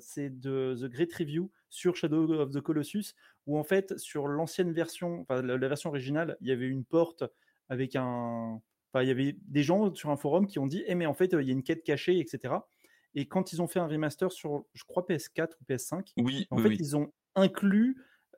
c'est 0.00 0.30
de 0.30 0.76
The 0.80 0.90
Great 0.90 1.12
Review 1.14 1.50
sur 1.68 1.96
Shadow 1.96 2.32
of 2.34 2.50
the 2.50 2.60
Colossus, 2.60 3.14
où 3.46 3.58
en 3.58 3.64
fait, 3.64 3.98
sur 3.98 4.28
l'ancienne 4.28 4.72
version, 4.72 5.20
enfin 5.22 5.42
la, 5.42 5.68
version 5.68 5.90
originale, 5.90 6.36
il 6.40 6.48
y 6.48 6.52
avait 6.52 6.68
une 6.68 6.84
porte 6.84 7.24
avec 7.68 7.96
un. 7.96 8.60
Enfin, 8.92 9.04
il 9.04 9.08
y 9.08 9.12
avait 9.12 9.36
des 9.42 9.62
gens 9.62 9.94
sur 9.94 10.10
un 10.10 10.16
forum 10.16 10.46
qui 10.46 10.58
ont 10.58 10.66
dit 10.66 10.82
Eh, 10.86 10.94
mais 10.94 11.06
en 11.06 11.14
fait, 11.14 11.32
il 11.32 11.46
y 11.46 11.50
a 11.50 11.52
une 11.52 11.62
quête 11.62 11.84
cachée, 11.84 12.18
etc. 12.18 12.54
Et 13.14 13.26
quand 13.26 13.52
ils 13.52 13.62
ont 13.62 13.66
fait 13.66 13.80
un 13.80 13.86
remaster 13.86 14.30
sur, 14.30 14.64
je 14.72 14.84
crois, 14.84 15.04
PS4 15.08 15.50
ou 15.60 15.64
PS5, 15.72 16.12
oui, 16.18 16.46
en 16.50 16.58
fait, 16.58 16.74
ils 16.74 16.96
ont 16.96 17.12
inclus. 17.34 17.96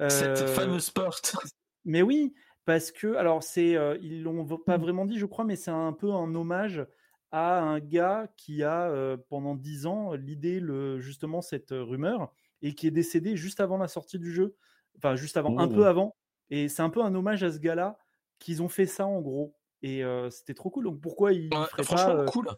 Cette 0.09 0.49
fameuse 0.49 0.91
porte. 0.91 1.37
Mais 1.85 2.03
oui, 2.03 2.35
parce 2.65 2.91
que, 2.93 3.15
alors, 3.17 3.43
c'est, 3.43 3.77
ils 4.03 4.23
l'ont 4.23 4.47
pas 4.59 4.79
mmh. 4.79 4.81
vraiment 4.81 5.07
dit, 5.07 5.19
je 5.19 5.27
crois, 5.27 5.45
mais 5.45 5.57
c'est 5.57 5.73
un 5.73 5.93
peu 5.93 6.13
un 6.13 6.33
hommage 6.33 6.87
à 7.33 7.61
un 7.61 7.81
gars 7.81 8.29
qui 8.37 8.63
a 8.63 9.17
pendant 9.29 9.57
dix 9.57 9.87
ans 9.87 10.13
l'idée 10.13 10.61
le, 10.61 11.01
justement 11.01 11.43
cette 11.43 11.71
rumeur 11.73 12.33
et 12.63 12.75
qui 12.75 12.87
est 12.87 12.93
décédé 12.93 13.37
juste 13.37 13.61
avant 13.61 13.77
la 13.77 13.89
sortie 13.89 14.19
du 14.19 14.33
jeu, 14.33 14.55
enfin 14.99 15.17
juste 15.17 15.37
avant, 15.37 15.59
un 15.59 15.69
peu 15.69 15.83
oh. 15.83 15.89
avant. 15.89 16.17
Et 16.51 16.69
c'est 16.69 16.83
un 16.83 16.91
peu 16.91 17.03
un 17.03 17.15
hommage 17.15 17.43
à 17.43 17.51
ce 17.51 17.59
gars-là 17.59 17.99
qu'ils 18.39 18.63
ont 18.63 18.69
fait 18.69 18.87
ça 18.87 19.07
en 19.07 19.21
gros. 19.21 19.57
Et 19.83 20.03
c'était 20.31 20.55
trop 20.55 20.71
cool. 20.71 20.85
Donc 20.85 21.01
pourquoi 21.01 21.33
il 21.33 21.49
ne 21.49 21.83
ferait 21.83 21.85
pas 21.85 22.25
cool. 22.27 22.49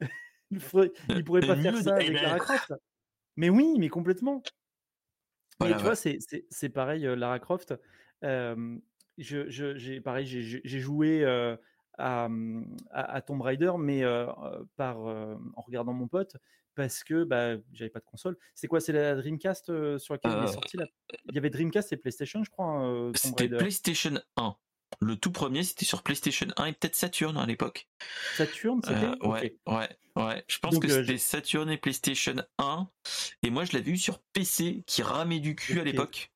il, 0.50 0.60
ferait, 0.60 0.92
pourrait 1.24 1.46
pas 1.46 1.56
faire 1.56 1.76
ça 1.76 1.94
avec 1.94 2.12
Lara 2.12 2.38
Croft? 2.38 2.72
Mais 3.36 3.50
oui, 3.50 3.76
mais 3.78 3.88
complètement. 3.88 4.42
et 5.64 5.72
tu 5.72 5.82
vois, 5.82 5.96
c'est 5.96 6.68
pareil, 6.68 7.02
Lara 7.02 7.38
Croft. 7.38 7.74
je, 8.22 9.74
j'ai 9.76 10.00
pareil, 10.00 10.26
j'ai 10.26 10.80
joué 10.80 11.24
Mmh, 11.98 12.76
à, 12.90 13.20
Tomb 13.20 13.42
Raider, 13.42 13.72
mais 13.78 14.02
par, 14.76 14.98
en 14.98 15.60
regardant 15.62 15.92
mon 15.92 16.08
pote, 16.08 16.36
parce 16.74 17.04
que 17.04 17.24
bah, 17.24 17.56
j'avais 17.72 17.90
pas 17.90 18.00
de 18.00 18.04
console. 18.04 18.36
C'est 18.54 18.66
quoi 18.66 18.80
C'est 18.80 18.92
la 18.92 19.14
Dreamcast 19.14 19.98
sur 19.98 20.14
laquelle 20.14 20.32
il 20.38 20.44
est 20.44 20.52
sorti 20.52 20.76
là? 20.76 20.86
Il 21.28 21.34
y 21.34 21.38
avait 21.38 21.50
Dreamcast 21.50 21.92
et 21.92 21.96
PlayStation, 21.96 22.42
je 22.44 22.50
crois. 22.50 22.66
Hein, 22.66 23.12
c'était 23.14 23.48
PlayStation 23.48 24.20
1. 24.36 24.56
Le 25.00 25.16
tout 25.16 25.32
premier, 25.32 25.62
c'était 25.62 25.86
sur 25.86 26.02
PlayStation 26.02 26.48
1 26.56 26.66
et 26.66 26.72
peut-être 26.74 26.94
Saturn 26.94 27.36
à 27.38 27.46
l'époque. 27.46 27.88
Saturn, 28.36 28.80
c'était? 28.84 29.26
Ouais, 29.26 29.58
ouais, 29.66 29.88
ouais. 30.16 30.44
Je 30.46 30.58
pense 30.58 30.78
que 30.78 30.88
c'était 30.88 31.18
Saturn 31.18 31.70
et 31.70 31.78
PlayStation 31.78 32.36
1. 32.58 32.88
Et 33.42 33.50
moi, 33.50 33.64
je 33.64 33.72
l'avais 33.72 33.90
vu 33.90 33.96
sur 33.96 34.18
PC 34.32 34.84
qui 34.86 35.02
ramait 35.02 35.40
du 35.40 35.54
cul 35.54 35.80
à 35.80 35.84
l'époque. 35.84 36.30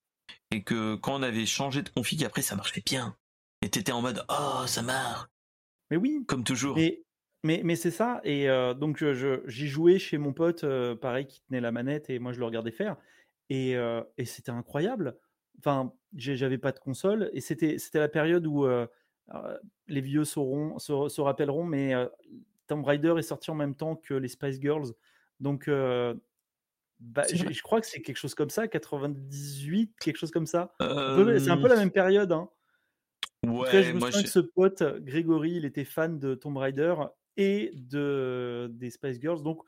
Et 0.50 0.62
que 0.62 0.94
quand 0.94 1.14
on 1.18 1.22
avait 1.22 1.44
changé 1.44 1.82
de 1.82 1.88
config, 1.88 2.24
après, 2.24 2.42
ça 2.42 2.56
marchait 2.56 2.82
bien. 2.84 3.16
Et 3.62 3.68
t'étais 3.68 3.92
en 3.92 4.00
mode, 4.00 4.24
oh, 4.28 4.66
ça 4.66 4.82
marche. 4.82 5.28
Mais 5.90 5.96
oui. 5.96 6.24
Comme 6.26 6.44
toujours. 6.44 6.78
Mais, 7.46 7.60
mais 7.64 7.76
c'est 7.76 7.90
ça. 7.90 8.20
Et 8.24 8.46
donc, 8.78 9.04
j'y 9.46 9.68
jouais 9.68 9.98
chez 9.98 10.18
mon 10.18 10.32
pote, 10.32 10.64
pareil, 11.00 11.26
qui 11.26 11.40
tenait 11.42 11.60
la 11.60 11.72
manette 11.72 12.10
et 12.10 12.18
moi, 12.18 12.32
je 12.32 12.38
le 12.38 12.44
regardais 12.44 12.72
faire. 12.72 12.96
Et, 13.48 13.76
et 14.18 14.24
c'était 14.24 14.50
incroyable. 14.50 15.16
Enfin, 15.58 15.92
j'avais 16.14 16.58
pas 16.58 16.72
de 16.72 16.78
console. 16.78 17.30
Et 17.32 17.40
c'était 17.40 17.76
la 17.94 18.08
période 18.08 18.46
où 18.46 18.66
les 19.86 20.00
vieux 20.00 20.24
sauront, 20.24 20.78
se, 20.78 21.20
rappelleront, 21.20 21.64
mais 21.64 21.94
Tomb 22.66 22.84
Raider 22.84 23.14
est 23.18 23.22
sorti 23.22 23.50
en 23.50 23.54
même 23.54 23.74
temps 23.74 23.96
que 23.96 24.14
les 24.14 24.28
Spice 24.28 24.60
Girls. 24.60 24.92
Donc, 25.40 25.70
bah, 27.00 27.24
je, 27.32 27.62
crois 27.62 27.80
que 27.80 27.86
c'est 27.86 28.00
quelque 28.00 28.16
chose 28.16 28.34
comme 28.34 28.50
ça, 28.50 28.68
98, 28.68 29.94
quelque 30.00 30.16
chose 30.16 30.30
comme 30.30 30.46
ça. 30.46 30.74
C'est 30.80 30.86
un 31.50 31.58
peu 31.58 31.68
la 31.68 31.76
même 31.76 31.90
période. 31.90 32.32
Hein. 32.32 32.48
Ouais, 33.46 33.82
je 33.82 33.92
me 33.92 34.00
souviens 34.00 34.22
que 34.22 34.28
ce 34.28 34.40
pote, 34.40 34.82
Grégory, 35.00 35.52
il 35.52 35.64
était 35.64 35.84
fan 35.84 36.18
de 36.18 36.34
Tomb 36.34 36.56
Raider 36.56 36.94
et 37.36 37.72
de, 37.74 38.68
des 38.72 38.90
Spice 38.90 39.20
Girls. 39.20 39.42
Donc, 39.42 39.60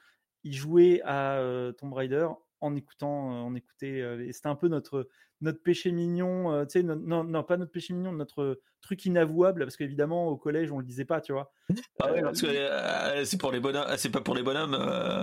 il 0.44 0.54
jouait 0.54 1.00
à 1.04 1.40
Tomb 1.78 1.92
Raider 1.92 2.28
en 2.60 2.74
écoutant, 2.74 3.46
on 3.46 3.54
écoutait. 3.54 4.02
c'était 4.32 4.48
un 4.48 4.56
peu 4.56 4.68
notre, 4.68 5.08
notre 5.40 5.62
péché 5.62 5.92
mignon, 5.92 6.64
tu 6.66 6.80
sais, 6.80 6.82
non, 6.82 7.24
non, 7.24 7.42
pas 7.44 7.56
notre 7.56 7.70
péché 7.70 7.92
mignon, 7.94 8.12
notre 8.12 8.60
truc 8.80 9.04
inavouable, 9.04 9.64
parce 9.64 9.76
qu'évidemment, 9.76 10.28
au 10.28 10.36
collège, 10.36 10.72
on 10.72 10.78
le 10.78 10.84
disait 10.84 11.04
pas, 11.04 11.20
tu 11.20 11.32
vois. 11.32 11.52
Ah 12.00 12.12
ouais, 12.12 12.22
parce 12.22 12.40
que 12.40 13.24
c'est 13.24 13.38
pour 13.38 13.52
les 13.52 13.60
bonhommes, 13.60 13.96
c'est 13.96 14.10
pas 14.10 14.20
pour 14.20 14.34
les 14.34 14.42
bonhommes. 14.42 14.76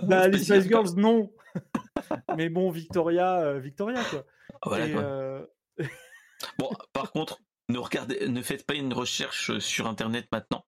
bah, 0.08 0.28
les 0.28 0.40
Spice 0.40 0.68
Girls, 0.68 0.96
non. 0.96 1.34
Mais 2.38 2.50
bon, 2.50 2.70
Victoria, 2.70 3.58
Victoria, 3.60 4.02
quoi. 4.04 4.26
Ah, 4.62 5.42
bon, 6.60 6.70
par 6.94 7.12
contre, 7.12 7.40
ne, 7.70 7.78
regardez, 7.78 8.28
ne 8.28 8.42
faites 8.42 8.66
pas 8.66 8.76
une 8.76 8.94
recherche 8.94 9.58
sur 9.60 9.88
Internet 9.88 10.28
maintenant. 10.32 10.66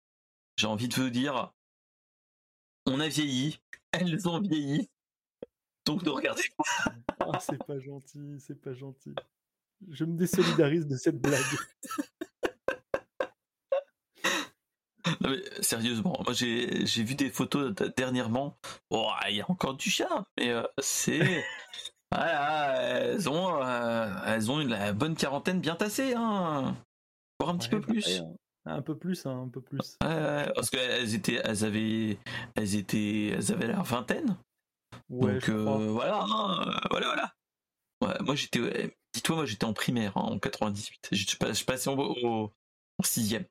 J'ai 0.57 0.66
envie 0.66 0.89
de 0.89 0.94
vous 0.94 1.11
dire, 1.11 1.53
on 2.87 3.01
a 3.01 3.09
vieilli, 3.09 3.61
elles 3.93 4.29
ont 4.29 4.41
vieilli, 4.41 4.89
donc 5.85 6.03
ne 6.03 6.11
regardez 6.11 6.43
pas. 6.57 6.93
Ah, 7.21 7.39
c'est 7.41 7.63
pas 7.65 7.79
gentil, 7.79 8.37
c'est 8.39 8.61
pas 8.61 8.75
gentil. 8.75 9.15
Je 9.91 10.05
me 10.05 10.17
désolidarise 10.17 10.87
de 10.87 10.97
cette 10.97 11.21
blague. 11.21 11.41
Non 15.21 15.31
mais 15.31 15.43
sérieusement, 15.63 16.21
moi 16.25 16.33
j'ai 16.33 16.87
j'ai 16.87 17.03
vu 17.03 17.15
des 17.15 17.31
photos 17.31 17.75
dernièrement. 17.97 18.57
Oh, 18.91 19.11
il 19.29 19.37
y 19.37 19.41
a 19.41 19.51
encore 19.51 19.75
du 19.75 19.91
charme, 19.91 20.25
mais 20.37 20.51
euh, 20.51 20.63
c'est 20.79 21.45
voilà, 22.11 22.83
elles 22.83 23.29
ont 23.29 23.63
euh, 23.63 24.15
elles 24.27 24.51
ont 24.51 24.61
une 24.61 24.69
la 24.69 24.93
bonne 24.93 25.17
quarantaine 25.17 25.61
bien 25.61 25.75
tassée, 25.75 26.15
hein. 26.17 26.77
Voire 27.41 27.55
un 27.55 27.59
petit 27.59 27.69
peu 27.69 27.81
bah, 27.81 27.87
plus. 27.89 28.23
Hein. 28.65 28.77
Un 28.77 28.83
peu 28.83 28.97
plus, 28.97 29.27
hein, 29.27 29.43
un 29.45 29.49
peu 29.49 29.61
plus. 29.61 29.97
Ouais, 30.03 30.09
ouais, 30.09 30.53
parce 30.55 30.71
qu'elles 30.71 31.15
étaient, 31.15 31.41
elles 31.45 31.65
avaient, 31.65 32.19
elles 32.55 32.75
étaient, 32.77 33.29
elles 33.29 33.53
avaient 33.53 33.67
leur 33.69 33.85
vingtaine. 33.85 34.37
Ouais, 35.11 35.35
Donc 35.35 35.45
je 35.47 35.53
euh, 35.53 35.89
voilà, 35.91 36.23
hein, 36.23 36.63
euh, 36.69 36.89
voilà, 36.91 37.07
voilà. 37.07 37.35
Ouais, 38.03 38.15
moi 38.25 38.35
j'étais, 38.35 38.97
dis-toi, 39.15 39.37
moi 39.37 39.47
j'étais 39.47 39.65
en 39.65 39.73
primaire 39.73 40.17
hein, 40.17 40.23
en 40.23 40.39
98. 40.39 41.09
Je 41.13 41.27
suis 41.27 41.37
pas- 41.39 41.53
passé 41.67 41.89
en, 41.89 41.97
au, 41.99 42.53
en 42.99 43.03
sixième. 43.03 43.45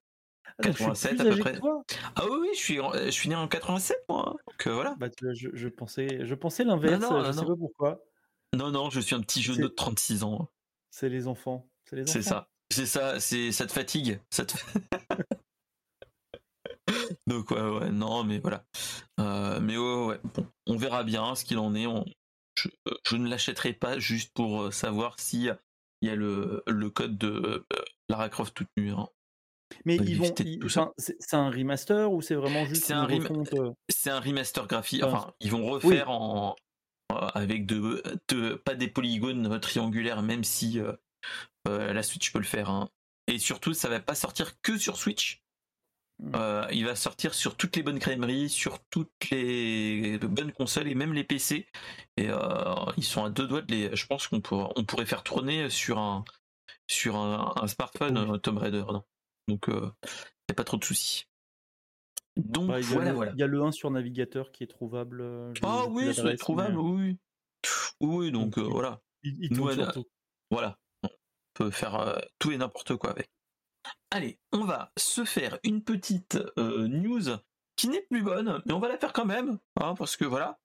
Ah, 0.59 0.63
donc 0.63 0.73
je 0.73 0.77
suis 0.77 0.85
87 0.85 1.17
plus 1.17 1.27
à 1.27 1.33
peu 1.35 1.39
près. 1.39 1.59
toi. 1.59 1.83
Ah 2.15 2.23
oui, 2.29 2.37
oui, 2.41 2.49
je 2.53 2.59
suis, 2.59 2.75
je 2.77 3.09
suis 3.11 3.29
né 3.29 3.35
en 3.35 3.47
87 3.47 3.97
moi. 4.09 4.35
Donc 4.47 4.67
euh, 4.67 4.73
voilà. 4.73 4.95
Bah, 4.99 5.07
je, 5.33 5.49
je 5.53 5.67
pensais, 5.69 6.25
je 6.25 6.35
pensais 6.35 6.63
l'inverse. 6.63 7.01
non, 7.01 7.21
je 7.23 7.27
non, 7.27 7.33
sais 7.33 7.45
pas 7.45 7.55
pourquoi. 7.55 8.03
Non, 8.53 8.69
non, 8.71 8.89
je 8.89 8.99
suis 8.99 9.15
un 9.15 9.21
petit 9.21 9.41
jeune 9.41 9.57
de 9.57 9.67
C'est- 9.67 9.75
36 9.75 10.23
ans. 10.23 10.49
C'est 10.89 11.07
les 11.09 11.27
enfants. 11.27 11.69
C'est 12.05 12.21
ça. 12.21 12.49
C'est 12.71 12.85
ça, 12.85 13.19
c'est 13.19 13.51
ça 13.51 13.65
te 13.67 13.71
fatigue. 13.71 14.19
Ça 14.31 14.45
te... 14.45 14.55
Donc 17.27 17.51
ouais, 17.51 17.61
ouais, 17.61 17.91
non, 17.91 18.23
mais 18.23 18.39
voilà. 18.39 18.65
Euh, 19.19 19.59
mais 19.61 19.77
ouais, 19.77 20.05
ouais. 20.05 20.19
Bon, 20.33 20.47
on 20.67 20.77
verra 20.77 21.03
bien 21.03 21.35
ce 21.35 21.45
qu'il 21.45 21.57
en 21.59 21.75
est. 21.75 21.87
On- 21.87 22.05
Je, 22.57 22.67
je 23.07 23.15
ne 23.15 23.29
l'achèterai 23.29 23.73
pas 23.73 23.97
juste 23.97 24.33
pour 24.33 24.63
euh, 24.63 24.71
savoir 24.71 25.19
si 25.19 25.47
il 26.01 26.07
y 26.07 26.09
a 26.09 26.15
le, 26.15 26.63
le 26.67 26.89
code 26.89 27.17
de 27.17 27.65
euh, 27.71 27.81
Lara 28.09 28.27
Croft 28.29 28.53
toute 28.53 28.67
nue. 28.77 28.91
hein. 28.91 29.07
Mais 29.85 29.97
Pas 29.97 30.03
ils 30.03 30.17
vont. 30.17 30.33
C'est 30.97 31.33
un 31.35 31.49
remaster 31.49 32.11
ou 32.11 32.21
c'est 32.21 32.35
vraiment 32.35 32.65
juste 32.65 32.83
C'est 32.83 32.93
un 32.93 33.05
rem- 33.05 33.25
euh, 33.53 33.71
un 34.07 34.19
remaster 34.19 34.67
graphique. 34.67 35.03
Enfin, 35.03 35.17
Enfin, 35.19 35.33
ils 35.39 35.51
vont 35.51 35.65
refaire 35.65 36.09
en 36.09 36.55
euh, 37.13 37.15
avec 37.33 37.65
de, 37.65 38.03
de 38.27 38.55
pas 38.55 38.75
des 38.75 38.89
polygones 38.89 39.59
triangulaires, 39.61 40.23
même 40.23 40.43
si 40.43 40.79
euh, 40.79 40.91
euh, 41.67 41.93
la 41.93 42.03
Switch 42.03 42.31
peut 42.31 42.39
le 42.39 42.45
faire. 42.45 42.69
hein. 42.69 42.89
Et 43.27 43.37
surtout, 43.39 43.73
ça 43.73 43.89
va 43.89 43.99
pas 43.99 44.15
sortir 44.15 44.59
que 44.61 44.77
sur 44.77 44.97
Switch. 44.97 45.43
Hmm. 46.19 46.31
Euh, 46.35 46.67
il 46.71 46.85
va 46.85 46.95
sortir 46.95 47.33
sur 47.33 47.55
toutes 47.57 47.75
les 47.75 47.83
bonnes 47.83 47.99
crèmeries, 47.99 48.49
sur 48.49 48.79
toutes 48.89 49.29
les 49.31 50.17
bonnes 50.19 50.51
consoles 50.51 50.87
et 50.87 50.95
même 50.95 51.13
les 51.13 51.23
PC. 51.23 51.67
Et 52.17 52.29
euh, 52.29 52.75
ils 52.97 53.03
sont 53.03 53.23
à 53.25 53.29
deux 53.29 53.47
doigts 53.47 53.61
de 53.61 53.71
les. 53.71 53.95
Je 53.95 54.05
pense 54.05 54.27
qu'on 54.27 54.41
pourrait, 54.41 54.71
on 54.75 54.83
pourrait 54.85 55.05
faire 55.05 55.23
tourner 55.23 55.69
sur 55.69 55.97
un 55.99 56.23
sur 56.87 57.15
un, 57.15 57.53
un 57.55 57.67
smartphone 57.67 58.17
Oui. 58.29 58.39
Tomb 58.41 58.57
Raider. 58.57 58.83
non. 58.91 59.03
Donc, 59.47 59.65
il 59.67 59.73
n'y 59.73 60.51
a 60.51 60.53
pas 60.55 60.63
trop 60.63 60.77
de 60.77 60.83
soucis. 60.83 61.25
Donc 62.37 62.67
bah, 62.69 62.79
voilà, 62.81 63.09
le, 63.09 63.15
voilà. 63.15 63.31
il 63.33 63.39
y 63.39 63.43
a 63.43 63.47
le 63.47 63.61
1 63.61 63.71
sur 63.71 63.91
navigateur 63.91 64.51
qui 64.51 64.63
est 64.63 64.67
trouvable. 64.67 65.53
Ah 65.63 65.85
oui, 65.89 66.13
ça 66.13 66.21
doit 66.21 66.31
être 66.33 66.39
trouvable, 66.39 66.75
mais 66.75 66.79
oui. 66.81 67.17
Oui, 67.99 68.31
donc 68.31 68.57
voilà. 68.57 69.01
Il, 69.23 69.37
il 69.43 69.53
Nous, 69.53 69.71
sur 69.71 69.91
tout. 69.91 70.05
Voilà. 70.49 70.77
Peut 71.61 71.69
faire 71.69 71.95
euh, 71.99 72.17
tout 72.39 72.51
et 72.51 72.57
n'importe 72.57 72.95
quoi 72.95 73.11
avec. 73.11 73.29
Allez, 74.09 74.39
on 74.51 74.63
va 74.63 74.91
se 74.97 75.25
faire 75.25 75.59
une 75.63 75.83
petite 75.83 76.39
euh, 76.57 76.87
news 76.87 77.37
qui 77.75 77.87
n'est 77.87 78.01
plus 78.09 78.23
bonne, 78.23 78.63
mais 78.65 78.73
on 78.73 78.79
va 78.79 78.87
la 78.87 78.97
faire 78.97 79.13
quand 79.13 79.25
même, 79.25 79.59
hein, 79.79 79.93
parce 79.95 80.17
que 80.17 80.25
voilà. 80.25 80.59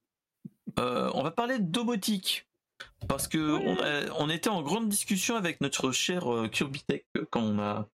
Euh, 0.79 1.11
on 1.13 1.23
va 1.23 1.31
parler 1.33 1.59
de 1.59 1.65
domotique. 1.71 2.49
Parce 3.09 3.29
que 3.29 3.39
on, 3.39 3.77
a- 3.83 4.11
on 4.19 4.31
était 4.31 4.49
en 4.49 4.63
grande 4.63 4.89
discussion 4.89 5.37
avec 5.37 5.61
notre 5.61 5.93
cher 5.93 6.33
euh, 6.33 6.49
Kirby 6.49 6.83
Tech 6.85 7.03
euh, 7.19 7.27
quand 7.31 7.43
on 7.43 7.59
a 7.59 7.89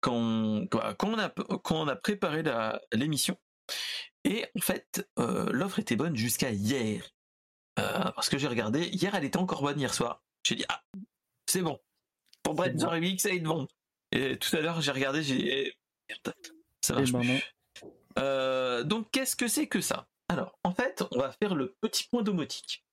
quand 0.00 0.66
quoi, 0.70 0.94
quand 0.94 1.08
on 1.08 1.18
a 1.18 1.28
quand 1.28 1.82
on 1.82 1.88
a 1.88 1.96
préparé 1.96 2.42
la- 2.42 2.80
l'émission. 2.94 3.36
Et 4.24 4.46
en 4.56 4.60
fait, 4.60 5.06
euh, 5.18 5.50
l'offre 5.52 5.78
était 5.80 5.96
bonne 5.96 6.16
jusqu'à 6.16 6.50
hier. 6.50 7.10
Euh, 7.78 8.10
parce 8.14 8.30
que 8.30 8.38
j'ai 8.38 8.48
regardé, 8.48 8.86
hier 8.88 9.14
elle 9.14 9.24
était 9.24 9.36
encore 9.38 9.60
bonne 9.60 9.78
hier 9.78 9.92
soir. 9.92 10.22
J'ai 10.46 10.54
dit 10.54 10.64
ah 10.70 10.82
c'est 11.46 11.60
bon. 11.62 11.78
Pour 12.46 12.54
Brett. 12.54 12.76
The 12.78 12.84
Remix, 12.84 13.24
être 13.24 13.42
bon. 13.42 13.66
Et 14.12 14.38
tout 14.38 14.54
à 14.56 14.60
l'heure 14.60 14.80
j'ai 14.80 14.92
regardé, 14.92 15.22
j'ai 15.22 15.36
dit 15.36 15.48
eh, 15.48 15.72
merde, 16.08 16.34
ça 16.80 16.94
marche 16.94 17.08
Eh 17.08 17.12
ben 17.12 17.20
plus. 17.20 17.42
Euh, 18.18 18.84
donc 18.84 19.10
qu'est-ce 19.10 19.36
que 19.36 19.48
c'est 19.48 19.66
que 19.66 19.80
ça? 19.80 20.08
Alors 20.28 20.58
en 20.64 20.72
fait, 20.72 21.04
on 21.10 21.18
va 21.18 21.32
faire 21.32 21.54
le 21.54 21.76
petit 21.80 22.04
point 22.08 22.22
domotique. 22.22 22.84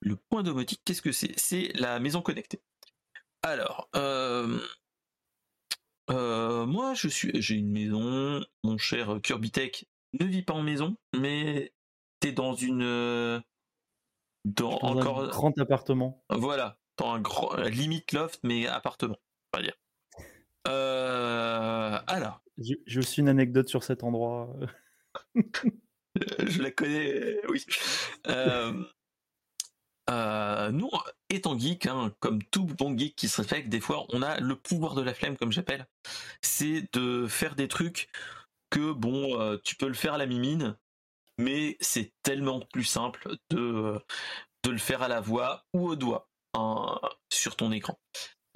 Le 0.00 0.16
point 0.16 0.42
domotique, 0.42 0.82
qu'est-ce 0.84 1.02
que 1.02 1.10
c'est? 1.12 1.32
C'est 1.38 1.72
la 1.74 1.98
maison 2.00 2.20
connectée. 2.20 2.60
Alors, 3.42 3.88
euh, 3.96 4.60
euh, 6.10 6.66
moi 6.66 6.92
je 6.94 7.08
suis, 7.08 7.30
j'ai 7.40 7.54
une 7.54 7.70
maison. 7.70 8.44
Mon 8.62 8.76
cher 8.76 9.20
Kirby 9.22 9.50
Tech 9.50 9.84
ne 10.20 10.26
vit 10.26 10.42
pas 10.42 10.52
en 10.54 10.62
maison, 10.62 10.96
mais 11.16 11.72
t'es 12.20 12.32
dans 12.32 12.54
une, 12.54 12.82
dans, 14.44 14.70
Dans 14.70 14.76
encore, 14.80 15.22
un 15.22 15.28
grand 15.28 15.58
appartement. 15.58 16.22
voilà, 16.30 16.78
dans 16.96 17.12
un 17.12 17.20
grand, 17.20 17.54
limite 17.56 18.12
loft, 18.12 18.40
mais 18.42 18.66
appartement, 18.66 19.18
on 19.52 19.58
va 19.58 19.62
dire. 19.62 19.74
Euh, 20.68 21.98
alors, 22.06 22.42
J'ai 22.58 22.80
j'ai 22.86 22.98
aussi 23.00 23.20
une 23.20 23.28
anecdote 23.28 23.68
sur 23.68 23.82
cet 23.82 24.04
endroit. 24.04 24.54
Euh, 25.36 25.42
je 26.46 26.62
la 26.62 26.70
connais, 26.70 27.12
euh, 27.12 27.40
oui. 27.48 27.64
Euh, 28.28 28.84
euh, 30.10 30.70
nous, 30.70 30.90
étant 31.30 31.58
geek, 31.58 31.86
hein, 31.86 32.14
comme 32.20 32.42
tout 32.44 32.64
bon 32.66 32.96
geek 32.96 33.16
qui 33.16 33.28
se 33.28 33.40
respecte, 33.40 33.68
des 33.68 33.80
fois, 33.80 34.06
on 34.10 34.22
a 34.22 34.38
le 34.40 34.56
pouvoir 34.56 34.94
de 34.94 35.02
la 35.02 35.14
flemme, 35.14 35.36
comme 35.36 35.52
j'appelle. 35.52 35.86
C'est 36.42 36.92
de 36.92 37.26
faire 37.28 37.54
des 37.54 37.68
trucs 37.68 38.08
que, 38.70 38.92
bon, 38.92 39.40
euh, 39.40 39.58
tu 39.64 39.76
peux 39.76 39.88
le 39.88 39.94
faire 39.94 40.14
à 40.14 40.18
la 40.18 40.26
mimine, 40.26 40.76
mais 41.38 41.76
c'est 41.80 42.12
tellement 42.22 42.60
plus 42.72 42.84
simple 42.84 43.36
de, 43.50 44.00
de 44.64 44.70
le 44.70 44.78
faire 44.78 45.02
à 45.02 45.08
la 45.08 45.20
voix 45.20 45.64
ou 45.72 45.88
au 45.88 45.96
doigt 45.96 46.28
hein, 46.54 47.00
sur 47.30 47.56
ton 47.56 47.72
écran. 47.72 47.98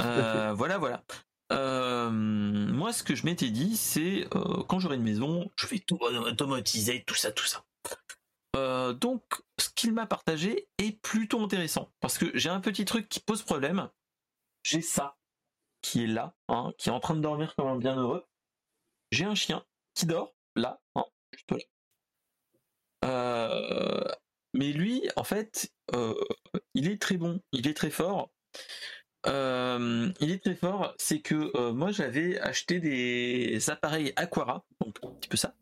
Euh, 0.00 0.52
voilà, 0.52 0.78
voilà. 0.78 1.04
Euh, 1.52 2.10
moi, 2.10 2.92
ce 2.92 3.02
que 3.02 3.14
je 3.14 3.24
m'étais 3.24 3.50
dit, 3.50 3.76
c'est 3.76 4.26
euh, 4.34 4.62
quand 4.64 4.78
j'aurai 4.80 4.96
une 4.96 5.02
maison, 5.02 5.50
je 5.56 5.66
vais 5.66 5.78
tout 5.78 5.98
automatiser, 6.00 7.04
tout 7.04 7.14
ça, 7.14 7.32
tout 7.32 7.44
ça. 7.44 7.64
Euh, 8.56 8.92
donc, 8.92 9.22
ce 9.58 9.68
qu'il 9.70 9.92
m'a 9.92 10.06
partagé 10.06 10.68
est 10.78 11.00
plutôt 11.02 11.42
intéressant 11.42 11.92
parce 12.00 12.18
que 12.18 12.36
j'ai 12.36 12.48
un 12.48 12.60
petit 12.60 12.84
truc 12.84 13.08
qui 13.08 13.20
pose 13.20 13.42
problème. 13.42 13.88
J'ai 14.64 14.82
ça 14.82 15.16
qui 15.82 16.04
est 16.04 16.08
là, 16.08 16.34
hein, 16.48 16.72
qui 16.78 16.88
est 16.88 16.92
en 16.92 17.00
train 17.00 17.14
de 17.14 17.20
dormir 17.20 17.54
comme 17.54 17.68
un 17.68 17.76
bienheureux. 17.76 18.26
J'ai 19.12 19.24
un 19.24 19.36
chien 19.36 19.64
qui 19.94 20.06
dort 20.06 20.34
là, 20.56 20.80
hein, 20.96 21.04
juste 21.32 21.52
là. 21.52 21.58
Mais 24.56 24.72
lui, 24.72 25.08
en 25.16 25.24
fait, 25.24 25.70
euh, 25.94 26.14
il 26.74 26.88
est 26.90 27.00
très 27.00 27.18
bon, 27.18 27.40
il 27.52 27.68
est 27.68 27.74
très 27.74 27.90
fort. 27.90 28.30
Euh, 29.26 30.10
il 30.20 30.30
est 30.30 30.42
très 30.42 30.54
fort, 30.54 30.94
c'est 30.98 31.20
que 31.20 31.50
euh, 31.56 31.72
moi 31.72 31.90
j'avais 31.90 32.38
acheté 32.40 32.80
des 32.80 33.70
appareils 33.70 34.12
Aquara, 34.16 34.64
donc 34.80 34.98
un 35.02 35.10
petit 35.10 35.28
peu 35.28 35.36
ça, 35.36 35.54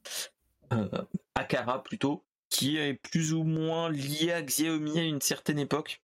Akara 1.35 1.83
plutôt, 1.83 2.25
qui 2.51 2.77
est 2.77 2.95
plus 2.95 3.33
ou 3.33 3.43
moins 3.43 3.91
lié 3.91 4.33
à 4.33 4.43
Xiaomi 4.43 4.99
à 4.99 5.03
une 5.03 5.21
certaine 5.21 5.59
époque. 5.59 6.03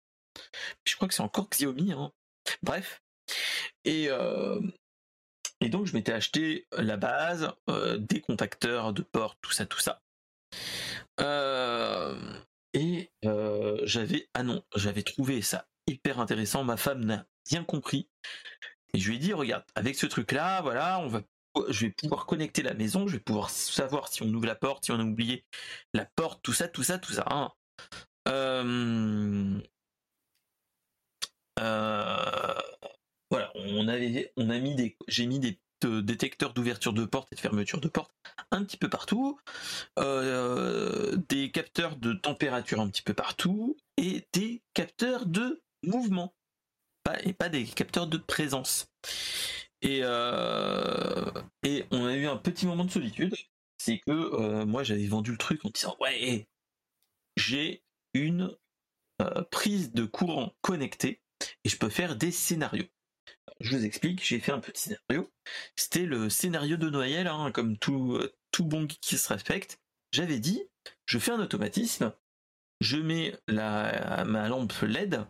Je 0.85 0.97
crois 0.97 1.07
que 1.09 1.15
c'est 1.15 1.23
encore 1.23 1.49
Xiaomi, 1.49 1.93
hein. 1.93 2.13
bref. 2.63 3.03
Et, 3.85 4.09
et 5.61 5.69
donc 5.69 5.87
je 5.87 5.95
m'étais 5.95 6.13
acheté 6.13 6.67
la 6.77 6.97
base, 6.97 7.53
des 7.99 8.21
contacteurs 8.21 8.93
de 8.93 9.03
porte, 9.03 9.39
tout 9.41 9.53
ça, 9.53 9.65
tout 9.65 9.81
ça. 9.81 10.03
Et 12.75 13.11
euh, 13.25 13.81
j'avais 13.85 14.29
ah 14.35 14.43
non, 14.43 14.63
j'avais 14.77 15.03
trouvé 15.03 15.43
ça 15.43 15.69
hyper 15.87 16.21
intéressant. 16.21 16.65
Ma 16.65 16.77
femme 16.77 17.05
n'a 17.05 17.27
bien 17.51 17.65
compris. 17.65 18.11
Et 18.95 18.99
je 19.01 19.09
lui 19.11 19.17
ai 19.17 19.19
dit 19.19 19.33
regarde, 19.33 19.65
avec 19.75 19.97
ce 19.97 20.07
truc 20.07 20.33
là, 20.33 20.63
voilà, 20.63 21.01
on 21.01 21.09
va 21.09 21.23
je 21.69 21.87
vais 21.87 21.93
pouvoir 21.93 22.27
connecter 22.27 22.63
la 22.63 22.75
maison, 22.75 23.07
je 23.07 23.15
vais 23.15 23.23
pouvoir 23.23 23.51
savoir 23.51 24.09
si 24.09 24.23
on 24.23 24.29
ouvre 24.35 24.47
la 24.47 24.57
porte, 24.57 24.85
si 24.87 24.93
on 24.93 25.01
a 25.01 25.05
oublié 25.05 25.45
la 25.95 26.05
porte, 26.05 26.43
tout 26.43 26.53
ça, 26.53 26.69
tout 26.69 26.83
ça, 26.83 26.99
tout 26.99 27.13
ça. 27.13 27.25
hein. 27.31 27.53
Euh, 28.29 29.61
euh, 31.61 32.55
voilà, 33.31 33.53
on 33.55 33.89
avait, 33.89 34.33
on 34.37 34.51
a 34.51 34.59
mis 34.59 34.75
des, 34.75 34.97
j'ai 35.09 35.27
mis 35.27 35.39
des 35.41 35.61
euh, 35.85 36.03
détecteurs 36.03 36.55
d'ouverture 36.55 36.93
de 36.93 37.05
porte 37.05 37.33
et 37.33 37.37
de 37.37 37.41
fermeture 37.41 37.81
de 37.81 37.89
porte 37.89 38.13
un 38.51 38.65
petit 38.65 38.77
peu 38.77 38.89
partout, 38.89 39.39
euh, 39.99 41.17
des 41.29 41.51
capteurs 41.51 41.97
de 41.97 42.13
température 42.13 42.81
un 42.81 42.89
petit 42.89 43.03
peu 43.03 43.15
partout 43.15 43.77
et 43.97 44.27
des 44.33 44.63
capteurs 44.75 45.27
de 45.27 45.63
mouvement, 45.83 46.35
pas, 47.03 47.21
et 47.25 47.33
pas 47.33 47.49
des 47.49 47.65
capteurs 47.65 48.07
de 48.07 48.19
présence. 48.19 48.87
Et, 49.83 50.01
euh, 50.03 51.31
on 51.91 52.07
a 52.07 52.15
eu 52.15 52.27
un 52.27 52.37
petit 52.37 52.67
moment 52.67 52.85
de 52.85 52.91
solitude, 52.91 53.35
c'est 53.79 53.99
que 53.99 54.65
moi 54.65 54.83
j'avais 54.83 55.07
vendu 55.07 55.33
le 55.33 55.39
truc 55.39 55.65
en 55.65 55.71
disant 55.71 55.97
ouais, 56.01 56.47
j'ai 57.37 57.83
une 58.15 58.57
prise 59.51 59.93
de 59.93 60.05
courant 60.05 60.55
connectée 60.63 61.21
et 61.65 61.69
je 61.69 61.77
peux 61.77 61.91
faire 61.91 62.17
des 62.17 62.31
scénarios. 62.31 62.87
Je 63.61 63.77
vous 63.77 63.85
explique, 63.85 64.25
j'ai 64.25 64.41
fait 64.41 64.53
un 64.53 64.61
petit 64.61 64.83
scénario. 64.83 65.31
C'était 65.77 66.07
le 66.07 66.31
scénario 66.31 66.77
de 66.77 66.91
Noël, 66.91 67.27
hein, 67.27 67.51
comme 67.53 67.77
tout, 67.79 68.19
tout 68.51 68.65
bon 68.65 68.87
qui 68.87 69.17
se 69.17 69.33
respecte. 69.33 69.81
J'avais 70.13 70.39
dit, 70.39 70.63
je 71.07 71.19
fais 71.19 71.33
un 71.33 71.41
automatisme, 71.41 72.13
je 72.81 72.97
mets 72.97 73.37
la, 73.49 74.25
ma 74.25 74.49
lampe 74.49 74.73
LED 74.83 75.27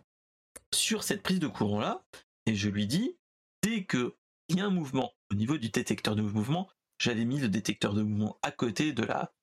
sur 0.73 1.03
cette 1.03 1.23
prise 1.23 1.39
de 1.39 1.47
courant 1.47 1.79
là, 1.79 2.05
et 2.45 2.55
je 2.55 2.69
lui 2.69 2.87
dis, 2.87 3.17
dès 3.61 3.83
que 3.85 4.15
il 4.49 4.57
y 4.57 4.61
a 4.61 4.65
un 4.65 4.69
mouvement 4.69 5.13
au 5.31 5.35
niveau 5.35 5.57
du 5.57 5.69
détecteur 5.69 6.15
de 6.15 6.21
mouvement, 6.21 6.69
j'avais 6.99 7.25
mis 7.25 7.39
le 7.39 7.49
détecteur 7.49 7.93
de 7.93 8.03
mouvement 8.03 8.37
à 8.43 8.51
côté 8.51 8.93
de 8.93 9.03
la 9.03 9.33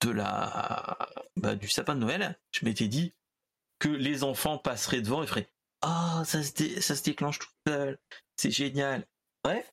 de 0.00 0.10
la 0.10 1.08
bah, 1.36 1.56
du 1.56 1.68
sapin 1.68 1.94
de 1.94 2.00
Noël. 2.00 2.38
Je 2.52 2.64
m'étais 2.64 2.88
dit 2.88 3.14
que 3.78 3.88
les 3.88 4.22
enfants 4.22 4.58
passeraient 4.58 5.00
devant 5.00 5.22
et 5.22 5.26
feraient 5.26 5.50
ah 5.82 6.22
ça 6.24 6.42
se 6.42 6.80
ça 6.80 6.96
se 6.96 7.02
déclenche 7.02 7.40
tout 7.40 7.48
seul, 7.66 7.98
c'est 8.36 8.50
génial. 8.50 9.06
Bref, 9.44 9.72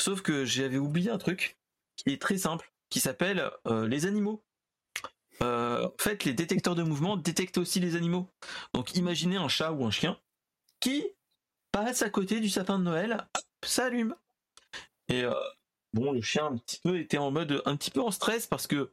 sauf 0.00 0.22
que 0.22 0.44
j'avais 0.44 0.78
oublié 0.78 1.10
un 1.10 1.18
truc 1.18 1.58
qui 1.96 2.12
est 2.12 2.20
très 2.20 2.38
simple, 2.38 2.72
qui 2.88 3.00
s'appelle 3.00 3.50
euh, 3.66 3.86
les 3.86 4.06
animaux. 4.06 4.42
Euh, 5.42 5.86
en 5.86 6.02
fait, 6.02 6.24
les 6.24 6.34
détecteurs 6.34 6.74
de 6.74 6.82
mouvement 6.82 7.16
détectent 7.16 7.58
aussi 7.58 7.80
les 7.80 7.96
animaux. 7.96 8.28
Donc 8.74 8.94
imaginez 8.94 9.36
un 9.36 9.48
chat 9.48 9.72
ou 9.72 9.84
un 9.84 9.90
chien 9.90 10.18
qui 10.80 11.06
passe 11.70 12.02
à 12.02 12.10
côté 12.10 12.40
du 12.40 12.48
sapin 12.48 12.78
de 12.78 12.84
Noël, 12.84 13.12
hop, 13.12 13.44
ça 13.64 13.86
allume. 13.86 14.14
Et 15.08 15.24
euh, 15.24 15.34
bon, 15.92 16.12
le 16.12 16.22
chien 16.22 16.46
un 16.46 16.56
petit 16.56 16.80
peu 16.82 16.98
était 16.98 17.18
en 17.18 17.30
mode 17.30 17.62
un 17.66 17.76
petit 17.76 17.90
peu 17.90 18.00
en 18.00 18.10
stress 18.10 18.46
parce 18.46 18.66
que 18.66 18.92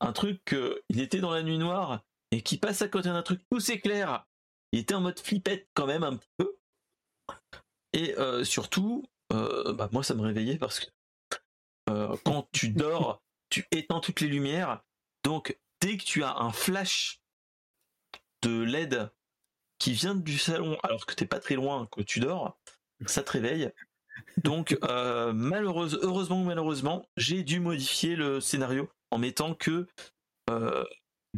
un 0.00 0.12
truc, 0.12 0.54
il 0.88 1.00
était 1.00 1.20
dans 1.20 1.30
la 1.30 1.42
nuit 1.42 1.58
noire 1.58 2.02
et 2.30 2.42
qui 2.42 2.56
passe 2.56 2.80
à 2.80 2.88
côté 2.88 3.10
d'un 3.10 3.22
truc 3.22 3.42
tout 3.50 3.60
s'éclaire. 3.60 4.26
Il 4.72 4.80
était 4.80 4.94
en 4.94 5.00
mode 5.00 5.18
flippette 5.18 5.68
quand 5.74 5.86
même 5.86 6.04
un 6.04 6.16
petit 6.16 6.30
peu. 6.36 6.56
Et 7.92 8.16
euh, 8.18 8.44
surtout, 8.44 9.04
bah, 9.30 9.88
moi 9.92 10.02
ça 10.02 10.14
me 10.14 10.22
réveillait 10.22 10.58
parce 10.58 10.80
que 10.80 10.86
quand 12.24 12.48
tu 12.52 12.68
dors, 12.70 13.22
tu 13.48 13.66
éteins 13.72 14.00
toutes 14.00 14.20
les 14.20 14.28
lumières 14.28 14.82
donc, 15.22 15.58
dès 15.80 15.96
que 15.96 16.04
tu 16.04 16.22
as 16.22 16.36
un 16.36 16.52
flash 16.52 17.20
de 18.42 18.62
LED 18.62 19.10
qui 19.78 19.92
vient 19.92 20.14
du 20.14 20.38
salon 20.38 20.78
alors 20.82 21.06
que 21.06 21.14
t'es 21.14 21.26
pas 21.26 21.40
très 21.40 21.54
loin, 21.54 21.86
que 21.90 22.02
tu 22.02 22.20
dors, 22.20 22.58
ça 23.06 23.22
te 23.22 23.32
réveille. 23.32 23.70
Donc, 24.38 24.78
euh, 24.84 25.32
malheureuse, 25.32 25.98
heureusement 26.02 26.42
ou 26.42 26.44
malheureusement, 26.44 27.08
j'ai 27.16 27.42
dû 27.42 27.60
modifier 27.60 28.16
le 28.16 28.40
scénario 28.40 28.90
en 29.10 29.18
mettant 29.18 29.54
que 29.54 29.86
euh, 30.50 30.84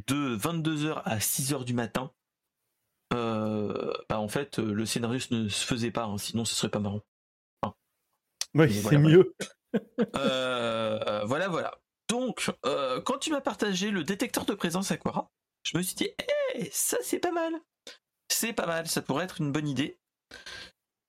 de 0.07 0.37
22h 0.37 1.03
à 1.05 1.19
6h 1.19 1.65
du 1.65 1.75
matin, 1.75 2.13
euh, 3.13 3.93
bah, 4.09 4.19
en 4.19 4.29
fait, 4.29 4.59
le 4.59 4.87
scénario 4.87 5.21
ne 5.31 5.49
se 5.49 5.65
faisait 5.65 5.91
pas, 5.91 6.05
hein, 6.05 6.19
sinon 6.19 6.45
ce 6.45 6.55
serait 6.55 6.71
pas 6.71 6.81
marrant. 6.81 7.03
oui, 8.55 8.73
c'est 8.73 8.99
mieux. 8.99 9.35
voilà, 10.15 11.49
voilà. 11.49 11.73
Donc, 12.13 12.51
euh, 12.67 13.01
quand 13.01 13.17
tu 13.17 13.31
m'as 13.31 13.41
partagé 13.41 13.91
le 13.91 14.05
détecteur 14.05 14.45
de 14.45 14.53
présence 14.53 14.91
Aquara, 14.91 15.31
je 15.63 15.79
me 15.79 15.83
suis 15.83 15.95
dit, 15.95 16.11
hé, 16.55 16.69
ça 16.71 16.99
c'est 17.01 17.19
pas 17.19 17.33
mal. 17.33 17.55
C'est 18.29 18.53
pas 18.53 18.67
mal, 18.67 18.87
ça 18.87 19.01
pourrait 19.01 19.25
être 19.25 19.41
une 19.41 19.51
bonne 19.51 19.67
idée. 19.67 19.99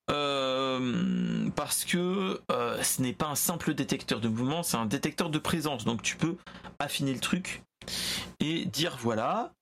Euh, 0.09 1.49
parce 1.57 1.83
que 1.83 2.41
euh, 2.51 2.81
ce 2.81 3.01
n'est 3.01 3.11
pas 3.11 3.27
un 3.27 3.35
simple 3.35 3.73
détecteur 3.73 4.21
de 4.21 4.29
mouvement, 4.29 4.63
c'est 4.63 4.77
un 4.77 4.85
détecteur 4.85 5.29
de 5.29 5.39
présence. 5.39 5.83
Donc 5.83 6.03
tu 6.03 6.15
peux 6.15 6.37
affiner 6.79 7.13
le 7.13 7.19
truc 7.19 7.63
et 8.39 8.63
dire 8.63 8.95
voilà, 8.97 9.53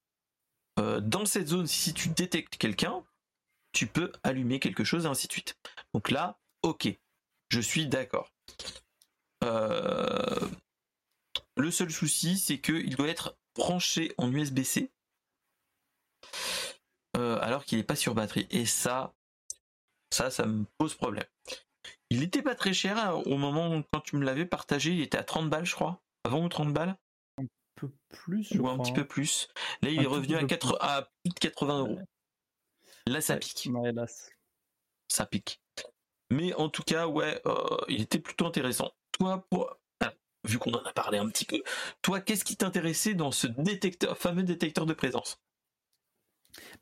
dans 0.78 1.26
cette 1.26 1.48
zone, 1.48 1.68
si 1.68 1.94
tu 1.94 2.10
détectes 2.10 2.58
quelqu'un, 2.58 3.04
tu 3.72 3.88
peux 3.88 4.12
allumer 4.24 4.60
quelque 4.60 4.84
chose 4.84 5.06
et 5.06 5.08
ainsi 5.08 5.28
de 5.28 5.32
suite. 5.34 5.58
Donc 5.94 6.10
là, 6.10 6.40
ok, 6.64 6.88
je 7.50 7.60
suis 7.60 7.88
d'accord. 7.88 8.32
Le 9.42 10.50
seul 11.70 11.92
souci, 11.92 12.38
c'est 12.38 12.60
qu'il 12.60 12.96
doit 12.96 13.08
être 13.08 13.38
branché 13.56 14.14
en 14.18 14.32
USB-C 14.32 14.92
euh, 17.18 17.38
alors 17.42 17.66
qu'il 17.66 17.78
n'est 17.78 17.84
pas 17.84 17.96
sur 17.96 18.16
batterie. 18.16 18.48
Et 18.50 18.66
ça, 18.66 19.14
ça, 20.12 20.32
ça 20.32 20.46
me 20.46 20.66
pose 20.78 20.96
problème. 20.96 21.26
Il 22.10 22.20
n'était 22.20 22.42
pas 22.42 22.56
très 22.56 22.74
cher 22.74 23.22
au 23.26 23.38
moment 23.38 23.74
où, 23.76 23.84
quand 23.92 24.02
tu 24.02 24.18
me 24.18 24.26
l'avais 24.26 24.46
partagé, 24.46 24.92
il 24.92 25.02
était 25.02 25.18
à 25.18 25.24
30 25.24 25.50
balles, 25.50 25.66
je 25.66 25.76
crois. 25.76 26.02
Avant 26.24 26.44
ou 26.44 26.50
30 26.50 26.74
balles? 26.74 26.98
Peu 27.88 27.92
plus, 28.10 28.52
Ou 28.60 28.68
un 28.68 28.78
petit 28.78 28.94
peu 28.94 29.06
plus. 29.06 29.48
Là, 29.82 29.90
il 29.90 30.02
est 30.02 30.08
revenu 30.08 30.36
à, 30.36 30.44
4, 30.44 30.78
à, 30.82 31.10
plus 31.24 31.34
de 31.34 31.40
80 31.40 31.80
euros. 31.80 32.00
Là, 33.08 33.22
ça 33.22 33.38
pique. 33.38 33.70
Ça 35.08 35.26
pique. 35.26 35.62
Mais 36.30 36.54
en 36.54 36.70
tout 36.70 36.84
cas, 36.84 37.08
ouais, 37.08 37.42
euh, 37.46 37.78
il 37.88 38.02
était 38.02 38.20
plutôt 38.20 38.46
intéressant. 38.46 38.92
Toi, 39.12 39.46
pour, 39.50 39.78
vu 40.48 40.58
qu'on 40.58 40.72
en 40.72 40.84
a 40.84 40.94
parlé 40.94 41.18
un 41.18 41.28
petit 41.28 41.46
peu, 41.46 41.62
toi, 42.02 42.22
qu'est-ce 42.22 42.46
qui 42.46 42.56
t'intéressait 42.56 43.14
dans 43.14 43.32
ce 43.32 43.48
détecteur, 43.48 44.18
fameux 44.18 44.44
détecteur 44.44 44.86
de 44.86 44.94
présence? 44.94 45.42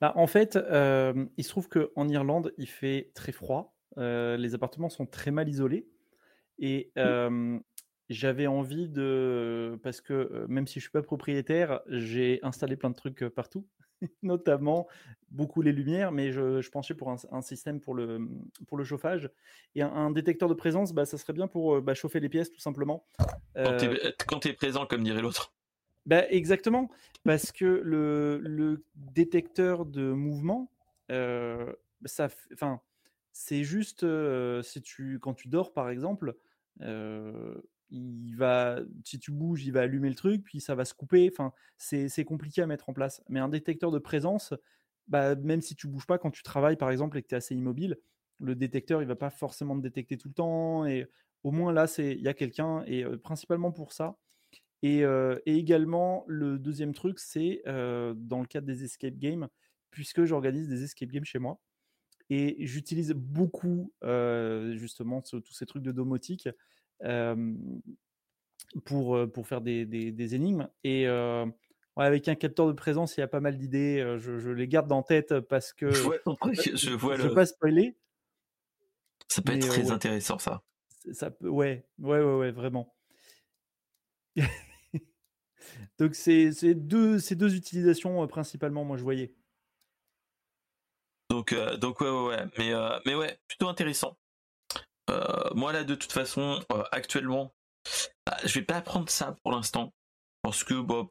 Bah, 0.02 0.14
En 0.16 0.28
fait, 0.28 0.56
euh, 0.56 1.26
il 1.38 1.44
se 1.44 1.50
trouve 1.50 1.70
qu'en 1.70 2.08
Irlande, 2.08 2.54
il 2.58 2.70
fait 2.70 3.12
très 3.16 3.32
froid. 3.32 3.76
Euh, 3.98 4.38
les 4.38 4.54
appartements 4.54 4.90
sont 4.90 5.06
très 5.06 5.32
mal 5.32 5.50
isolés. 5.50 5.88
Et 6.60 6.92
euh, 6.98 7.60
j'avais 8.10 8.48
envie 8.48 8.90
de. 8.90 9.80
Parce 9.84 10.02
que 10.02 10.46
même 10.48 10.68
si 10.68 10.80
je 10.80 10.86
suis 10.86 10.92
pas 10.92 11.02
propriétaire, 11.02 11.82
j'ai 11.88 12.40
installé 12.44 12.76
plein 12.76 12.90
de 12.90 12.96
trucs 12.96 13.28
partout. 13.30 13.66
notamment 14.24 14.88
beaucoup 15.30 15.62
les 15.62 15.72
lumières, 15.72 16.12
mais 16.12 16.32
je, 16.32 16.62
je 16.62 16.70
penchais 16.70 16.94
pour 16.94 17.10
un, 17.10 17.42
système 17.42 17.80
pour 17.80 17.94
le, 17.94 18.28
pour 18.68 18.78
le 18.78 18.84
chauffage. 18.84 19.30
Et 19.76 19.82
un, 19.82 20.12
détecteur 20.12 20.50
de 20.50 20.54
présence, 20.54 20.94
bah, 20.94 21.06
ça 21.06 21.18
serait 21.18 21.34
bien 21.34 21.48
pour 21.48 21.76
euh, 21.76 21.82
bah, 21.82 21.94
chauffer 21.94 22.20
les 22.20 22.30
pièces, 22.30 22.52
tout 22.52 22.60
simplement. 22.60 23.06
Quand 23.56 24.40
tu 24.40 24.50
es, 24.50 24.54
présent, 24.54 24.86
comme 24.86 25.04
dirait 25.04 25.22
l'autre. 25.22 25.54
Bah, 26.06 26.28
exactement, 26.30 26.90
parce 27.24 27.52
que 27.52 27.66
le, 27.66 28.40
le 28.40 28.84
détecteur 28.96 29.86
de 29.86 30.12
mouvement, 30.12 30.72
euh, 31.12 31.72
ça, 32.06 32.30
enfin, 32.54 32.82
c'est 33.32 33.64
juste 33.64 34.04
euh, 34.04 34.62
si 34.64 34.82
tu, 34.82 35.20
quand 35.20 35.34
tu 35.34 35.48
dors, 35.48 35.74
par 35.74 35.90
exemple, 35.90 36.36
il 37.92 38.36
va, 38.36 38.80
si 39.04 39.20
tu 39.20 39.32
bouges, 39.32 39.66
il 39.66 39.72
va 39.72 39.82
allumer 39.82 40.10
le 40.10 40.16
truc, 40.16 40.44
puis 40.44 40.60
ça 40.60 40.76
va 40.76 40.86
se 40.86 40.94
couper. 40.94 41.30
Enfin, 41.32 41.54
c'est 41.78 42.24
compliqué 42.26 42.62
à 42.62 42.68
mettre 42.68 42.90
en 42.90 42.94
place. 42.94 43.24
Mais 43.30 43.40
un 43.40 43.50
détecteur 43.50 43.92
de 43.92 44.00
présence, 44.00 44.54
bah, 45.08 45.36
même 45.36 45.62
si 45.62 45.76
tu 45.76 45.88
bouges 45.88 46.06
pas 46.06 46.18
quand 46.18 46.32
tu 46.32 46.44
travailles, 46.44 46.78
par 46.78 46.92
exemple, 46.92 47.18
et 47.18 47.24
que 47.24 47.28
tu 47.28 47.36
es 47.36 47.38
assez 47.38 47.56
immobile, 47.56 47.98
le 48.40 48.56
détecteur, 48.56 49.02
il 49.02 49.08
va 49.08 49.16
pas 49.16 49.30
forcément 49.30 49.76
te 49.76 49.82
détecter 49.82 50.18
tout 50.18 50.28
le 50.30 50.34
temps. 50.34 50.86
Et 50.86 51.08
au 51.44 51.52
moins 51.52 51.74
là, 51.74 51.88
c'est 51.88 52.14
il 52.14 52.22
y 52.22 52.28
a 52.28 52.34
quelqu'un, 52.34 52.84
et 52.86 53.04
principalement 53.24 53.72
pour 53.72 53.92
ça. 53.94 54.18
Et, 54.82 55.00
et, 55.00 55.56
également, 55.56 56.24
le 56.28 56.58
deuxième 56.60 56.94
truc, 56.94 57.20
c'est 57.20 57.62
dans 57.66 58.40
le 58.40 58.46
cadre 58.48 58.68
des 58.68 58.84
escape 58.84 59.18
games, 59.18 59.48
puisque 59.92 60.26
j'organise 60.26 60.70
des 60.70 60.84
escape 60.84 61.10
games 61.10 61.26
chez 61.26 61.40
moi. 61.40 61.60
Et 62.30 62.56
j'utilise 62.66 63.12
beaucoup 63.14 63.92
justement 64.74 65.22
tous 65.22 65.54
ces 65.54 65.66
trucs 65.66 65.84
de 65.84 65.92
domotique 65.92 66.48
pour, 68.86 69.32
pour 69.32 69.48
faire 69.48 69.62
des, 69.62 69.86
des, 69.86 70.36
énigmes. 70.36 70.68
Et 70.84 71.08
avec 71.96 72.28
un 72.28 72.36
capteur 72.36 72.68
de 72.68 72.74
présence, 72.74 73.18
il 73.18 73.22
y 73.22 73.24
a 73.24 73.28
pas 73.28 73.40
mal 73.40 73.58
d'idées. 73.58 74.16
Je, 74.18 74.50
les 74.50 74.68
garde 74.68 74.92
en 74.92 75.04
tête 75.04 75.40
parce 75.42 75.74
que 75.74 75.92
je 75.92 76.02
vois, 76.02 76.18
je 76.76 76.96
vois 76.96 77.16
veux 77.18 77.34
pas 77.34 77.46
spoiler. 77.46 77.98
Ça 79.28 79.42
peut 79.42 79.54
être 79.54 79.68
très 79.68 79.92
intéressant, 79.92 80.40
ça. 80.40 80.64
Ça 81.14 81.32
peut, 81.32 81.50
ouais, 81.50 81.86
ouais, 82.00 82.20
ouais, 82.20 82.36
ouais 82.36 82.52
vraiment. 82.52 82.96
Donc 85.98 86.16
c'est 86.16 86.52
deux, 86.76 87.20
ces 87.20 87.36
deux 87.36 87.56
utilisations 87.56 88.26
principalement, 88.28 88.84
moi 88.84 88.98
je 88.98 89.04
voyais. 89.04 89.34
Donc, 91.30 91.54
donc 91.80 92.02
ouais, 92.02 92.10
ouais, 92.10 92.28
ouais. 92.28 92.46
Mais, 92.58 92.72
mais 93.06 93.16
ouais, 93.16 93.40
plutôt 93.48 93.68
intéressant. 93.68 94.18
Euh, 95.10 95.50
moi 95.56 95.74
là 95.74 95.84
de 95.84 95.96
toute 95.96 96.12
façon 96.12 96.64
euh, 96.72 96.84
actuellement 96.92 97.54
bah, 98.26 98.38
je 98.44 98.60
vais 98.60 98.66
pas 98.66 98.82
prendre 98.82 99.10
ça 99.10 99.36
pour 99.44 99.52
l'instant 99.52 99.94
parce 100.42 100.64
que 100.64 100.74
bon, 100.74 101.10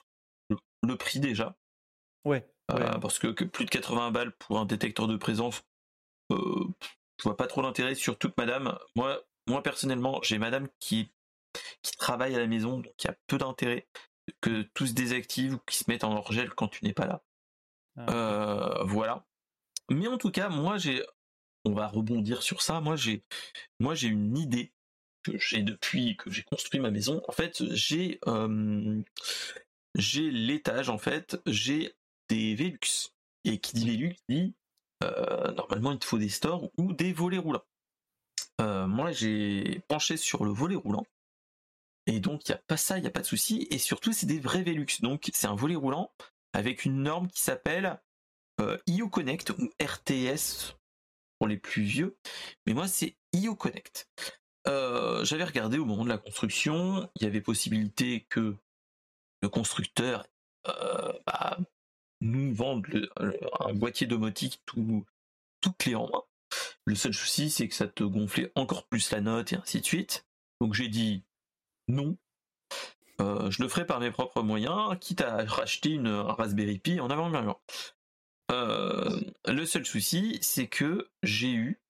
le, 0.82 0.96
prix 0.96 1.20
déjà. 1.20 1.56
Ouais, 2.24 2.48
euh, 2.70 2.98
parce 2.98 3.18
que, 3.18 3.28
plus 3.28 3.64
de 3.64 3.70
80 3.70 4.10
balles 4.10 4.32
pour 4.36 4.58
un 4.58 4.64
détecteur 4.64 5.06
de 5.06 5.16
présence 5.16 5.62
je 6.30 7.24
vois 7.24 7.36
pas 7.36 7.46
trop 7.46 7.62
l'intérêt 7.62 7.94
surtout 7.94 8.28
que 8.28 8.34
madame 8.36 8.78
moi 8.94 9.20
moi 9.48 9.62
personnellement 9.62 10.20
j'ai 10.22 10.38
madame 10.38 10.68
qui 10.78 11.10
qui 11.82 11.96
travaille 11.96 12.34
à 12.34 12.38
la 12.38 12.46
maison 12.46 12.80
donc 12.80 12.92
il 13.02 13.06
y 13.06 13.10
a 13.10 13.16
peu 13.26 13.38
d'intérêt 13.38 13.88
que 14.42 14.62
tout 14.74 14.86
se 14.86 14.92
désactive 14.92 15.54
ou 15.54 15.58
qui 15.66 15.78
se 15.78 15.84
mette 15.88 16.04
en 16.04 16.14
hors 16.14 16.32
gel 16.32 16.50
quand 16.50 16.68
tu 16.68 16.84
n'es 16.84 16.92
pas 16.92 17.06
là. 17.06 17.22
Ah, 17.96 18.82
voilà. 18.84 19.26
Mais 19.90 20.06
en 20.06 20.18
tout 20.18 20.30
cas 20.30 20.50
moi 20.50 20.76
j'ai 20.76 21.02
on 21.64 21.72
va 21.72 21.88
rebondir 21.88 22.42
sur 22.42 22.62
ça. 22.62 22.80
Moi, 22.80 22.96
j'ai, 22.96 23.22
une 24.02 24.36
idée 24.38 24.72
que 25.22 25.36
j'ai 25.38 25.62
depuis 25.62 26.16
que 26.16 26.30
j'ai 26.30 26.42
construit 26.42 26.80
ma 26.80 26.90
maison. 26.90 27.22
En 27.28 27.32
fait, 27.32 27.62
j'ai, 27.74 28.20
j'ai 29.94 30.30
l'étage. 30.30 30.88
En 30.88 30.98
fait, 30.98 31.40
j'ai 31.46 31.94
des 32.28 32.54
Velux. 32.54 33.12
Et 33.44 33.58
qui 33.58 33.74
dit 33.74 33.90
Velux 33.90 34.16
dit 34.28 34.54
normalement, 35.56 35.92
il 35.92 35.98
te 35.98 36.04
faut 36.04 36.18
des 36.18 36.28
stores 36.28 36.70
ou 36.76 36.92
des 36.92 37.12
volets 37.12 37.38
roulants. 37.38 37.64
moi, 38.58 39.12
j'ai 39.12 39.80
penché 39.88 40.16
sur 40.16 40.44
le 40.44 40.50
volet 40.50 40.76
roulant. 40.76 41.06
Et 42.06 42.20
donc, 42.20 42.48
il 42.48 42.52
n'y 42.52 42.54
a 42.54 42.62
pas 42.66 42.78
ça, 42.78 42.96
il 42.96 43.02
n'y 43.02 43.06
a 43.06 43.10
pas 43.10 43.20
de 43.20 43.26
souci. 43.26 43.66
Et 43.70 43.78
surtout, 43.78 44.12
c'est 44.12 44.26
des 44.26 44.40
vrais 44.40 44.62
Velux. 44.62 45.00
Donc, 45.02 45.30
c'est 45.32 45.46
un 45.46 45.54
volet 45.54 45.76
roulant 45.76 46.10
avec 46.54 46.84
une 46.84 47.02
norme 47.02 47.28
qui 47.28 47.42
s'appelle 47.42 48.00
IO 48.86 49.08
Connect 49.08 49.50
ou 49.50 49.70
RTS 49.80 50.77
les 51.46 51.56
plus 51.56 51.82
vieux. 51.82 52.16
Mais 52.66 52.74
moi, 52.74 52.88
c'est 52.88 53.16
IO 53.32 53.54
Connect. 53.54 54.08
J'avais 54.66 55.44
regardé 55.44 55.78
au 55.78 55.84
moment 55.84 56.04
de 56.04 56.10
la 56.10 56.18
construction, 56.18 57.08
il 57.16 57.22
y 57.22 57.26
avait 57.26 57.40
possibilité 57.40 58.26
que 58.28 58.56
le 59.40 59.48
constructeur 59.48 60.26
bah, 60.64 61.58
nous 62.20 62.54
vende 62.54 62.86
un 63.60 63.72
boîtier 63.72 64.06
domotique 64.06 64.60
tout, 64.66 65.06
tout 65.60 65.72
clé 65.72 65.94
en 65.94 66.08
main. 66.08 66.22
Le 66.84 66.94
seul 66.94 67.14
souci, 67.14 67.50
c'est 67.50 67.68
que 67.68 67.74
ça 67.74 67.86
te 67.86 68.04
gonflait 68.04 68.52
encore 68.54 68.86
plus 68.86 69.10
la 69.10 69.20
note 69.20 69.52
et 69.52 69.56
ainsi 69.56 69.80
de 69.80 69.86
suite. 69.86 70.26
Donc 70.60 70.74
j'ai 70.74 70.88
dit 70.88 71.24
non. 71.88 72.16
je 73.18 73.62
le 73.62 73.68
ferai 73.68 73.86
par 73.86 74.00
mes 74.00 74.10
propres 74.10 74.42
moyens, 74.42 74.96
quitte 75.00 75.22
à 75.22 75.44
racheter 75.44 75.90
une 75.90 76.08
Raspberry 76.08 76.78
Pi 76.78 77.00
en 77.00 77.10
avant 77.10 77.30
euh, 78.50 79.20
le 79.46 79.66
seul 79.66 79.84
souci, 79.86 80.38
c'est 80.40 80.68
que 80.68 81.10
j'ai 81.22 81.52
eu 81.52 81.80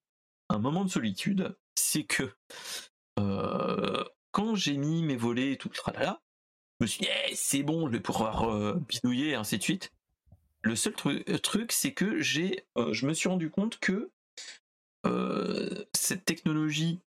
un 0.48 0.59
moment 0.59 0.85
de 0.85 0.90
solitude. 0.90 1.56
C'est 1.74 2.05
que 2.05 2.35
quand 4.30 4.55
j'ai 4.55 4.76
mis 4.76 5.02
mes 5.02 5.16
volets 5.16 5.52
et 5.52 5.56
tout 5.56 5.68
le 5.68 5.74
tralala, 5.74 6.20
je 6.78 6.85
me 6.85 6.86
suis 6.86 7.01
dit, 7.01 7.09
eh, 7.26 7.35
c'est 7.35 7.62
bon, 7.62 7.86
je 7.86 7.93
vais 7.93 8.01
pouvoir 8.01 8.76
bidouiller 8.76 9.30
et 9.30 9.35
ainsi 9.35 9.59
de 9.59 9.62
suite. 9.62 9.90
Le 10.62 10.76
seul 10.76 10.94
truc, 10.94 11.72
c'est 11.72 11.94
que 11.94 12.20
j'ai, 12.20 12.64
je 12.93 13.06
me 13.06 13.14
suis 13.14 13.28
rendu 13.28 13.51
compte 13.51 13.78
que 13.80 14.12
cette 15.94 16.24
technologie 16.24 17.01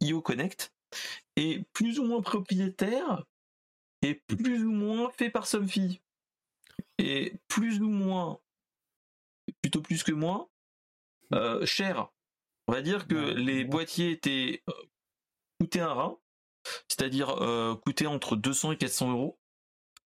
IO 0.00 0.20
Connect 0.20 0.72
est 1.36 1.64
plus 1.72 1.98
ou 1.98 2.04
moins 2.04 2.22
propriétaire 2.22 3.24
et 4.02 4.14
plus 4.14 4.64
ou 4.64 4.72
moins 4.72 5.10
fait 5.10 5.30
par 5.30 5.46
Somfy. 5.46 6.00
Plus 7.48 7.80
ou 7.80 7.88
moins, 7.88 8.40
plutôt 9.62 9.80
plus 9.80 10.02
que 10.02 10.12
moins, 10.12 10.48
cher. 11.64 12.08
On 12.66 12.72
va 12.72 12.82
dire 12.82 13.06
que 13.06 13.14
les 13.14 13.64
boîtiers 13.64 14.10
étaient 14.10 14.62
coûtaient 15.60 15.80
un 15.80 15.92
rein, 15.92 16.18
c'est-à-dire 16.88 17.36
coûtaient 17.84 18.06
entre 18.06 18.36
200 18.36 18.72
et 18.72 18.76
400 18.76 19.12
euros. 19.12 19.38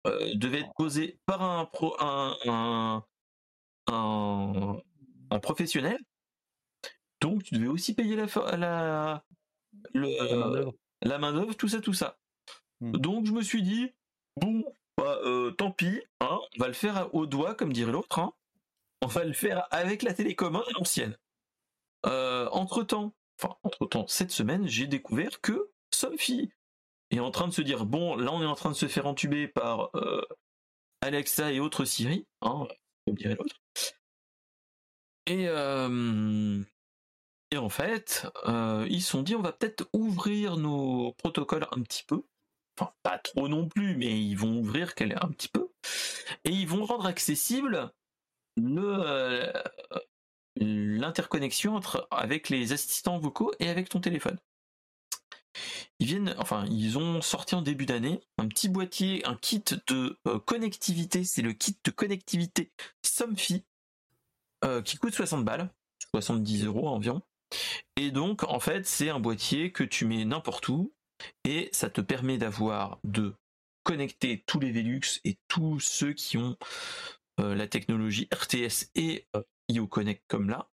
Euh, 0.06 0.36
devait 0.36 0.60
être 0.60 0.74
posé 0.76 1.20
par 1.26 1.41
un, 1.41 1.66
pro, 1.66 1.95
un, 1.99 3.03
un, 3.88 5.40
professionnel. 5.40 5.98
Donc 7.22 7.44
tu 7.44 7.56
devais 7.56 7.68
aussi 7.68 7.95
payer 7.95 8.16
la, 8.16 8.28
la, 8.56 9.26
la 11.02 11.18
main 11.18 11.34
d'œuvre, 11.34 11.56
tout 11.56 11.68
ça, 11.68 11.82
tout 11.82 11.94
ça. 11.94 12.20
Hmm. 12.82 12.91
Donc 12.91 13.26
je 13.26 13.32
me 13.32 13.41
suis 13.41 13.64
dit, 13.64 13.94
bon, 14.38 14.64
bah, 14.97 15.19
euh, 15.23 15.51
tant 15.51 15.72
pis, 15.72 16.01
hein, 16.22 16.39
on 16.57 16.59
va 16.59 16.67
le 16.67 16.73
faire 16.73 17.13
au 17.13 17.26
doigt, 17.26 17.55
comme 17.55 17.73
dirait 17.73 17.91
l'autre. 17.91 18.19
Hein. 18.19 18.34
On 19.01 19.07
va 19.07 19.23
le 19.23 19.34
faire 19.34 19.67
avec 19.72 20.03
la 20.03 20.13
télécommande 20.13 20.63
ancienne. 20.76 21.17
Euh, 22.05 22.47
entre 22.51 22.84
temps, 22.84 23.13
enfin 23.39 23.55
entre 23.63 23.85
temps, 23.85 24.07
cette 24.07 24.31
semaine, 24.31 24.67
j'ai 24.67 24.88
découvert 24.88 25.41
que 25.41 25.72
Sophie 25.91 26.51
est 27.11 27.19
en 27.19 27.31
train 27.31 27.47
de 27.47 27.53
se 27.53 27.61
dire 27.61 27.85
bon, 27.85 28.15
là 28.15 28.31
on 28.31 28.41
est 28.41 28.47
en 28.47 28.55
train 28.55 28.69
de 28.69 28.76
se 28.76 28.88
faire 28.88 29.07
entuber 29.07 29.47
par 29.47 29.89
euh, 29.95 30.22
Alexa 31.01 31.51
et 31.51 31.59
autres 31.59 31.84
Siri, 31.85 32.26
hein, 32.41 32.67
comme 33.05 33.15
dirait 33.15 33.35
l'autre. 33.35 33.55
Et, 35.27 35.45
et 37.51 37.57
en 37.57 37.69
fait, 37.69 38.27
ils 38.88 39.01
se 39.01 39.09
sont 39.09 39.23
dit 39.23 39.35
on 39.35 39.41
va 39.41 39.51
peut-être 39.51 39.89
ouvrir 39.93 40.57
nos 40.57 41.13
protocoles 41.13 41.67
un 41.72 41.81
petit 41.81 42.03
peu. 42.03 42.23
Enfin, 42.77 42.91
pas 43.03 43.18
trop 43.19 43.47
non 43.47 43.68
plus, 43.68 43.95
mais 43.95 44.19
ils 44.22 44.35
vont 44.35 44.57
ouvrir 44.57 44.93
un 44.99 45.30
petit 45.30 45.47
peu. 45.47 45.69
Et 46.43 46.49
ils 46.49 46.68
vont 46.68 46.85
rendre 46.85 47.06
accessible 47.06 47.91
le, 48.57 49.52
l'interconnexion 50.57 51.76
entre 51.76 52.07
avec 52.11 52.49
les 52.49 52.73
assistants 52.73 53.19
vocaux 53.19 53.52
et 53.60 53.69
avec 53.69 53.89
ton 53.89 53.99
téléphone. 53.99 54.38
Ils 55.99 56.07
viennent, 56.07 56.35
enfin, 56.38 56.65
ils 56.69 56.97
ont 56.97 57.22
sorti 57.22 57.56
en 57.56 57.61
début 57.61 57.85
d'année 57.85 58.19
un 58.38 58.47
petit 58.47 58.68
boîtier, 58.68 59.26
un 59.26 59.35
kit 59.35 59.64
de 59.88 60.19
euh, 60.27 60.39
connectivité. 60.39 61.23
C'est 61.23 61.41
le 61.41 61.53
kit 61.53 61.77
de 61.84 61.91
connectivité 61.91 62.72
Somfy 63.02 63.64
euh, 64.65 64.81
qui 64.81 64.97
coûte 64.97 65.14
60 65.14 65.45
balles, 65.45 65.69
70 66.11 66.65
euros 66.65 66.89
environ. 66.89 67.22
Et 67.95 68.11
donc, 68.11 68.43
en 68.43 68.60
fait, 68.60 68.85
c'est 68.85 69.10
un 69.10 69.19
boîtier 69.19 69.72
que 69.72 69.84
tu 69.84 70.06
mets 70.06 70.26
n'importe 70.26 70.68
où 70.68 70.93
et 71.43 71.69
ça 71.71 71.89
te 71.89 72.01
permet 72.01 72.37
d'avoir 72.37 72.99
de 73.03 73.35
connecter 73.83 74.43
tous 74.45 74.59
les 74.59 74.71
Velux 74.71 75.21
et 75.23 75.37
tous 75.47 75.79
ceux 75.79 76.13
qui 76.13 76.37
ont 76.37 76.57
euh, 77.39 77.55
la 77.55 77.67
technologie 77.67 78.27
RTS 78.33 78.89
et 78.95 79.27
IO 79.69 79.87
Connect 79.87 80.23
comme 80.27 80.49
là. 80.49 80.69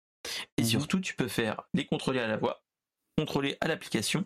Et 0.57 0.61
mhm. 0.61 0.67
surtout, 0.67 0.99
tu 0.99 1.15
peux 1.15 1.27
faire 1.27 1.63
les 1.73 1.85
contrôler 1.85 2.19
à 2.19 2.27
la 2.27 2.37
voix, 2.37 2.63
contrôler 3.17 3.57
à 3.61 3.67
l'application 3.67 4.25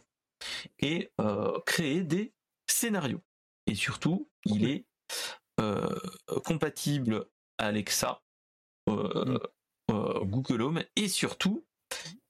et 0.79 1.11
euh, 1.21 1.59
créer 1.65 2.03
des 2.03 2.33
scénarios. 2.67 3.21
Et 3.67 3.75
surtout, 3.75 4.29
il 4.45 4.69
est 4.69 4.85
euh, 5.59 5.99
compatible 6.43 7.27
Alexa, 7.57 8.21
euh, 8.89 9.39
mm. 9.89 10.25
Google 10.25 10.61
Home 10.61 10.83
et 10.95 11.07
surtout, 11.07 11.65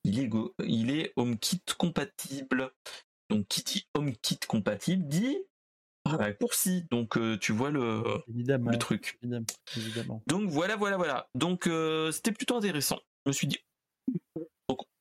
il 0.04 0.20
est, 0.20 0.30
il 0.64 0.92
est 0.92 1.14
HomeKit 1.16 1.64
compatible. 1.78 2.72
Donc, 3.30 3.48
qui 3.48 3.64
dit 3.64 3.88
HomeKit 3.96 4.40
compatible 4.48 5.08
dit 5.08 5.38
pour 6.40 6.54
si. 6.54 6.84
Donc, 6.92 7.18
tu 7.40 7.52
vois 7.52 7.72
le, 7.72 8.04
le 8.28 8.78
truc. 8.78 9.20
Donc, 10.28 10.50
voilà, 10.50 10.76
voilà, 10.76 10.98
voilà. 10.98 11.30
Donc, 11.36 11.70
c'était 12.12 12.32
plutôt 12.32 12.56
intéressant. 12.56 13.00
Je 13.26 13.30
me 13.30 13.34
suis 13.34 13.48
dit, 13.48 13.58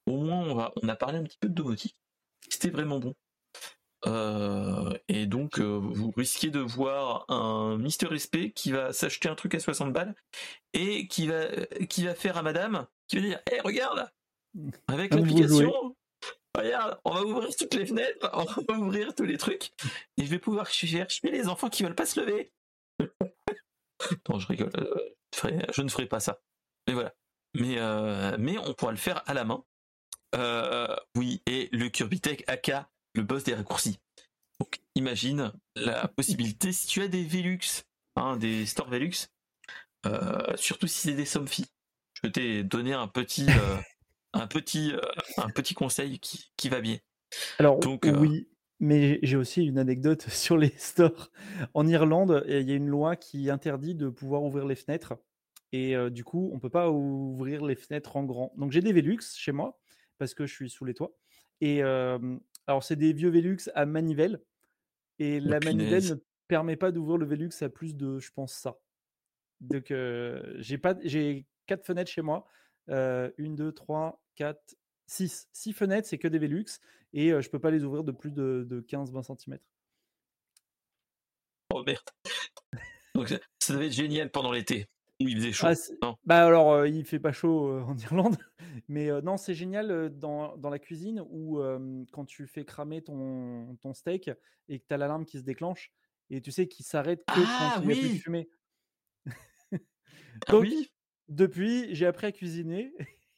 au 0.06 0.16
moins, 0.16 0.38
on, 0.38 0.54
va, 0.54 0.72
on 0.82 0.88
a 0.88 0.96
parlé 0.96 1.18
un 1.18 1.22
petit 1.24 1.38
peu 1.38 1.48
de 1.48 1.54
domotique 1.54 1.96
c'était 2.48 2.70
vraiment 2.70 2.98
bon. 2.98 3.14
Euh, 4.06 4.92
et 5.08 5.26
donc, 5.26 5.60
euh, 5.60 5.78
vous 5.80 6.12
risquez 6.14 6.50
de 6.50 6.60
voir 6.60 7.24
un 7.30 7.78
Mister 7.78 8.06
SP 8.12 8.52
qui 8.54 8.70
va 8.70 8.92
s'acheter 8.92 9.28
un 9.28 9.34
truc 9.34 9.54
à 9.54 9.60
60 9.60 9.92
balles 9.92 10.14
et 10.74 11.08
qui 11.08 11.26
va, 11.26 11.46
qui 11.88 12.04
va 12.04 12.14
faire 12.14 12.36
à 12.36 12.42
madame, 12.42 12.86
qui 13.08 13.16
va 13.16 13.22
dire 13.22 13.40
Hé, 13.50 13.60
regarde 13.60 14.10
Avec 14.88 15.14
l'application, 15.14 15.96
regarde, 16.56 16.98
on 17.04 17.14
va 17.14 17.22
ouvrir 17.22 17.56
toutes 17.56 17.74
les 17.74 17.86
fenêtres, 17.86 18.30
on 18.32 18.44
va 18.44 18.78
ouvrir 18.78 19.14
tous 19.14 19.24
les 19.24 19.38
trucs, 19.38 19.72
et 20.16 20.24
je 20.24 20.30
vais 20.30 20.38
pouvoir 20.38 20.68
chercher 20.68 21.06
les 21.24 21.48
enfants 21.48 21.68
qui 21.68 21.82
veulent 21.82 21.94
pas 21.94 22.06
se 22.06 22.20
lever. 22.20 22.52
non, 24.28 24.38
je 24.38 24.46
rigole, 24.46 24.70
euh, 24.76 25.62
je 25.72 25.82
ne 25.82 25.88
ferai 25.88 26.06
pas 26.06 26.20
ça. 26.20 26.40
Mais 26.86 26.94
voilà. 26.94 27.14
Mais, 27.56 27.76
mais 28.36 28.58
on 28.58 28.74
pourra 28.74 28.90
le 28.90 28.98
faire 28.98 29.22
à 29.26 29.34
la 29.34 29.44
main. 29.44 29.64
Euh, 30.34 30.94
oui, 31.16 31.42
et 31.46 31.68
le 31.72 31.90
Tech 31.90 32.42
aka 32.46 32.90
le 33.14 33.22
boss 33.22 33.44
des 33.44 33.54
raccourcis. 33.54 34.00
Donc 34.60 34.80
imagine 34.94 35.52
la 35.76 36.08
possibilité, 36.08 36.72
si 36.72 36.86
tu 36.86 37.02
as 37.02 37.08
des 37.08 37.24
Velux, 37.24 37.84
hein, 38.16 38.36
des 38.36 38.66
stores 38.66 38.88
Velux, 38.88 39.28
euh, 40.06 40.56
surtout 40.56 40.86
si 40.86 40.98
c'est 40.98 41.14
des 41.14 41.24
Somfy, 41.24 41.66
je 42.14 42.22
peux 42.22 42.32
te 42.32 42.62
donner 42.62 42.92
un 42.92 43.06
petit, 43.06 43.46
euh, 43.48 43.76
un 44.34 44.46
petit, 44.46 44.92
un 45.38 45.48
petit 45.48 45.74
conseil 45.74 46.18
qui, 46.18 46.50
qui, 46.56 46.68
va 46.68 46.80
bien. 46.80 46.98
Alors 47.58 47.78
Donc, 47.78 48.06
oui, 48.18 48.48
mais 48.80 49.18
j'ai 49.22 49.36
aussi 49.36 49.64
une 49.64 49.78
anecdote 49.78 50.22
sur 50.28 50.56
les 50.56 50.72
stores. 50.76 51.30
En 51.72 51.86
Irlande, 51.86 52.44
il 52.48 52.68
y 52.68 52.72
a 52.72 52.74
une 52.74 52.88
loi 52.88 53.16
qui 53.16 53.50
interdit 53.50 53.94
de 53.94 54.08
pouvoir 54.08 54.42
ouvrir 54.42 54.66
les 54.66 54.76
fenêtres. 54.76 55.14
Et 55.72 55.96
du 56.10 56.22
coup, 56.22 56.50
on 56.52 56.60
peut 56.60 56.70
pas 56.70 56.88
ouvrir 56.90 57.64
les 57.64 57.74
fenêtres 57.74 58.16
en 58.16 58.22
grand. 58.22 58.52
Donc 58.56 58.70
j'ai 58.70 58.80
des 58.80 58.92
Velux 58.92 59.18
chez 59.34 59.50
moi 59.50 59.80
parce 60.18 60.32
que 60.32 60.46
je 60.46 60.54
suis 60.54 60.70
sous 60.70 60.84
les 60.84 60.94
toits. 60.94 61.16
Et 61.60 61.82
alors, 61.82 62.82
c'est 62.82 62.96
des 62.96 63.12
vieux 63.12 63.30
Velux 63.30 63.58
à 63.74 63.86
manivelle. 63.86 64.40
Et 65.18 65.40
la 65.40 65.60
manivelle 65.60 66.04
ne 66.04 66.14
permet 66.46 66.76
pas 66.76 66.92
d'ouvrir 66.92 67.18
le 67.18 67.26
Velux 67.26 67.50
à 67.60 67.68
plus 67.68 67.96
de, 67.96 68.18
je 68.18 68.30
pense, 68.32 68.52
ça. 68.54 68.78
Donc, 69.60 69.92
j'ai 70.58 70.78
pas, 70.78 70.94
j'ai 71.02 71.46
quatre 71.66 71.84
fenêtres 71.84 72.10
chez 72.10 72.22
moi. 72.22 72.46
Une, 72.88 73.54
deux, 73.54 73.72
trois, 73.72 74.22
quatre, 74.34 74.76
six. 75.06 75.48
Six 75.52 75.72
fenêtres, 75.72 76.08
c'est 76.08 76.18
que 76.18 76.28
des 76.28 76.38
Velux. 76.38 76.80
Et 77.12 77.30
je 77.30 77.48
peux 77.48 77.60
pas 77.60 77.70
les 77.70 77.84
ouvrir 77.84 78.04
de 78.04 78.12
plus 78.12 78.30
de, 78.30 78.66
de 78.68 78.80
15-20 78.80 79.38
cm. 79.38 79.58
Oh 81.72 81.82
merde. 81.84 82.02
Donc, 83.14 83.28
ça 83.60 83.72
devait 83.72 83.86
être 83.86 83.92
génial 83.92 84.30
pendant 84.30 84.52
l'été 84.52 84.88
il 85.20 85.36
faisait 85.36 85.52
chaud. 85.52 85.66
Ah, 86.02 86.14
bah 86.24 86.44
alors, 86.44 86.86
il 86.86 87.04
fait 87.04 87.18
pas 87.18 87.32
chaud 87.32 87.80
en 87.80 87.96
Irlande, 87.98 88.36
mais 88.88 89.10
non, 89.22 89.36
c'est 89.36 89.54
génial 89.54 90.10
dans, 90.18 90.56
dans, 90.56 90.70
la 90.70 90.78
cuisine 90.78 91.24
où 91.30 91.60
quand 92.12 92.24
tu 92.24 92.46
fais 92.46 92.64
cramer 92.64 93.02
ton, 93.02 93.76
ton 93.76 93.94
steak 93.94 94.30
et 94.68 94.80
que 94.80 94.84
tu 94.86 94.94
as 94.94 94.96
l'alarme 94.96 95.24
qui 95.24 95.38
se 95.38 95.44
déclenche 95.44 95.92
et 96.30 96.40
tu 96.40 96.50
sais 96.50 96.68
qu'il 96.68 96.84
s'arrête 96.84 97.24
que 97.26 97.32
ah, 97.36 97.74
quand 97.76 97.82
il 97.82 97.86
oui. 97.86 97.92
a 97.92 98.00
plus 98.00 98.14
de 98.14 98.18
fumée. 98.18 98.48
ah 100.48 100.56
oui 100.56 100.90
depuis, 101.28 101.94
j'ai 101.94 102.06
appris 102.06 102.26
à 102.26 102.32
cuisiner 102.32 102.92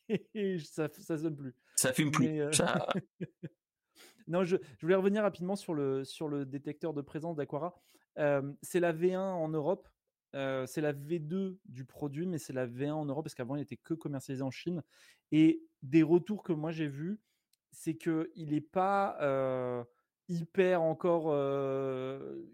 et 0.35 0.59
ça 0.59 0.89
ça 0.93 1.19
sonne 1.19 1.37
plus. 1.37 1.55
Ça 1.77 1.93
fume 1.93 2.11
plus. 2.11 2.29
Mais, 2.29 2.41
heu, 2.41 2.53
Ça... 2.53 2.87
non, 4.29 4.45
je 4.45 4.57
je 4.57 4.87
voulais 4.87 4.95
revenir 4.95 5.23
rapidement 5.23 5.57
sur 5.57 5.75
le 5.75 6.05
sur 6.05 6.29
le 6.29 6.45
détecteur 6.45 6.95
de 6.95 7.03
présence 7.03 7.37
d'Aqara. 7.37 7.81
Hem, 8.17 8.57
c'est 8.63 8.81
la 8.81 8.93
V1 8.93 9.19
en 9.19 9.49
Europe, 9.49 9.89
c'est 10.33 10.81
la 10.81 10.93
V2 10.93 11.59
du 11.65 11.85
produit, 11.85 12.27
mais 12.27 12.39
c'est 12.39 12.53
la 12.53 12.67
V1 12.67 12.93
en 12.93 13.05
Europe 13.07 13.25
parce 13.25 13.35
qu'avant 13.35 13.57
il 13.57 13.63
était 13.63 13.77
que 13.77 13.95
commercialisé 13.95 14.43
en 14.43 14.51
Chine 14.51 14.83
et 15.33 15.63
des 15.83 16.03
retours 16.03 16.43
que 16.43 16.53
moi 16.53 16.71
j'ai 16.71 16.89
vus, 16.89 17.21
c'est 17.73 17.95
qu'il 17.97 18.55
est 18.55 18.61
pas, 18.61 19.19
hyper 20.29 20.83
encore, 20.83 21.33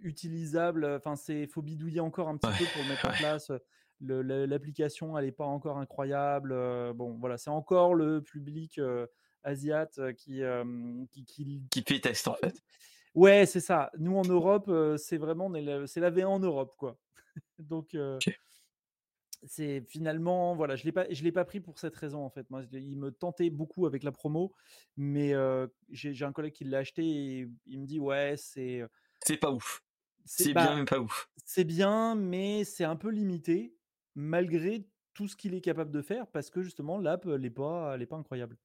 utilisable, 0.00 0.84
enfin 0.84 1.16
c'est 1.16 1.46
faut 1.46 1.62
bidouiller 1.62 2.00
encore 2.00 2.28
un 2.28 2.36
petit 2.36 2.48
Ouais, 2.48 2.58
peu 2.58 2.64
pour 2.72 2.82
le 2.82 2.88
mettre 2.88 3.06
en 3.06 3.12
place, 3.12 3.52
l'application 4.06 5.16
elle 5.18 5.26
est 5.26 5.32
pas 5.32 5.44
encore 5.46 5.78
incroyable, 5.78 6.52
heu, 6.52 6.92
bon 6.94 7.18
voilà, 7.18 7.38
c'est 7.38 7.50
encore 7.50 7.94
le 7.94 8.22
public, 8.22 8.78
heu, 8.78 9.08
asiate, 9.44 9.98
heu, 9.98 10.12
qui, 10.12 10.42
qui 11.10 11.24
qui 11.26 11.62
Qui 11.70 11.82
fait 11.82 11.98
test 12.00 12.28
en 12.28 12.34
fait. 12.36 12.54
ouais, 13.14 13.46
c'est 13.46 13.60
ça. 13.60 13.90
Nous 13.98 14.16
en 14.16 14.24
Europe, 14.24 14.70
c'est 14.96 15.16
vraiment 15.18 15.50
c'est 15.86 16.00
la 16.00 16.10
V1 16.10 16.28
en 16.28 16.38
Europe 16.38 16.74
quoi. 16.78 16.98
Donc 17.58 17.94
c'est 19.44 19.80
finalement 19.88 20.54
voilà, 20.54 20.76
je 20.76 20.84
l'ai 20.84 20.92
pas 20.92 21.06
je 21.12 21.22
l'ai 21.24 21.32
pas 21.32 21.44
pris 21.44 21.60
pour 21.60 21.78
cette 21.78 21.96
raison 21.96 22.24
en 22.24 22.30
fait. 22.30 22.48
Moi, 22.50 22.62
il 22.72 22.96
me 22.96 23.10
tentait 23.10 23.50
beaucoup 23.50 23.86
avec 23.86 24.04
la 24.04 24.12
promo, 24.12 24.54
mais 24.96 25.32
j'ai 25.90 26.24
un 26.24 26.32
collègue 26.32 26.52
qui 26.52 26.64
l'a 26.64 26.78
acheté 26.78 27.02
et 27.04 27.48
il 27.66 27.80
me 27.80 27.86
dit: 27.86 27.98
«Ouais, 28.00 28.34
c'est, 28.36 28.82
C'est 29.26 29.36
pas 29.38 29.50
ouf. 29.50 29.82
c'est 30.24 30.46
C'est 30.46 30.54
bien, 30.54 30.74
bah, 30.74 30.76
mais 30.76 30.84
pas 30.84 30.98
ouf. 31.00 31.28
c'est 31.44 31.64
bien, 31.64 32.14
mais 32.14 32.64
c'est 32.64 32.84
un 32.84 32.96
peu 32.96 33.10
limité 33.10 33.76
malgré 34.14 34.88
tout 35.14 35.28
ce 35.28 35.36
qu'il 35.36 35.54
est 35.54 35.60
capable 35.60 35.90
de 35.92 36.02
faire 36.02 36.26
parce 36.28 36.50
que 36.50 36.62
justement 36.62 36.98
l'app, 36.98 37.26
elle 37.26 37.44
est 37.44 37.50
pas 37.50 37.94
elle 37.94 38.02
est 38.02 38.06
pas 38.06 38.16
incroyable». 38.16 38.58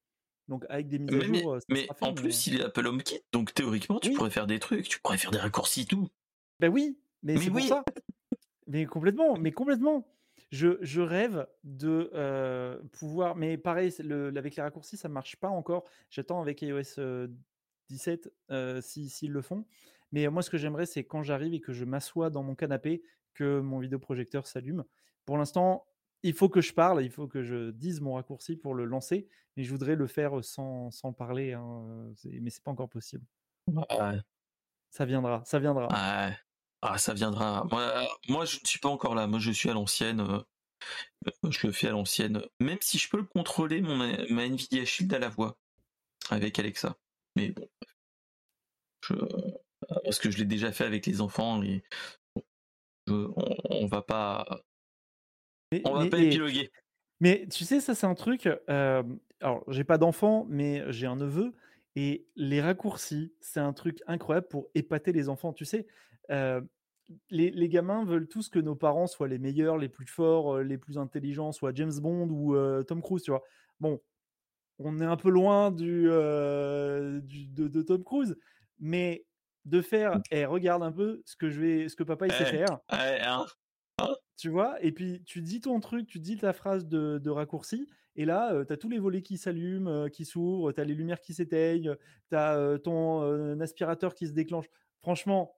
Donc 0.48 0.64
avec 0.70 0.88
des 0.88 0.98
mises 0.98 1.14
à 1.14 1.20
Mais, 1.20 1.26
mais, 1.28 1.44
jour, 1.44 1.58
ça 1.60 1.66
mais 1.68 1.94
fait, 1.94 1.96
en 2.00 2.14
mais 2.14 2.14
plus, 2.14 2.46
il 2.46 2.60
est 2.60 2.64
Apple 2.64 2.86
HomeKit, 2.86 3.20
donc 3.32 3.52
théoriquement, 3.52 3.98
tu 4.00 4.10
oui, 4.10 4.12
pourrais 4.12 4.30
faire 4.30 4.46
des 4.46 4.58
trucs, 4.58 4.88
tu 4.88 5.00
pourrais 5.00 5.18
faire 5.18 5.30
des 5.32 5.38
raccourcis, 5.38 5.86
tout. 5.86 6.08
bah 6.60 6.68
oui, 6.68 6.98
mais 7.22 7.36
Mais 7.36 7.38
c'est 7.38 7.50
pour 7.50 7.64
oui, 7.64 7.66
ça. 7.66 7.84
Mais 8.68 8.86
complètement, 8.86 9.36
mais 9.38 9.52
complètement. 9.52 10.08
Je 10.52 10.78
je 10.82 11.00
rêve 11.02 11.46
de, 11.64 12.10
pouvoir 12.92 13.36
mais 13.36 13.58
pareil, 13.58 13.92
le 14.00 14.28
avec 14.36 14.56
les 14.56 14.62
raccourcis, 14.62 14.96
ça 14.96 15.08
marche 15.08 15.36
pas 15.36 15.48
encore. 15.50 15.84
J'attends 16.10 16.40
avec 16.42 16.62
iOS, 16.62 16.98
heu, 17.00 17.36
17, 17.90 18.30
heu, 18.50 18.80
si 18.82 19.08
s'ils 19.10 19.32
le 19.32 19.42
font. 19.42 19.66
Mais 20.12 20.28
moi, 20.28 20.42
ce 20.42 20.50
que 20.50 20.58
j'aimerais, 20.58 20.86
c'est 20.86 21.04
quand 21.04 21.22
j'arrive 21.22 21.54
et 21.54 21.60
que 21.60 21.72
je 21.72 21.84
m'assois 21.84 22.30
dans 22.30 22.42
mon 22.44 22.54
canapé, 22.56 23.02
que 23.34 23.60
mon 23.60 23.78
vidéoprojecteur 23.80 24.46
s'allume. 24.46 24.84
Pour 25.28 25.36
l'instant, 25.36 25.84
il 26.22 26.32
faut 26.32 26.48
que 26.48 26.62
je 26.62 26.72
parle, 26.72 27.04
il 27.04 27.10
faut 27.10 27.28
que 27.28 27.42
je 27.42 27.70
dise 27.70 28.00
mon 28.00 28.14
raccourci 28.14 28.56
pour 28.56 28.74
le 28.74 28.86
lancer, 28.86 29.28
mais 29.58 29.62
je 29.62 29.70
voudrais 29.70 29.94
le 29.94 30.06
faire, 30.06 30.42
sans 30.42 30.90
sans 30.90 31.12
parler, 31.12 31.52
hein, 31.52 31.84
mais 32.24 32.48
c'est 32.48 32.64
pas 32.64 32.70
encore 32.70 32.88
possible. 32.88 33.26
Ouais, 33.66 34.20
Ça 34.88 35.04
viendra, 35.04 35.42
ça 35.44 35.58
viendra. 35.58 35.86
ouais. 35.88 36.36
Ah, 36.80 36.96
ça 36.96 37.12
viendra. 37.12 37.66
Moi, 37.70 38.08
moi, 38.30 38.46
je 38.46 38.56
ne 38.62 38.66
suis 38.66 38.78
pas 38.78 38.88
encore 38.88 39.14
là. 39.14 39.26
Moi, 39.26 39.38
je 39.38 39.50
suis 39.50 39.68
à 39.68 39.74
l'ancienne. 39.74 40.20
euh, 40.20 40.40
Je 41.50 41.66
le 41.66 41.72
fais 41.72 41.88
à 41.88 41.90
l'ancienne. 41.90 42.42
Même 42.60 42.78
si 42.80 42.96
je 42.98 43.10
peux 43.10 43.22
contrôler 43.24 43.82
mon, 43.82 43.96
ma 43.96 44.44
Nvidia 44.46 44.86
Shield 44.86 45.12
à 45.12 45.18
la 45.18 45.28
voix 45.28 45.58
avec 46.30 46.58
Alexa. 46.58 46.96
Mais 47.36 47.50
bon, 47.50 47.68
je, 49.02 49.14
parce 50.04 50.18
que 50.18 50.30
je 50.30 50.38
l'ai 50.38 50.44
déjà 50.44 50.72
fait 50.72 50.84
avec 50.84 51.06
les 51.06 51.20
enfants 51.20 51.62
et 51.62 51.82
je- 53.06 53.12
on, 53.36 53.56
on 53.70 53.86
va 53.86 54.02
pas, 54.02 54.60
Mais 55.72 55.82
on 55.84 55.92
va 55.92 56.00
mais 56.02 56.06
pas 56.06 56.18
et 56.18 56.20
épiloguer. 56.20 56.70
Mais 57.20 57.46
tu 57.50 57.64
sais, 57.64 57.80
ça, 57.80 57.94
c'est 57.94 58.06
un 58.06 58.14
truc, 58.14 58.48
hem, 58.68 59.20
alors 59.40 59.64
j'ai 59.68 59.84
pas 59.84 59.98
d'enfant, 59.98 60.46
mais 60.50 60.84
j'ai 60.92 61.06
un 61.06 61.16
neveu 61.16 61.54
et 61.96 62.28
les 62.36 62.60
raccourcis, 62.62 63.34
c'est 63.40 63.60
un 63.60 63.72
truc 63.72 64.02
incroyable 64.06 64.48
pour 64.48 64.70
épater 64.74 65.12
les 65.12 65.28
enfants. 65.28 65.52
Tu 65.54 65.64
sais, 65.66 65.86
les 67.30 67.50
les 67.50 67.68
gamins 67.68 68.04
veulent 68.04 68.28
tous 68.28 68.48
que 68.48 68.58
nos 68.58 68.76
parents 68.76 69.06
soient 69.06 69.28
les 69.28 69.38
meilleurs, 69.38 69.78
les 69.78 69.88
plus 69.88 70.06
forts, 70.06 70.56
heu, 70.56 70.62
les 70.62 70.78
plus 70.78 70.98
intelligents, 70.98 71.52
soit 71.52 71.72
James 71.74 71.92
Bond 72.00 72.28
ou, 72.30 72.54
Tom 72.84 73.02
Cruise, 73.02 73.22
tu 73.22 73.30
vois? 73.30 73.42
Bon, 73.80 74.00
on 74.78 75.00
est 75.00 75.06
un 75.06 75.16
peu 75.16 75.30
loin 75.30 75.70
du, 75.72 76.04
de 76.04 77.68
de 77.68 77.82
Tom 77.82 78.04
Cruise, 78.04 78.36
mais 78.78 79.26
de 79.66 79.82
faire: 79.82 80.20
«Eh, 80.30 80.46
regarde 80.46 80.82
un 80.82 80.92
peu 80.92 81.22
ce 81.26 81.36
que 81.36 81.50
je 81.50 81.60
vais 81.60 81.88
ce 81.88 81.96
que 81.96 82.04
papa 82.04 82.28
il 82.28 82.34
sait 82.34 82.46
faire», 82.46 82.80
hein, 82.90 83.18
hein, 83.22 83.46
tu 84.38 84.48
vois? 84.48 84.82
Et 84.82 84.92
puis 84.92 85.22
tu 85.24 85.42
dis 85.42 85.60
ton 85.60 85.80
truc, 85.80 86.06
tu 86.06 86.18
dis 86.18 86.38
ta 86.38 86.54
phrase 86.54 86.86
de 86.86 87.18
de 87.18 87.30
raccourci 87.30 87.88
et 88.18 88.24
là, 88.24 88.52
heu, 88.52 88.66
tu 88.66 88.72
as 88.72 88.76
tous 88.76 88.88
les 88.88 88.98
volets 88.98 89.22
qui 89.22 89.38
s'allument, 89.38 90.08
qui 90.08 90.24
s'ouvrent, 90.24 90.72
tu 90.72 90.80
as 90.80 90.84
les 90.84 90.94
lumières 90.94 91.20
qui 91.20 91.34
s'éteignent, 91.34 91.94
tu 92.30 92.36
as, 92.36 92.78
ton, 92.82 93.60
aspirateur 93.60 94.12
qui 94.12 94.26
se 94.26 94.32
déclenche. 94.32 94.66
Franchement, 95.00 95.56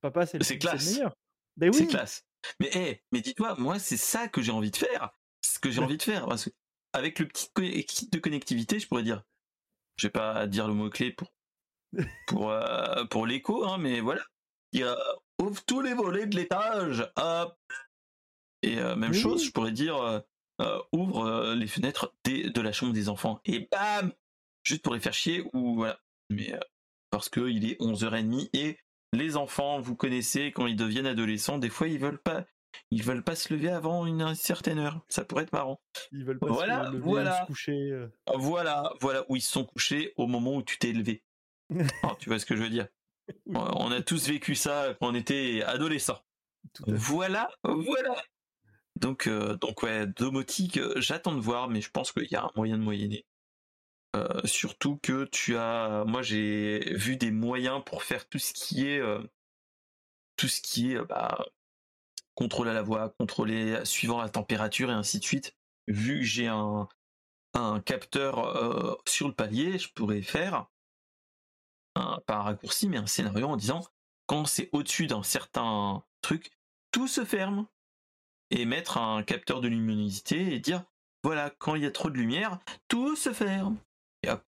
papa, 0.00 0.24
c'est 0.24 0.38
le 0.38 0.44
c'est 0.44 0.58
c'est 0.58 0.92
meilleur. 0.92 1.14
Ben 1.58 1.70
c'est 1.70 1.82
oui! 1.82 1.88
classe. 1.88 2.24
Mais 2.60 2.70
eh, 2.72 3.02
mais 3.12 3.20
dis-toi, 3.20 3.56
moi, 3.58 3.78
c'est 3.78 3.98
ça 3.98 4.26
que 4.26 4.40
j'ai 4.40 4.52
envie 4.52 4.70
de 4.70 4.76
faire. 4.76 5.10
C'est 5.42 5.56
ce 5.56 5.58
que 5.58 5.70
j'ai 5.70 5.82
envie 5.82 5.98
de 5.98 6.02
faire. 6.02 6.26
Parce 6.26 6.46
que 6.46 6.50
avec 6.94 7.18
le 7.18 7.28
petit 7.28 7.50
kit 7.84 8.08
de 8.08 8.18
connectivité, 8.18 8.78
je 8.78 8.88
pourrais 8.88 9.02
dire, 9.02 9.22
je 9.96 10.06
vais 10.06 10.10
pas 10.10 10.46
dire 10.46 10.66
le 10.66 10.72
mot 10.72 10.88
clé 10.88 11.12
pour 11.12 11.34
pour 12.26 12.50
euh, 12.50 13.04
pour 13.10 13.26
l'écho, 13.26 13.66
hein, 13.66 13.76
mais 13.76 14.00
voilà. 14.00 14.22
Il 14.72 14.80
y 14.80 14.82
a 14.82 14.96
ouvre 15.42 15.62
tous 15.66 15.82
les 15.82 15.92
volets 15.92 16.26
de 16.26 16.36
l'étage, 16.36 17.06
hop. 17.16 17.58
Et 18.62 18.78
euh, 18.78 18.96
même 18.96 19.12
chose, 19.12 19.44
je 19.44 19.50
pourrais 19.52 19.72
dire 19.72 19.96
euh, 19.96 20.20
euh, 20.60 20.78
ouvre 20.92 21.54
les 21.54 21.66
fenêtres 21.68 22.14
des- 22.24 22.50
de 22.50 22.60
la 22.60 22.72
chambre 22.72 22.92
des 22.92 23.08
enfants 23.08 23.40
et 23.44 23.68
bam, 23.70 24.12
juste 24.64 24.82
pour 24.82 24.94
les 24.94 25.00
faire 25.00 25.14
chier 25.14 25.44
ou 25.52 25.76
voilà. 25.76 25.98
Mais 26.30 26.52
parce 27.10 27.28
que 27.28 27.48
il 27.48 27.70
est 27.70 27.80
11h30 27.80 28.50
et 28.52 28.78
les 29.14 29.36
enfants, 29.36 29.80
vous 29.80 29.94
connaissez, 29.96 30.52
quand 30.52 30.66
ils 30.66 30.76
deviennent 30.76 31.06
adolescents, 31.06 31.58
des 31.58 31.70
fois 31.70 31.88
ils 31.88 31.98
veulent 31.98 32.20
pas, 32.20 32.44
ils 32.90 33.02
veulent 33.02 33.22
pas 33.24 33.34
se 33.36 33.54
lever 33.54 33.70
avant 33.70 34.04
une 34.04 34.34
certaine 34.34 34.78
heure. 34.78 35.00
Ça 35.08 35.24
pourrait 35.24 35.44
être 35.44 35.52
marrant. 35.52 35.80
Ils 36.12 36.24
veulent 36.24 36.38
pas 36.38 36.48
se 36.48 36.52
Voilà, 36.52 36.82
lever 36.90 36.98
ou 36.98 37.00
se 37.00 37.04
voilà, 37.04 37.44
coucher, 37.46 38.06
voilà, 38.34 38.92
voilà 39.00 39.24
où 39.28 39.36
ils 39.36 39.40
se 39.40 39.50
sont 39.52 39.64
couchés 39.64 40.12
au 40.16 40.26
moment 40.26 40.56
où 40.56 40.62
tu 40.62 40.76
t'es 40.78 40.92
levé. 40.92 41.22
Alors, 42.02 42.18
tu 42.18 42.28
vois 42.28 42.38
ce 42.38 42.44
que 42.46 42.56
je 42.56 42.62
veux 42.62 42.68
dire? 42.70 42.88
Oui, 43.46 43.56
On 43.56 43.90
a 43.92 44.02
tous 44.02 44.28
vécu 44.28 44.54
ça 44.54 44.94
quand 45.00 45.08
on 45.08 45.14
était 45.14 45.62
adolescent. 45.62 46.18
Voilà, 46.86 47.48
voilà. 47.62 48.14
Donc, 48.98 49.28
euh, 49.28 49.56
donc 49.56 49.82
ouais, 49.82 50.06
domotique, 50.06 50.78
euh, 50.78 51.00
j'attends 51.00 51.34
de 51.34 51.40
voir, 51.40 51.68
mais 51.68 51.80
je 51.80 51.90
pense 51.90 52.12
qu'il 52.12 52.28
y 52.30 52.34
a 52.34 52.44
un 52.44 52.50
moyen 52.56 52.76
de 52.76 52.82
moyenner. 52.82 53.26
Euh, 54.16 54.40
surtout 54.44 54.98
que 55.02 55.26
tu 55.26 55.56
as, 55.56 56.04
moi 56.06 56.22
j'ai 56.22 56.94
vu 56.94 57.16
des 57.16 57.30
moyens 57.30 57.82
pour 57.84 58.02
faire 58.02 58.28
tout 58.28 58.38
ce 58.38 58.52
qui 58.52 58.86
est, 58.86 59.00
tout 60.36 60.48
ce 60.48 60.60
qui 60.60 60.92
est, 60.92 61.04
bah, 61.04 61.44
contrôle 62.34 62.68
à 62.68 62.72
la 62.72 62.82
voix, 62.82 63.10
contrôler 63.18 63.84
suivant 63.84 64.20
la 64.20 64.28
température 64.28 64.90
et 64.90 64.94
ainsi 64.94 65.18
de 65.18 65.24
suite. 65.24 65.54
Vu 65.86 66.20
que 66.20 66.24
j'ai 66.24 66.46
un, 66.48 66.88
un 67.54 67.80
capteur 67.80 68.98
sur 69.06 69.28
le 69.28 69.34
palier, 69.34 69.78
je 69.78 69.92
pourrais 69.92 70.22
faire 70.22 70.66
un, 71.94 72.20
pas 72.26 72.36
un 72.36 72.42
raccourci, 72.42 72.88
mais 72.88 72.96
un 72.96 73.06
scénario 73.06 73.46
en 73.46 73.56
disant 73.56 73.84
quand 74.26 74.46
c'est 74.46 74.70
au-dessus 74.72 75.06
d'un 75.06 75.22
certain 75.22 76.04
truc, 76.22 76.50
tout 76.92 77.08
se 77.08 77.24
ferme 77.24 77.66
et 78.50 78.64
mettre 78.64 78.98
un 78.98 79.22
capteur 79.22 79.60
de 79.60 79.68
luminosité 79.68 80.54
et 80.54 80.60
dire 80.60 80.84
voilà, 81.24 81.50
quand 81.50 81.74
il 81.74 81.82
y 81.82 81.86
a 81.86 81.90
trop 81.90 82.10
de 82.10 82.16
lumière, 82.16 82.58
tout 82.86 83.16
se 83.16 83.32
ferme. 83.32 83.78
Et 84.22 84.30
hop, 84.30 84.42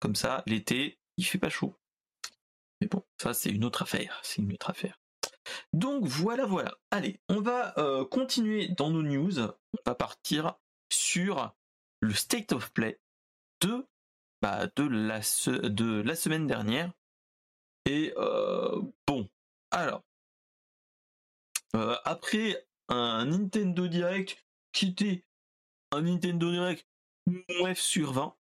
comme 0.00 0.16
ça, 0.16 0.42
l'été, 0.46 0.98
il 1.16 1.24
fait 1.24 1.38
pas 1.38 1.48
chaud. 1.48 1.74
Mais 2.80 2.88
bon, 2.88 3.04
ça 3.20 3.34
c'est 3.34 3.50
une 3.50 3.64
autre 3.64 3.82
affaire, 3.82 4.20
c'est 4.22 4.42
une 4.42 4.52
autre 4.52 4.70
affaire. 4.70 5.00
Donc 5.72 6.04
voilà, 6.04 6.44
voilà. 6.44 6.76
Allez, 6.90 7.20
on 7.28 7.40
va 7.40 7.76
euh, 7.78 8.04
continuer 8.04 8.68
dans 8.68 8.90
nos 8.90 9.02
news. 9.02 9.40
On 9.40 9.78
va 9.86 9.94
partir 9.94 10.56
sur 10.92 11.54
le 12.00 12.12
State 12.12 12.52
of 12.52 12.72
Play 12.72 13.00
de, 13.60 13.86
bah, 14.42 14.66
de, 14.76 14.84
la, 14.84 15.20
de 15.68 16.02
la 16.02 16.14
semaine 16.14 16.46
dernière. 16.46 16.92
Et 17.86 18.12
euh, 18.16 18.80
bon, 19.06 19.28
alors, 19.70 20.04
euh, 21.74 21.96
après 22.04 22.67
un 22.88 23.26
Nintendo 23.26 23.86
Direct 23.86 24.44
qui 24.72 24.88
était 24.88 25.24
un 25.92 26.02
Nintendo 26.02 26.50
Direct 26.50 26.86
9 27.26 27.78
sur 27.78 28.12
20. 28.12 28.34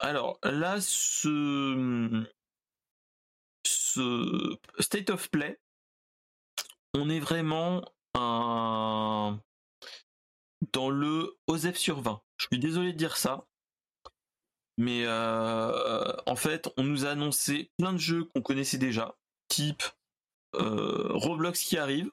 Alors 0.00 0.38
là, 0.42 0.80
ce, 0.80 2.26
State 4.78 5.10
of 5.10 5.30
Play, 5.30 5.58
on 6.94 7.08
est 7.08 7.20
vraiment 7.20 7.84
un, 8.14 9.40
dans 10.72 10.90
le 10.90 11.36
OZEF 11.46 11.76
sur 11.76 12.00
20. 12.00 12.20
Je 12.36 12.46
suis 12.46 12.58
désolé 12.58 12.92
de 12.92 12.98
dire 12.98 13.16
ça, 13.16 13.46
mais 14.76 15.04
euh, 15.04 16.12
en 16.26 16.36
fait, 16.36 16.68
on 16.76 16.82
nous 16.82 17.06
a 17.06 17.10
annoncé 17.10 17.70
plein 17.78 17.92
de 17.92 17.98
jeux 17.98 18.24
qu'on 18.24 18.42
connaissait 18.42 18.78
déjà, 18.78 19.16
type 19.48 19.82
euh, 20.56 21.08
Roblox 21.12 21.62
qui 21.62 21.78
arrive, 21.78 22.10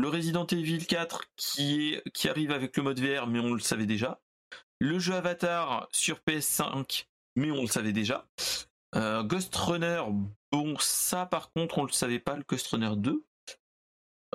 le 0.00 0.08
Resident 0.08 0.46
Evil 0.46 0.86
4 0.86 1.24
qui, 1.36 1.94
est, 1.94 2.10
qui 2.12 2.28
arrive 2.28 2.52
avec 2.52 2.76
le 2.76 2.82
mode 2.82 2.98
VR, 2.98 3.26
mais 3.26 3.38
on 3.38 3.52
le 3.52 3.60
savait 3.60 3.86
déjà. 3.86 4.20
Le 4.78 4.98
jeu 4.98 5.14
Avatar 5.14 5.88
sur 5.92 6.20
PS5, 6.26 7.06
mais 7.36 7.50
on 7.50 7.60
le 7.60 7.66
savait 7.66 7.92
déjà. 7.92 8.26
Euh, 8.96 9.22
Ghost 9.22 9.54
Runner, 9.54 10.02
bon, 10.50 10.76
ça 10.78 11.26
par 11.26 11.52
contre, 11.52 11.78
on 11.78 11.84
le 11.84 11.92
savait 11.92 12.18
pas, 12.18 12.36
le 12.36 12.44
Ghost 12.48 12.66
Runner 12.68 12.96
2. 12.96 13.24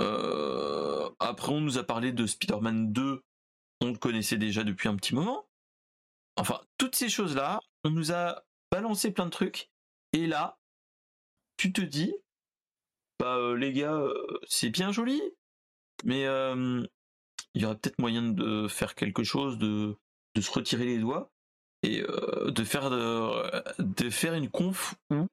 Euh, 0.02 1.10
après, 1.20 1.52
on 1.52 1.62
nous 1.62 1.80
a 1.80 1.84
parlé 1.84 2.12
de 2.12 2.28
Spider-Man 2.28 2.94
2, 2.94 3.24
on 3.82 3.92
le 3.92 3.98
connaissait 3.98 4.38
déjà 4.38 4.64
depuis 4.64 4.88
un 4.88 4.96
petit 4.96 5.16
moment. 5.16 5.48
Enfin, 6.38 6.62
toutes 6.78 6.96
ces 6.96 7.10
choses-là, 7.10 7.60
on 7.84 7.90
nous 7.90 8.12
a 8.12 8.44
balancé 8.72 9.12
plein 9.12 9.26
de 9.26 9.32
trucs, 9.32 9.72
et 10.14 10.28
là, 10.28 10.60
tu 11.58 11.74
te 11.74 11.82
dis, 11.82 12.14
bah 13.20 13.38
euh, 13.38 13.56
les 13.56 13.74
gars, 13.74 14.04
c'est 14.48 14.70
bien 14.70 14.92
joli, 14.92 15.22
mais 16.04 16.22
il 16.24 17.62
y 17.62 17.66
aurait 17.66 17.78
peut-être 17.78 18.00
moyen 18.00 18.24
de 18.24 18.68
faire 18.68 18.96
quelque 18.96 19.24
chose, 19.24 19.58
de, 19.58 19.98
de 20.36 20.42
se 20.42 20.52
retirer 20.52 20.86
les 20.86 21.00
doigts 21.00 21.32
et 21.84 22.02
de 22.02 22.64
faire 22.64 22.90
de, 22.90 23.84
de, 23.84 24.10
faire 24.10 24.34
une 24.34 24.50
conf 24.50 24.96
où 25.12 25.28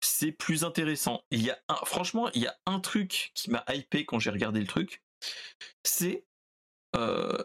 c'est 0.00 0.32
plus 0.32 0.64
intéressant. 0.64 1.22
Il 1.30 1.42
y 1.42 1.50
a 1.50 1.58
un, 1.68 1.76
franchement, 1.84 2.30
il 2.34 2.42
y 2.42 2.46
a 2.46 2.56
un 2.66 2.80
truc 2.80 3.30
qui 3.34 3.50
m'a 3.50 3.64
hypé 3.68 4.04
quand 4.04 4.18
j'ai 4.18 4.30
regardé 4.30 4.60
le 4.60 4.66
truc, 4.66 5.02
c'est 5.84 6.24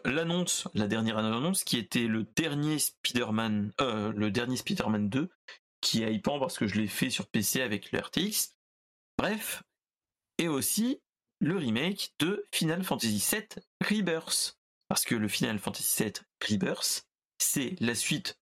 l'annonce, 0.04 0.66
la 0.74 0.88
dernière 0.88 1.18
annonce 1.18 1.64
qui 1.64 1.78
était 1.78 2.06
le 2.06 2.24
dernier 2.36 2.78
Spider-Man, 2.78 3.72
le 3.78 4.30
dernier 4.30 4.56
Spider-Man 4.56 5.08
2, 5.08 5.30
qui 5.80 6.02
est 6.02 6.12
hypant 6.12 6.38
parce 6.38 6.58
que 6.58 6.66
je 6.66 6.80
l'ai 6.80 6.88
fait 6.88 7.10
sur 7.10 7.26
PC 7.28 7.62
avec 7.62 7.92
le 7.92 8.00
RTX. 8.00 8.54
Bref, 9.18 9.62
et 10.38 10.48
aussi 10.48 11.00
le 11.40 11.56
remake 11.56 12.14
de 12.18 12.46
Final 12.52 12.84
Fantasy 12.84 13.24
VII 13.30 13.46
Rebirth. 13.84 14.58
Parce 14.88 15.04
que 15.04 15.14
le 15.14 15.28
Final 15.28 15.58
Fantasy 15.58 16.04
VII 16.04 16.12
Rebirth, 16.48 17.06
c'est 17.38 17.74
la 17.80 17.94
suite 17.94 18.38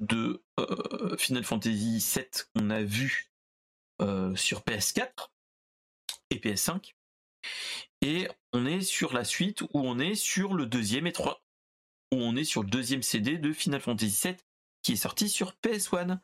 de 0.00 0.42
euh, 0.58 1.16
Final 1.16 1.44
Fantasy 1.44 1.98
VII 1.98 2.24
qu'on 2.54 2.70
a 2.70 2.82
vu 2.82 3.30
euh, 4.00 4.34
sur 4.36 4.60
PS4 4.60 5.30
et 6.30 6.36
PS5. 6.36 6.94
Et 8.00 8.28
on 8.52 8.66
est 8.66 8.82
sur 8.82 9.12
la 9.12 9.24
suite 9.24 9.62
où 9.62 9.68
on 9.74 9.98
est 9.98 10.14
sur 10.14 10.54
le 10.54 10.66
deuxième 10.66 11.06
et 11.06 11.12
trois, 11.12 11.42
où 12.12 12.16
on 12.16 12.36
est 12.36 12.44
sur 12.44 12.62
le 12.62 12.70
deuxième 12.70 13.02
CD 13.02 13.38
de 13.38 13.52
Final 13.52 13.80
Fantasy 13.80 14.28
VII 14.28 14.36
qui 14.82 14.92
est 14.92 14.96
sorti 14.96 15.28
sur 15.28 15.54
PS1 15.62 16.18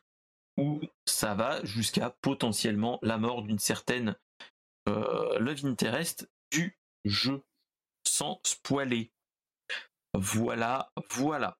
où 0.56 0.80
ça 1.06 1.34
va 1.34 1.64
jusqu'à 1.64 2.10
potentiellement 2.20 2.98
la 3.02 3.16
mort 3.16 3.42
d'une 3.42 3.60
certaine 3.60 4.16
Love 5.38 5.66
Interest 5.66 6.28
du 6.50 6.78
jeu, 7.04 7.42
sans 8.04 8.40
spoiler. 8.44 9.10
Voilà, 10.14 10.90
voilà. 11.10 11.58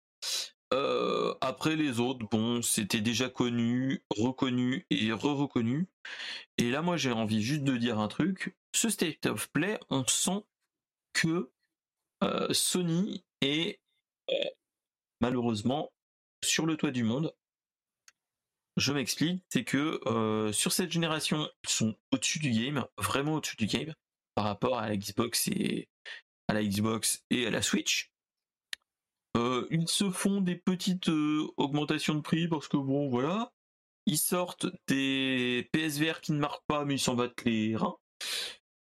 Euh, 0.75 1.35
après 1.41 1.77
les 1.77 2.01
autres, 2.01 2.27
bon, 2.31 2.61
c'était 2.61 3.01
déjà 3.01 3.29
connu, 3.29 4.03
reconnu 4.11 4.87
et 4.91 5.13
re-reconnu. 5.13 5.87
Et 6.59 6.71
là, 6.71 6.83
moi, 6.83 6.97
j'ai 6.97 7.13
envie 7.13 7.43
juste 7.43 7.65
de 7.65 7.77
dire 7.77 7.99
un 7.99 8.09
truc. 8.09 8.55
Ce 8.75 8.91
State 8.91 9.27
of 9.27 9.51
Play, 9.51 9.81
on 9.91 10.07
sent 10.07 10.45
que 11.15 11.51
euh, 12.23 12.53
Sony 12.53 13.25
est 13.41 13.81
malheureusement 15.21 15.91
sur 16.45 16.67
le 16.67 16.77
toit 16.77 16.91
du 16.91 17.03
monde 17.03 17.35
je 18.79 18.93
m'explique, 18.93 19.43
c'est 19.49 19.65
que 19.65 20.01
euh, 20.07 20.53
sur 20.53 20.73
cette 20.73 20.93
génération, 20.93 21.49
ils 21.65 21.69
sont 21.69 21.97
au-dessus 22.13 22.39
du 22.39 22.53
game, 22.53 22.85
vraiment 22.97 23.35
au-dessus 23.35 23.57
du 23.57 23.67
game, 23.67 23.93
par 24.37 24.45
rapport 24.45 24.79
à 24.79 24.89
la 24.89 24.97
Xbox 24.97 25.49
et 25.49 25.89
à 26.49 26.55
la 27.51 27.63
Switch. 27.63 28.13
Euh, 29.37 29.67
ils 29.71 29.89
se 29.89 30.11
font 30.11 30.41
des 30.41 30.55
petites 30.55 31.09
euh, 31.09 31.47
augmentations 31.57 32.15
de 32.15 32.21
prix 32.21 32.49
parce 32.49 32.69
que 32.69 32.77
bon 32.77 33.09
voilà, 33.09 33.53
ils 34.07 34.19
sortent 34.19 34.67
des 34.87 35.69
PSVR 35.73 36.21
qui 36.21 36.33
ne 36.33 36.39
marquent 36.39 36.65
pas 36.67 36.85
mais 36.85 36.95
ils 36.95 37.01
s'en 37.01 37.15
battent 37.15 37.45
les 37.45 37.77
reins. 37.77 37.97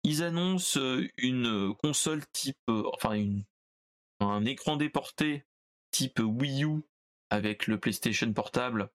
Ils 0.04 0.24
annoncent 0.24 0.80
une 1.18 1.76
console 1.84 2.24
type, 2.32 2.58
enfin 2.68 3.20
un 4.22 4.46
écran 4.46 4.78
déporté 4.78 5.46
type 5.92 6.20
Wii 6.20 6.64
U 6.64 6.82
avec 7.30 7.68
le 7.68 7.80
PlayStation 7.80 8.32
portable 8.32 8.90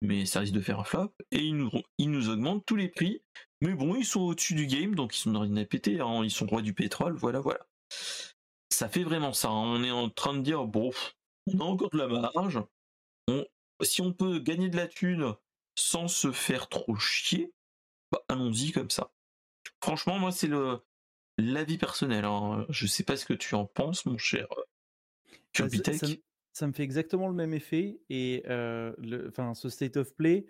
mais 0.00 0.26
ça 0.26 0.40
risque 0.40 0.54
de 0.54 0.60
faire 0.60 0.80
un 0.80 0.84
flop. 0.84 1.12
Et 1.32 1.38
ils 1.38 1.56
nous, 1.56 1.70
ils 1.98 2.10
nous 2.10 2.28
augmentent 2.28 2.64
tous 2.66 2.76
les 2.76 2.88
prix. 2.88 3.22
Mais 3.60 3.74
bon, 3.74 3.96
ils 3.96 4.04
sont 4.04 4.20
au-dessus 4.20 4.54
du 4.54 4.66
game, 4.66 4.94
donc 4.94 5.16
ils 5.16 5.18
sont 5.18 5.32
dans 5.32 5.44
une 5.44 5.66
péter, 5.66 6.00
hein. 6.00 6.22
ils 6.22 6.30
sont 6.30 6.46
rois 6.46 6.62
du 6.62 6.74
pétrole, 6.74 7.14
voilà, 7.14 7.40
voilà. 7.40 7.66
Ça 8.70 8.88
fait 8.88 9.02
vraiment 9.02 9.32
ça. 9.32 9.48
Hein. 9.48 9.64
On 9.64 9.82
est 9.82 9.90
en 9.90 10.10
train 10.10 10.34
de 10.34 10.42
dire, 10.42 10.64
bon, 10.64 10.92
on 11.52 11.58
a 11.60 11.64
encore 11.64 11.90
de 11.90 11.98
la 11.98 12.30
marge. 12.34 12.62
si 13.82 14.00
on 14.00 14.12
peut 14.12 14.38
gagner 14.38 14.68
de 14.68 14.76
la 14.76 14.86
thune 14.86 15.34
sans 15.76 16.08
se 16.08 16.30
faire 16.30 16.68
trop 16.68 16.96
chier, 16.96 17.52
bah, 18.12 18.22
allons-y 18.28 18.72
comme 18.72 18.90
ça. 18.90 19.10
Franchement, 19.82 20.18
moi, 20.18 20.32
c'est 20.32 20.46
le 20.46 20.80
l'avis 21.38 21.78
personnel. 21.78 22.24
Hein. 22.24 22.66
Je 22.68 22.86
sais 22.86 23.04
pas 23.04 23.16
ce 23.16 23.24
que 23.24 23.34
tu 23.34 23.54
en 23.54 23.64
penses, 23.64 24.06
mon 24.06 24.18
cher 24.18 24.46
bah, 25.58 25.68
ça 25.94 26.06
me 26.66 26.72
fait 26.72 26.82
exactement 26.82 27.28
le 27.28 27.34
même 27.34 27.54
effet. 27.54 28.00
Et 28.10 28.42
le, 28.46 29.26
enfin, 29.28 29.54
ce 29.54 29.68
state 29.68 29.96
of 29.96 30.14
play, 30.14 30.46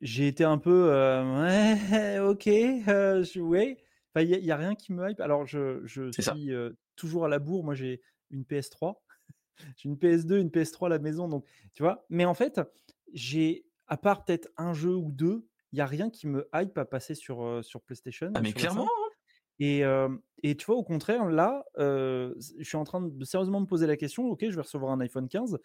j'ai 0.00 0.26
été 0.26 0.44
un 0.44 0.58
peu 0.58 0.88
ouais, 0.88 2.18
ok, 2.20 2.44
je, 2.44 3.40
ouais. 3.40 3.76
il 4.16 4.40
n'y 4.40 4.50
a, 4.50 4.56
rien 4.56 4.74
qui 4.74 4.92
me 4.92 5.08
hype. 5.10 5.20
Alors, 5.20 5.46
je, 5.46 5.80
je 5.84 6.10
suis 6.10 6.52
toujours 6.96 7.24
à 7.24 7.28
la 7.28 7.38
bourre. 7.38 7.64
Moi, 7.64 7.74
j'ai 7.74 8.00
une 8.30 8.42
PS3, 8.42 8.94
j'ai 9.76 9.88
une 9.88 9.96
PS2, 9.96 10.40
une 10.40 10.48
PS3 10.50 10.86
à 10.86 10.90
la 10.90 10.98
maison. 10.98 11.28
Donc, 11.28 11.44
tu 11.74 11.82
vois. 11.82 12.04
Mais 12.08 12.24
en 12.24 12.34
fait, 12.34 12.60
j'ai, 13.12 13.66
à 13.86 13.96
part 13.96 14.24
peut-être 14.24 14.48
un 14.56 14.72
jeu 14.72 14.94
ou 14.94 15.10
deux, 15.12 15.46
il 15.72 15.76
n'y 15.76 15.82
a 15.82 15.86
rien 15.86 16.10
qui 16.10 16.26
me 16.26 16.48
hype 16.54 16.76
à 16.78 16.84
passer 16.84 17.14
sur, 17.14 17.64
sur 17.64 17.80
PlayStation. 17.82 18.32
Ah, 18.34 18.40
mais 18.40 18.52
clairement, 18.52 18.88
et, 19.60 19.82
et, 20.42 20.56
tu 20.56 20.66
vois, 20.66 20.76
au 20.76 20.82
contraire, 20.82 21.26
là, 21.26 21.64
je 21.76 22.62
suis 22.62 22.76
en 22.76 22.84
train 22.84 23.02
de 23.02 23.24
sérieusement 23.24 23.60
me 23.60 23.66
poser 23.66 23.86
la 23.86 23.96
question, 23.96 24.26
ok, 24.26 24.44
je 24.48 24.54
vais 24.54 24.62
recevoir 24.62 24.92
un 24.92 25.00
iPhone 25.00 25.28
15, 25.28 25.58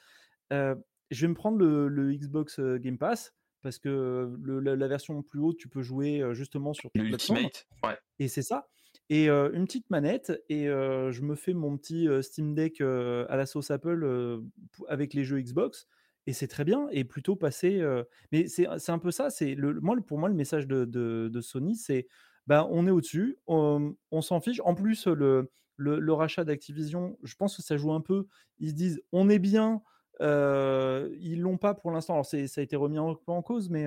je 0.51 0.75
vais 1.11 1.27
me 1.27 1.33
prendre 1.33 1.57
le, 1.57 2.13
Xbox 2.13 2.59
Game 2.59 2.97
Pass, 2.97 3.33
parce 3.61 3.79
que 3.79 4.35
la, 4.63 4.87
version 4.87 5.21
plus 5.23 5.39
haute, 5.39 5.57
tu 5.57 5.69
peux 5.69 5.81
jouer 5.81 6.23
justement 6.33 6.73
sur 6.73 6.89
le 6.95 7.03
Ultimate, 7.03 7.67
ouais. 7.83 7.97
Et 8.19 8.27
c'est 8.27 8.43
ça. 8.43 8.67
Et 9.09 9.29
une 9.29 9.65
petite 9.65 9.89
manette, 9.89 10.31
et 10.49 10.65
je 10.65 11.21
me 11.21 11.35
fais 11.35 11.53
mon 11.53 11.77
petit 11.77 12.07
Steam 12.21 12.55
Deck 12.55 12.81
à 12.81 13.35
la 13.35 13.45
sauce 13.45 13.71
Apple 13.71 14.41
avec 14.87 15.13
les 15.13 15.23
jeux 15.23 15.39
Xbox. 15.39 15.87
Et 16.27 16.33
c'est 16.33 16.47
très 16.47 16.63
bien, 16.63 16.87
et 16.91 17.03
plutôt 17.03 17.35
passer. 17.35 17.83
mais 18.31 18.47
c'est 18.47 18.89
un 18.89 18.99
peu 18.99 19.11
ça. 19.11 19.29
C'est 19.29 19.53
le, 19.55 19.79
moi, 19.79 19.95
pour 20.05 20.17
moi, 20.17 20.27
le 20.27 20.35
message 20.35 20.67
de, 20.67 20.85
de, 20.85 21.29
de 21.31 21.41
Sony, 21.41 21.75
c'est 21.75 22.07
bah, 22.47 22.67
on 22.69 22.87
est 22.87 22.91
au-dessus, 22.91 23.37
on, 23.47 23.95
s'en 24.21 24.39
fiche. 24.39 24.61
En 24.63 24.75
plus, 24.75 25.07
le, 25.07 25.51
le, 25.77 26.13
rachat 26.13 26.43
d'Activision, 26.43 27.17
je 27.23 27.35
pense 27.35 27.55
que 27.55 27.61
ça 27.61 27.77
joue 27.77 27.93
un 27.93 28.01
peu. 28.01 28.27
Ils 28.59 28.69
se 28.69 28.75
disent, 28.75 29.01
on 29.11 29.29
est 29.29 29.39
bien, 29.39 29.81
euh, 30.21 31.13
ils 31.19 31.41
l'ont 31.41 31.57
pas 31.57 31.73
pour 31.73 31.91
l'instant. 31.91 32.13
Alors, 32.13 32.25
ça 32.25 32.37
a 32.37 32.61
été 32.61 32.75
remis 32.75 32.99
en, 32.99 33.19
en 33.27 33.41
cause, 33.41 33.69
mais 33.69 33.85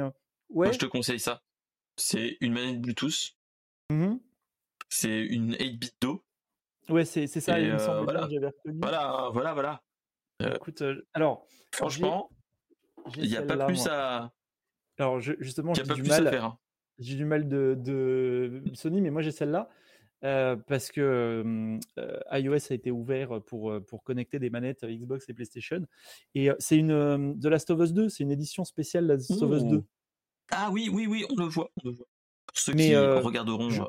ouais. 0.51 0.73
je 0.73 0.79
te 0.79 0.87
conseille 0.87 1.21
ça. 1.21 1.43
C'est 1.97 2.37
une 2.41 2.53
manette 2.53 2.81
Bluetooth. 2.81 3.37
Mmh 3.91 4.17
c'est 4.91 5.21
une 5.21 5.53
8-bit 5.53 5.95
d'eau. 6.01 6.25
Ouais, 6.89 7.05
c'est 7.05 7.27
ça, 7.27 7.61
il 7.61 7.73
me 7.73 7.79
semble 7.79 8.05
voilà. 8.05 8.27
voilà, 8.65 9.31
voilà, 9.33 9.53
voilà. 9.53 9.83
Écoute, 10.55 10.83
alors. 11.13 11.47
Franchement, 11.73 12.31
il 13.17 13.29
n'y 13.29 13.37
a 13.37 13.43
pas 13.43 13.67
plus 13.67 13.87
à. 13.87 14.33
Alors, 14.99 15.21
justement, 15.21 15.75
j'ai 15.75 15.83
du 15.83 16.03
mal. 16.03 16.27
À 16.27 16.31
faire, 16.31 16.45
hein. 16.45 16.59
J'ai 16.99 17.17
du 17.17 17.25
mal 17.25 17.49
de, 17.49 18.63
Sony, 18.75 19.01
mais 19.01 19.11
moi 19.11 19.23
j'ai 19.23 19.31
celle-là. 19.31 19.69
parce 20.21 20.91
que 20.91 21.79
iOS 22.33 22.73
a 22.73 22.75
été 22.75 22.91
ouvert 22.91 23.41
pour, 23.43 23.73
pour 23.87 24.03
connecter 24.03 24.39
des 24.39 24.51
manettes 24.51 24.85
Xbox 24.85 25.29
et 25.29 25.35
PlayStation. 25.35 25.87
Et 26.35 26.51
c'est 26.59 26.77
une 26.77 27.39
The 27.41 27.47
Last 27.47 27.71
of 27.71 27.81
Us 27.81 27.93
2, 27.93 28.09
c'est 28.09 28.25
une 28.25 28.33
édition 28.33 28.65
spéciale 28.65 29.07
Last 29.07 29.43
of 29.43 29.53
Us 29.53 29.65
2. 29.65 29.83
Ah 30.51 30.71
oui, 30.73 30.89
oui, 30.93 31.07
oui, 31.07 31.25
on 31.31 31.37
le 31.37 31.45
voit. 31.45 31.71
Pour 31.83 31.95
ceux 32.55 32.73
qui 32.75 32.97
regarderont. 32.97 33.71
Jeu, 33.71 33.85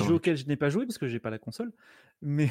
jeu 0.00 0.14
auquel 0.14 0.36
je 0.36 0.46
n'ai 0.46 0.56
pas 0.56 0.70
joué 0.70 0.86
parce 0.86 0.98
que 0.98 1.08
j'ai 1.08 1.20
pas 1.20 1.30
la 1.30 1.38
console. 1.38 1.72
Mais 2.22 2.50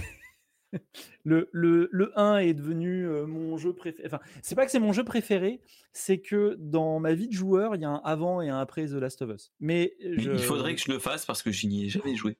le, 1.24 1.50
le, 1.52 1.90
le, 1.92 2.20
1 2.20 2.38
est 2.40 2.54
devenu 2.54 3.06
mon 3.26 3.58
jeu 3.58 3.74
préféré. 3.74 4.08
Enfin, 4.08 4.20
c'est 4.42 4.56
pas 4.56 4.66
que 4.66 4.72
c'est 4.72 4.80
mon 4.80 4.94
jeu 4.94 5.04
préféré, 5.04 5.62
c'est 5.94 6.20
que 6.20 6.56
dans 6.60 7.00
ma 7.00 7.14
vie 7.14 7.28
de 7.28 7.34
joueur, 7.34 7.76
il 7.76 7.82
y 7.82 7.86
a 7.86 7.90
un 7.90 8.02
avant 8.04 8.42
et 8.42 8.50
un 8.50 8.60
après 8.60 8.88
The 8.88 8.94
Last 8.94 9.22
of 9.22 9.32
Us. 9.32 9.52
Mais 9.60 9.96
il 10.00 10.40
faudrait 10.40 10.76
que 10.76 10.82
je 10.82 10.92
le 10.92 11.00
fasse 11.00 11.26
parce 11.26 11.42
que 11.42 11.52
je 11.52 11.68
n'y 11.68 11.86
ai 11.86 11.90
jamais 11.90 12.16
joué. 12.16 12.38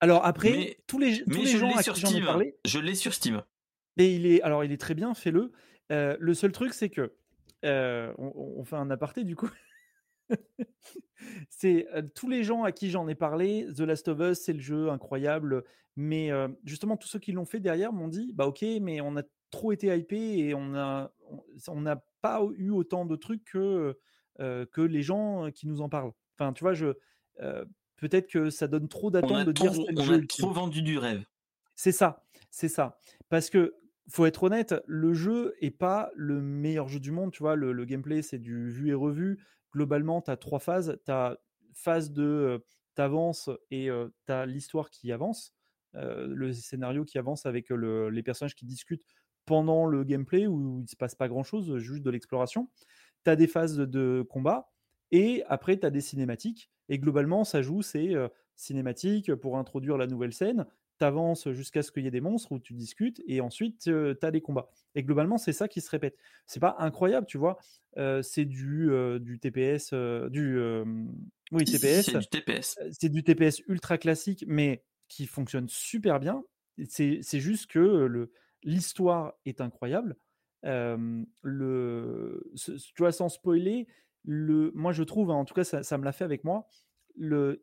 Alors 0.00 0.24
après, 0.24 0.78
tous 0.86 0.98
les, 0.98 1.24
tous 1.24 1.42
les 1.42 1.58
gens 1.58 1.74
à 1.74 1.82
sur 1.82 1.94
qui 1.94 2.06
Steam. 2.06 2.24
Parlé, 2.24 2.56
je 2.64 2.78
l'ai 2.78 2.94
sur 2.94 3.12
Steam. 3.14 3.42
Et 3.96 4.14
il 4.14 4.26
est, 4.26 4.42
alors 4.42 4.64
il 4.64 4.70
est 4.70 4.80
très 4.80 4.94
bien, 4.94 5.14
fais-le. 5.14 5.52
le 5.90 6.34
seul 6.34 6.52
truc, 6.52 6.72
c'est 6.74 6.88
que 6.90 7.12
on, 7.64 8.32
on, 8.56 8.64
fait 8.64 8.76
un 8.76 8.90
aparté 8.90 9.24
du 9.24 9.36
coup. 9.36 9.50
c'est 11.48 11.86
tous 12.14 12.28
les 12.28 12.44
gens 12.44 12.64
à 12.64 12.72
qui 12.72 12.90
j'en 12.90 13.08
ai 13.08 13.14
parlé, 13.14 13.66
The 13.76 13.80
Last 13.80 14.08
of 14.08 14.20
Us, 14.20 14.38
c'est 14.38 14.52
le 14.52 14.60
jeu 14.60 14.90
incroyable, 14.90 15.64
mais 15.96 16.30
justement 16.64 16.96
tous 16.96 17.08
ceux 17.08 17.18
qui 17.18 17.32
l'ont 17.32 17.44
fait 17.44 17.60
derrière 17.60 17.92
m'ont 17.92 18.08
dit, 18.08 18.32
bah 18.34 18.46
ok, 18.46 18.64
mais 18.80 19.00
on 19.00 19.16
a 19.16 19.22
trop 19.50 19.72
été 19.72 19.96
hypé 19.96 20.38
et 20.38 20.54
on 20.54 20.74
a, 20.74 21.10
on 21.68 21.80
n'a 21.80 22.04
pas 22.20 22.42
eu 22.56 22.70
autant 22.70 23.04
de 23.04 23.16
trucs 23.16 23.44
que 23.44 23.98
que 24.38 24.80
les 24.80 25.02
gens 25.02 25.50
qui 25.50 25.66
nous 25.66 25.80
en 25.80 25.88
parlent. 25.88 26.12
Enfin, 26.38 26.52
tu 26.52 26.62
vois, 26.62 26.74
je 26.74 26.94
peut-être 27.96 28.28
que 28.28 28.50
ça 28.50 28.68
donne 28.68 28.88
trop 28.88 29.10
d'attentes 29.10 29.46
de 29.46 29.52
dire 29.52 29.72
on 29.96 30.12
a 30.12 30.26
trop 30.26 30.50
vendu 30.50 30.82
du 30.82 30.98
rêve. 30.98 31.24
C'est 31.74 31.92
ça, 31.92 32.24
c'est 32.50 32.68
ça. 32.68 32.98
Parce 33.28 33.50
que 33.50 33.74
faut 34.08 34.26
être 34.26 34.42
honnête, 34.42 34.74
le 34.86 35.12
jeu 35.12 35.54
est 35.60 35.70
pas 35.70 36.10
le 36.16 36.40
meilleur 36.40 36.88
jeu 36.88 36.98
du 36.98 37.10
monde. 37.10 37.30
Tu 37.30 37.42
vois, 37.42 37.56
le, 37.56 37.84
gameplay, 37.84 38.22
c'est 38.22 38.38
du 38.38 38.70
vu 38.70 38.90
et 38.90 38.94
revu. 38.94 39.38
Globalement, 39.72 40.22
tu 40.22 40.30
as 40.30 40.36
trois 40.36 40.58
phases. 40.58 40.98
Tu 41.04 41.10
as 41.10 41.38
phase 41.74 42.12
de 42.12 42.64
tu 42.96 43.02
avances 43.02 43.50
et 43.70 43.88
tu 44.26 44.32
as 44.32 44.46
l'histoire 44.46 44.90
qui 44.90 45.12
avance, 45.12 45.54
le 45.94 46.52
scénario 46.52 47.04
qui 47.04 47.18
avance 47.18 47.46
avec 47.46 47.70
les 47.70 48.22
personnages 48.22 48.54
qui 48.54 48.66
discutent 48.66 49.04
pendant 49.46 49.86
le 49.86 50.04
gameplay 50.04 50.46
où 50.46 50.80
il 50.82 50.88
se 50.88 50.96
passe 50.96 51.14
pas 51.14 51.28
grand 51.28 51.44
chose, 51.44 51.78
juste 51.78 52.02
de 52.02 52.10
l'exploration. 52.10 52.68
Tu 53.24 53.30
as 53.30 53.36
des 53.36 53.46
phases 53.46 53.76
de 53.76 54.26
combat 54.28 54.72
et 55.10 55.44
après 55.46 55.78
tu 55.78 55.86
as 55.86 55.90
des 55.90 56.00
cinématiques. 56.00 56.70
Et 56.88 56.98
globalement, 56.98 57.44
ça 57.44 57.62
joue, 57.62 57.82
c'est 57.82 58.14
cinématique 58.56 59.34
pour 59.36 59.58
introduire 59.58 59.96
la 59.96 60.06
nouvelle 60.06 60.32
scène 60.32 60.66
tu 60.98 61.52
jusqu'à 61.52 61.82
ce 61.82 61.92
qu'il 61.92 62.04
y 62.04 62.06
ait 62.06 62.10
des 62.10 62.20
monstres 62.20 62.52
où 62.52 62.58
tu 62.58 62.74
discutes 62.74 63.22
et 63.26 63.40
ensuite 63.40 63.80
tu 63.82 64.16
as 64.22 64.30
des 64.30 64.40
combats. 64.40 64.68
Et 64.94 65.02
globalement, 65.02 65.38
c'est 65.38 65.52
ça 65.52 65.68
qui 65.68 65.80
se 65.80 65.90
répète. 65.90 66.16
C'est 66.46 66.60
pas 66.60 66.76
incroyable, 66.78 67.26
tu 67.26 67.38
vois. 67.38 67.58
c'est 68.22 68.44
du, 68.44 68.90
du 69.20 69.38
TPS, 69.38 69.92
du 70.30 70.58
oui 71.52 71.64
TPS. 71.64 72.10
C'est 72.10 72.18
du 72.18 72.26
TPS. 72.26 72.78
C'est 72.92 73.08
du 73.08 73.22
TPS 73.22 73.62
ultra 73.68 73.98
classique, 73.98 74.44
mais 74.46 74.84
qui 75.08 75.26
fonctionne 75.26 75.68
super 75.68 76.20
bien. 76.20 76.42
C'est 76.86 77.40
juste 77.40 77.66
que 77.66 77.78
le 77.78 78.32
l'histoire 78.62 79.34
est 79.46 79.60
incroyable. 79.60 80.16
le, 80.62 82.52
tu 82.56 82.92
vois, 82.98 83.12
sans 83.12 83.28
spoiler, 83.28 83.86
le, 84.24 84.72
moi 84.74 84.92
je 84.92 85.02
trouve, 85.02 85.30
hein, 85.30 85.36
en 85.36 85.44
tout 85.44 85.54
cas 85.54 85.64
ça, 85.64 85.82
ça 85.82 85.98
me 85.98 86.04
l'a 86.04 86.12
fait 86.12 86.24
avec 86.24 86.44
moi, 86.44 86.66
le, 87.16 87.62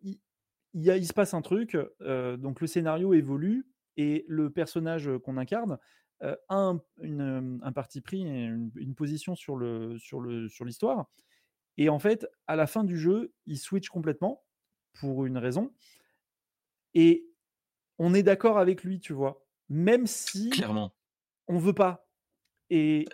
il, 0.76 1.08
se 1.08 1.14
passe 1.14 1.34
un 1.34 1.42
truc, 1.42 1.78
donc 2.02 2.62
le 2.62 2.68
scénario 2.68 3.14
évolue 3.14 3.66
et 3.98 4.26
le 4.28 4.50
personnage 4.50 5.10
qu'on 5.24 5.38
incarne 5.38 5.78
a 6.22 6.38
un, 6.50 7.72
parti 7.74 8.02
pris, 8.02 8.22
une, 8.22 8.96
position 8.96 9.36
sur 9.36 9.56
le 9.56 9.98
sur 9.98 10.20
le 10.20 10.48
sur 10.50 10.66
l'histoire. 10.66 11.10
Et 11.78 11.90
en 11.90 12.00
fait, 12.00 12.28
à 12.48 12.56
la 12.56 12.68
fin 12.68 12.84
du 12.84 12.98
jeu, 12.98 13.34
il 13.46 13.58
switch 13.58 13.90
complètement 13.90 14.44
pour 15.00 15.26
une 15.26 15.38
raison. 15.38 15.74
Et 16.94 17.28
on 17.98 18.14
est 18.14 18.24
d'accord 18.24 18.58
avec 18.58 18.84
lui, 18.84 19.00
tu 19.00 19.14
vois, 19.14 19.46
même 19.70 20.08
si 20.08 20.50
clairement 20.50 20.94
on 21.48 21.60
veut 21.60 21.74
pas. 21.74 22.08
Et, 22.70 23.06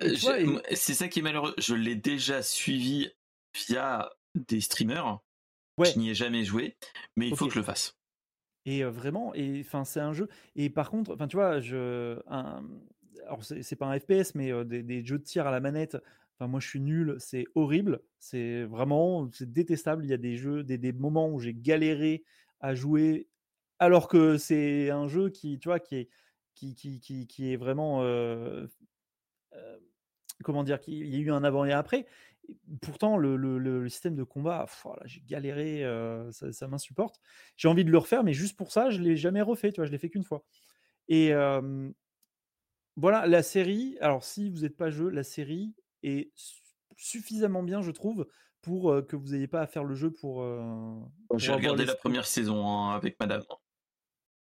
c'est 0.74 0.94
ça 0.94 1.08
qui 1.08 1.20
est 1.20 1.22
malheureux. 1.22 1.54
Je 1.58 1.76
l'ai 1.76 1.96
déjà 1.96 2.42
suivi 2.42 3.10
via 3.54 4.10
des 4.36 4.62
streamers 4.62 5.20
je 5.80 6.00
n'y 6.00 6.10
ai 6.10 6.16
jamais 6.16 6.44
joué, 6.44 6.78
mais 7.16 7.30
il 7.30 7.36
faut 7.36 7.48
que 7.48 7.54
je 7.54 7.60
le 7.60 7.66
fasse. 7.66 7.98
Et 8.66 8.84
vraiment, 8.84 9.34
et 9.34 9.62
enfin 9.62 9.84
c'est 9.84 10.00
un 10.00 10.14
jeu. 10.14 10.28
Et 10.56 10.70
par 10.70 10.90
contre, 10.92 11.14
enfin 11.14 11.28
tu 11.28 11.36
vois, 11.36 11.60
je, 11.62 12.20
un, 12.28 12.64
alors 13.26 13.44
c'est 13.44 13.76
pas 13.76 13.88
un 13.88 14.00
FPS, 14.00 14.36
mais 14.36 14.52
des, 14.66 15.04
jeux 15.04 15.18
de 15.18 15.24
tir 15.24 15.48
à 15.48 15.52
la 15.52 15.60
manette. 15.60 15.98
Enfin 16.36 16.48
moi 16.48 16.60
je 16.60 16.68
suis 16.68 16.80
nul, 16.80 17.16
c'est 17.20 17.46
horrible, 17.56 18.02
c'est 18.20 18.64
vraiment, 18.64 19.30
c'est 19.32 19.52
détestable. 19.52 20.06
Il 20.06 20.10
y 20.10 20.14
a 20.14 20.18
des 20.18 20.38
jeux, 20.38 20.64
des, 20.64 20.78
des 20.78 20.94
moments 20.94 21.30
où 21.30 21.40
j'ai 21.40 21.54
galéré 21.54 22.24
à 22.60 22.76
jouer, 22.76 23.28
alors 23.80 24.08
que 24.08 24.38
c'est 24.38 24.92
un 24.92 25.08
jeu 25.08 25.30
qui, 25.30 25.58
tu 25.58 25.70
vois, 25.70 25.80
qui 25.80 25.96
est, 25.96 26.10
qui, 26.54 26.76
qui, 26.76 27.00
qui, 27.00 27.26
qui 27.26 27.52
est 27.52 27.58
vraiment, 27.58 28.04
comment 30.44 30.64
dire, 30.64 30.80
il 30.88 31.08
y 31.08 31.18
a 31.18 31.20
eu 31.20 31.32
un 31.32 31.44
avant 31.44 31.66
et 31.66 31.74
un 31.74 31.80
après 31.80 32.06
pourtant, 32.82 33.18
le, 33.18 33.88
système 33.90 34.16
de 34.16 34.24
combat, 34.24 34.66
j'ai 35.06 35.22
galéré, 35.22 35.84
euh, 35.84 36.32
ça, 36.32 36.68
m'insupporte. 36.68 37.20
J'ai 37.58 37.68
envie 37.68 37.86
de 37.86 37.92
le 37.92 37.98
refaire, 37.98 38.24
mais 38.24 38.34
juste 38.34 38.58
pour 38.58 38.72
ça, 38.72 38.90
je 38.90 39.00
ne 39.00 39.06
l'ai 39.06 39.16
jamais 39.16 39.42
refait, 39.42 39.72
tu 39.72 39.82
vois, 39.82 39.86
je 39.86 39.92
l'ai 39.92 39.98
fait 39.98 40.10
qu'une 40.10 40.24
fois. 40.24 40.44
Et 41.08 41.32
voilà, 42.98 43.26
la 43.26 43.42
série, 43.44 43.98
alors 44.02 44.24
si 44.24 44.50
vous 44.50 44.62
n'êtes 44.62 44.78
pas 44.78 44.92
jeu, 44.92 45.10
la 45.10 45.24
série 45.24 45.74
est 46.04 46.32
suffisamment 46.98 47.64
bien, 47.64 47.82
je 47.82 47.92
trouve, 47.92 48.28
pour 48.62 49.06
que 49.08 49.16
vous 49.16 49.30
n'ayez 49.30 49.48
pas 49.48 49.62
à 49.62 49.68
faire 49.68 49.84
le 49.84 49.96
jeu 49.96 50.12
pour. 50.12 50.46
J'ai 51.36 51.54
regardé 51.54 51.86
la 51.86 51.96
première 51.96 52.26
saison 52.26 52.68
hein, 52.68 52.96
avec 52.96 53.20
madame. 53.20 53.44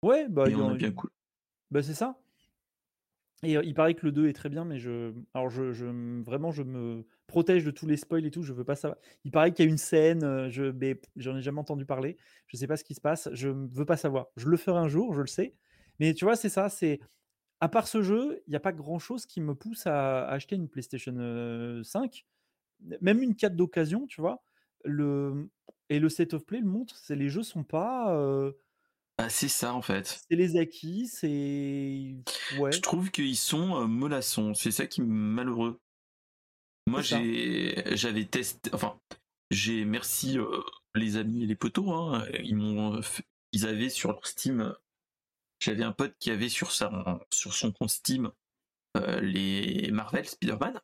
Ouais, 0.04 0.28
bah, 0.28 0.46
il 0.50 0.58
on 0.58 0.76
bien 0.76 0.92
cool. 0.92 1.10
Bah, 1.72 1.82
c'est 1.82 1.94
ça. 1.94 2.20
Et 3.44 3.54
il 3.54 3.74
paraît 3.74 3.94
que 3.94 4.06
le 4.06 4.12
2 4.12 4.28
est 4.28 4.34
très 4.34 4.50
bien, 4.50 4.66
mais 4.66 4.80
je, 4.80 5.14
alors 5.34 5.50
je, 5.50 5.64
vraiment, 6.24 6.52
je 6.52 6.64
me 6.64 7.06
protège 7.28 7.64
de 7.64 7.72
tous 7.72 7.88
les 7.88 7.98
spoils 7.98 8.26
et 8.26 8.32
tout. 8.32 8.44
Je 8.44 8.54
veux 8.54 8.64
pas 8.64 8.76
savoir. 8.76 9.00
Il 9.24 9.32
paraît 9.32 9.52
qu'il 9.54 9.66
y 9.66 9.68
a 9.68 9.72
une 9.72 9.78
scène, 9.78 10.50
je, 10.50 10.74
j'en 11.16 11.38
ai 11.38 11.42
jamais 11.42 11.60
entendu 11.60 11.86
parler. 11.86 12.18
Je 12.48 12.58
sais 12.58 12.68
pas 12.68 12.78
ce 12.78 12.84
qui 12.84 12.94
se 12.94 13.02
passe. 13.02 13.30
Je 13.34 13.50
veux 13.50 13.86
pas 13.86 13.98
savoir. 13.98 14.28
Je 14.38 14.48
le 14.48 14.58
ferai 14.58 14.80
un 14.80 14.88
jour, 14.88 15.14
je 15.14 15.22
le 15.22 15.28
sais. 15.28 15.56
Mais 16.00 16.14
tu 16.14 16.26
vois, 16.26 16.36
c'est 16.36 16.50
ça. 16.50 16.70
C'est 16.70 17.00
à 17.60 17.70
part 17.70 17.88
ce 17.88 18.02
jeu, 18.02 18.42
il 18.48 18.50
n'y 18.50 18.56
a 18.56 18.60
pas 18.60 18.74
grand 18.74 19.00
chose 19.00 19.26
qui 19.26 19.42
me 19.42 19.56
pousse 19.56 19.88
à, 19.88 20.28
acheter 20.28 20.56
une 20.56 20.68
PlayStation 20.68 21.82
5, 21.84 22.26
même 23.02 23.22
une 23.22 23.36
4 23.36 23.56
d'occasion, 23.56 24.06
tu 24.08 24.22
vois. 24.22 24.44
Le 24.84 25.50
et 25.90 26.00
le 26.00 26.10
set 26.10 26.34
of 26.34 26.46
play 26.46 26.60
le 26.60 26.68
montre. 26.68 26.98
C'est 26.98 27.16
les 27.16 27.30
jeux 27.30 27.44
sont 27.44 27.64
pas 27.64 28.14
bah, 29.18 29.30
c'est 29.30 29.48
ça 29.48 29.74
en 29.76 29.82
fait. 29.84 30.24
C'est 30.28 30.36
les 30.36 30.58
acquis, 30.58 31.08
c'est. 31.08 32.16
Ouais. 32.58 32.72
Je 32.72 32.82
trouve 32.82 33.12
qu'ils 33.12 33.38
sont 33.38 33.88
mollassons. 33.88 34.56
C'est 34.56 34.72
ça 34.72 34.88
qui 34.88 35.02
est 35.02 35.06
malheureux. 35.06 35.80
Moi, 36.88 37.02
j'ai, 37.02 37.84
j'avais 37.96 38.26
testé. 38.26 38.70
Enfin, 38.74 39.00
j'ai 39.52 39.86
merci 39.86 40.38
les 40.96 41.18
amis 41.18 41.44
et 41.44 41.48
les 41.48 41.56
potos. 41.56 41.90
Hein, 41.90 42.26
ils 42.44 42.56
m'ont, 42.56 43.00
ils 43.52 43.66
avaient 43.66 43.90
sur 43.90 44.12
leur 44.12 44.26
Steam. 44.26 44.76
J'avais 45.60 45.84
un 45.84 45.94
pote 45.94 46.16
qui 46.20 46.30
avait 46.30 46.50
sur 46.50 46.72
sa, 46.72 47.26
sur 47.32 47.54
son 47.54 47.72
compte 47.72 47.90
Steam 47.90 48.32
les 49.22 49.90
Marvel 49.92 50.28
Spider-Man. 50.28 50.80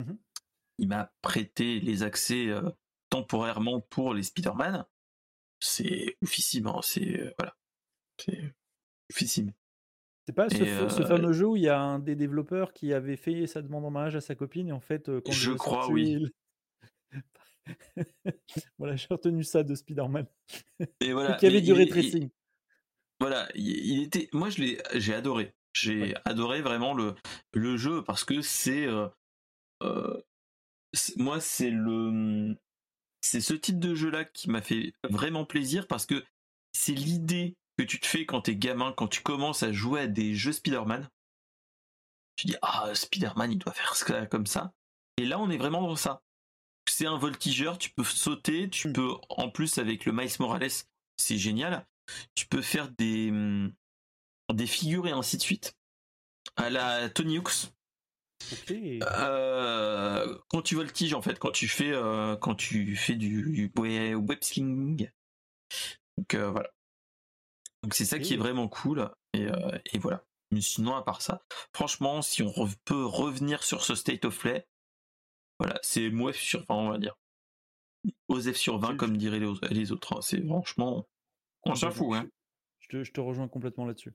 Mmh 0.00 0.14
Il 0.78 0.88
m'a 0.88 1.12
prêté 1.22 1.80
les 1.80 2.02
accès 2.02 2.48
temporairement 3.08 3.80
pour 3.80 4.14
les 4.14 4.22
Spider-Man. 4.22 4.84
C'est 5.60 6.16
oufissime. 6.22 6.68
Hein, 6.68 6.80
c'est 6.82 7.34
voilà. 7.38 7.56
C'est 8.18 8.54
difficile. 9.10 9.52
C'est 10.30 10.34
pas 10.34 10.48
ce, 10.48 10.62
euh, 10.62 11.06
fameux 11.06 11.32
jeu 11.32 11.46
où 11.46 11.56
il 11.56 11.64
y 11.64 11.68
a 11.68 11.80
un 11.80 11.98
des 11.98 12.14
développeurs 12.14 12.72
qui 12.72 12.92
avait 12.92 13.16
fait 13.16 13.48
sa 13.48 13.62
demande 13.62 13.84
en 13.84 13.90
mariage 13.90 14.14
à 14.14 14.20
sa 14.20 14.36
copine 14.36 14.68
et 14.68 14.72
en 14.72 14.78
fait 14.78 15.08
euh, 15.08 15.20
quand 15.20 15.32
je 15.32 15.50
crois 15.50 15.90
oui. 15.90 16.24
voilà, 18.78 18.94
j'ai 18.94 19.08
retenu 19.10 19.42
ça 19.42 19.64
de 19.64 19.74
Spider-Man. 19.74 20.26
Et 21.00 21.12
voilà, 21.12 21.34
qui 21.34 21.46
avait 21.46 21.60
du 21.60 21.72
ray 21.72 22.30
Voilà, 23.18 23.48
il, 23.56 24.04
était. 24.04 24.28
Moi, 24.32 24.50
je 24.50 24.60
l'ai, 24.60 24.78
j'ai 24.94 25.14
adoré. 25.14 25.52
J'ai 25.72 26.14
adoré 26.24 26.62
vraiment 26.62 26.94
le 26.94 27.16
le 27.52 27.76
jeu 27.76 28.04
parce 28.04 28.22
que 28.22 28.40
c'est 28.40 28.86
euh, 28.86 30.20
moi 31.16 31.40
c'est 31.40 31.70
le 31.70 32.56
c'est 33.20 33.40
ce 33.40 33.54
type 33.54 33.80
de 33.80 33.96
jeu 33.96 34.10
là 34.10 34.24
qui 34.24 34.48
m'a 34.48 34.62
fait 34.62 34.92
vraiment 35.08 35.44
plaisir 35.44 35.88
parce 35.88 36.06
que 36.06 36.24
c'est 36.72 36.94
l'idée 36.94 37.56
que 37.80 37.86
tu 37.86 37.98
te 37.98 38.06
fais 38.06 38.26
quand 38.26 38.42
t'es 38.42 38.56
gamin, 38.56 38.92
quand 38.92 39.08
tu 39.08 39.22
commences 39.22 39.62
à 39.62 39.72
jouer 39.72 40.02
à 40.02 40.06
des 40.06 40.34
jeux 40.34 40.52
Spider-Man. 40.52 41.08
Tu 42.36 42.46
dis, 42.46 42.56
ah, 42.60 42.94
Spider-Man, 42.94 43.52
il 43.52 43.58
doit 43.58 43.72
faire 43.72 43.94
ça 43.94 44.26
comme 44.26 44.46
ça. 44.46 44.74
Et 45.16 45.24
là, 45.24 45.38
on 45.38 45.48
est 45.48 45.56
vraiment 45.56 45.80
dans 45.80 45.96
ça. 45.96 46.22
C'est 46.86 47.06
un 47.06 47.16
voltigeur, 47.16 47.78
tu 47.78 47.90
peux 47.90 48.04
sauter, 48.04 48.68
tu 48.68 48.88
hmm. 48.88 48.92
peux, 48.92 49.14
en 49.30 49.48
plus, 49.48 49.78
avec 49.78 50.04
le 50.04 50.12
Miles 50.12 50.30
Morales, 50.40 50.70
c'est 51.16 51.38
génial. 51.38 51.86
Tu 52.34 52.46
peux 52.46 52.60
faire 52.60 52.90
des, 52.90 53.30
hmm, 53.30 53.72
des 54.52 54.66
figures 54.66 55.06
et 55.06 55.12
ainsi 55.12 55.38
de 55.38 55.42
suite. 55.42 55.74
À 56.56 56.68
la 56.68 57.08
Tony 57.08 57.38
Hawks. 57.38 57.72
Euh, 58.70 60.38
quand 60.48 60.62
tu 60.62 60.74
voltiges 60.74 61.12
en 61.12 61.20
fait, 61.20 61.38
quand 61.38 61.52
tu 61.52 61.68
fais 61.68 61.92
euh, 61.92 62.36
quand 62.36 62.54
tu 62.54 62.96
fais 62.96 63.14
du, 63.14 63.70
web 63.76 64.38
slinging. 64.40 65.10
Donc 66.16 66.34
euh, 66.34 66.50
voilà. 66.50 66.70
Donc 67.82 67.94
c'est 67.94 68.04
ça 68.04 68.18
qui 68.18 68.34
est 68.34 68.38
vraiment 68.38 68.68
cool. 68.68 69.10
Euh, 69.36 69.78
et, 69.92 69.98
voilà. 69.98 70.24
Mais 70.50 70.60
sinon, 70.60 70.96
à 70.96 71.02
part 71.02 71.22
ça, 71.22 71.42
franchement, 71.72 72.22
si 72.22 72.42
on 72.42 72.52
peut 72.84 73.04
revenir 73.04 73.62
sur 73.62 73.84
ce 73.84 73.94
state 73.94 74.24
of 74.24 74.38
play, 74.38 74.66
voilà, 75.58 75.78
c'est 75.82 76.10
MOF 76.10 76.36
sur 76.36 76.64
20, 76.66 76.74
on 76.74 76.90
va 76.90 76.98
dire. 76.98 77.16
OSF 78.28 78.56
sur 78.56 78.78
20, 78.78 78.96
comme 78.96 79.16
diraient 79.16 79.40
les, 79.70 79.92
autres. 79.92 80.16
Hein. 80.16 80.22
C'est 80.22 80.44
franchement. 80.44 81.06
On 81.64 81.74
s'en 81.74 81.90
fout, 81.90 82.14
hein. 82.14 82.28
Je 82.88 83.02
te, 83.02 83.20
rejoins 83.20 83.46
complètement 83.46 83.86
là-dessus. 83.86 84.14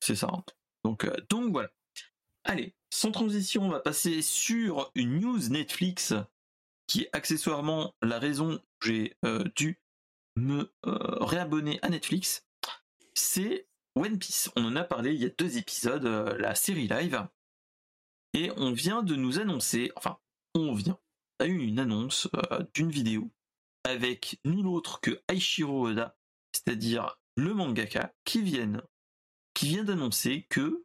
C'est 0.00 0.16
ça. 0.16 0.28
Hein. 0.32 0.44
Donc, 0.84 1.04
euh, 1.04 1.14
donc 1.28 1.52
voilà. 1.52 1.70
Allez, 2.44 2.74
sans 2.90 3.12
transition, 3.12 3.62
on 3.62 3.68
va 3.68 3.80
passer 3.80 4.22
sur 4.22 4.90
une 4.94 5.20
news 5.20 5.48
Netflix 5.48 6.14
qui 6.88 7.02
est 7.02 7.10
accessoirement 7.12 7.94
la 8.02 8.18
raison 8.18 8.60
j'ai 8.82 9.14
dû 9.54 9.80
me 10.34 10.72
réabonner 10.82 11.78
à 11.82 11.88
Netflix, 11.88 12.44
c'est 13.14 13.68
One 13.94 14.18
Piece. 14.18 14.50
On 14.56 14.64
en 14.64 14.76
a 14.76 14.84
parlé 14.84 15.12
il 15.14 15.20
y 15.20 15.26
a 15.26 15.30
deux 15.30 15.58
épisodes, 15.58 16.04
la 16.04 16.54
série 16.54 16.88
live. 16.88 17.26
Et 18.34 18.50
on 18.56 18.72
vient 18.72 19.02
de 19.02 19.14
nous 19.14 19.38
annoncer, 19.38 19.92
enfin, 19.96 20.18
on 20.54 20.72
vient, 20.74 20.98
a 21.38 21.46
eu 21.46 21.58
une 21.58 21.78
annonce 21.78 22.28
d'une 22.74 22.90
vidéo 22.90 23.30
avec 23.84 24.38
nul 24.44 24.66
autre 24.66 25.00
que 25.00 25.22
Aishiro 25.28 25.88
Oda, 25.88 26.16
c'est-à-dire 26.52 27.18
le 27.36 27.54
mangaka, 27.54 28.14
qui 28.24 28.42
vient, 28.42 28.82
qui 29.54 29.68
vient 29.68 29.84
d'annoncer 29.84 30.46
que 30.48 30.84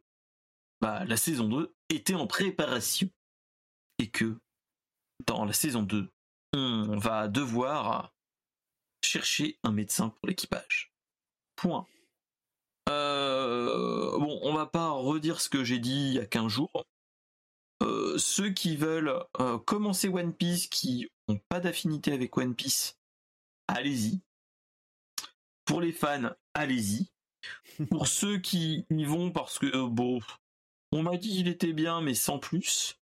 bah, 0.80 1.04
la 1.04 1.16
saison 1.16 1.48
2 1.48 1.74
était 1.90 2.14
en 2.14 2.26
préparation 2.26 3.08
et 3.98 4.10
que 4.10 4.38
dans 5.26 5.44
la 5.44 5.52
saison 5.52 5.82
2, 5.82 6.10
on 6.54 6.96
va 6.96 7.28
devoir 7.28 8.14
chercher 9.04 9.58
un 9.62 9.72
médecin 9.72 10.10
pour 10.10 10.28
l'équipage. 10.28 10.92
Point. 11.56 11.86
Euh, 13.58 14.18
bon, 14.18 14.38
on 14.42 14.54
va 14.54 14.66
pas 14.66 14.90
redire 14.90 15.40
ce 15.40 15.48
que 15.48 15.64
j'ai 15.64 15.78
dit 15.78 16.08
il 16.08 16.14
y 16.14 16.18
a 16.18 16.26
15 16.26 16.48
jours. 16.48 16.86
Euh, 17.82 18.18
ceux 18.18 18.50
qui 18.50 18.76
veulent 18.76 19.14
euh, 19.40 19.58
commencer 19.58 20.08
One 20.08 20.34
Piece, 20.34 20.66
qui 20.66 21.08
n'ont 21.28 21.40
pas 21.48 21.60
d'affinité 21.60 22.12
avec 22.12 22.36
One 22.36 22.54
Piece, 22.54 22.98
allez-y. 23.68 24.20
Pour 25.64 25.80
les 25.80 25.92
fans, 25.92 26.30
allez-y. 26.54 27.10
Pour 27.90 28.06
ceux 28.08 28.38
qui 28.38 28.86
y 28.90 29.04
vont 29.04 29.30
parce 29.30 29.58
que, 29.58 29.86
bon, 29.86 30.20
on 30.92 31.02
m'a 31.02 31.16
dit 31.16 31.30
qu'il 31.30 31.48
était 31.48 31.72
bien, 31.72 32.00
mais 32.00 32.14
sans 32.14 32.38
plus, 32.38 32.98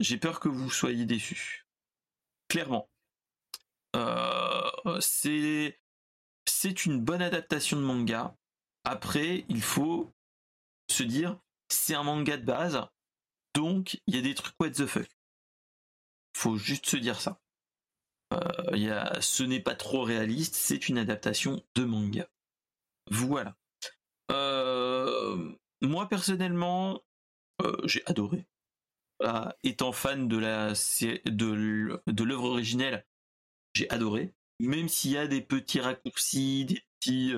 j'ai 0.00 0.18
peur 0.18 0.40
que 0.40 0.48
vous 0.48 0.70
soyez 0.70 1.04
déçus. 1.04 1.66
Clairement. 2.48 2.88
C'est 5.00 5.80
c'est 6.46 6.86
une 6.86 7.00
bonne 7.00 7.22
adaptation 7.22 7.76
de 7.76 7.82
manga. 7.82 8.36
Après, 8.88 9.44
il 9.48 9.62
faut 9.62 10.14
se 10.88 11.02
dire, 11.02 11.40
c'est 11.68 11.96
un 11.96 12.04
manga 12.04 12.36
de 12.36 12.44
base, 12.44 12.86
donc 13.52 14.00
il 14.06 14.14
y 14.14 14.18
a 14.18 14.22
des 14.22 14.36
trucs 14.36 14.54
what 14.60 14.70
the 14.70 14.86
fuck. 14.86 15.10
Faut 16.36 16.56
juste 16.56 16.86
se 16.86 16.96
dire 16.96 17.20
ça. 17.20 17.40
Euh, 18.32 18.76
y 18.76 18.88
a, 18.88 19.20
ce 19.20 19.42
n'est 19.42 19.60
pas 19.60 19.74
trop 19.74 20.04
réaliste, 20.04 20.54
c'est 20.54 20.88
une 20.88 20.98
adaptation 20.98 21.60
de 21.74 21.84
manga. 21.84 22.28
Voilà. 23.10 23.56
Euh, 24.30 25.52
moi 25.82 26.08
personnellement, 26.08 27.02
euh, 27.62 27.76
j'ai 27.86 28.06
adoré. 28.06 28.46
étant 29.64 29.90
fan 29.90 30.28
de 30.28 30.38
la 30.38 30.74
de, 31.24 32.00
de 32.06 32.24
l'œuvre 32.24 32.50
originelle, 32.50 33.04
j'ai 33.74 33.90
adoré. 33.90 34.32
Même 34.60 34.88
s'il 34.88 35.10
y 35.10 35.18
a 35.18 35.26
des 35.26 35.42
petits 35.42 35.80
raccourcis, 35.80 36.66
des 36.66 36.84
petits 37.00 37.34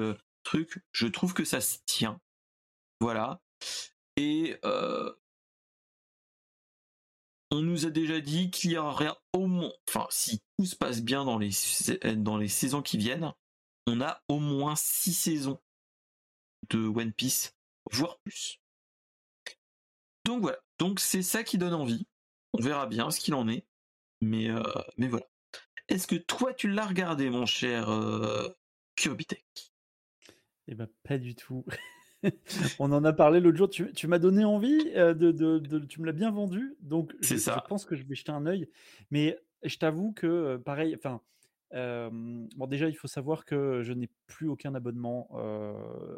je 0.92 1.06
trouve 1.06 1.34
que 1.34 1.44
ça 1.44 1.60
se 1.60 1.78
tient. 1.86 2.20
Voilà. 3.00 3.40
Et 4.16 4.58
euh, 4.64 5.12
on 7.50 7.62
nous 7.62 7.86
a 7.86 7.90
déjà 7.90 8.20
dit 8.20 8.50
qu'il 8.50 8.72
y 8.72 8.78
aurait 8.78 9.12
au 9.32 9.46
moins, 9.46 9.72
enfin, 9.88 10.06
si 10.10 10.40
tout 10.58 10.66
se 10.66 10.76
passe 10.76 11.02
bien 11.02 11.24
dans 11.24 11.38
les, 11.38 11.50
dans 12.16 12.36
les 12.36 12.48
saisons 12.48 12.82
qui 12.82 12.98
viennent, 12.98 13.32
on 13.86 14.00
a 14.00 14.22
au 14.28 14.38
moins 14.38 14.76
six 14.76 15.14
saisons 15.14 15.60
de 16.70 16.86
One 16.86 17.12
Piece, 17.12 17.56
voire 17.90 18.18
plus. 18.20 18.60
Donc 20.24 20.42
voilà. 20.42 20.58
Donc 20.78 21.00
c'est 21.00 21.22
ça 21.22 21.42
qui 21.42 21.58
donne 21.58 21.74
envie. 21.74 22.06
On 22.52 22.60
verra 22.60 22.86
bien 22.86 23.10
ce 23.10 23.20
qu'il 23.20 23.34
en 23.34 23.48
est. 23.48 23.66
Mais, 24.20 24.50
euh, 24.50 24.62
mais 24.96 25.08
voilà. 25.08 25.26
Est-ce 25.88 26.06
que 26.06 26.16
toi, 26.16 26.52
tu 26.52 26.68
l'as 26.68 26.86
regardé, 26.86 27.30
mon 27.30 27.46
cher 27.46 27.88
euh, 27.88 28.48
Tech? 28.96 29.67
Eh 30.68 30.74
ben, 30.74 30.86
pas 31.02 31.18
du 31.18 31.34
tout. 31.34 31.64
On 32.78 32.92
en 32.92 33.04
a 33.04 33.12
parlé 33.12 33.40
l'autre 33.40 33.56
jour. 33.56 33.70
Tu, 33.70 34.06
m'as 34.06 34.18
donné 34.18 34.44
envie, 34.44 34.78
euh, 34.94 35.14
de, 35.14 35.80
tu 35.86 36.00
me 36.00 36.06
l'as 36.06 36.12
bien 36.12 36.30
vendu. 36.30 36.76
Donc, 36.80 37.14
je, 37.20 37.36
je, 37.36 37.68
pense 37.68 37.86
que 37.86 37.96
je 37.96 38.04
vais 38.04 38.14
jeter 38.14 38.32
un 38.32 38.44
œil. 38.44 38.68
Mais 39.10 39.38
je 39.62 39.78
t'avoue 39.78 40.12
que, 40.12 40.26
euh, 40.26 40.58
pareil, 40.58 40.94
enfin, 40.94 41.22
bon, 41.72 42.66
déjà, 42.66 42.88
il 42.88 42.96
faut 42.96 43.08
savoir 43.08 43.46
que 43.46 43.82
je 43.82 43.92
n'ai 43.94 44.10
plus 44.26 44.48
aucun 44.48 44.74
abonnement 44.74 45.30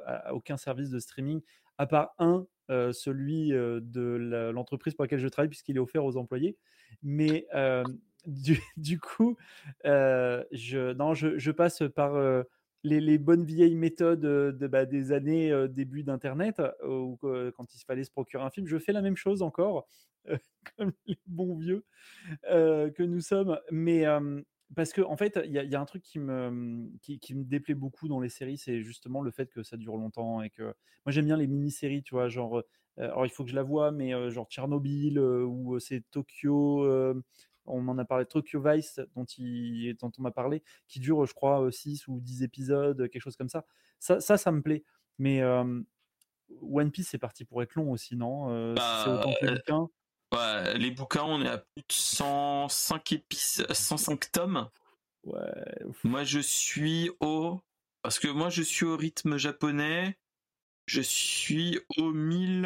à, 0.04 0.34
aucun 0.34 0.56
service 0.56 0.90
de 0.90 0.98
streaming, 0.98 1.40
à 1.78 1.86
part 1.86 2.14
un, 2.18 2.46
celui 2.92 3.50
de 3.50 4.50
l'entreprise 4.52 4.94
pour 4.94 5.04
laquelle 5.04 5.20
je 5.20 5.28
travaille, 5.28 5.48
puisqu'il 5.48 5.76
est 5.76 5.80
offert 5.80 6.04
aux 6.04 6.16
employés. 6.16 6.56
Mais 7.02 7.46
du, 8.26 9.00
coup, 9.00 9.36
je, 9.84 10.92
non, 10.94 11.14
je, 11.14 11.50
passe 11.50 11.82
par 11.94 12.44
les, 12.82 13.18
bonnes 13.18 13.44
vieilles 13.44 13.76
méthodes 13.76 14.20
de, 14.20 14.66
bah, 14.66 14.86
des 14.86 15.12
années 15.12 15.68
début 15.68 16.02
d'Internet, 16.02 16.60
où 16.86 17.18
quand 17.20 17.74
il 17.74 17.84
fallait 17.86 18.04
se 18.04 18.10
procurer 18.10 18.42
un 18.42 18.50
film. 18.50 18.66
Je 18.66 18.78
fais 18.78 18.92
la 18.92 19.02
même 19.02 19.16
chose 19.16 19.42
encore, 19.42 19.86
comme 20.76 20.92
les 21.06 21.18
bons 21.26 21.56
vieux 21.56 21.84
que 22.44 23.02
nous 23.02 23.20
sommes. 23.20 23.58
Mais 23.70 24.06
parce 24.74 24.92
que 24.92 25.00
en 25.02 25.16
fait, 25.16 25.38
il 25.44 25.52
y, 25.52 25.74
a 25.74 25.80
un 25.80 25.84
truc 25.84 26.02
qui 26.02 26.18
me, 26.18 26.90
qui, 27.00 27.34
me 27.34 27.44
déplaît 27.44 27.74
beaucoup 27.74 28.08
dans 28.08 28.20
les 28.20 28.28
séries, 28.28 28.58
c'est 28.58 28.82
justement 28.82 29.20
le 29.20 29.30
fait 29.30 29.50
que 29.50 29.62
ça 29.62 29.76
dure 29.76 29.96
longtemps 29.96 30.42
et 30.42 30.50
que 30.50 30.62
moi 30.62 31.08
j'aime 31.08 31.24
bien 31.24 31.36
les 31.36 31.48
mini-séries, 31.48 32.02
tu 32.02 32.14
vois, 32.14 32.28
genre, 32.28 32.62
alors 32.96 33.26
il 33.26 33.30
faut 33.30 33.44
que 33.44 33.50
je 33.50 33.56
la 33.56 33.62
vois, 33.62 33.90
mais 33.90 34.30
genre 34.30 34.46
Tchernobyl 34.48 35.18
ou 35.18 35.78
c'est 35.80 36.04
Tokyo, 36.10 36.86
on 37.70 37.88
en 37.88 37.98
a 37.98 38.04
parlé, 38.04 38.26
Tokyo 38.26 38.62
Vice, 38.62 39.00
dont, 39.14 39.24
il, 39.24 39.94
dont 40.00 40.12
on 40.18 40.22
m'a 40.22 40.30
parlé, 40.30 40.62
qui 40.88 41.00
dure, 41.00 41.24
je 41.26 41.34
crois, 41.34 41.70
6 41.70 42.08
ou 42.08 42.20
10 42.20 42.42
épisodes, 42.42 43.08
quelque 43.08 43.22
chose 43.22 43.36
comme 43.36 43.48
ça. 43.48 43.64
Ça, 43.98 44.20
ça, 44.20 44.52
me 44.52 44.62
plaît. 44.62 44.84
Mais 45.18 45.42
One 45.42 46.90
Piece, 46.90 47.08
c'est 47.08 47.18
parti 47.18 47.44
pour 47.44 47.62
être 47.62 47.74
long 47.74 47.90
aussi, 47.90 48.16
non 48.16 48.48
C'est 48.76 48.80
bah, 48.80 49.20
autant 49.20 49.34
que 49.40 49.46
les 49.46 49.54
bouquins? 49.54 49.88
Ouais, 50.32 50.78
les 50.78 50.90
bouquins, 50.92 51.24
on 51.24 51.42
est 51.42 51.48
à 51.48 51.58
plus 51.58 51.82
de 51.82 51.92
105 51.92 53.12
épisodes, 53.12 53.72
105 53.72 54.30
tomes. 54.30 54.68
Ouais. 55.24 55.40
Moi, 56.04 56.24
je 56.24 56.38
suis 56.38 57.10
au. 57.20 57.60
Parce 58.02 58.18
que 58.18 58.28
moi, 58.28 58.48
je 58.48 58.62
suis 58.62 58.86
au 58.86 58.96
rythme 58.96 59.36
japonais. 59.36 60.18
Je 60.86 61.00
suis 61.00 61.78
au 61.98 62.12
1000. 62.12 62.62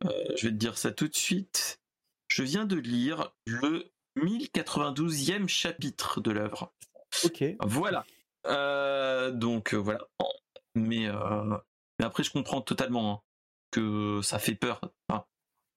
je 0.00 0.06
vais 0.08 0.36
te 0.36 0.48
dire 0.48 0.78
ça 0.78 0.92
tout 0.92 1.08
de 1.08 1.16
suite. 1.16 1.80
Je 2.28 2.42
viens 2.42 2.66
de 2.66 2.76
lire 2.76 3.34
le 3.46 3.90
1092e 4.16 5.48
chapitre 5.48 6.20
de 6.20 6.30
l'œuvre. 6.30 6.72
Ok. 7.24 7.44
Voilà. 7.60 8.04
Euh, 8.46 9.30
donc 9.30 9.74
euh, 9.74 9.76
voilà. 9.76 10.06
Mais, 10.74 11.08
euh, 11.08 11.56
mais, 11.98 12.04
après, 12.04 12.22
je 12.22 12.30
comprends 12.30 12.60
totalement 12.60 13.12
hein, 13.12 13.20
que 13.70 14.20
ça 14.22 14.38
fait 14.38 14.54
peur. 14.54 14.80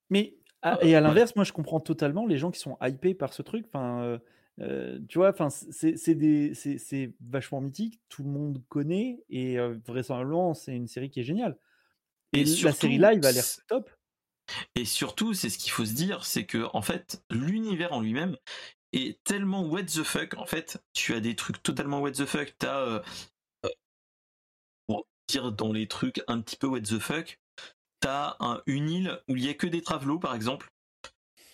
mais 0.10 0.36
ah, 0.64 0.78
et 0.84 0.94
à 0.95 1.02
l'inverse, 1.02 1.36
moi, 1.36 1.44
je 1.44 1.53
comprends 1.53 1.80
totalement 1.80 2.28
les 2.28 2.38
gens 2.38 2.52
qui 2.52 2.60
sont 2.60 2.78
hypés 2.84 3.15
par 3.15 3.34
ce 3.34 3.41
truc. 3.41 3.65
Enfin, 3.68 4.19
tu 5.07 5.18
vois, 5.18 5.30
enfin, 5.30 5.49
c'est 5.49 7.14
vachement 7.19 7.61
mythique. 7.61 7.99
Tout 8.10 8.23
le 8.23 8.30
monde 8.30 8.61
connaît 8.69 9.23
et 9.30 9.57
vraisemblablement, 9.88 10.53
c'est 10.53 10.76
une 10.76 10.88
série 10.88 11.10
qui 11.10 11.22
est 11.22 11.23
géniale. 11.23 11.57
Et, 12.34 12.44
la 12.44 12.72
série 12.73 12.99
live 12.99 13.26
a 13.26 13.32
l'air 13.32 13.44
top. 13.68 13.90
Et 14.76 14.86
surtout, 14.86 15.34
c'est 15.34 15.49
ce 15.49 15.57
qu'il 15.57 15.72
faut 15.72 15.86
se 15.86 15.94
dire, 15.94 16.26
c'est 16.26 16.45
que 16.45 16.68
en 16.73 16.82
fait, 16.82 17.23
l'univers 17.30 17.94
en 17.94 18.02
lui-même 18.02 18.38
est 18.94 19.23
tellement 19.23 19.64
what 19.64 19.84
the 19.84 20.03
fuck. 20.03 20.36
En 20.38 20.45
fait, 20.45 20.82
tu 20.94 21.14
as 21.14 21.19
des 21.19 21.36
trucs 21.36 21.61
totalement 21.64 21.99
what 21.99 22.11
the 22.11 22.26
fuck. 22.26 22.56
T'as, 22.57 22.80
euh, 22.80 23.02
euh, 23.65 23.69
pour 24.88 25.07
dire 25.28 25.52
dans 25.52 25.72
les 25.72 25.88
trucs 25.88 26.22
un 26.28 26.41
petit 26.41 26.57
peu 26.57 26.68
what 26.68 26.82
the 26.82 26.99
fuck, 26.99 27.40
t'as 27.99 28.36
un, 28.40 28.61
une 28.65 28.90
île 28.90 29.22
où 29.28 29.36
il 29.36 29.45
y 29.45 29.49
a 29.49 29.53
que 29.53 29.68
des 29.68 29.82
travelots, 29.82 30.19
par 30.19 30.36
exemple. 30.36 30.69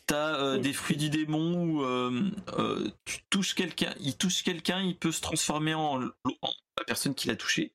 T'as 0.07 0.39
euh, 0.39 0.57
des 0.57 0.71
fruits 0.71 0.95
du 0.95 1.09
démon 1.09 1.81
où 1.81 2.91
tu 3.05 3.19
touches 3.29 3.55
quelqu'un, 3.55 3.93
il 3.99 4.15
touche 4.17 4.41
quelqu'un, 4.41 4.81
il 4.81 4.97
peut 4.97 5.11
se 5.11 5.21
transformer 5.21 5.73
en, 5.73 5.99
la 5.99 6.83
personne 6.85 7.13
qui 7.13 7.27
l'a 7.27 7.35
touché. 7.35 7.73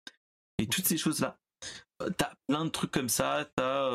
Et 0.59 0.66
toutes 0.66 0.86
ces 0.86 0.97
choses-là. 0.97 1.39
T'as 2.16 2.32
plein 2.49 2.65
de 2.65 2.70
trucs 2.70 2.90
comme 2.90 3.09
ça. 3.09 3.49
T'as 3.55 3.90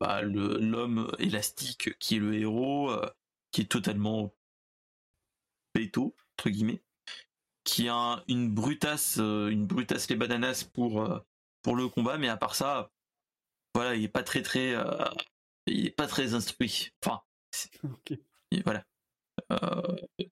bah, 0.00 0.22
l'homme 0.22 1.10
élastique 1.18 1.98
qui 1.98 2.16
est 2.16 2.18
le 2.18 2.34
héros, 2.34 2.90
euh, 2.90 3.08
qui 3.50 3.62
est 3.62 3.70
totalement 3.70 4.34
péto, 5.72 6.14
entre 6.34 6.50
guillemets, 6.50 6.82
qui 7.64 7.88
a 7.88 8.22
une 8.28 8.50
brutasse, 8.50 9.18
euh, 9.18 9.48
une 9.48 9.66
brutasse 9.66 10.08
les 10.10 10.16
bananas 10.16 10.64
pour, 10.64 11.02
euh, 11.02 11.18
pour 11.62 11.76
le 11.76 11.88
combat, 11.88 12.18
mais 12.18 12.28
à 12.28 12.36
part 12.36 12.54
ça, 12.54 12.92
voilà, 13.74 13.94
il 13.94 14.04
est 14.04 14.08
pas 14.08 14.22
très 14.22 14.42
très, 14.42 14.74
il 15.66 15.86
est 15.86 15.90
pas 15.90 16.06
très 16.06 16.34
instruit. 16.34 16.92
Enfin, 17.04 17.22
voilà, 18.64 18.84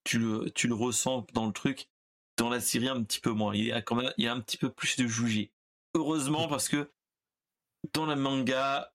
tu 0.04 0.18
le, 0.18 0.50
tu 0.50 0.68
le 0.68 0.74
ressens 0.74 1.26
dans 1.34 1.46
le 1.46 1.52
truc, 1.52 1.88
dans 2.36 2.48
la 2.48 2.60
série 2.60 2.88
un 2.88 3.02
petit 3.02 3.20
peu 3.20 3.30
moins. 3.30 3.54
Il 3.54 3.64
y 3.64 3.72
a 3.72 3.82
quand 3.82 3.96
même, 3.96 4.12
il 4.16 4.24
y 4.24 4.28
a 4.28 4.32
un 4.32 4.40
petit 4.40 4.56
peu 4.56 4.70
plus 4.70 4.96
de 4.96 5.06
jugé. 5.06 5.52
Heureusement 5.94 6.48
parce 6.48 6.68
que 6.68 6.90
dans 7.92 8.06
le 8.06 8.16
manga, 8.16 8.92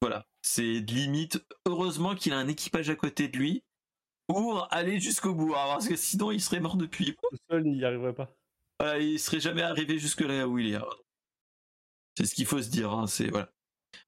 voilà, 0.00 0.26
C'est 0.42 0.62
limite, 0.62 1.44
heureusement 1.66 2.14
qu'il 2.14 2.32
a 2.32 2.38
un 2.38 2.48
équipage 2.48 2.88
à 2.90 2.94
côté 2.94 3.28
de 3.28 3.36
lui 3.36 3.62
pour 4.26 4.68
aller 4.72 5.00
jusqu'au 5.00 5.34
bout, 5.34 5.54
hein, 5.54 5.64
parce 5.66 5.88
que 5.88 5.96
sinon 5.96 6.30
il 6.30 6.40
serait 6.40 6.60
mort 6.60 6.76
depuis. 6.76 7.16
Tout 7.16 7.36
seul, 7.50 7.66
il 7.66 7.72
n'y 7.72 7.84
arriverait 7.84 8.14
pas. 8.14 8.34
Euh, 8.82 8.98
il 8.98 9.18
serait 9.18 9.40
jamais 9.40 9.62
arrivé 9.62 9.98
jusque 9.98 10.20
là 10.20 10.48
où 10.48 10.58
il 10.58 10.74
est. 10.74 10.78
C'est 12.16 12.26
ce 12.26 12.34
qu'il 12.34 12.46
faut 12.46 12.62
se 12.62 12.70
dire. 12.70 12.92
Hein, 12.92 13.06
c'est 13.06 13.28
voilà. 13.28 13.50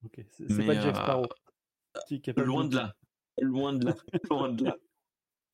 Ok, 0.05 0.25
c'est 0.31 0.65
pas 0.65 0.73
Jack 0.81 0.95
Sparrow. 0.95 1.27
capable 2.23 2.47
Loin 2.47 2.65
de 2.65 2.75
là. 2.75 2.95
Loin 3.41 3.73
de 3.73 3.85
là. 3.85 3.95
Loin 4.29 4.49
de 4.49 4.65
là. 4.65 4.77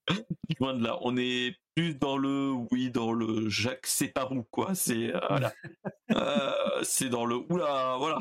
Loin 0.59 0.73
de 0.73 0.83
là. 0.83 0.97
On 1.01 1.17
est 1.17 1.55
plus 1.75 1.95
dans 1.95 2.17
le 2.17 2.51
oui, 2.71 2.91
dans 2.91 3.11
le 3.11 3.49
Jacques 3.49 3.87
c'est 3.87 4.09
par 4.09 4.31
où 4.31 4.43
quoi. 4.43 4.75
C'est 4.75 5.13
euh, 5.13 5.19
voilà. 5.29 5.53
Euh, 6.11 6.81
c'est 6.81 7.07
dans 7.07 7.23
le 7.23 7.35
oula 7.35 7.95
voilà. 7.99 8.19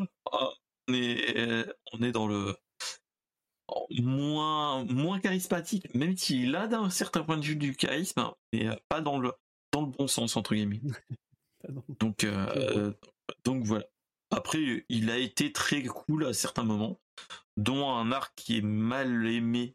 On 0.89 0.95
est 0.95 1.67
on 1.93 2.03
est 2.03 2.13
dans 2.13 2.27
le 2.27 2.55
moins 3.91 4.85
moins 4.85 5.21
charismatique, 5.21 5.95
même 5.95 6.17
s'il 6.17 6.55
a 6.57 6.67
d'un 6.67 6.91
certain 6.91 7.23
point 7.23 7.37
de 7.37 7.45
vue 7.45 7.57
du 7.57 7.75
charisme, 7.77 8.31
mais 8.53 8.69
euh, 8.69 8.77
pas 8.89 9.01
dans 9.01 9.19
le 9.19 9.33
dans 9.73 9.83
le 9.83 9.89
bon 9.89 10.07
sens 10.07 10.37
entre 10.37 10.55
guillemets. 10.55 10.81
Donc, 12.01 12.23
euh, 12.23 12.93
donc 13.45 13.65
voilà. 13.65 13.85
Après, 14.31 14.85
il 14.89 15.11
a 15.11 15.19
été 15.19 15.53
très 15.53 15.83
cool 15.83 16.25
à 16.25 16.33
certains 16.33 16.63
moments, 16.63 17.01
dont 17.57 17.91
un 17.91 18.13
arc 18.13 18.33
qui 18.37 18.59
est 18.59 18.63
mal 18.63 19.27
aimé, 19.27 19.75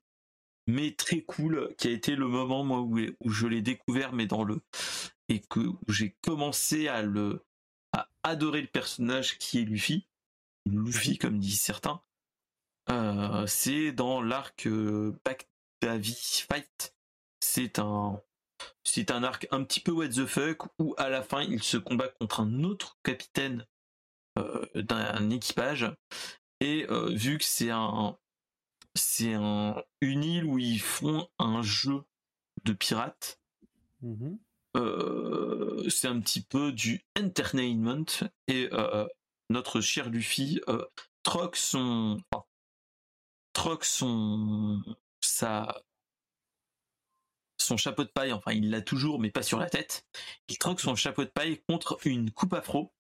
mais 0.66 0.92
très 0.92 1.22
cool, 1.22 1.76
qui 1.78 1.90
a 1.90 1.92
été 1.92 2.16
le 2.16 2.30
moment 2.30 2.64
moi 2.64 2.80
où, 2.80 2.98
où 3.20 3.30
je 3.30 3.48
l'ai 3.48 3.62
découvert, 3.62 4.14
mais 4.14 4.28
dans 4.28 4.46
le 4.46 4.62
et 5.28 5.42
que 5.42 5.60
j'ai 5.90 6.16
commencé 6.22 6.88
à 6.88 7.02
le 7.02 7.44
à 7.92 8.08
adorer 8.24 8.62
le 8.62 8.68
personnage 8.68 9.38
qui 9.38 9.60
est 9.60 9.66
Luffy, 9.66 10.08
Luffy 10.66 11.18
comme 11.18 11.40
disent 11.40 11.62
certains. 11.62 12.02
Euh, 12.90 13.48
c'est 13.48 13.92
dans 13.92 14.22
l'arc 14.22 14.68
euh, 14.68 15.18
Bagdavi 15.26 16.46
Fight. 16.48 16.96
C'est 17.40 17.80
un 17.80 18.22
c'est 18.84 19.12
un 19.12 19.24
arc 19.24 19.48
un 19.52 19.64
petit 19.64 19.80
peu 19.80 19.92
what 19.92 20.10
the 20.10 20.26
fuck 20.26 20.68
où 20.80 20.94
à 20.98 21.10
la 21.10 21.22
fin 21.22 21.42
il 21.42 21.62
se 21.62 21.78
combat 21.78 22.08
contre 22.08 22.42
un 22.42 22.64
autre 22.64 22.98
capitaine 23.04 23.66
euh, 24.40 24.66
d'un 24.76 25.30
équipage 25.30 25.92
et 26.60 26.86
euh, 26.90 27.10
vu 27.10 27.38
que 27.38 27.44
c'est 27.44 27.72
un 27.72 28.18
c'est 28.96 29.34
un 29.34 29.84
une 30.02 30.24
île 30.24 30.46
où 30.46 30.60
ils 30.60 30.82
font 30.82 31.28
un 31.40 31.62
jeu 31.62 32.04
de 32.64 32.74
pirates 32.74 33.40
euh, 34.76 35.90
c'est 35.90 36.08
un 36.08 36.20
petit 36.20 36.42
peu 36.42 36.72
du 36.72 37.06
entertainment 37.18 38.06
et 38.48 38.70
notre 39.50 39.82
cher 39.82 40.10
Luffy 40.10 40.62
euh, 40.68 40.86
troque 41.24 41.56
son 41.56 42.20
enfin, 42.32 42.44
troque 43.54 43.86
son 43.86 44.82
sa 45.22 45.82
son 47.58 47.78
chapeau 47.78 48.04
de 48.04 48.10
paille 48.10 48.34
enfin 48.34 48.52
il 48.52 48.70
l'a 48.70 48.82
toujours 48.82 49.20
mais 49.20 49.32
pas 49.32 49.44
sur 49.44 49.60
la 49.60 49.70
tête 49.70 50.06
il 50.48 50.58
troque 50.58 50.82
son 50.82 50.96
chapeau 50.96 51.24
de 51.24 51.30
paille 51.30 51.62
contre 51.68 51.98
une 52.06 52.32
coupe 52.32 52.54
afro 52.54 52.94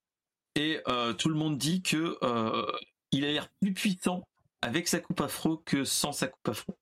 et 0.55 0.81
euh, 0.87 1.13
tout 1.13 1.29
le 1.29 1.35
monde 1.35 1.57
dit 1.57 1.81
que 1.81 2.17
euh, 2.23 2.71
il 3.11 3.25
a 3.25 3.31
l'air 3.31 3.49
plus 3.59 3.73
puissant 3.73 4.23
avec 4.61 4.87
sa 4.87 4.99
coupe 4.99 5.21
afro 5.21 5.57
que 5.57 5.83
sans 5.83 6.11
sa 6.11 6.27
coupe 6.27 6.49
afro 6.49 6.77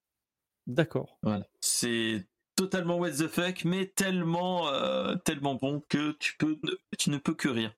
D'accord. 0.68 1.18
voilà. 1.24 1.46
C'est 1.60 2.26
totalement 2.56 2.98
what 2.98 3.12
the 3.12 3.28
fuck, 3.28 3.66
mais 3.66 3.88
tellement, 3.88 4.68
euh, 4.70 5.16
tellement 5.16 5.56
bon 5.56 5.82
que 5.90 6.12
tu 6.14 6.36
peux, 6.38 6.60
tu 6.98 7.10
ne 7.10 7.18
peux 7.18 7.34
que 7.34 7.50
rire. 7.50 7.74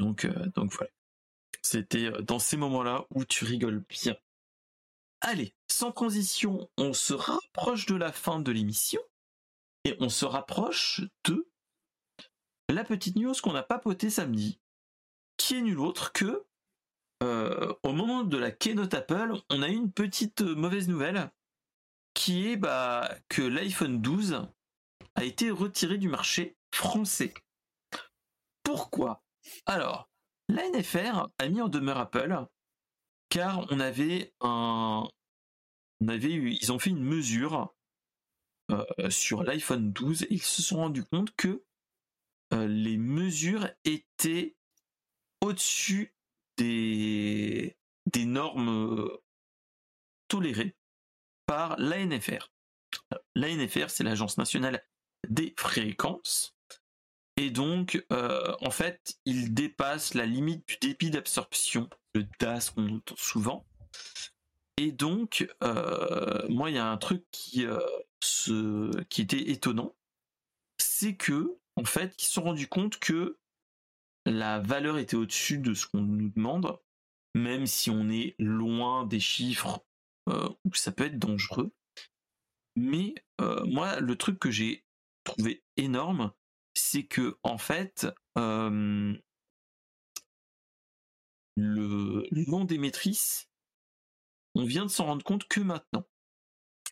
Donc, 0.00 0.24
euh, 0.24 0.46
donc 0.54 0.72
voilà. 0.72 0.90
C'était 1.62 2.06
euh, 2.06 2.22
dans 2.22 2.38
ces 2.38 2.56
moments-là 2.56 3.06
où 3.14 3.24
tu 3.24 3.44
rigoles 3.44 3.84
bien. 3.88 4.16
Allez, 5.20 5.54
sans 5.68 5.92
transition, 5.92 6.70
on 6.78 6.92
se 6.92 7.12
rapproche 7.12 7.86
de 7.86 7.94
la 7.94 8.12
fin 8.12 8.40
de 8.40 8.52
l'émission 8.52 9.00
et 9.84 9.96
on 10.00 10.08
se 10.08 10.24
rapproche 10.24 11.02
de 11.24 11.46
la 12.70 12.84
petite 12.84 13.16
news 13.16 13.34
qu'on 13.42 13.54
a 13.54 13.62
papotée 13.62 14.10
samedi, 14.10 14.60
qui 15.36 15.56
est 15.56 15.62
nulle 15.62 15.80
autre 15.80 16.12
que 16.12 16.46
euh, 17.22 17.74
au 17.82 17.92
moment 17.92 18.24
de 18.24 18.38
la 18.38 18.50
keynote 18.50 18.94
Apple, 18.94 19.34
on 19.50 19.62
a 19.62 19.68
eu 19.68 19.74
une 19.74 19.92
petite 19.92 20.40
euh, 20.40 20.54
mauvaise 20.54 20.88
nouvelle 20.88 21.30
qui 22.14 22.48
est 22.48 22.56
bah, 22.56 23.14
que 23.28 23.42
l'iPhone 23.42 24.00
12 24.00 24.46
a 25.14 25.24
été 25.24 25.50
retiré 25.50 25.98
du 25.98 26.08
marché 26.08 26.56
français. 26.74 27.34
Pourquoi? 28.62 29.22
Alors, 29.66 30.09
la 30.50 30.68
NFR 30.70 31.28
a 31.38 31.48
mis 31.48 31.60
en 31.60 31.68
demeure 31.68 31.98
Apple 31.98 32.46
car 33.28 33.66
on 33.70 33.80
avait 33.80 34.34
un, 34.40 35.08
on 36.00 36.08
avait 36.08 36.32
eu, 36.32 36.52
ils 36.52 36.72
ont 36.72 36.78
fait 36.78 36.90
une 36.90 37.02
mesure 37.02 37.74
euh, 38.70 39.10
sur 39.10 39.42
l'iPhone 39.42 39.92
12 39.92 40.24
et 40.24 40.26
ils 40.30 40.42
se 40.42 40.62
sont 40.62 40.78
rendus 40.78 41.04
compte 41.04 41.34
que 41.36 41.64
euh, 42.52 42.66
les 42.66 42.96
mesures 42.96 43.68
étaient 43.84 44.56
au-dessus 45.40 46.14
des, 46.56 47.76
normes 48.16 48.68
euh, 48.68 49.22
tolérées 50.28 50.76
par 51.46 51.78
l'ANFR. 51.78 52.50
L'ANFR, 53.34 53.88
c'est 53.88 54.04
l'Agence 54.04 54.36
nationale 54.36 54.84
des 55.28 55.54
fréquences. 55.56 56.56
Et 57.40 57.48
donc, 57.48 58.04
euh, 58.12 58.54
en 58.60 58.70
fait, 58.70 59.18
il 59.24 59.54
dépasse 59.54 60.12
la 60.12 60.26
limite 60.26 60.68
du 60.68 60.76
débit 60.76 61.08
d'absorption, 61.08 61.88
le 62.12 62.26
DAS 62.38 62.68
qu'on 62.68 62.96
entend 62.96 63.16
souvent. 63.16 63.66
Et 64.76 64.92
donc, 64.92 65.48
euh, 65.64 66.46
moi, 66.50 66.68
il 66.68 66.76
y 66.76 66.78
a 66.78 66.86
un 66.86 66.98
truc 66.98 67.24
qui, 67.30 67.64
euh, 67.64 67.80
qui 69.08 69.22
était 69.22 69.52
étonnant, 69.52 69.96
c'est 70.76 71.16
que, 71.16 71.56
en 71.76 71.86
fait, 71.86 72.14
ils 72.18 72.26
se 72.26 72.32
sont 72.32 72.42
rendus 72.42 72.68
compte 72.68 72.98
que 72.98 73.38
la 74.26 74.58
valeur 74.58 74.98
était 74.98 75.16
au-dessus 75.16 75.56
de 75.56 75.72
ce 75.72 75.86
qu'on 75.86 76.02
nous 76.02 76.28
demande, 76.28 76.78
même 77.34 77.64
si 77.66 77.88
on 77.88 78.10
est 78.10 78.34
loin 78.38 79.06
des 79.06 79.18
chiffres 79.20 79.82
où 80.26 80.74
ça 80.74 80.92
peut 80.92 81.06
être 81.06 81.18
dangereux. 81.18 81.72
Mais 82.76 83.14
moi, 83.64 83.98
le 83.98 84.16
truc 84.16 84.38
que 84.38 84.50
j'ai 84.50 84.84
trouvé 85.24 85.62
énorme, 85.78 86.32
c'est 86.80 87.04
que 87.06 87.38
en 87.42 87.58
fait, 87.58 88.06
euh, 88.38 89.14
le 91.56 92.26
long 92.46 92.64
des 92.64 92.78
maîtrises, 92.78 93.48
on 94.54 94.64
vient 94.64 94.84
de 94.84 94.90
s'en 94.90 95.06
rendre 95.06 95.24
compte 95.24 95.46
que 95.48 95.60
maintenant. 95.60 96.06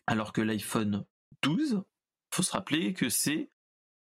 Alors 0.07 0.33
que 0.33 0.41
l'iPhone 0.41 1.05
12, 1.41 1.83
faut 2.33 2.43
se 2.43 2.51
rappeler 2.51 2.93
que 2.93 3.09
c'est 3.09 3.49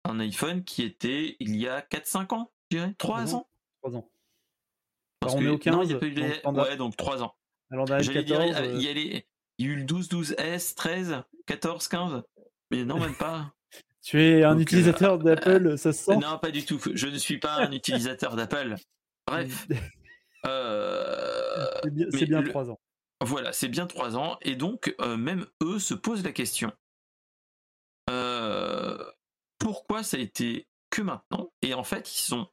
un 0.06 0.20
iPhone 0.20 0.64
qui 0.64 0.84
était 0.84 1.36
il 1.40 1.56
y 1.56 1.68
a 1.68 1.82
4-5 1.82 2.34
ans, 2.34 2.52
je 2.72 2.78
dirais, 2.78 2.94
3 2.98 3.26
Non, 3.26 3.34
ans. 3.36 3.50
3 3.82 3.96
ans. 3.98 4.10
Parce 5.20 5.34
Alors, 5.36 5.36
on 5.36 5.40
que- 5.40 5.46
est 5.46 5.56
au 5.56 5.58
15, 5.60 5.76
non, 5.76 5.84
il 5.84 5.92
y 5.92 5.94
a 5.94 6.00
pas 6.00 6.06
eu 6.06 6.12
les-. 6.12 6.46
Ouais, 6.48 6.78
donc 6.78 6.98
3 6.98 7.24
ans. 7.24 7.36
Alors, 7.72 7.86
dans 7.86 7.96
la 7.96 8.02
J'allais 8.02 8.24
dire, 8.24 8.38
14, 8.40 8.76
il 8.76 8.82
y, 8.82 8.88
a 8.90 8.94
les- 8.94 9.26
il 9.58 9.66
y 9.66 9.70
a 9.70 9.72
eu 9.74 9.76
le 9.78 9.84
12, 9.86 10.10
12S, 10.10 10.76
13, 10.76 11.24
14, 11.46 11.88
15. 11.88 12.24
Mais 12.72 12.84
non, 12.84 13.00
même 13.00 13.16
pas. 13.16 13.54
Tu 14.04 14.22
es 14.22 14.44
un 14.44 14.56
donc, 14.56 14.60
euh, 14.60 14.62
utilisateur 14.64 15.18
d'Apple, 15.20 15.78
ça 15.78 15.94
se 15.94 16.04
sent? 16.04 16.18
Non, 16.18 16.38
pas 16.40 16.52
du 16.52 16.66
tout. 16.66 16.80
Je 16.94 17.08
ne 17.08 17.18
suis 17.18 17.40
pas 17.40 17.56
un 17.56 17.72
utilisateur 17.72 18.36
d'Apple. 18.36 18.76
Bref. 19.28 19.68
Euh, 20.46 21.72
C'est 22.12 22.26
bien, 22.26 22.44
3 22.44 22.70
ans. 22.70 22.80
Voilà, 23.24 23.54
c'est 23.54 23.70
bien 23.70 23.88
3 23.88 24.18
ans. 24.18 24.38
Et 24.42 24.58
donc, 24.58 24.94
euh, 25.00 25.16
même 25.16 25.48
eux 25.64 25.80
se 25.80 25.94
posent 25.94 26.26
la 26.26 26.34
question. 26.34 26.74
euh, 28.10 29.02
pourquoi 29.58 30.04
ça 30.04 30.18
a 30.18 30.20
été 30.20 30.68
que 30.90 31.02
maintenant? 31.02 31.54
Et 31.62 31.74
en 31.74 31.86
fait, 31.86 32.14
ils 32.14 32.22
sont... 32.24 32.50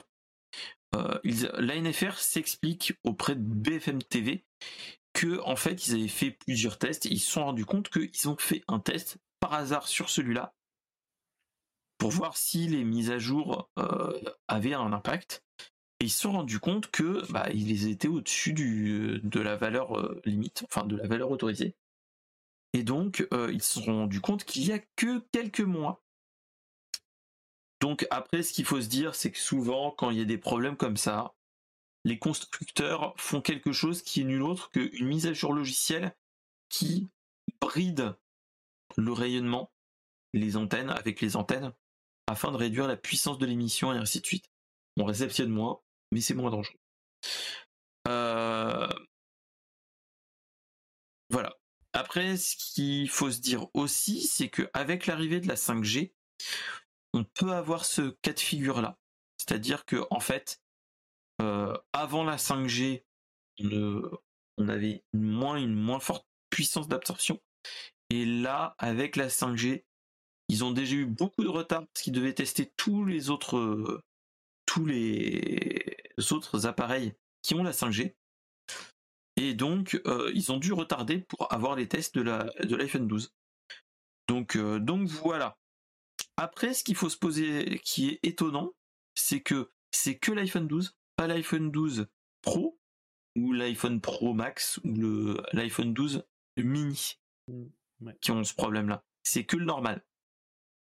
Ils, 1.24 1.50
L'ANFR 1.58 2.16
s'explique 2.18 2.92
auprès 3.02 3.34
de 3.34 3.42
BFM 3.42 4.00
TV 4.02 4.44
que 5.12 5.40
en 5.40 5.56
fait 5.56 5.88
ils 5.88 5.94
avaient 5.94 6.06
fait 6.08 6.30
plusieurs 6.30 6.78
tests 6.78 7.06
et 7.06 7.10
ils 7.10 7.18
se 7.18 7.30
sont 7.32 7.44
rendus 7.44 7.64
compte 7.64 7.88
qu'ils 7.88 8.28
ont 8.28 8.36
fait 8.38 8.62
un 8.68 8.78
test 8.78 9.18
par 9.40 9.54
hasard 9.54 9.88
sur 9.88 10.10
celui-là 10.10 10.54
pour 12.00 12.10
voir 12.10 12.38
si 12.38 12.66
les 12.66 12.82
mises 12.82 13.10
à 13.10 13.18
jour 13.18 13.68
euh, 13.78 14.18
avaient 14.48 14.72
un 14.72 14.92
impact. 14.92 15.44
Et 16.00 16.06
ils 16.06 16.10
se 16.10 16.22
sont 16.22 16.32
rendus 16.32 16.58
compte 16.58 16.90
que 16.90 17.30
bah, 17.30 17.46
ils 17.52 17.88
étaient 17.88 18.08
au-dessus 18.08 18.54
de 18.54 19.40
la 19.40 19.54
valeur 19.54 19.98
euh, 19.98 20.20
limite 20.24 20.64
enfin 20.64 20.86
de 20.86 20.96
la 20.96 21.06
valeur 21.06 21.30
autorisée. 21.30 21.76
Et 22.72 22.84
donc 22.84 23.28
euh, 23.34 23.52
ils 23.52 23.62
se 23.62 23.80
sont 23.80 23.94
rendus 23.98 24.22
compte 24.22 24.44
qu'il 24.44 24.64
y 24.64 24.72
a 24.72 24.78
que 24.96 25.18
quelques 25.30 25.60
mois. 25.60 26.02
Donc 27.82 28.06
après, 28.10 28.42
ce 28.42 28.54
qu'il 28.54 28.64
faut 28.64 28.80
se 28.80 28.88
dire, 28.88 29.14
c'est 29.14 29.30
que 29.30 29.38
souvent, 29.38 29.90
quand 29.90 30.10
il 30.10 30.18
y 30.18 30.22
a 30.22 30.26
des 30.26 30.38
problèmes 30.38 30.76
comme 30.76 30.96
ça, 30.96 31.34
les 32.06 32.18
constructeurs 32.18 33.12
font 33.18 33.42
quelque 33.42 33.72
chose 33.72 34.00
qui 34.00 34.22
est 34.22 34.24
nul 34.24 34.42
autre 34.42 34.70
qu'une 34.70 35.06
mise 35.06 35.26
à 35.26 35.34
jour 35.34 35.52
logicielle 35.52 36.16
qui 36.70 37.10
bride 37.60 38.16
le 38.96 39.12
rayonnement, 39.12 39.70
les 40.32 40.56
antennes, 40.56 40.90
avec 40.90 41.20
les 41.20 41.36
antennes, 41.36 41.74
afin 42.30 42.52
de 42.52 42.56
réduire 42.56 42.86
la 42.86 42.96
puissance 42.96 43.38
de 43.38 43.46
l'émission 43.46 43.92
et 43.92 43.98
ainsi 43.98 44.20
de 44.20 44.26
suite. 44.26 44.46
On 44.96 45.04
réceptionne 45.04 45.50
moins, 45.50 45.80
mais 46.12 46.20
c'est 46.20 46.34
moins 46.34 46.50
dangereux. 46.50 46.78
Euh, 48.08 48.88
après, 51.92 52.36
ce 52.36 52.56
qu'il 52.56 53.08
faut 53.08 53.30
se 53.30 53.40
dire 53.40 53.66
aussi, 53.74 54.22
c'est 54.22 54.48
qu'avec 54.48 55.06
l'arrivée 55.06 55.40
de 55.40 55.48
la 55.48 55.56
5G, 55.56 56.12
on 57.12 57.24
peut 57.24 57.52
avoir 57.52 57.84
ce 57.84 58.10
cas 58.22 58.32
de 58.32 58.40
figure-là. 58.40 58.96
C'est-à-dire 59.38 59.84
que, 59.84 60.06
en 60.10 60.20
fait, 60.20 60.62
euh, 61.42 61.76
avant 61.92 62.22
la 62.22 62.36
5G, 62.36 63.04
on, 63.60 64.68
avait 64.68 65.02
une 65.12 65.30
moins, 65.30 65.56
une 65.56 65.74
moins 65.74 66.00
forte 66.00 66.26
puissance 66.48 66.86
d'absorption. 66.86 67.40
Et 68.10 68.24
là, 68.24 68.74
avec 68.78 69.16
la 69.16 69.28
5G, 69.28 69.84
ils 70.50 70.64
ont 70.64 70.72
déjà 70.72 70.96
eu 70.96 71.06
beaucoup 71.06 71.44
de 71.44 71.48
retard 71.48 71.86
parce 71.86 72.02
qu'ils 72.02 72.12
devaient 72.12 72.34
tester 72.34 72.72
tous 72.76 73.04
les 73.04 73.30
autres, 73.30 74.02
tous 74.66 74.84
les 74.84 75.96
autres 76.32 76.66
appareils 76.66 77.14
qui 77.42 77.54
ont 77.54 77.62
la 77.62 77.70
5G. 77.70 78.16
Et 79.36 79.54
donc, 79.54 80.00
euh, 80.06 80.32
ils 80.34 80.50
ont 80.50 80.58
dû 80.58 80.72
retarder 80.72 81.20
pour 81.20 81.52
avoir 81.52 81.76
les 81.76 81.86
tests 81.86 82.18
de 82.18 82.74
l'iPhone 82.74 83.06
12. 83.06 83.32
Donc, 84.26 84.56
euh, 84.56 84.80
donc 84.80 85.06
voilà. 85.06 85.56
Après, 86.36 86.74
ce 86.74 86.82
qu'il 86.82 86.96
faut 86.96 87.08
se 87.08 87.16
poser, 87.16 87.80
qui 87.84 88.08
est 88.08 88.20
étonnant, 88.24 88.72
c'est 89.14 89.40
que 89.40 89.70
c'est 89.92 90.18
que 90.18 90.32
l'iPhone 90.32 90.66
12, 90.66 90.96
pas 91.14 91.28
l'iPhone 91.28 91.70
12 91.70 92.08
Pro 92.42 92.76
ou 93.36 93.52
l'iPhone 93.52 94.00
Pro 94.00 94.34
Max 94.34 94.80
ou 94.82 95.36
l'iPhone 95.52 95.94
12 95.94 96.24
mini 96.56 97.18
mmh, 97.46 98.12
qui 98.20 98.32
ont 98.32 98.42
ce 98.42 98.54
problème-là. 98.54 99.04
C'est 99.22 99.44
que 99.44 99.56
le 99.56 99.64
normal. 99.64 100.04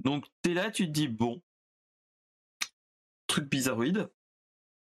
Donc 0.01 0.27
t'es 0.43 0.55
là, 0.55 0.71
tu 0.71 0.87
te 0.87 0.91
dis 0.91 1.09
bon, 1.09 1.43
truc 3.27 3.49
bizarroïde. 3.49 4.11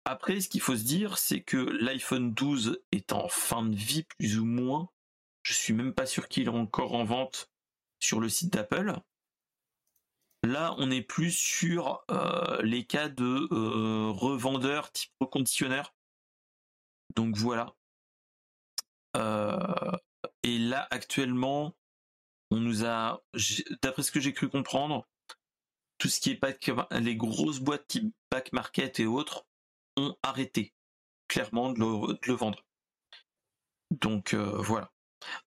Après, 0.06 0.40
ce 0.42 0.50
qu'il 0.50 0.62
faut 0.62 0.76
se 0.76 0.84
dire, 0.84 1.18
c'est 1.18 1.42
que 1.42 1.58
l'iPhone 1.58 2.34
12 2.34 2.82
est 2.92 3.14
en 3.14 3.28
fin 3.28 3.64
de 3.64 3.76
vie 3.76 4.04
plus 4.04 4.40
ou 4.40 4.46
moins. 4.46 4.90
Je 5.44 5.54
suis 5.54 5.74
même 5.74 5.94
pas 5.94 6.06
sûr 6.06 6.28
qu'il 6.28 6.46
est 6.46 6.50
encore 6.50 6.94
en 6.94 7.04
vente 7.04 7.52
sur 8.00 8.20
le 8.20 8.30
site 8.30 8.54
d'Apple. 8.54 8.94
Là, 10.44 10.74
on 10.78 10.90
est 10.90 11.02
plus 11.02 11.32
sur 11.32 12.04
euh, 12.10 12.62
les 12.62 12.86
cas 12.86 13.10
de 13.10 13.48
euh, 13.52 14.10
revendeurs 14.10 14.92
type 14.92 15.12
reconditionneur. 15.20 15.94
Donc 17.16 17.36
voilà. 17.36 17.76
Euh, 19.18 19.98
et 20.44 20.58
là, 20.58 20.88
actuellement, 20.92 21.76
on 22.52 22.58
nous 22.58 22.86
a, 22.86 23.24
d'après 23.82 24.04
ce 24.04 24.12
que 24.12 24.20
j'ai 24.20 24.34
cru 24.34 24.50
comprendre, 24.50 25.08
tout 25.98 26.08
ce 26.08 26.20
qui 26.20 26.32
est 26.32 26.36
pack, 26.36 26.72
les 26.92 27.16
grosses 27.16 27.60
boîtes 27.60 27.88
type 27.88 28.14
back 28.32 28.54
market 28.54 29.00
et 29.00 29.06
autres 29.06 29.46
ont 29.98 30.16
arrêté 30.24 30.74
clairement 31.28 31.72
de 31.72 31.80
le, 31.80 32.34
vendre. 32.34 32.66
Donc 33.92 34.34
voilà. 34.34 34.92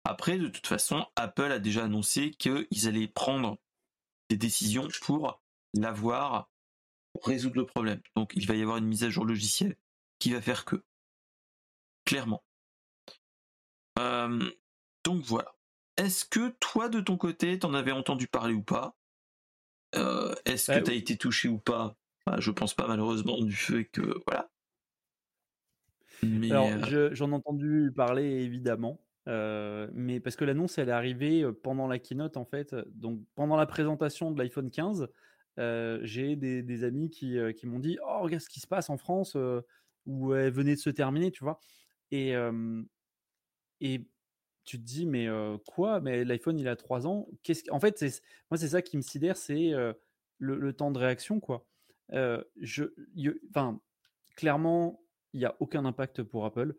Après, 0.04 0.38
de 0.38 0.48
toute 0.48 0.68
façon, 0.68 1.06
Apple 1.16 1.52
a 1.52 1.60
déjà 1.60 1.86
annoncé 1.86 2.32
qu'ils 2.32 2.88
allaient 2.88 3.08
prendre 3.08 3.58
des 4.30 4.38
décisions 4.38 4.88
pour 5.02 5.42
l'avoir, 5.74 6.50
pour 7.14 7.26
résoudre 7.26 7.58
le 7.58 7.66
problème. 7.66 8.02
Donc 8.16 8.34
il 8.36 8.48
va 8.48 8.56
y 8.56 8.62
avoir 8.62 8.78
une 8.78 8.88
mise 8.88 9.04
à 9.04 9.10
jour 9.10 9.26
logicielle 9.26 9.76
qui 10.20 10.32
va 10.32 10.42
faire 10.42 10.66
que. 10.66 10.84
Clairement. 12.06 12.44
Euh, 14.00 14.52
donc 15.04 15.24
voilà. 15.24 15.54
Est-ce 16.02 16.26
que 16.26 16.50
toi, 16.60 16.90
de 16.90 17.00
ton 17.00 17.16
côté, 17.16 17.60
t'en 17.60 17.76
avais 17.76 17.92
entendu 17.92 18.28
parler 18.28 18.56
ou 18.56 18.64
pas? 18.64 18.98
Euh, 19.94 20.34
Est-ce 20.46 20.72
que 20.72 20.78
bah, 20.78 20.82
tu 20.82 20.92
as 20.92 20.96
été 20.96 21.16
touché 21.16 21.48
ou 21.48 21.60
pas? 21.60 21.96
Je 22.40 22.50
pense 22.50 22.74
pas 22.74 22.88
malheureusement 22.88 23.40
du 23.40 23.56
fait 23.56 23.86
que 23.86 24.02
voilà. 24.26 24.50
Alors, 26.24 26.70
euh, 26.92 27.10
j'en 27.12 27.32
ai 27.32 27.36
entendu 27.36 27.92
parler 27.96 28.24
évidemment. 28.24 29.00
Euh, 29.28 29.90
mais 29.94 30.20
parce 30.20 30.36
que 30.36 30.44
l'annonce, 30.44 30.80
elle 30.80 30.90
est 30.90 30.94
arrivée 30.94 31.48
pendant 31.62 31.88
la 31.88 32.00
keynote, 32.00 32.36
en 32.36 32.46
fait. 32.46 32.76
Donc, 32.96 33.22
pendant 33.36 33.56
la 33.56 33.68
présentation 33.68 34.32
de 34.32 34.42
l'iPhone 34.42 34.72
15, 34.72 35.08
j'ai 36.02 36.36
des, 36.36 36.84
amis 36.84 37.12
qui, 37.12 37.38
m'ont 37.66 37.80
dit 37.80 38.00
Oh, 38.04 38.22
regarde 38.22 38.42
ce 38.42 38.50
qui 38.50 38.60
se 38.60 38.68
passe 38.68 38.90
en 38.90 38.98
France, 38.98 39.38
où 40.08 40.34
elle 40.34 40.52
venait 40.52 40.74
de 40.74 40.80
se 40.80 40.90
terminer, 40.90 41.30
tu 41.30 41.44
vois. 41.44 41.60
Et, 42.10 42.34
et 43.82 44.08
tu 44.72 44.80
te 44.80 44.86
dis 44.86 45.06
Mais 45.06 45.28
quoi? 45.68 46.00
Mais 46.00 46.24
l'iPhone, 46.24 46.58
il 46.58 46.68
a 46.70 46.78
3 46.78 47.06
ans. 47.06 47.28
Qu'est-ce 47.44 47.70
En 47.72 47.82
fait, 47.82 48.02
moi, 48.50 48.58
c'est 48.58 48.70
ça 48.70 48.82
qui 48.82 48.96
me 48.96 49.02
sidère, 49.02 49.36
c'est 49.36 49.74
le, 50.38 50.74
temps 50.74 50.92
de 50.92 50.98
réaction, 50.98 51.42
quoi. 51.42 51.68
je, 52.10 52.84
enfin, 53.50 53.82
clairement, 54.38 55.04
il 55.34 55.42
n'y 55.42 55.46
a 55.46 55.56
aucun 55.60 55.84
impact 55.84 56.24
pour 56.24 56.46
Apple. 56.46 56.74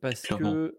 parce 0.00 0.22
que 0.26 0.76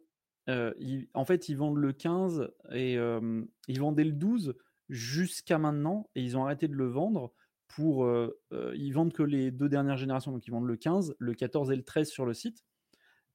en 1.13 1.25
fait, 1.25 1.47
ils 1.47 1.55
vendent 1.55 1.77
le 1.77 1.93
15 1.93 2.51
et 2.73 2.95
ils 2.95 3.79
vendaient 3.79 4.03
le 4.03 4.11
12 4.11 4.55
jusqu'à 4.89 5.57
maintenant 5.57 6.09
et 6.15 6.21
ils 6.21 6.37
ont 6.37 6.43
arrêté 6.43 6.67
de 6.67 6.75
le 6.75 6.87
vendre 6.87 7.33
pour. 7.69 8.05
ils 8.51 8.91
vendent 8.91 9.13
que 9.13 9.23
les 9.23 9.51
deux 9.51 9.69
dernières 9.69 9.97
générations, 9.97 10.33
donc 10.33 10.45
ils 10.45 10.51
vendent 10.51 10.67
le 10.67 10.75
15, 10.75 11.15
le 11.19 11.33
14 11.33 11.71
et 11.71 11.77
le 11.77 11.83
13 11.83 12.09
sur 12.09 12.25
le 12.25 12.33
site. 12.33 12.65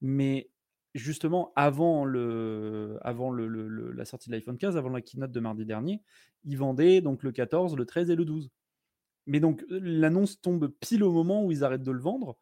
Mais 0.03 0.51
justement, 0.95 1.53
avant, 1.57 2.05
le, 2.05 2.99
avant 3.03 3.31
le, 3.31 3.47
la 3.93 4.05
sortie 4.05 4.31
de 4.31 4.35
l'iPhone 4.35 4.59
15, 4.59 4.77
avant 4.77 4.91
la 4.91 5.01
keynote 5.01 5.33
de 5.33 5.41
mardi 5.41 5.65
dernier, 5.65 6.03
ils 6.45 6.59
vendaient 6.59 7.01
donc 7.01 7.23
le 7.23 7.33
14, 7.33 7.77
le 7.77 7.87
13 7.87 8.11
et 8.11 8.17
le 8.17 8.25
12. 8.25 8.51
Mais 9.27 9.41
donc 9.41 9.65
l'annonce 9.69 10.41
tombe 10.41 10.69
pile 10.81 11.05
au 11.05 11.13
moment 11.13 11.45
où 11.45 11.53
ils 11.53 11.63
arrêtent 11.65 11.85
de 11.85 11.93
le 11.93 12.01
vendre 12.01 12.37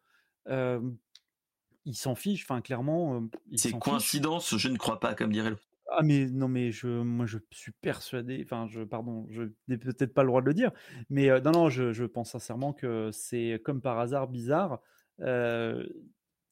il 1.85 1.95
s'en 1.95 2.15
fiche, 2.15 2.43
enfin 2.43 2.61
clairement. 2.61 3.27
c'est 3.55 3.77
coïncidence, 3.77 4.55
je 4.57 4.67
ne 4.67 4.77
crois 4.77 4.99
pas, 4.99 5.15
comme 5.15 5.31
dirait 5.31 5.49
l'autre. 5.51 5.63
Ah 5.93 6.03
mais 6.03 6.29
non 6.29 6.47
mais 6.47 6.71
je 6.71 6.87
moi 6.87 7.25
je 7.25 7.37
suis 7.51 7.73
persuadé 7.73 8.41
enfin 8.45 8.65
je 8.69 8.81
pardon 8.81 9.27
je 9.29 9.43
n'ai 9.67 9.77
peut-être 9.77 10.13
pas 10.13 10.23
le 10.23 10.27
droit 10.27 10.39
de 10.39 10.45
le 10.45 10.53
dire 10.53 10.71
mais 11.09 11.27
non 11.41 11.51
non 11.51 11.69
je, 11.69 12.05
pense 12.05 12.31
sincèrement 12.31 12.71
que 12.71 13.09
c'est 13.11 13.61
comme 13.65 13.81
par 13.81 13.99
hasard 13.99 14.29
bizarre 14.29 14.79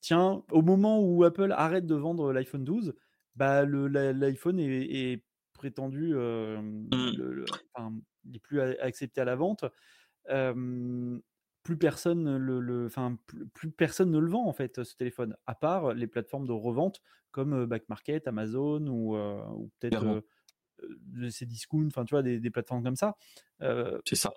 tiens 0.02 0.44
au 0.52 0.62
moment 0.62 1.02
où 1.02 1.24
Apple 1.24 1.52
arrête 1.52 1.86
de 1.86 1.96
vendre 1.96 2.32
l'iPhone 2.34 2.64
12 2.64 2.96
bah 3.36 3.66
l'iPhone 3.66 4.60
est, 4.60 5.24
prétendu 5.54 6.14
mmh. 6.14 6.90
enfin, 7.74 7.94
il 8.26 8.36
est 8.38 8.40
plus 8.40 8.62
accepté 8.62 9.22
à 9.22 9.26
la 9.26 9.36
vente 9.36 9.66
plus 11.64 11.78
personne 11.78 12.38
le, 12.38 12.86
enfin 12.86 13.18
plus, 13.54 13.72
personne 13.72 14.12
ne 14.12 14.20
le 14.20 14.30
vend 14.30 14.48
en 14.48 14.54
fait 14.54 14.84
ce 14.84 14.96
téléphone, 14.96 15.36
à 15.46 15.56
part 15.56 15.94
les 15.94 16.08
plateformes 16.08 16.48
de 16.48 16.52
revente 16.52 17.02
comme 17.32 17.66
Back 17.66 17.88
Market, 17.90 18.28
Amazon 18.28 18.88
ou, 18.88 19.16
peut-être 19.80 20.24
ces 21.30 21.46
discounts, 21.46 21.88
enfin 21.88 22.06
tu 22.06 22.16
vois 22.16 22.24
des, 22.24 22.50
plateformes 22.50 22.84
comme 22.84 22.96
ça. 22.96 23.18
C'est 23.60 24.16
ça. 24.16 24.34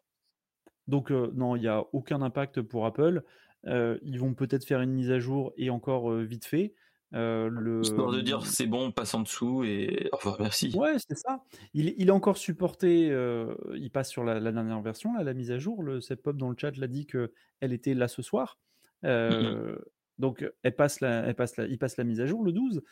Donc 0.88 1.10
non, 1.10 1.56
il 1.56 1.60
n'y 1.60 1.68
a 1.68 1.84
aucun 1.92 2.22
impact 2.22 2.60
pour 2.62 2.86
Apple. 2.86 3.22
Ils 3.64 4.18
vont 4.18 4.34
peut-être 4.34 4.64
faire 4.64 4.80
une 4.80 4.92
mise 4.92 5.10
à 5.10 5.18
jour 5.18 5.52
et 5.56 5.70
encore 5.70 6.12
vite 6.12 6.44
fait. 6.44 6.74
Euh, 7.14 7.50
le... 7.50 7.82
Histoire 7.82 8.10
de 8.10 8.20
dire 8.20 8.46
c'est 8.46 8.66
bon, 8.66 8.86
on 8.86 8.92
passe 8.92 9.14
en 9.14 9.20
dessous 9.20 9.64
et 9.64 10.08
au 10.12 10.16
revoir, 10.16 10.36
merci. 10.40 10.72
Ouais, 10.74 10.96
c'est 10.98 11.18
ça. 11.18 11.42
Il, 11.74 11.94
il, 11.98 12.08
est 12.08 12.12
encore 12.12 12.38
supporté, 12.38 13.10
euh, 13.10 13.54
il 13.74 13.90
passe 13.90 14.08
sur 14.08 14.24
la, 14.24 14.40
dernière 14.40 14.80
version, 14.80 15.14
la 15.14 15.34
mise 15.34 15.50
à 15.50 15.58
jour. 15.58 15.82
Le 15.82 16.00
Pop 16.16 16.36
dans 16.36 16.48
le 16.48 16.56
chat 16.58 16.76
l'a 16.76 16.86
dit 16.86 17.06
qu'elle 17.06 17.72
était 17.72 17.94
là 17.94 18.08
ce 18.08 18.22
soir. 18.22 18.58
Euh, 19.04 19.76
donc 20.18 20.48
elle 20.62 20.76
passe 20.76 21.00
la, 21.00 21.26
elle 21.26 21.34
passe 21.34 21.56
la, 21.56 21.66
il 21.66 21.78
passe 21.78 21.96
la 21.96 22.04
mise 22.04 22.20
à 22.20 22.26
jour 22.26 22.44
le 22.44 22.52
12. 22.52 22.82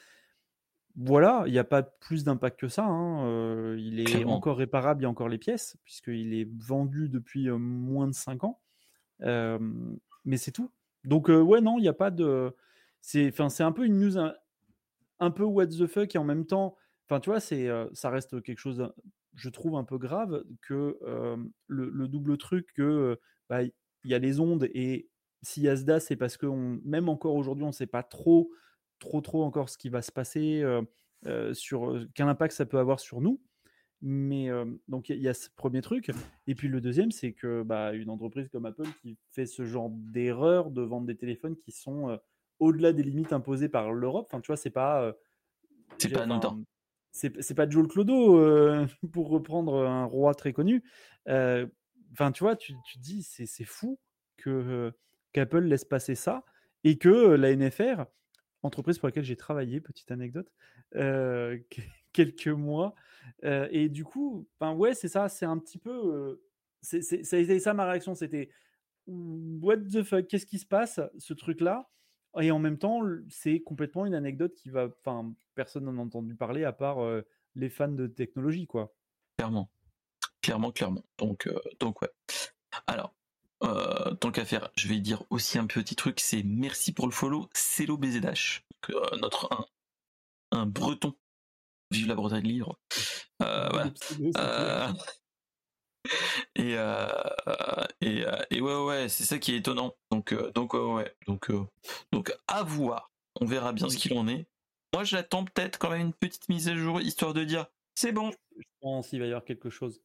Voilà, 0.96 1.44
il 1.46 1.52
n'y 1.52 1.58
a 1.58 1.64
pas 1.64 1.82
plus 1.82 2.24
d'impact 2.24 2.60
que 2.60 2.68
ça. 2.68 2.84
Hein. 2.84 3.76
il 3.78 4.00
est 4.00 4.24
encore 4.24 4.58
réparable, 4.58 5.00
il 5.00 5.04
y 5.04 5.06
a 5.06 5.10
encore 5.10 5.28
les 5.28 5.38
pièces, 5.38 5.76
puisqu'il 5.84 6.34
est 6.34 6.48
vendu 6.58 7.08
depuis 7.08 7.48
moins 7.48 8.08
de 8.08 8.12
5 8.12 8.44
ans. 8.44 8.60
Mais 10.24 10.36
c'est 10.36 10.52
tout. 10.52 10.70
Donc 11.04 11.28
ouais, 11.28 11.60
non, 11.60 11.78
il 11.78 11.82
n'y 11.82 11.88
a 11.88 11.94
pas 11.94 12.10
de 12.10 12.54
c'est 13.00 13.32
un 13.60 13.72
peu 13.72 13.84
une 13.84 13.98
news 13.98 14.18
un, 15.18 15.30
peu 15.30 15.44
what 15.44 15.68
the 15.68 15.86
fuck 15.86 16.14
et 16.14 16.18
en 16.18 16.24
même 16.24 16.46
temps 16.46 16.76
tu 17.22 17.30
vois 17.30 17.40
c'est 17.40 17.68
ça 17.92 18.10
reste 18.10 18.42
quelque 18.42 18.58
chose 18.58 18.92
je 19.34 19.48
trouve 19.48 19.76
un 19.76 19.84
peu 19.84 19.98
grave 19.98 20.44
que 20.62 20.98
le, 21.66 22.08
double 22.08 22.36
truc 22.36 22.68
que 22.74 23.18
bah, 23.48 23.62
il 23.62 23.72
y 24.04 24.14
a 24.14 24.18
les 24.18 24.38
ondes 24.40 24.68
et 24.74 25.08
si 25.42 25.66
Asda 25.66 25.98
c'est 25.98 26.16
parce 26.16 26.36
que 26.36 26.46
même 26.84 27.08
encore 27.08 27.34
aujourd'hui 27.34 27.64
on 27.64 27.68
ne 27.68 27.72
sait 27.72 27.86
pas 27.86 28.02
trop 28.02 28.50
trop 28.98 29.20
trop 29.20 29.42
encore 29.42 29.70
ce 29.70 29.78
qui 29.78 29.88
va 29.88 30.02
se 30.02 30.12
passer 30.12 30.62
sur 31.52 32.06
quel 32.14 32.28
impact 32.28 32.54
ça 32.54 32.66
peut 32.66 32.78
avoir 32.78 33.00
sur 33.00 33.20
nous 33.20 33.40
mais 34.02 34.48
donc 34.88 35.10
il 35.10 35.20
y, 35.20 35.28
a 35.28 35.34
ce 35.34 35.48
premier 35.54 35.82
truc 35.82 36.10
et 36.46 36.54
puis 36.54 36.68
le 36.68 36.80
deuxième 36.80 37.10
c'est 37.10 37.32
que 37.32 37.62
bah, 37.62 37.92
une 37.92 38.08
entreprise 38.08 38.48
comme 38.48 38.64
Apple 38.64 38.88
qui 39.02 39.18
fait 39.30 39.44
ce 39.44 39.66
genre 39.66 39.90
d'erreur 39.90 40.70
de 40.70 40.80
vendre 40.80 41.06
des 41.06 41.16
téléphones 41.16 41.56
qui 41.56 41.70
sont 41.70 42.18
au-delà 42.60 42.92
des 42.92 43.02
limites 43.02 43.32
imposées 43.32 43.68
par 43.68 43.92
l'Europe. 43.92 44.28
Enfin, 44.30 44.40
tu 44.40 44.48
vois, 44.48 44.56
c'est 44.56 44.70
pas. 44.70 45.02
Euh, 45.02 45.12
c'est 45.98 46.10
pas 46.10 46.22
anodin. 46.22 46.62
C'est 47.12 47.54
pas 47.54 47.68
Joel 47.68 47.88
Clodo, 47.88 48.86
pour 49.12 49.30
reprendre 49.30 49.84
un 49.86 50.04
roi 50.04 50.34
très 50.34 50.52
connu. 50.52 50.84
Enfin, 51.26 52.32
tu 52.32 52.44
vois, 52.44 52.54
tu, 52.54 52.74
tu 52.84 52.98
dis, 52.98 53.22
c'est 53.24 53.64
fou 53.64 53.98
que 54.36 54.92
qu'Apple 55.32 55.64
laisse 55.64 55.84
passer 55.84 56.14
ça 56.14 56.44
et 56.84 56.98
que 56.98 57.08
la 57.08 57.54
NFR, 57.54 58.04
entreprise 58.62 58.98
pour 58.98 59.08
laquelle 59.08 59.24
j'ai 59.24 59.36
travaillé, 59.36 59.80
petite 59.80 60.10
anecdote, 60.12 60.52
quelques 62.12 62.48
mois. 62.48 62.94
et 63.42 63.88
du 63.88 64.04
coup, 64.04 64.48
ben 64.60 64.72
ouais, 64.74 64.94
c'est 64.94 65.08
ça, 65.08 65.28
c'est 65.28 65.46
un 65.46 65.58
petit 65.58 65.78
peu. 65.78 66.40
c'est, 66.82 67.60
ça 67.60 67.74
ma 67.74 67.86
réaction, 67.90 68.14
c'était 68.14 68.50
what 69.06 69.78
the 69.78 70.02
fuck, 70.02 70.26
qu'est-ce 70.26 70.46
qui 70.46 70.58
se 70.58 70.66
passe, 70.66 71.00
ce 71.18 71.34
truc-là? 71.34 71.88
Et 72.40 72.50
en 72.52 72.60
même 72.60 72.78
temps, 72.78 73.00
c'est 73.28 73.60
complètement 73.60 74.06
une 74.06 74.14
anecdote 74.14 74.54
qui 74.54 74.70
va. 74.70 74.88
Enfin, 75.00 75.32
personne 75.54 75.84
n'en 75.84 75.98
a 75.98 76.00
entendu 76.00 76.36
parler 76.36 76.64
à 76.64 76.72
part 76.72 76.98
les 77.56 77.68
fans 77.68 77.88
de 77.88 78.06
technologie, 78.06 78.66
quoi. 78.66 78.94
Clairement. 79.36 79.70
Clairement, 80.42 80.70
clairement. 80.70 81.04
Donc, 81.18 81.48
donc 81.80 82.02
ouais. 82.02 82.10
Alors, 82.86 83.14
tant 84.20 84.30
qu'à 84.30 84.44
faire, 84.44 84.70
je 84.76 84.88
vais 84.88 85.00
dire 85.00 85.24
aussi 85.30 85.58
un 85.58 85.66
petit 85.66 85.96
truc, 85.96 86.20
c'est 86.20 86.42
merci 86.42 86.92
pour 86.92 87.06
le 87.06 87.12
follow, 87.12 87.48
Célo 87.52 87.96
BZH, 87.96 88.62
euh, 88.90 89.16
notre 89.20 89.68
un, 90.52 90.66
breton. 90.66 91.14
Vive 91.90 92.08
la 92.08 92.14
Bretagne 92.14 92.46
libre. 92.46 92.78
Euh, 93.42 93.68
voilà. 93.70 93.90
Euh, 96.58 97.06
et, 98.00 98.00
et, 98.00 98.24
et, 98.50 98.60
ouais 98.62 98.84
ouais 98.84 99.08
c'est 99.10 99.24
ça 99.24 99.38
qui 99.38 99.52
est 99.52 99.58
étonnant 99.58 99.94
donc 100.10 100.34
donc 100.54 100.72
ouais, 100.72 100.80
ouais. 100.80 101.14
donc 101.26 101.52
donc 102.10 102.34
à 102.48 102.62
voir 102.62 103.12
on 103.38 103.44
verra 103.44 103.74
bien 103.74 103.90
ce 103.90 103.98
qu'il 103.98 104.16
en 104.16 104.26
est 104.26 104.46
moi 104.94 105.04
j'attends 105.04 105.44
peut-être 105.44 105.78
quand 105.78 105.90
même 105.90 106.00
une 106.00 106.14
petite 106.14 106.48
mise 106.48 106.68
à 106.68 106.74
jour 106.74 107.02
histoire 107.02 107.34
de 107.34 107.44
dire 107.44 107.66
c'est 107.94 108.12
bon 108.12 108.30
je 108.56 108.64
pense 108.80 109.08
qu'il 109.08 109.20
va 109.20 109.26
y 109.26 109.28
avoir 109.28 109.44
quelque 109.44 109.68
chose 109.68 110.00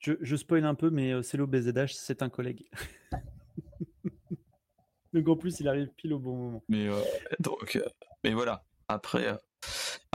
je, 0.00 0.12
je 0.20 0.36
spoil 0.36 0.64
un 0.64 0.74
peu, 0.74 0.90
mais 0.90 1.12
euh, 1.12 1.22
Celo 1.22 1.46
BZH, 1.46 1.94
c'est 1.94 2.22
un 2.22 2.28
collègue. 2.28 2.64
donc 5.12 5.28
en 5.28 5.36
plus, 5.36 5.60
il 5.60 5.68
arrive 5.68 5.88
pile 5.96 6.12
au 6.12 6.18
bon 6.18 6.36
moment. 6.36 6.64
Mais 6.68 6.88
euh, 6.88 7.00
donc, 7.40 7.76
euh, 7.76 7.88
mais 8.22 8.32
voilà. 8.32 8.64
Après, 8.88 9.38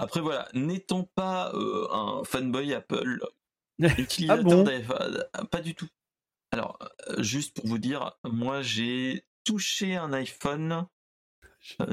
après 0.01 0.21
voilà, 0.21 0.47
n'étant 0.53 1.03
pas 1.03 1.51
un 1.91 2.23
fanboy 2.23 2.73
Apple, 2.73 3.19
utilisateur 3.79 4.65
ah 5.33 5.45
pas 5.45 5.61
du 5.61 5.75
tout. 5.75 5.87
Alors, 6.51 6.79
juste 7.19 7.55
pour 7.55 7.67
vous 7.67 7.77
dire, 7.77 8.17
moi 8.23 8.61
j'ai 8.61 9.23
touché 9.43 9.95
un 9.95 10.13
iPhone. 10.13 10.85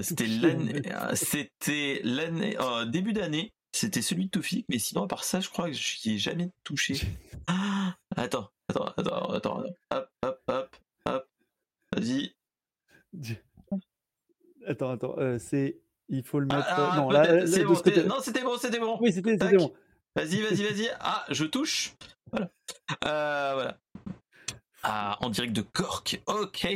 C'était 0.02 0.26
l'année, 0.26 0.82
c'était 1.14 2.00
l'année, 2.04 2.56
début 2.86 3.12
d'année. 3.12 3.52
C'était 3.72 4.00
celui 4.00 4.26
de 4.26 4.30
Toufik, 4.30 4.64
mais 4.70 4.78
sinon, 4.78 5.04
à 5.04 5.06
part 5.06 5.22
ça, 5.22 5.40
je 5.40 5.50
crois 5.50 5.66
que 5.66 5.74
je 5.74 6.08
n'y 6.08 6.14
ai 6.14 6.18
jamais 6.18 6.50
touché. 6.64 6.98
Ah, 7.46 7.94
attends, 8.16 8.50
attends, 8.68 8.86
attends, 8.96 9.30
attends, 9.32 9.64
hop, 9.90 10.10
hop, 10.22 10.42
hop, 10.48 10.76
hop, 11.04 11.28
vas-y. 11.92 12.34
Attends, 14.66 14.90
attends, 14.90 15.18
euh, 15.18 15.38
c'est. 15.38 15.78
Il 16.08 16.22
faut 16.24 16.40
le 16.40 16.46
mettre. 16.46 16.66
Ah, 16.68 16.94
non, 16.96 17.10
là, 17.10 17.26
bon, 17.64 17.74
c'était 17.76 18.04
bon, 18.42 18.56
c'était 18.58 18.78
bon. 18.78 18.98
Oui, 19.00 19.12
c'était 19.12 19.36
bon. 19.56 19.72
Vas-y, 20.14 20.40
vas-y, 20.40 20.62
vas-y. 20.62 20.90
Ah, 21.00 21.24
je 21.28 21.44
touche. 21.44 21.94
Voilà. 22.30 22.50
Euh, 23.04 23.52
voilà. 23.54 23.78
Ah, 24.82 25.18
en 25.20 25.30
direct 25.30 25.52
de 25.52 25.62
Cork. 25.62 26.22
Ok. 26.26 26.66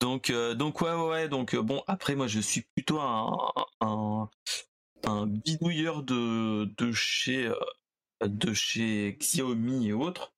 Donc, 0.00 0.30
euh, 0.30 0.54
donc 0.54 0.80
ouais, 0.80 0.94
ouais, 0.94 1.28
donc 1.28 1.54
bon. 1.56 1.82
Après, 1.86 2.14
moi, 2.14 2.26
je 2.26 2.40
suis 2.40 2.62
plutôt 2.74 3.00
un, 3.00 3.52
un, 3.80 4.28
un 5.04 5.26
bidouilleur 5.26 6.02
de, 6.02 6.64
de 6.76 6.92
chez 6.92 7.46
euh, 7.46 7.54
de 8.26 8.52
chez 8.52 9.16
Xiaomi 9.20 9.88
et 9.88 9.92
autres. 9.92 10.32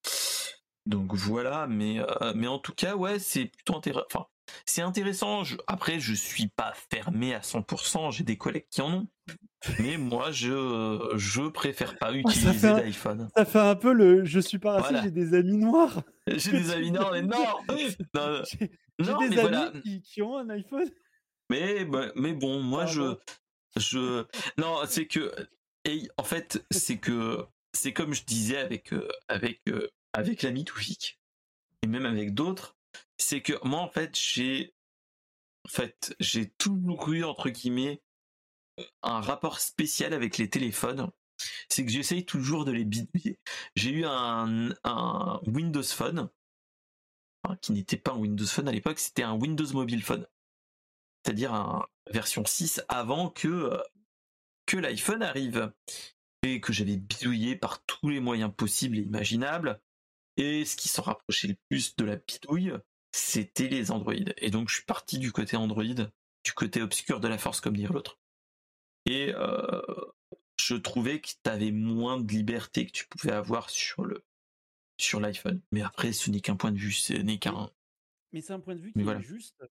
Donc 0.86 1.14
voilà, 1.14 1.66
mais 1.66 2.01
euh, 2.01 2.32
mais 2.34 2.47
en 2.47 2.59
tout 2.59 2.74
cas 2.74 2.94
ouais, 2.97 3.18
c'est 3.18 3.47
plutôt 3.47 3.76
intéressant. 3.76 4.06
Enfin, 4.12 4.26
c'est 4.66 4.82
intéressant. 4.82 5.43
après, 5.66 6.01
je 6.01 6.14
suis 6.14 6.48
pas 6.48 6.72
fermé 6.90 7.35
à 7.35 7.40
100%. 7.40 8.12
J'ai 8.12 8.24
des 8.24 8.36
collègues 8.36 8.66
qui 8.70 8.82
en 8.82 8.93
ont. 8.93 9.09
Mais 9.78 9.98
moi, 9.98 10.31
je 10.31 11.12
je 11.16 11.43
préfère 11.48 11.98
pas 11.98 12.12
utiliser 12.14 12.68
l'iPhone. 12.68 13.28
Ça 13.36 13.44
fait 13.44 13.59
un 13.59 13.77
peu 13.77 13.93
le. 13.93 14.24
Je 14.24 14.40
suis 14.40 14.59
pas 14.59 14.81
raciste, 14.81 15.02
j'ai 15.05 15.10
des 15.10 15.35
amis 15.35 15.59
noirs. 15.59 16.02
J'ai 16.27 16.52
des 16.52 16.70
amis 16.70 16.90
noirs, 16.93 17.12
mais 17.12 17.22
non. 18.14 18.43
J'ai 18.48 19.28
des 19.28 19.39
amis 19.39 19.82
qui, 19.82 20.02
qui, 20.02 20.22
ont 20.22 20.39
un 20.39 20.48
iPhone. 20.51 20.89
Mais 21.51 21.86
mais 22.14 22.32
bon, 22.32 22.60
moi 22.60 22.86
je 22.86 23.16
je 23.77 24.24
non, 24.56 24.78
c'est 24.86 25.06
que 25.06 25.32
et 25.85 26.09
en 26.16 26.24
fait, 26.24 26.64
c'est 26.70 26.98
que 26.98 27.44
c'est 27.72 27.93
comme 27.93 28.14
je 28.14 28.24
disais 28.24 28.59
avec 28.59 28.93
euh, 28.93 29.09
avec 29.28 29.60
euh, 29.68 29.89
avec 30.12 30.43
l'ami 30.43 30.64
Toufik 30.64 31.20
et 31.82 31.86
même 31.86 32.06
avec 32.06 32.35
d'autres, 32.35 32.77
c'est 33.19 33.43
que 33.43 33.53
moi 33.67 33.81
en 33.81 33.89
fait, 33.89 34.19
j'ai 34.19 34.75
en 35.67 35.69
fait, 35.69 36.15
j'ai 36.21 36.51
toujours 36.51 37.09
eu 37.12 37.25
entre 37.25 37.51
guillemets 37.51 38.03
un 39.03 39.21
rapport 39.21 39.61
spécial 39.61 40.15
avec 40.15 40.39
les 40.39 40.49
téléphones. 40.49 41.11
C'est 41.69 41.85
que 41.85 41.91
j'essaye 41.91 42.25
toujours 42.25 42.65
de 42.65 42.73
les 42.73 42.85
bidouiller. 42.85 43.39
J'ai 43.75 43.91
eu 43.91 44.05
un, 44.05 44.71
Windows 45.47 45.83
Phone, 45.83 46.29
qui 47.62 47.73
n'était 47.73 47.97
pas 47.97 48.12
un 48.12 48.19
Windows 48.19 48.47
Phone 48.47 48.69
à 48.69 48.73
l'époque, 48.73 48.99
c'était 48.99 49.23
un 49.23 49.35
Windows 49.35 49.73
Mobile 49.73 50.03
Phone 50.03 50.27
c'est-à-dire 51.25 51.55
un 51.55 51.87
version 52.11 52.45
6 52.45 52.83
avant 52.89 53.29
que, 53.31 53.49
euh, 53.49 53.83
que 54.67 54.77
l'iPhone 54.77 55.23
arrive 55.23 55.73
et 56.43 56.61
que 56.61 56.73
j'avais 56.73 56.97
bidouillé 56.97 57.57
par 57.57 57.85
tous 57.85 58.09
les 58.09 58.21
moyens 58.21 58.53
possibles 58.55 58.99
et 58.99 59.03
imaginables. 59.03 59.81
Et 60.41 60.65
ce 60.65 60.75
qui 60.75 60.89
s'en 60.89 61.03
rapprochait 61.03 61.49
le 61.49 61.57
plus 61.69 61.95
de 61.97 62.05
la 62.07 62.17
bidouille, 62.17 62.73
c'était 63.12 63.69
les 63.69 63.91
Android. 63.91 64.15
Et 64.39 64.51
donc 64.51 64.71
je 64.71 64.77
suis 64.77 64.85
parti 64.85 65.19
du 65.19 65.33
côté 65.33 65.59
Android, 65.59 65.85
du 65.85 66.53
côté 66.55 66.81
obscur 66.81 67.21
de 67.21 67.29
la 67.29 67.37
force 67.37 67.61
comme 67.61 67.77
dire 67.77 67.93
l'autre. 67.93 68.19
Et 69.05 69.35
euh, 69.35 69.83
je 70.57 70.77
trouvais 70.77 71.21
que 71.21 71.29
tu 71.29 71.51
avais 71.51 71.73
moins 71.73 72.19
de 72.19 72.27
liberté 72.33 72.87
que 72.87 72.93
tu 72.93 73.07
pouvais 73.07 73.33
avoir 73.33 73.69
sur 73.69 74.07
le 74.07 74.25
sur 74.97 75.21
l'iPhone. 75.21 75.61
Mais 75.73 75.83
après, 75.83 76.15
ce 76.15 76.31
n'est 76.31 76.41
qu'un 76.41 76.57
point 76.57 76.73
de 76.73 76.79
vue, 76.79 76.93
ce 76.93 77.12
n'est 77.12 77.39
qu'un. 77.39 77.71
Mais 78.33 78.41
c'est 78.41 78.55
un 78.55 78.61
point 78.61 78.77
de 78.77 78.81
vue 78.81 78.93
qui 78.95 79.01
est 79.01 79.23
juste 79.23 79.62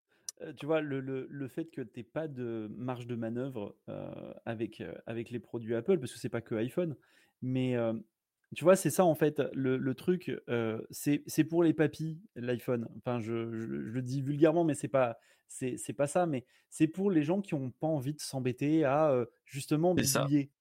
tu 0.55 0.67
vois, 0.67 0.79
le, 0.79 1.01
le, 1.01 1.27
le 1.29 1.47
fait 1.49 1.65
que 1.65 1.81
tu 1.81 2.01
pas 2.03 2.29
de 2.29 2.69
marge 2.77 3.07
de 3.07 3.15
manœuvre 3.15 3.75
avec, 4.45 4.81
avec 5.05 5.31
les 5.31 5.39
produits 5.39 5.75
Apple, 5.75 5.99
parce 5.99 6.13
que 6.13 6.19
c'est 6.19 6.29
pas 6.29 6.41
que 6.41 6.55
iPhone, 6.55 6.95
mais 7.41 7.75
tu 8.55 8.63
vois, 8.63 8.75
c'est 8.75 8.89
ça 8.89 9.05
en 9.05 9.15
fait, 9.15 9.41
le, 9.53 9.77
le 9.77 9.95
truc, 9.95 10.31
c'est 10.89 11.43
pour 11.43 11.63
les 11.63 11.73
papis, 11.73 12.19
l'iPhone. 12.35 12.87
Enfin, 12.97 13.19
je, 13.19 13.51
je, 13.51 13.65
le 13.65 14.01
dis 14.01 14.21
vulgairement, 14.21 14.63
mais 14.63 14.73
c'est 14.73 14.87
pas, 14.87 15.17
c'est 15.47 15.93
pas 15.95 16.07
ça, 16.07 16.25
mais 16.25 16.45
c'est 16.69 16.87
pour 16.87 17.11
les 17.11 17.23
gens 17.23 17.41
qui 17.41 17.53
ont 17.53 17.71
pas 17.71 17.87
envie 17.87 18.13
de 18.13 18.21
s'embêter 18.21 18.83
à 18.85 19.25
justement 19.45 19.93
bidouiller. 19.93 20.51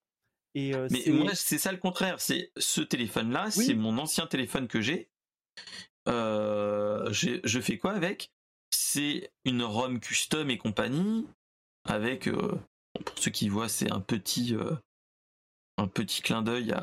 Et, 0.55 0.73
mais 0.91 1.13
moi, 1.13 1.35
c'est 1.35 1.59
ça 1.59 1.73
le 1.73 1.79
contraire. 1.79 2.21
C'est 2.21 2.53
ce 2.57 2.81
téléphone-là, 2.81 3.51
c'est 3.51 3.75
mon 3.75 3.99
ancien 3.99 4.27
téléphone 4.27 4.69
que 4.69 4.81
j'ai. 4.81 5.09
je 6.07 7.61
fais 7.63 7.79
quoi 7.79 7.93
avec? 7.93 8.33
C'est 8.71 9.31
une 9.45 9.63
ROM 9.63 9.99
custom 9.99 10.51
et 10.51 10.59
compagnie 10.59 11.27
avec, 11.89 12.29
euh, 12.29 12.59
pour 13.05 13.19
ceux 13.19 13.31
qui 13.31 13.49
voient, 13.49 13.69
c'est 13.69 13.91
un 13.91 14.01
petit, 14.01 14.55
euh, 14.55 14.75
un 15.77 15.89
petit 15.89 16.23
clin 16.23 16.43
d'œil 16.43 16.75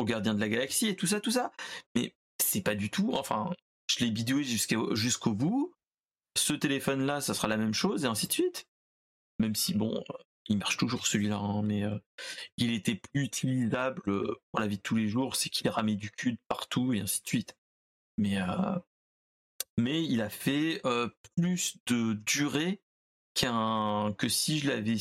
au 0.00 0.04
gardien 0.04 0.34
de 0.34 0.40
la 0.40 0.48
galaxie 0.48 0.88
et 0.88 0.96
tout 0.96 1.06
ça, 1.06 1.20
tout 1.20 1.30
ça. 1.30 1.52
Mais 1.94 2.14
c'est 2.38 2.62
pas 2.62 2.74
du 2.74 2.90
tout. 2.90 3.12
Enfin, 3.14 3.52
je 3.86 4.04
l'ai 4.04 4.10
bidoué 4.10 4.44
jusqu'au 4.44 5.34
bout. 5.34 5.74
Ce 6.36 6.52
téléphone-là, 6.52 7.20
ça 7.20 7.34
sera 7.34 7.48
la 7.48 7.56
même 7.56 7.74
chose 7.74 8.04
et 8.04 8.08
ainsi 8.08 8.26
de 8.26 8.32
suite. 8.32 8.68
Même 9.38 9.54
si 9.54 9.74
bon, 9.74 10.02
il 10.48 10.58
marche 10.58 10.76
toujours 10.76 11.06
celui-là, 11.06 11.36
hein, 11.36 11.62
mais 11.62 11.84
euh, 11.84 11.98
il 12.56 12.72
était 12.72 13.00
utilisable 13.14 14.02
pour 14.02 14.60
la 14.60 14.66
vie 14.66 14.76
de 14.76 14.82
tous 14.82 14.96
les 14.96 15.08
jours. 15.08 15.36
C'est 15.36 15.48
qu'il 15.48 15.68
ramait 15.68 15.96
du 15.96 16.10
cul 16.10 16.38
partout 16.48 16.92
et 16.92 17.00
ainsi 17.00 17.22
de 17.22 17.28
suite. 17.28 17.56
Mais 18.18 18.38
mais 19.78 20.04
il 20.04 20.20
a 20.20 20.28
fait 20.28 20.82
plus 21.36 21.78
de 21.86 22.12
durée 22.26 22.82
qu'un 23.34 24.12
que 24.18 24.28
si 24.28 24.58
je 24.58 24.68
l'avais 24.68 24.96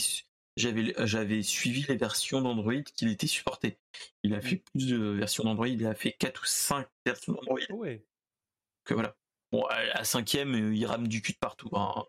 j'avais 0.59 0.93
j'avais 1.05 1.41
suivi 1.41 1.85
les 1.87 1.95
versions 1.95 2.41
d'Android 2.41 2.81
qu'il 2.95 3.09
était 3.09 3.27
supporté. 3.27 3.77
Il 4.23 4.33
a 4.33 4.41
fait 4.41 4.57
mmh. 4.57 4.63
plus 4.71 4.87
de 4.87 4.97
versions 4.97 5.43
d'Android, 5.43 5.67
il 5.67 5.85
a 5.85 5.95
fait 5.95 6.13
4 6.13 6.41
ou 6.41 6.45
5 6.45 6.87
versions 7.05 7.33
d'Android. 7.33 7.59
Ouais. 7.71 8.05
Que 8.85 8.93
voilà. 8.93 9.15
Bon, 9.51 9.63
à 9.65 9.83
la 9.83 10.03
cinquième, 10.03 10.73
il 10.73 10.85
rame 10.85 11.07
du 11.07 11.21
cul 11.21 11.33
de 11.33 11.37
partout. 11.37 11.69
Hein. 11.73 12.05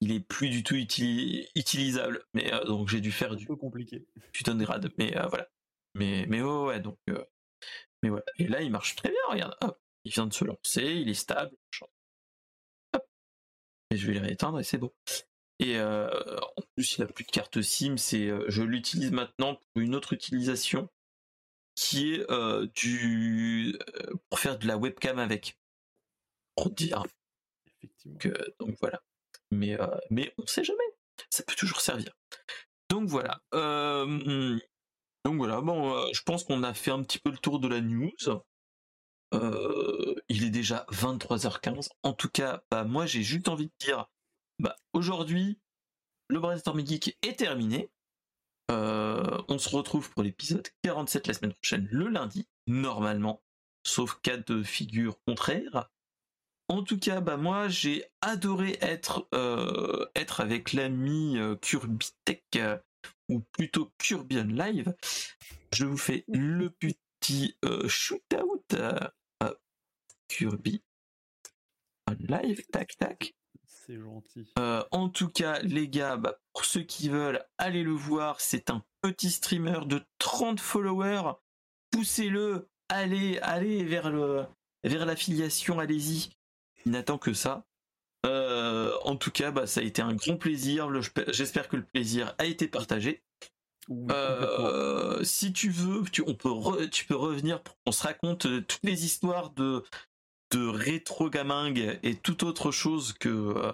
Il 0.00 0.12
est 0.12 0.20
plus 0.20 0.48
du 0.48 0.62
tout 0.62 0.74
utilisable. 0.74 2.24
Mais 2.34 2.50
donc 2.66 2.88
j'ai 2.88 3.00
dû 3.00 3.12
faire 3.12 3.36
du. 3.36 3.44
Un 3.44 3.48
peu 3.48 3.56
compliqué. 3.56 4.06
Putain 4.32 4.54
de 4.54 4.64
grade. 4.64 4.90
Mais 4.98 5.14
voilà. 5.28 5.48
Mais 5.94 6.26
mais 6.28 6.42
ouais, 6.42 6.80
donc. 6.80 6.98
mais 8.02 8.08
voilà. 8.08 8.24
Et 8.38 8.48
là, 8.48 8.62
il 8.62 8.70
marche 8.70 8.96
très 8.96 9.10
bien. 9.10 9.20
Regarde. 9.28 9.56
il 10.04 10.12
vient 10.12 10.26
de 10.26 10.34
se 10.34 10.44
lancer, 10.44 10.82
il 10.82 11.08
est 11.08 11.14
stable 11.14 11.56
je 13.96 14.06
vais 14.06 14.14
les 14.14 14.20
rééteindre 14.20 14.60
et 14.60 14.64
c'est 14.64 14.78
bon. 14.78 14.92
Et 15.60 15.78
euh, 15.78 16.08
en 16.56 16.62
plus, 16.74 16.96
il 16.96 17.02
n'a 17.02 17.06
plus 17.06 17.24
de 17.24 17.30
carte 17.30 17.62
SIM, 17.62 17.96
c'est, 17.96 18.28
euh, 18.28 18.44
je 18.48 18.62
l'utilise 18.62 19.12
maintenant 19.12 19.54
pour 19.54 19.82
une 19.82 19.94
autre 19.94 20.12
utilisation 20.12 20.88
qui 21.76 22.14
est 22.14 22.30
euh, 22.30 22.66
du 22.74 23.76
pour 24.28 24.38
faire 24.38 24.58
de 24.58 24.66
la 24.66 24.76
webcam 24.76 25.18
avec. 25.18 25.58
Pour 26.56 26.70
dire. 26.70 27.04
Effectivement. 27.66 28.18
donc 28.60 28.76
voilà. 28.80 29.02
Mais, 29.50 29.76
mais 30.10 30.32
on 30.38 30.46
sait 30.46 30.64
jamais. 30.64 30.78
Ça 31.30 31.42
peut 31.44 31.54
toujours 31.54 31.80
servir. 31.80 32.12
Donc 32.90 33.08
voilà. 33.08 33.40
donc 33.52 35.36
voilà, 35.36 35.60
bon, 35.60 36.12
je 36.12 36.22
pense 36.22 36.44
qu'on 36.44 36.62
a 36.62 36.74
fait 36.74 36.90
un 36.90 37.02
petit 37.02 37.18
peu 37.18 37.30
le 37.30 37.38
tour 37.38 37.58
de 37.58 37.68
la 37.68 37.80
news. 37.80 38.12
il 39.32 40.44
est 40.44 40.50
déjà 40.50 40.86
23h15. 40.90 41.88
En 42.04 42.12
tout 42.12 42.28
cas, 42.28 42.62
bah, 42.70 42.84
moi 42.84 43.06
j'ai 43.06 43.22
juste 43.22 43.48
envie 43.48 43.66
de 43.66 43.74
dire, 43.80 44.06
bah, 44.58 44.76
aujourd'hui, 44.92 45.58
le 46.28 46.40
Brainstorm 46.40 46.84
Geek 46.84 47.18
est 47.22 47.38
terminé. 47.38 47.90
on 48.68 49.58
se 49.58 49.68
retrouve 49.68 50.10
pour 50.10 50.22
l'épisode 50.22 50.66
47 50.82 51.26
la 51.26 51.34
semaine 51.34 51.52
prochaine, 51.52 51.88
le 51.90 52.08
lundi, 52.08 52.46
normalement, 52.66 53.42
sauf 53.86 54.20
cas 54.22 54.38
de 54.38 54.62
figure 54.62 55.18
contraire. 55.26 55.90
En 56.68 56.82
tout 56.82 56.98
cas, 56.98 57.20
bah 57.20 57.36
moi 57.36 57.68
j'ai 57.68 58.06
adoré 58.22 58.78
être 58.80 59.28
euh, 59.34 60.06
être 60.14 60.40
avec 60.40 60.72
l'ami 60.72 61.38
euh, 61.38 61.56
Tech 62.24 62.40
euh, 62.56 62.78
ou 63.28 63.40
plutôt 63.52 63.92
Curbion 63.98 64.44
Live. 64.44 64.94
Je 65.72 65.84
vous 65.84 65.98
fais 65.98 66.24
le 66.28 66.70
petit 66.70 67.56
euh, 67.66 67.86
shootout 67.86 68.64
Kirby 70.28 70.82
live, 72.18 72.64
tac 72.72 72.96
tac. 72.96 73.34
C'est 73.86 73.98
gentil. 73.98 74.46
en 74.90 75.08
tout 75.08 75.28
cas, 75.28 75.58
les 75.60 75.88
gars, 75.88 76.16
bah, 76.16 76.38
pour 76.52 76.64
ceux 76.64 76.82
qui 76.82 77.08
veulent, 77.08 77.44
allez 77.58 77.82
le 77.82 77.92
voir. 77.92 78.40
C'est 78.40 78.70
un 78.70 78.82
petit 79.02 79.30
streamer 79.30 79.80
de 79.86 80.00
30 80.18 80.60
followers. 80.60 81.32
Poussez-le, 81.90 82.68
allez, 82.88 83.38
allez 83.40 83.84
vers 83.84 84.10
le 84.10 84.44
vers 84.84 85.06
l'affiliation, 85.06 85.78
allez-y 85.78 86.30
il 86.84 86.92
n'attend 86.92 87.18
que 87.18 87.32
ça. 87.32 87.64
Euh, 88.26 88.92
en 89.02 89.16
tout 89.16 89.30
cas, 89.30 89.50
bah, 89.50 89.66
ça 89.66 89.80
a 89.80 89.82
été 89.82 90.02
un 90.02 90.14
grand 90.14 90.36
plaisir. 90.36 90.88
J'espère 91.28 91.68
que 91.68 91.76
le 91.76 91.84
plaisir 91.84 92.34
a 92.38 92.46
été 92.46 92.68
partagé. 92.68 93.22
Euh, 94.10 95.22
si 95.24 95.52
tu 95.52 95.68
veux, 95.68 96.04
tu, 96.10 96.22
on 96.26 96.34
peut 96.34 96.88
tu 96.90 97.04
peux 97.04 97.16
revenir 97.16 97.62
pour 97.62 97.76
qu'on 97.84 97.92
se 97.92 98.02
raconte 98.02 98.46
euh, 98.46 98.62
toutes 98.62 98.82
les 98.82 99.04
histoires 99.04 99.50
de, 99.50 99.84
de 100.54 100.68
rétro 100.68 101.30
gaming 101.30 101.96
et 102.02 102.14
toute 102.14 102.44
autre 102.44 102.70
chose 102.70 103.12
que, 103.12 103.72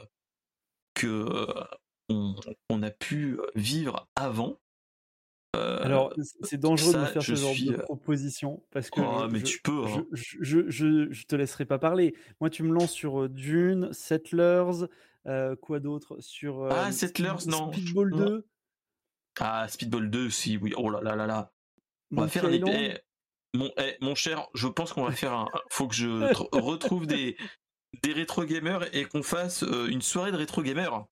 que 0.94 1.26
on, 2.08 2.82
a 2.82 2.90
pu 2.90 3.38
vivre 3.54 4.08
avant. 4.16 4.58
Alors, 5.54 6.14
c'est 6.42 6.58
dangereux 6.58 6.94
de 6.94 6.98
me 6.98 7.06
faire 7.06 7.22
ce 7.22 7.34
genre 7.34 7.54
de 7.54 7.74
euh, 7.74 7.82
proposition 7.82 8.62
parce 8.70 8.88
que 8.88 9.00
oh, 9.00 9.28
mais 9.30 9.42
tu 9.42 9.60
peux, 9.60 9.84
hein. 9.84 10.06
je, 10.12 10.70
je, 10.70 11.26
te 11.26 11.36
laisserai 11.36 11.66
pas 11.66 11.78
parler. 11.78 12.14
Moi, 12.40 12.50
tu 12.50 12.62
me 12.62 12.72
lances 12.72 12.92
sur 12.92 13.28
Dune, 13.28 13.92
Settlers, 13.92 14.86
quoi 15.60 15.80
d'autre? 15.80 16.16
Sur 16.20 16.64
ah, 16.70 16.92
Settlers, 16.92 17.46
non. 17.46 17.72
Speedball 17.72 18.10
2. 18.12 18.46
Ah, 19.38 19.68
Speedball 19.68 20.08
2, 20.08 20.30
si, 20.30 20.56
oui. 20.56 20.72
Oh 20.76 20.88
là 20.88 21.00
là 21.02 21.14
là 21.14 21.26
là. 21.26 21.52
On 22.16 22.22
va 22.22 22.28
faire 22.28 22.46
un 22.46 22.52
eh, 22.52 22.98
mon, 23.54 23.70
eh, 23.78 23.96
mon 24.00 24.14
cher, 24.14 24.46
je 24.54 24.68
pense 24.68 24.92
qu'on 24.92 25.04
va 25.04 25.12
faire 25.12 25.32
un. 25.32 25.48
Faut 25.70 25.88
que 25.88 25.94
je 25.94 26.08
retrouve 26.52 27.06
des, 27.06 27.36
des 28.02 28.12
rétro 28.12 28.44
gamers 28.44 28.94
et 28.94 29.04
qu'on 29.04 29.22
fasse 29.22 29.62
une 29.62 30.02
soirée 30.02 30.32
de 30.32 30.36
rétro 30.36 30.62
gamers. 30.62 31.06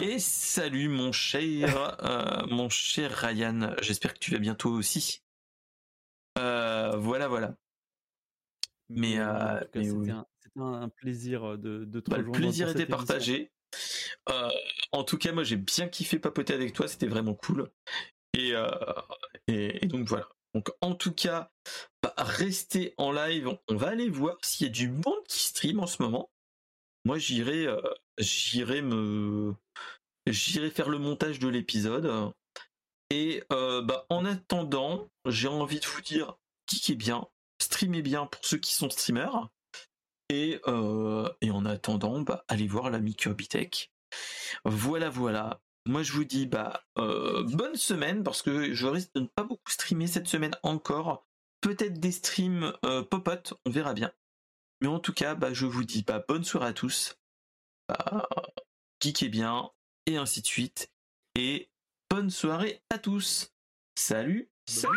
Et 0.00 0.20
salut 0.20 0.88
mon 0.88 1.10
cher, 1.10 1.96
euh, 2.04 2.46
mon 2.46 2.68
cher 2.68 3.10
Ryan. 3.10 3.74
J'espère 3.82 4.14
que 4.14 4.20
tu 4.20 4.30
vas 4.30 4.38
bientôt 4.38 4.70
aussi. 4.70 5.24
Euh, 6.38 6.96
voilà, 6.96 7.26
voilà. 7.26 7.56
Mais, 8.88 9.18
euh, 9.18 9.58
c'était 9.74 10.12
un, 10.56 10.88
plaisir 10.88 11.58
de, 11.58 11.84
de 11.84 12.00
te 12.00 12.10
bah, 12.10 12.18
Le 12.18 12.30
plaisir 12.30 12.68
était 12.68 12.86
partagé. 12.86 13.50
en 14.92 15.02
tout 15.02 15.18
cas, 15.18 15.32
moi 15.32 15.42
j'ai 15.42 15.56
bien 15.56 15.88
kiffé 15.88 16.20
papoter 16.20 16.54
avec 16.54 16.74
toi, 16.74 16.86
c'était 16.86 17.08
vraiment 17.08 17.34
cool. 17.34 17.68
Et, 18.34 18.54
et, 19.48 19.86
donc 19.88 20.06
voilà. 20.06 20.28
Donc 20.54 20.70
en 20.80 20.94
tout 20.94 21.12
cas, 21.12 21.50
restez 22.16 22.94
en 22.96 23.12
live. 23.12 23.56
On 23.68 23.76
va 23.76 23.88
aller 23.88 24.08
voir 24.08 24.36
s'il 24.42 24.66
y 24.66 24.70
a 24.70 24.72
du 24.72 24.88
monde 24.88 25.24
qui 25.28 25.40
stream 25.40 25.80
en 25.80 25.86
ce 25.86 26.02
moment. 26.02 26.30
Moi 27.04 27.18
j'irai, 27.18 27.66
j'irai 28.18 28.82
me, 28.82 29.54
j'irai 30.26 30.70
faire 30.70 30.88
le 30.88 30.98
montage 30.98 31.38
de 31.38 31.48
l'épisode. 31.48 32.32
Et 33.10 33.42
euh, 33.52 33.82
bah, 33.82 34.06
en 34.10 34.24
attendant, 34.24 35.08
j'ai 35.26 35.48
envie 35.48 35.80
de 35.80 35.86
vous 35.86 36.02
dire, 36.02 36.36
kickez 36.66 36.94
bien, 36.94 37.26
streamez 37.60 38.02
bien 38.02 38.26
pour 38.26 38.44
ceux 38.44 38.58
qui 38.58 38.74
sont 38.74 38.90
streamers. 38.90 39.48
Et, 40.28 40.60
euh, 40.66 41.28
en 41.50 41.64
attendant, 41.64 42.20
bah, 42.20 42.44
allez 42.48 42.66
voir 42.66 42.90
l'ami 42.90 43.14
Kirby 43.14 43.48
Tech. 43.48 43.90
Voilà, 44.64 45.08
voilà. 45.08 45.60
Moi, 45.88 46.02
je 46.02 46.12
vous 46.12 46.24
dis 46.24 46.46
bah, 46.46 46.84
euh, 46.98 47.42
bonne 47.44 47.74
semaine 47.74 48.22
parce 48.22 48.42
que 48.42 48.74
je 48.74 48.86
risque 48.86 49.14
de 49.14 49.20
ne 49.20 49.26
pas 49.26 49.42
beaucoup 49.42 49.70
streamer 49.70 50.06
cette 50.06 50.28
semaine 50.28 50.54
encore. 50.62 51.26
Peut-être 51.62 51.98
des 51.98 52.12
streams 52.12 52.72
pop-up, 53.10 53.48
on 53.64 53.70
verra 53.70 53.94
bien. 53.94 54.12
Mais 54.82 54.88
en 54.88 55.00
tout 55.00 55.14
cas, 55.14 55.34
bah, 55.34 55.54
je 55.54 55.64
vous 55.64 55.84
dis 55.84 56.02
bah, 56.02 56.22
bonne 56.28 56.44
soirée 56.44 56.68
à 56.68 56.72
tous. 56.74 57.18
Bah, 57.88 58.28
kickez 59.00 59.30
bien, 59.30 59.70
et 60.04 60.18
ainsi 60.18 60.42
de 60.42 60.46
suite. 60.46 60.92
Et 61.34 61.70
bonne 62.10 62.28
soirée 62.28 62.82
à 62.90 62.98
tous. 62.98 63.54
Salut. 63.96 64.50
Salut. 64.68 64.92